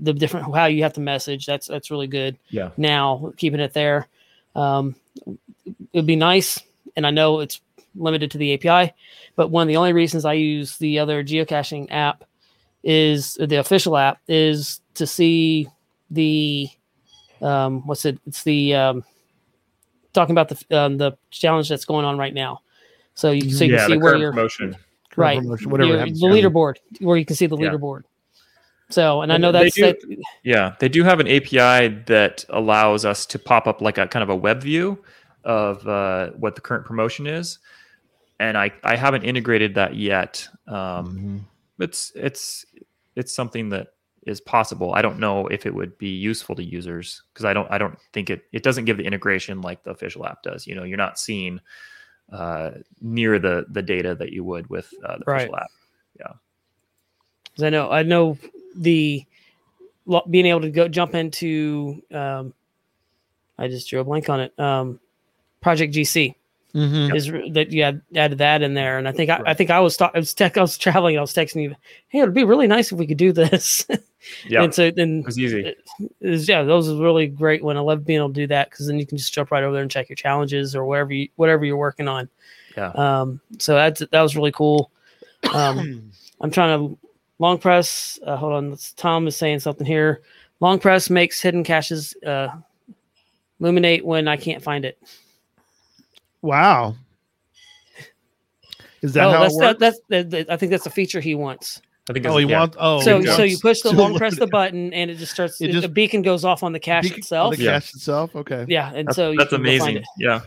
the 0.02 0.14
different 0.14 0.54
how 0.56 0.66
you 0.66 0.84
have 0.84 0.94
to 0.94 1.02
message. 1.02 1.46
That's 1.46 1.68
that's 1.68 1.92
really 1.92 2.08
good. 2.08 2.38
Yeah. 2.50 2.70
Now 2.78 3.34
keeping 3.38 3.60
it 3.60 3.74
there, 3.74 4.08
um, 4.56 4.96
it'd 5.94 6.08
be 6.08 6.16
nice. 6.16 6.60
And 6.96 7.06
I 7.08 7.12
know 7.12 7.40
it's 7.40 7.62
limited 7.96 8.32
to 8.32 8.38
the 8.38 8.54
API, 8.54 8.94
but 9.36 9.50
one 9.50 9.64
of 9.64 9.68
the 9.68 9.78
only 9.78 9.94
reasons 9.94 10.26
I 10.26 10.34
use 10.34 10.78
the 10.78 11.00
other 11.00 11.24
geocaching 11.24 11.88
app 11.92 12.24
is 12.84 13.36
the 13.36 13.58
official 13.58 13.96
app 13.98 14.20
is 14.28 14.82
to 14.96 15.06
see 15.06 15.68
the 16.10 16.70
um, 17.42 17.86
what's 17.88 18.06
it? 18.06 18.20
It's 18.28 18.44
the 18.44 18.76
um, 18.76 19.04
talking 20.14 20.34
about 20.34 20.50
the 20.50 20.78
um, 20.78 20.98
the 20.98 21.18
challenge 21.30 21.70
that's 21.70 21.86
going 21.86 22.06
on 22.06 22.18
right 22.18 22.34
now. 22.34 22.62
So 23.16 23.32
you 23.32 23.50
so 23.52 23.66
you 23.66 23.74
yeah. 23.74 23.80
can 23.80 23.88
see 23.88 23.94
The 23.96 24.00
where 24.00 24.12
current 24.12 24.22
you're 24.22 24.32
promotion. 24.32 24.76
Right. 25.18 25.40
promotion, 25.40 25.70
whatever 25.70 25.90
Your- 25.90 26.00
happens 26.00 26.20
the 26.22 26.28
leaderboard 26.28 26.76
where 27.00 27.18
you 27.18 27.26
can 27.26 27.36
see 27.36 27.46
the 27.46 27.58
Yeah. 27.58 27.72
leaderboard. 27.72 28.04
So, 28.90 29.22
and 29.22 29.32
I 29.32 29.38
know 29.38 29.52
that's 29.54 29.76
do- 29.76 29.82
that, 29.84 29.98
Yeah, 30.44 30.76
they 30.80 30.90
do 30.90 31.04
have 31.04 31.20
an 31.22 31.28
API 31.28 31.88
that 32.08 32.44
allows 32.50 33.06
us 33.06 33.26
to 33.28 33.40
pop 33.40 33.66
up 33.68 33.82
like 33.82 33.98
a 33.98 34.08
kind 34.08 34.22
of 34.24 34.30
a 34.30 34.36
web 34.36 34.62
view 34.62 35.02
of 35.46 35.86
uh, 35.88 36.32
what 36.32 36.56
the 36.56 36.62
current 36.62 36.86
promotion 36.86 37.26
is, 37.26 37.60
and 38.40 38.58
I 38.58 38.72
I 38.84 38.96
haven't 38.98 39.24
integrated 39.24 39.76
that 39.76 39.96
yet. 39.96 40.48
Um, 40.68 40.76
Mhm. 40.78 41.40
it's 41.84 42.12
it's 42.16 42.66
it's 43.16 43.34
something 43.34 43.70
that 43.70 43.88
is 44.28 44.40
possible. 44.42 44.94
I 44.94 45.02
don't 45.02 45.20
know 45.20 45.48
if 45.48 45.66
it 45.66 45.74
would 45.74 45.98
be 45.98 46.10
useful 46.10 46.56
to 46.56 46.64
users 46.64 47.24
because 47.34 47.46
I 47.46 47.54
don't 47.54 47.70
I 47.72 47.78
don't 47.78 47.98
think 48.14 48.30
it 48.30 48.44
it 48.52 48.64
doesn't 48.64 48.86
give 48.86 48.98
the 48.98 49.04
integration 49.06 49.62
like 49.62 49.84
the 49.84 49.92
official 49.92 50.26
app 50.26 50.44
does. 50.44 50.68
You 50.68 50.76
know, 50.76 50.84
you're 50.84 50.98
not 50.98 51.18
seeing 51.20 51.60
uh, 52.32 52.72
near 53.02 53.40
the 53.40 53.66
the 53.70 53.82
data 53.82 54.16
that 54.16 54.32
you 54.32 54.44
would 54.44 54.70
with 54.70 54.94
uh, 55.04 55.18
the 55.18 55.24
official 55.40 55.56
app. 55.58 55.72
'cause 57.56 57.64
I 57.64 57.70
know 57.70 57.90
I 57.92 58.04
know 58.04 58.38
the 58.76 59.26
being 60.30 60.46
able 60.46 60.62
to 60.62 60.70
go 60.72 60.88
jump 60.88 61.16
into 61.16 62.02
um, 62.12 62.54
I 63.58 63.68
just 63.68 63.90
drew 63.90 64.00
a 64.00 64.04
blank 64.04 64.30
on 64.30 64.40
it. 64.40 64.60
Um, 64.60 65.00
Project 65.62 65.94
GC 65.94 66.36
Mhm. 66.74 67.16
is 67.16 67.54
that 67.54 67.72
you 67.72 67.84
had 67.84 68.02
added 68.16 68.38
that 68.38 68.62
in 68.62 68.74
there, 68.76 68.98
and 68.98 69.08
I 69.08 69.12
think 69.12 69.30
I, 69.30 69.42
I 69.46 69.54
think 69.54 69.70
I 69.70 69.80
was 69.82 70.00
I 70.00 70.10
was, 70.16 70.34
tech, 70.34 70.58
I 70.58 70.62
was 70.62 70.78
traveling. 70.78 71.18
I 71.18 71.22
was 71.22 71.34
texting 71.34 71.64
you, 71.64 71.76
hey, 72.08 72.20
it'd 72.20 72.34
be 72.34 72.44
really 72.46 72.68
nice 72.68 72.92
if 72.92 72.98
we 72.98 73.08
could 73.08 73.18
do 73.18 73.32
this. 73.34 73.86
Yeah, 74.48 74.62
and 74.62 74.72
so 74.74 74.92
then 74.92 75.22
it 75.22 75.26
was 75.26 75.40
easy. 75.40 75.66
it 75.66 75.80
is 76.22 76.48
yeah, 76.48 76.62
those 76.62 76.88
is 76.88 77.00
really 77.00 77.26
great 77.26 77.64
when 77.64 77.76
I 77.76 77.80
love 77.80 78.06
being 78.06 78.20
able 78.20 78.28
to 78.30 78.34
do 78.36 78.46
that 78.48 78.70
because 78.70 78.86
then 78.86 79.00
you 79.00 79.06
can 79.08 79.18
just 79.18 79.34
jump 79.34 79.50
right 79.50 79.64
over 79.64 79.74
there 79.74 79.82
and 79.82 79.90
check 79.90 80.10
your 80.10 80.16
challenges 80.16 80.76
or 80.76 80.86
whatever 80.86 81.12
you 81.12 81.28
whatever 81.38 81.66
you're 81.66 81.76
working 81.76 82.08
on. 82.08 82.30
Yeah. 82.78 82.90
Um, 82.92 83.42
so 83.58 83.74
that's 83.74 84.00
that 84.12 84.22
was 84.22 84.36
really 84.36 84.52
cool. 84.52 84.92
Um, 85.52 86.12
I'm 86.42 86.52
trying 86.52 86.78
to 86.78 86.98
long 87.40 87.58
press. 87.58 88.20
Uh, 88.24 88.36
hold 88.38 88.54
on, 88.54 88.70
let's- 88.70 88.94
Tom 88.94 89.26
is 89.28 89.36
saying 89.36 89.60
something 89.62 89.88
here. 89.88 90.22
Long 90.60 90.78
press 90.78 91.10
makes 91.10 91.42
hidden 91.42 91.64
caches 91.64 92.16
uh, 92.24 92.50
illuminate 93.60 94.06
when 94.06 94.28
I 94.28 94.38
can't 94.38 94.62
find 94.62 94.86
it. 94.86 95.00
Wow. 96.42 96.96
Is 99.02 99.14
that 99.14 99.26
oh, 99.28 99.32
how 99.32 99.40
that's 99.42 99.54
it 99.54 99.58
works? 99.58 99.60
that, 99.60 99.80
that's 99.80 100.00
that, 100.10 100.30
that- 100.32 100.52
I 100.52 100.58
think 100.58 100.70
that's 100.72 100.86
a 100.86 100.92
feature 100.92 101.20
he 101.20 101.36
wants. 101.36 101.82
I 102.10 102.14
think. 102.14 102.26
oh, 102.26 102.38
he 102.38 102.46
yeah. 102.48 102.60
wants. 102.60 102.78
Oh, 102.80 103.02
so 103.02 103.20
he 103.20 103.28
so 103.28 103.44
you 103.44 103.58
push 103.60 103.82
the 103.82 103.94
long 103.94 104.16
press 104.18 104.38
the 104.38 104.48
button 104.48 104.92
and 104.94 105.10
it 105.12 105.18
just 105.18 105.32
starts. 105.32 105.62
It 105.62 105.80
the 105.80 105.88
beacon 105.88 106.22
goes 106.24 106.44
off 106.44 106.64
on 106.64 106.72
the 106.74 106.80
cache 106.80 107.04
Beacon- 107.04 107.20
itself. 107.20 107.56
The 107.56 107.64
Yeah. 107.64 107.72
cache 107.74 107.94
itself. 107.94 108.36
Okay. 108.36 108.66
Yeah, 108.68 108.92
and 108.94 109.08
That's, 109.08 109.16
so 109.16 109.32
you 109.32 109.38
that's 109.38 109.50
can 109.52 109.64
go 109.64 109.70
find 109.78 109.82
amazing. 109.90 110.04
Yeah, 110.18 110.42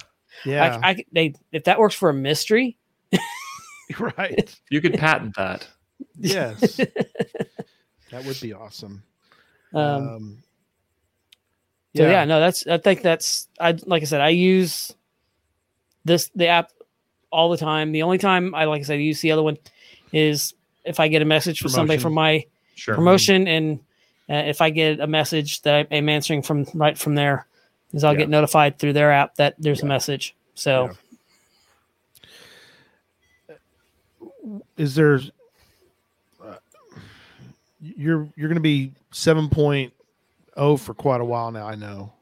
Yeah. 0.45 0.81
I, 0.83 0.91
I, 0.91 1.05
they, 1.12 1.35
if 1.53 1.65
that 1.65 1.79
works 1.79 1.95
for 1.95 2.11
a 2.11 2.15
mystery, 2.15 2.77
right. 3.99 4.55
you 4.71 4.81
could 4.81 4.95
patent 4.95 5.37
that. 5.37 5.66
Yes. 6.19 6.77
that 8.11 8.25
would 8.25 8.41
be 8.41 8.53
awesome. 8.53 9.03
um, 9.73 10.09
Um, 10.09 10.43
So 11.97 12.03
yeah. 12.09 12.25
no, 12.25 12.41
that's 12.41 12.66
I 12.66 12.79
think 12.79 13.03
that's 13.03 13.49
I 13.61 13.79
like 13.87 14.03
I 14.03 14.07
said, 14.07 14.21
I 14.21 14.31
use 14.31 14.93
this 16.05 16.31
the 16.35 16.47
app 16.49 16.71
all 17.31 17.51
the 17.51 17.57
time. 17.57 17.93
The 17.93 18.03
only 18.03 18.19
time 18.19 18.55
I 18.55 18.65
like 18.65 18.81
I 18.81 18.85
said 18.85 19.01
use 19.01 19.21
the 19.21 19.33
other 19.33 19.43
one 19.43 19.59
is 20.13 20.55
if 20.85 21.01
I 21.01 21.09
get 21.09 21.23
a 21.23 21.25
message 21.25 21.61
from 21.61 21.71
somebody 21.71 21.99
from 21.99 22.15
my 22.15 22.45
Sure. 22.77 22.95
promotion 22.97 23.47
and 23.47 23.79
uh, 24.29 24.35
if 24.35 24.61
I 24.61 24.71
get 24.71 24.99
a 25.01 25.07
message 25.07 25.63
that 25.63 25.87
I'm 25.91 26.09
answering 26.09 26.43
from 26.43 26.67
right 26.75 26.97
from 26.99 27.15
there, 27.15 27.47
is 27.93 28.03
I'll 28.05 28.13
Yeah. 28.13 28.19
get 28.21 28.29
notified 28.29 28.79
through 28.79 28.93
their 28.95 29.13
app 29.13 29.37
that 29.37 29.55
there's 29.59 29.83
a 29.83 29.87
message. 29.87 30.35
So 30.55 30.91
Is 34.77 34.95
there? 34.95 35.21
Uh, 36.43 36.55
you're 37.81 38.29
you're 38.37 38.49
going 38.49 38.55
to 38.57 38.61
be 38.61 38.93
7.0 39.13 39.51
point 39.51 39.93
oh 40.57 40.77
for 40.77 40.95
quite 40.95 41.21
a 41.21 41.25
while 41.25 41.51
now. 41.51 41.67
I 41.67 41.75
know. 41.75 42.13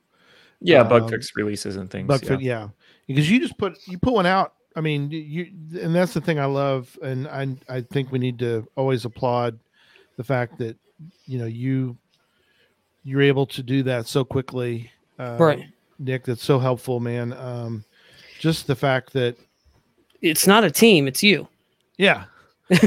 Yeah, 0.60 0.84
bug 0.84 1.02
Um, 1.04 1.08
fix 1.08 1.32
releases 1.34 1.76
and 1.76 1.90
things. 1.90 2.06
Bug 2.06 2.22
yeah. 2.22 2.28
fit, 2.28 2.40
yeah. 2.40 2.68
Because 3.14 3.30
you 3.30 3.40
just 3.40 3.56
put 3.58 3.78
you 3.86 3.98
put 3.98 4.12
one 4.14 4.26
out. 4.26 4.54
I 4.74 4.80
mean, 4.80 5.10
you 5.10 5.48
and 5.80 5.94
that's 5.94 6.14
the 6.14 6.20
thing 6.20 6.38
I 6.38 6.46
love, 6.46 6.98
and 7.02 7.28
I 7.28 7.54
I 7.68 7.80
think 7.82 8.10
we 8.10 8.18
need 8.18 8.38
to 8.40 8.66
always 8.76 9.04
applaud 9.04 9.58
the 10.16 10.24
fact 10.24 10.58
that 10.58 10.76
you 11.26 11.38
know 11.38 11.46
you 11.46 11.96
you're 13.04 13.22
able 13.22 13.46
to 13.46 13.62
do 13.62 13.82
that 13.82 14.06
so 14.06 14.24
quickly, 14.24 14.90
uh, 15.18 15.36
right. 15.38 15.64
Nick. 15.98 16.24
That's 16.24 16.42
so 16.44 16.58
helpful, 16.58 17.00
man. 17.00 17.32
Um, 17.32 17.84
just 18.38 18.66
the 18.66 18.76
fact 18.76 19.12
that 19.14 19.36
It's 20.20 20.46
not 20.46 20.64
a 20.64 20.70
team, 20.70 21.06
it's 21.08 21.22
you. 21.22 21.48
yeah, 21.98 22.24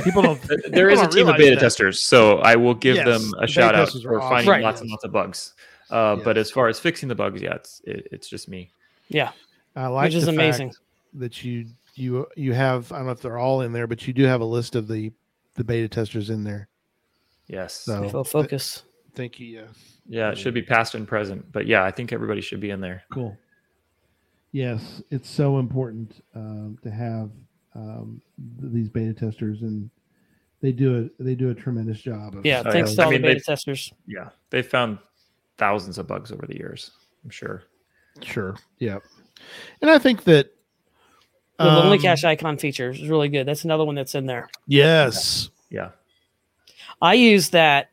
people 0.03 0.21
don't. 0.21 0.41
Th- 0.47 0.59
There 0.69 0.89
people 0.89 0.91
is 0.93 0.99
a 0.99 1.03
don't 1.03 1.11
team 1.11 1.27
of 1.27 1.37
beta 1.37 1.55
that. 1.55 1.61
testers, 1.61 2.01
so 2.03 2.37
I 2.39 2.55
will 2.55 2.73
give 2.73 2.95
Yes, 2.95 3.05
them 3.05 3.33
a 3.37 3.41
beta 3.41 3.51
shout 3.51 3.75
out 3.75 3.85
testers 3.85 4.05
are 4.05 4.09
for 4.09 4.21
awesome. 4.21 4.29
finding 4.37 4.51
Right. 4.51 4.63
lots 4.63 4.81
and 4.81 4.89
lots 4.89 5.03
of 5.03 5.11
bugs. 5.11 5.53
Uh, 5.91 6.15
But 6.15 6.37
as 6.37 6.49
far 6.49 6.67
as 6.67 6.79
fixing 6.79 7.09
the 7.09 7.15
bugs, 7.15 7.41
yeah, 7.41 7.55
it's 7.55 7.81
it, 7.85 8.07
it's 8.11 8.27
just 8.27 8.49
me. 8.49 8.71
Yeah. 9.09 9.31
I 9.75 9.87
like 9.87 10.05
which 10.07 10.15
is 10.15 10.25
the 10.25 10.31
fact 10.31 10.37
amazing. 10.59 10.73
that 11.15 11.43
you 11.43 11.65
you 11.95 12.27
you 12.35 12.53
have. 12.53 12.91
I 12.91 12.97
don't 12.97 13.05
know 13.07 13.11
if 13.11 13.21
they're 13.21 13.37
all 13.37 13.61
in 13.61 13.71
there, 13.73 13.87
but 13.87 14.07
you 14.07 14.13
do 14.13 14.23
have 14.23 14.41
a 14.41 14.45
list 14.45 14.75
of 14.75 14.87
the 14.87 15.11
the 15.55 15.63
beta 15.63 15.87
testers 15.87 16.29
in 16.29 16.43
there. 16.43 16.67
Yes. 17.47 17.73
So 17.73 18.09
Full 18.09 18.23
focus. 18.23 18.83
thank 19.13 19.39
you. 19.39 19.47
Yeah. 19.47 19.65
yeah, 20.07 20.31
it 20.31 20.37
should 20.37 20.53
be 20.53 20.61
past 20.61 20.95
and 20.95 21.07
present, 21.07 21.49
but 21.51 21.65
yeah, 21.67 21.83
I 21.83 21.91
think 21.91 22.11
everybody 22.11 22.41
should 22.41 22.59
be 22.59 22.69
in 22.71 22.81
there. 22.81 23.03
Cool. 23.11 23.37
Yes, 24.51 25.01
it's 25.11 25.29
so 25.29 25.59
important 25.59 26.23
um, 26.35 26.77
to 26.83 26.89
have 26.89 27.29
um, 27.75 28.21
th- 28.61 28.71
these 28.73 28.89
beta 28.89 29.13
testers, 29.13 29.61
and 29.61 29.89
they 30.61 30.71
do 30.71 31.09
a 31.19 31.23
they 31.23 31.35
do 31.35 31.49
a 31.49 31.53
tremendous 31.53 31.99
job. 31.99 32.35
Of, 32.35 32.45
Yeah, 32.45 32.63
Oh, 32.65 32.71
thanks 32.71 32.91
yeah. 32.91 32.95
to 32.95 33.01
I 33.01 33.05
all 33.05 33.11
mean, 33.11 33.21
the 33.21 33.27
beta 33.27 33.39
they- 33.39 33.43
testers. 33.51 33.93
Yeah, 34.07 34.29
they 34.49 34.61
found 34.61 34.97
thousands 35.57 35.97
of 35.97 36.07
bugs 36.07 36.31
over 36.31 36.45
the 36.45 36.55
years. 36.57 36.91
I'm 37.23 37.29
sure. 37.29 37.63
sure. 38.21 38.55
Yeah, 38.79 38.99
and 39.81 39.89
I 39.91 39.99
think 39.99 40.23
that 40.25 40.51
The 41.57 41.65
lonely 41.65 41.97
Cache 41.99 42.23
icon 42.25 42.57
feature 42.57 42.89
is 42.89 43.07
really 43.07 43.29
good. 43.29 43.45
That's 43.47 43.63
another 43.63 43.85
one 43.85 43.95
that's 43.95 44.13
in 44.15 44.25
there. 44.25 44.49
Yes. 44.67 45.49
Yeah. 45.69 45.89
I 47.01 47.13
use 47.13 47.49
that 47.51 47.89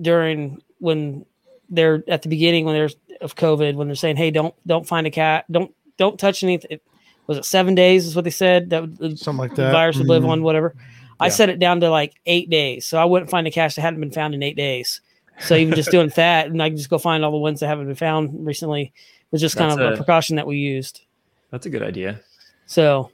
during 0.00 0.62
when 0.78 1.24
they're 1.70 2.02
at 2.08 2.22
the 2.22 2.28
beginning 2.28 2.64
when 2.64 2.74
there's 2.74 2.96
of 3.20 3.36
COVID 3.36 3.74
when 3.76 3.86
they're 3.86 3.94
saying, 3.94 4.16
"Hey, 4.16 4.30
don't 4.30 4.54
don't 4.66 4.86
find 4.86 5.06
a 5.06 5.10
cat, 5.10 5.44
don't 5.50 5.72
don't 5.98 6.18
touch 6.18 6.42
anything." 6.42 6.78
Was 7.26 7.38
it 7.38 7.44
seven 7.44 7.74
days? 7.74 8.06
Is 8.06 8.14
what 8.16 8.24
they 8.24 8.30
said 8.30 8.70
that 8.70 8.98
the 8.98 9.16
Something 9.16 9.38
like 9.48 9.54
that. 9.56 9.72
virus 9.72 9.96
would 9.96 10.08
live 10.08 10.24
Mhm. 10.24 10.28
on 10.30 10.42
whatever. 10.42 10.74
I 11.20 11.26
Yeah. 11.26 11.30
set 11.32 11.48
it 11.48 11.58
down 11.58 11.80
to 11.80 11.90
like 11.90 12.14
eight 12.26 12.50
days, 12.50 12.86
so 12.86 12.98
I 12.98 13.04
wouldn't 13.04 13.30
find 13.30 13.46
a 13.46 13.50
cache 13.50 13.76
that 13.76 13.82
hadn't 13.82 14.00
been 14.00 14.10
found 14.10 14.34
in 14.34 14.42
eight 14.42 14.56
days. 14.56 15.00
So 15.38 15.54
even 15.56 15.74
just 15.74 15.90
doing 15.90 16.08
that, 16.16 16.46
and 16.48 16.62
I 16.62 16.68
can 16.68 16.76
just 16.76 16.90
go 16.90 16.98
find 16.98 17.24
all 17.24 17.30
the 17.30 17.38
ones 17.38 17.60
that 17.60 17.68
haven't 17.68 17.86
been 17.86 17.94
found 17.94 18.44
recently 18.46 18.92
was 19.34 19.40
just 19.40 19.56
kind 19.56 19.70
That's 19.72 19.80
of 19.80 19.86
a, 19.90 19.92
a- 19.94 19.96
precaution 19.96 20.36
that 20.36 20.46
we 20.46 20.56
used. 20.58 21.00
That's 21.50 21.66
a 21.66 21.70
good 21.70 21.82
idea. 21.82 22.20
So 22.66 23.10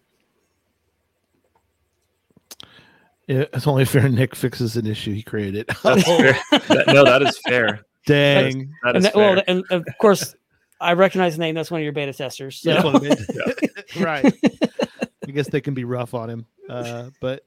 It's 3.28 3.66
only 3.66 3.84
fair 3.84 4.09
Nick 4.09 4.34
fixes 4.34 4.76
an 4.76 4.86
issue 4.86 5.12
he 5.14 5.22
created. 5.22 5.68
That's 5.82 6.02
fair. 6.05 6.32
That- 6.68 6.84
no, 6.88 7.05
that 7.05 7.22
is 7.22 7.38
fair. 7.38 7.80
Dang. 8.06 8.74
That 8.82 8.88
and 8.88 8.97
is 8.98 9.02
that, 9.05 9.14
fair. 9.14 9.34
well, 9.36 9.42
and 9.47 9.64
of 9.70 9.84
course, 10.01 10.34
I 10.80 10.94
recognize 10.94 11.36
the 11.36 11.40
name. 11.40 11.55
That's 11.55 11.70
one 11.70 11.80
of 11.80 11.84
your 11.84 11.92
beta 11.92 12.12
testers. 12.12 12.59
So. 12.60 12.70
Yeah, 12.70 12.82
well, 12.84 12.98
they- 12.98 13.14
right. 14.01 14.34
I 15.26 15.30
guess 15.30 15.48
they 15.48 15.60
can 15.60 15.74
be 15.74 15.84
rough 15.84 16.12
on 16.14 16.28
him. 16.28 16.47
Uh, 16.68 17.10
but 17.20 17.42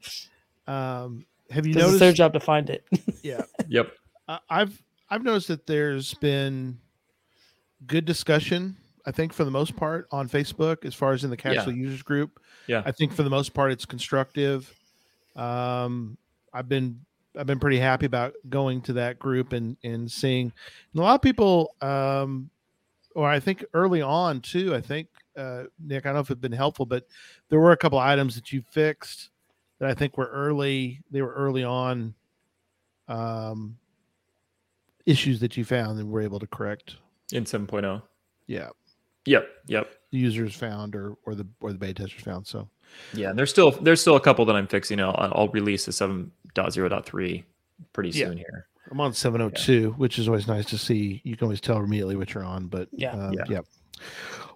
um, 0.68 1.26
have 1.50 1.66
you 1.68 1.74
'Cause 1.74 1.84
it's 1.84 1.86
noticed? 1.88 2.00
their 2.00 2.14
job 2.14 2.34
to 2.34 2.40
find 2.40 2.70
it. 2.70 2.86
Yeah, 3.24 3.44
Yep. 3.68 3.92
I- 4.28 4.40
I've 4.50 4.82
I've 5.10 5.24
noticed 5.24 5.48
that 5.50 5.66
there's 5.68 6.14
been 6.16 6.80
good 7.88 8.06
discussion. 8.06 8.76
I 9.06 9.12
think 9.12 9.34
for 9.34 9.44
the 9.44 9.52
most 9.52 9.76
part 9.76 10.08
on 10.12 10.30
Facebook, 10.30 10.86
as 10.86 10.96
far 10.96 11.14
as 11.14 11.24
in 11.24 11.30
the 11.30 11.38
Cachly 11.38 11.76
users 11.76 12.02
group. 12.02 12.40
Yeah. 12.68 12.84
I 12.86 12.92
think 12.92 13.12
for 13.12 13.24
the 13.24 13.30
most 13.30 13.54
part 13.54 13.72
it's 13.72 13.86
constructive. 13.86 14.74
Um, 15.36 16.18
I've 16.54 16.70
been 16.70 17.02
I've 17.38 17.48
been 17.48 17.60
pretty 17.60 17.80
happy 17.80 18.06
about 18.06 18.34
going 18.50 18.82
to 18.84 18.94
that 18.94 19.20
group 19.20 19.54
and 19.54 19.76
and 19.84 20.10
seeing 20.10 20.54
and 20.94 21.00
a 21.00 21.04
lot 21.04 21.16
of 21.16 21.22
people. 21.22 21.76
Um, 21.82 22.50
or 23.16 23.28
I 23.30 23.40
think 23.40 23.66
early 23.74 24.02
on 24.02 24.42
too. 24.42 24.74
I 24.74 24.82
think 24.82 25.08
uh, 25.38 25.64
Nick, 25.80 26.06
I 26.06 26.10
don't 26.10 26.16
know 26.16 26.22
if 26.22 26.32
it's 26.32 26.40
been 26.40 26.52
helpful, 26.52 26.86
but 26.86 27.06
there 27.50 27.60
were 27.60 27.72
a 27.72 27.78
couple 27.78 28.00
items 28.00 28.36
that 28.36 28.52
you 28.52 28.64
fixed 28.72 29.30
that 29.80 29.90
I 29.90 29.94
think 29.94 30.18
were 30.18 30.30
early. 30.30 31.02
They 31.12 31.22
were 31.22 31.34
early 31.34 31.64
on. 31.64 32.14
Um, 33.08 33.78
issues 35.06 35.40
that 35.42 35.58
you 35.58 35.66
found 35.66 36.00
and 36.00 36.10
were 36.10 36.22
able 36.22 36.40
to 36.40 36.48
correct. 36.48 36.96
In 37.32 37.46
7.0. 37.46 38.02
Yeah, 38.48 38.70
Yep. 39.26 39.48
Yep. 39.68 39.92
the 40.12 40.18
users 40.18 40.54
found 40.56 40.96
or 40.96 41.16
or 41.26 41.34
the 41.36 41.48
or 41.62 41.72
the 41.72 41.78
beta 41.80 42.04
testers 42.04 42.22
found. 42.24 42.46
So 42.46 42.68
Yeah. 43.14 43.30
And 43.30 43.40
there's 43.40 43.50
still 43.50 43.72
there's 43.72 44.02
still 44.02 44.16
a 44.18 44.20
couple 44.20 44.44
that 44.46 44.56
I'm 44.56 44.68
fixing. 44.68 45.00
I'll, 45.00 45.16
I'll 45.18 45.48
release 45.50 45.86
the 45.86 45.92
7.0.3 45.94 47.44
pretty 47.94 48.10
Yeah. 48.10 48.28
soon 48.28 48.38
here. 48.38 48.68
I'm 48.92 49.00
on 49.00 49.14
702, 49.14 49.92
which 49.94 50.20
is 50.20 50.28
always 50.28 50.48
nice 50.48 50.66
to 50.66 50.78
see. 50.78 51.22
You 51.24 51.38
can 51.38 51.46
always 51.46 51.62
tell 51.62 51.78
immediately 51.78 52.16
what 52.18 52.34
you're 52.34 52.44
on. 52.44 52.68
But 52.68 52.90
Yeah. 52.92 53.14
uh, 53.16 53.32
Yeah. 53.34 53.44
yeah. 53.50 53.60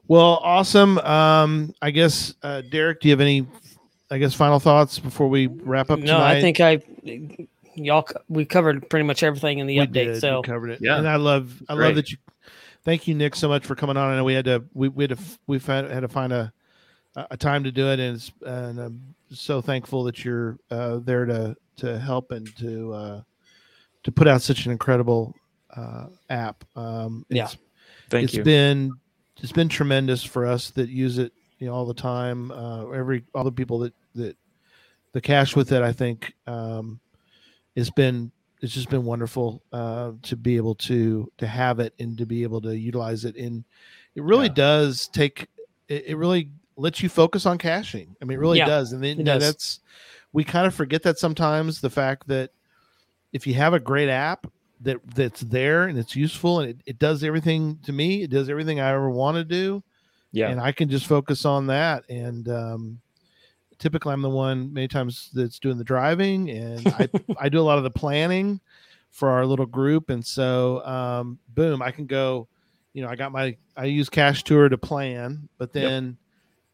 Well, 0.09 0.39
awesome. 0.43 0.97
Um, 0.99 1.73
I 1.81 1.91
guess 1.91 2.33
uh, 2.43 2.61
Derek, 2.69 2.99
do 3.01 3.07
you 3.07 3.13
have 3.13 3.21
any? 3.21 3.47
I 4.11 4.17
guess 4.19 4.33
final 4.33 4.59
thoughts 4.59 4.99
before 4.99 5.27
we 5.27 5.47
wrap 5.47 5.89
up. 5.89 5.99
no, 5.99 6.05
tonight? 6.05 6.37
I 6.37 6.41
think 6.41 6.59
I 6.61 6.79
y'all 7.75 8.07
we 8.29 8.45
covered 8.45 8.89
pretty 8.89 9.03
much 9.05 9.21
everything 9.23 9.59
in 9.59 9.67
the 9.67 9.79
We 9.79 9.85
update. 9.87 9.91
did. 9.93 10.07
We 10.15 10.19
So 10.19 10.41
covered 10.43 10.69
it. 10.71 10.79
Yeah. 10.81 10.97
and 10.97 11.07
I 11.07 11.15
love 11.17 11.61
I 11.69 11.73
love 11.73 11.95
that 11.95 12.09
you. 12.11 12.17
Thank 12.87 13.05
you, 13.05 13.15
Nick, 13.15 13.35
so 13.35 13.49
much 13.49 13.65
for 13.65 13.75
coming 13.75 13.97
on. 13.97 14.13
I 14.13 14.15
know 14.15 14.23
we 14.23 14.33
had 14.33 14.45
to 14.45 14.63
we 14.73 14.87
we 14.87 15.03
had 15.03 15.17
to 15.17 15.23
we 15.45 15.59
found, 15.59 15.91
had 15.91 15.99
to 15.99 16.07
find 16.07 16.31
a 16.31 16.53
a 17.17 17.35
time 17.35 17.65
to 17.65 17.71
do 17.71 17.89
it, 17.89 17.99
and 17.99 18.15
it's, 18.15 18.31
and 18.45 18.79
I'm 18.79 19.13
so 19.29 19.59
thankful 19.59 20.05
that 20.05 20.23
you're 20.23 20.57
uh, 20.71 20.99
there 20.99 21.25
to 21.25 21.53
to 21.77 21.99
help 21.99 22.31
and 22.31 22.47
to 22.55 22.93
uh, 22.93 23.21
to 24.03 24.11
put 24.13 24.25
out 24.25 24.41
such 24.41 24.65
an 24.65 24.71
incredible 24.71 25.35
uh, 25.75 26.05
app. 26.29 26.63
Um, 26.77 27.25
Yeah. 27.29 27.43
it's- 27.43 27.57
Thank 28.09 28.23
it's 28.23 28.33
you. 28.35 28.39
It's 28.39 28.45
been 28.45 28.91
it's 29.41 29.51
been 29.51 29.67
tremendous 29.67 30.23
for 30.23 30.45
us 30.45 30.69
that 30.71 30.87
use 30.87 31.17
it 31.17 31.33
you 31.59 31.67
know 31.67 31.73
all 31.73 31.85
the 31.85 31.93
time 31.93 32.51
uh 32.51 32.89
every 32.91 33.25
all 33.35 33.43
the 33.43 33.51
people 33.51 33.79
that 33.79 33.93
that 34.15 34.37
the 35.11 35.19
cache 35.19 35.57
with 35.57 35.73
it 35.73 35.81
i 35.83 35.91
think 35.91 36.33
um 36.47 36.99
it's 37.75 37.89
been 37.91 38.31
it's 38.61 38.73
just 38.73 38.89
been 38.89 39.05
wonderful 39.05 39.61
uh 39.71 40.11
to 40.23 40.35
be 40.35 40.55
able 40.57 40.75
to 40.75 41.31
to 41.37 41.45
have 41.47 41.79
it 41.79 41.93
and 41.99 42.17
to 42.17 42.25
be 42.25 42.43
able 42.43 42.59
to 42.61 42.75
utilize 42.77 43.23
it 43.25 43.35
and 43.35 43.63
it 44.15 44.23
really 44.23 44.47
Yeah. 44.47 44.53
does 44.53 45.07
take 45.09 45.47
it, 45.87 46.03
it 46.07 46.17
really 46.17 46.49
lets 46.75 47.01
you 47.01 47.09
focus 47.09 47.45
on 47.45 47.57
caching. 47.57 48.15
i 48.21 48.25
mean 48.25 48.37
it 48.37 48.41
really 48.41 48.57
Yeah, 48.57 48.65
does 48.65 48.93
and 48.93 49.03
then 49.03 49.23
does. 49.23 49.41
that's 49.43 49.79
we 50.33 50.43
kind 50.43 50.67
of 50.67 50.73
forget 50.75 51.03
that 51.03 51.17
sometimes 51.17 51.81
the 51.81 51.89
fact 51.89 52.27
that 52.27 52.51
if 53.33 53.45
you 53.47 53.53
have 53.55 53.73
a 53.73 53.79
great 53.79 54.09
app 54.09 54.47
that 54.81 54.97
that's 55.15 55.41
there 55.41 55.85
and 55.87 55.97
it's 55.97 56.15
useful 56.15 56.59
and 56.59 56.69
it, 56.69 56.77
it 56.85 56.99
does 56.99 57.23
everything 57.23 57.79
to 57.83 57.91
me 57.91 58.23
it 58.23 58.29
does 58.29 58.49
everything 58.49 58.79
i 58.79 58.89
ever 58.89 59.09
want 59.09 59.35
to 59.35 59.43
do 59.43 59.81
yeah. 60.31 60.49
and 60.49 60.59
i 60.59 60.71
can 60.71 60.87
just 60.89 61.07
focus 61.07 61.45
on 61.45 61.65
that 61.67 62.03
and 62.09 62.47
um 62.49 62.99
typically 63.79 64.13
i'm 64.13 64.21
the 64.21 64.29
one 64.29 64.71
many 64.73 64.87
times 64.87 65.29
that's 65.33 65.59
doing 65.59 65.77
the 65.77 65.83
driving 65.83 66.49
and 66.49 66.87
i 66.87 67.07
i 67.39 67.49
do 67.49 67.59
a 67.59 67.61
lot 67.61 67.77
of 67.77 67.83
the 67.83 67.89
planning 67.89 68.59
for 69.11 69.29
our 69.29 69.45
little 69.45 69.65
group 69.65 70.09
and 70.09 70.25
so 70.25 70.83
um 70.85 71.39
boom 71.49 71.81
i 71.81 71.91
can 71.91 72.05
go 72.05 72.47
you 72.93 73.01
know 73.01 73.09
i 73.09 73.15
got 73.15 73.31
my 73.31 73.55
i 73.75 73.85
use 73.85 74.09
cash 74.09 74.43
tour 74.43 74.69
to 74.69 74.77
plan 74.77 75.47
but 75.57 75.73
Yep. 75.73 75.83
then 75.83 76.17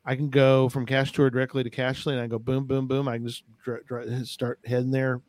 i 0.06 0.16
can 0.16 0.30
go 0.30 0.70
from 0.70 0.86
cash 0.86 1.12
tour 1.12 1.30
directly 1.30 1.64
to 1.64 1.70
cachly 1.70 2.14
and 2.14 2.22
i 2.22 2.28
go 2.28 2.40
boom 2.40 2.66
boom 2.66 2.88
boom 2.88 3.08
i 3.08 3.18
can 3.18 3.28
just 3.28 3.44
dr- 3.64 3.86
dr- 3.86 4.26
start 4.28 4.60
heading 4.66 4.92
there 4.92 5.22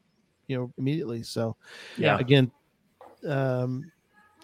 you 0.46 0.56
know 0.56 0.72
immediately 0.78 1.22
so 1.22 1.56
yeah. 1.96 2.18
again 2.18 2.50
um 3.26 3.90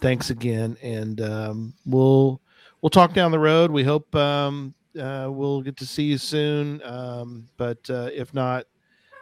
thanks 0.01 0.31
again 0.31 0.77
and 0.83 1.21
um 1.21 1.75
we'll 1.87 2.41
we'll 2.81 2.91
talk 2.91 3.13
down 3.13 3.31
the 3.31 3.39
road 3.39 3.71
we 3.71 3.85
hope 3.85 4.15
um 4.15 4.75
uh 4.99 5.29
we'll 5.31 5.61
get 5.63 5.77
to 5.77 5.87
see 5.87 6.05
you 6.05 6.19
soon 6.19 6.83
um 6.83 7.47
but 7.57 7.79
uh 7.91 8.09
if 8.13 8.33
not 8.35 8.65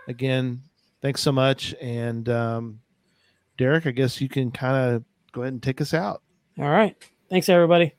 again 0.07 0.63
thanks 1.03 1.21
so 1.21 1.33
much 1.33 1.75
and 1.81 2.29
um 2.29 2.81
derek 3.57 3.87
i 3.87 3.91
guess 3.91 4.21
you 4.21 4.29
can 4.29 4.51
kind 4.51 4.95
of 4.95 5.05
go 5.33 5.43
ahead 5.43 5.53
and 5.53 5.63
take 5.63 5.81
us 5.81 5.93
out 5.93 6.23
all 6.61 6.69
right. 6.69 6.97
Thanks 7.31 7.49
everybody. 7.49 7.95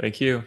Thank 0.00 0.20
you. 0.20 0.42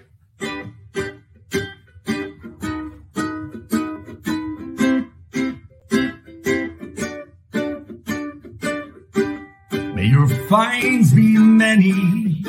May 9.94 10.08
your 10.08 10.28
fines 10.50 11.14
be 11.14 11.38
many 11.38 12.44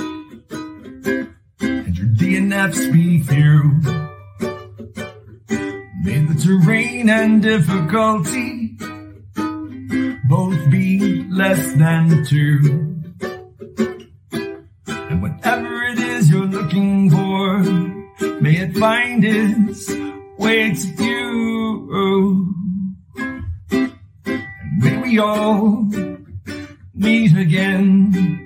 and 2.36 2.92
be 2.92 3.22
few. 3.22 3.80
May 6.04 6.18
the 6.20 6.34
terrain 6.44 7.08
and 7.08 7.42
difficulty 7.42 8.76
both 10.28 10.70
be 10.70 11.24
less 11.30 11.72
than 11.74 12.24
two. 12.26 12.92
And 14.86 15.22
whatever 15.22 15.82
it 15.84 15.98
is 15.98 16.30
you're 16.30 16.46
looking 16.46 17.10
for, 17.10 17.60
may 18.42 18.56
it 18.58 18.76
find 18.76 19.24
its 19.24 19.90
way 20.38 20.74
to 20.74 21.04
you. 21.04 22.52
And 23.16 24.78
may 24.78 24.96
we 25.02 25.18
all 25.18 25.88
meet 26.94 27.34
again. 27.34 28.45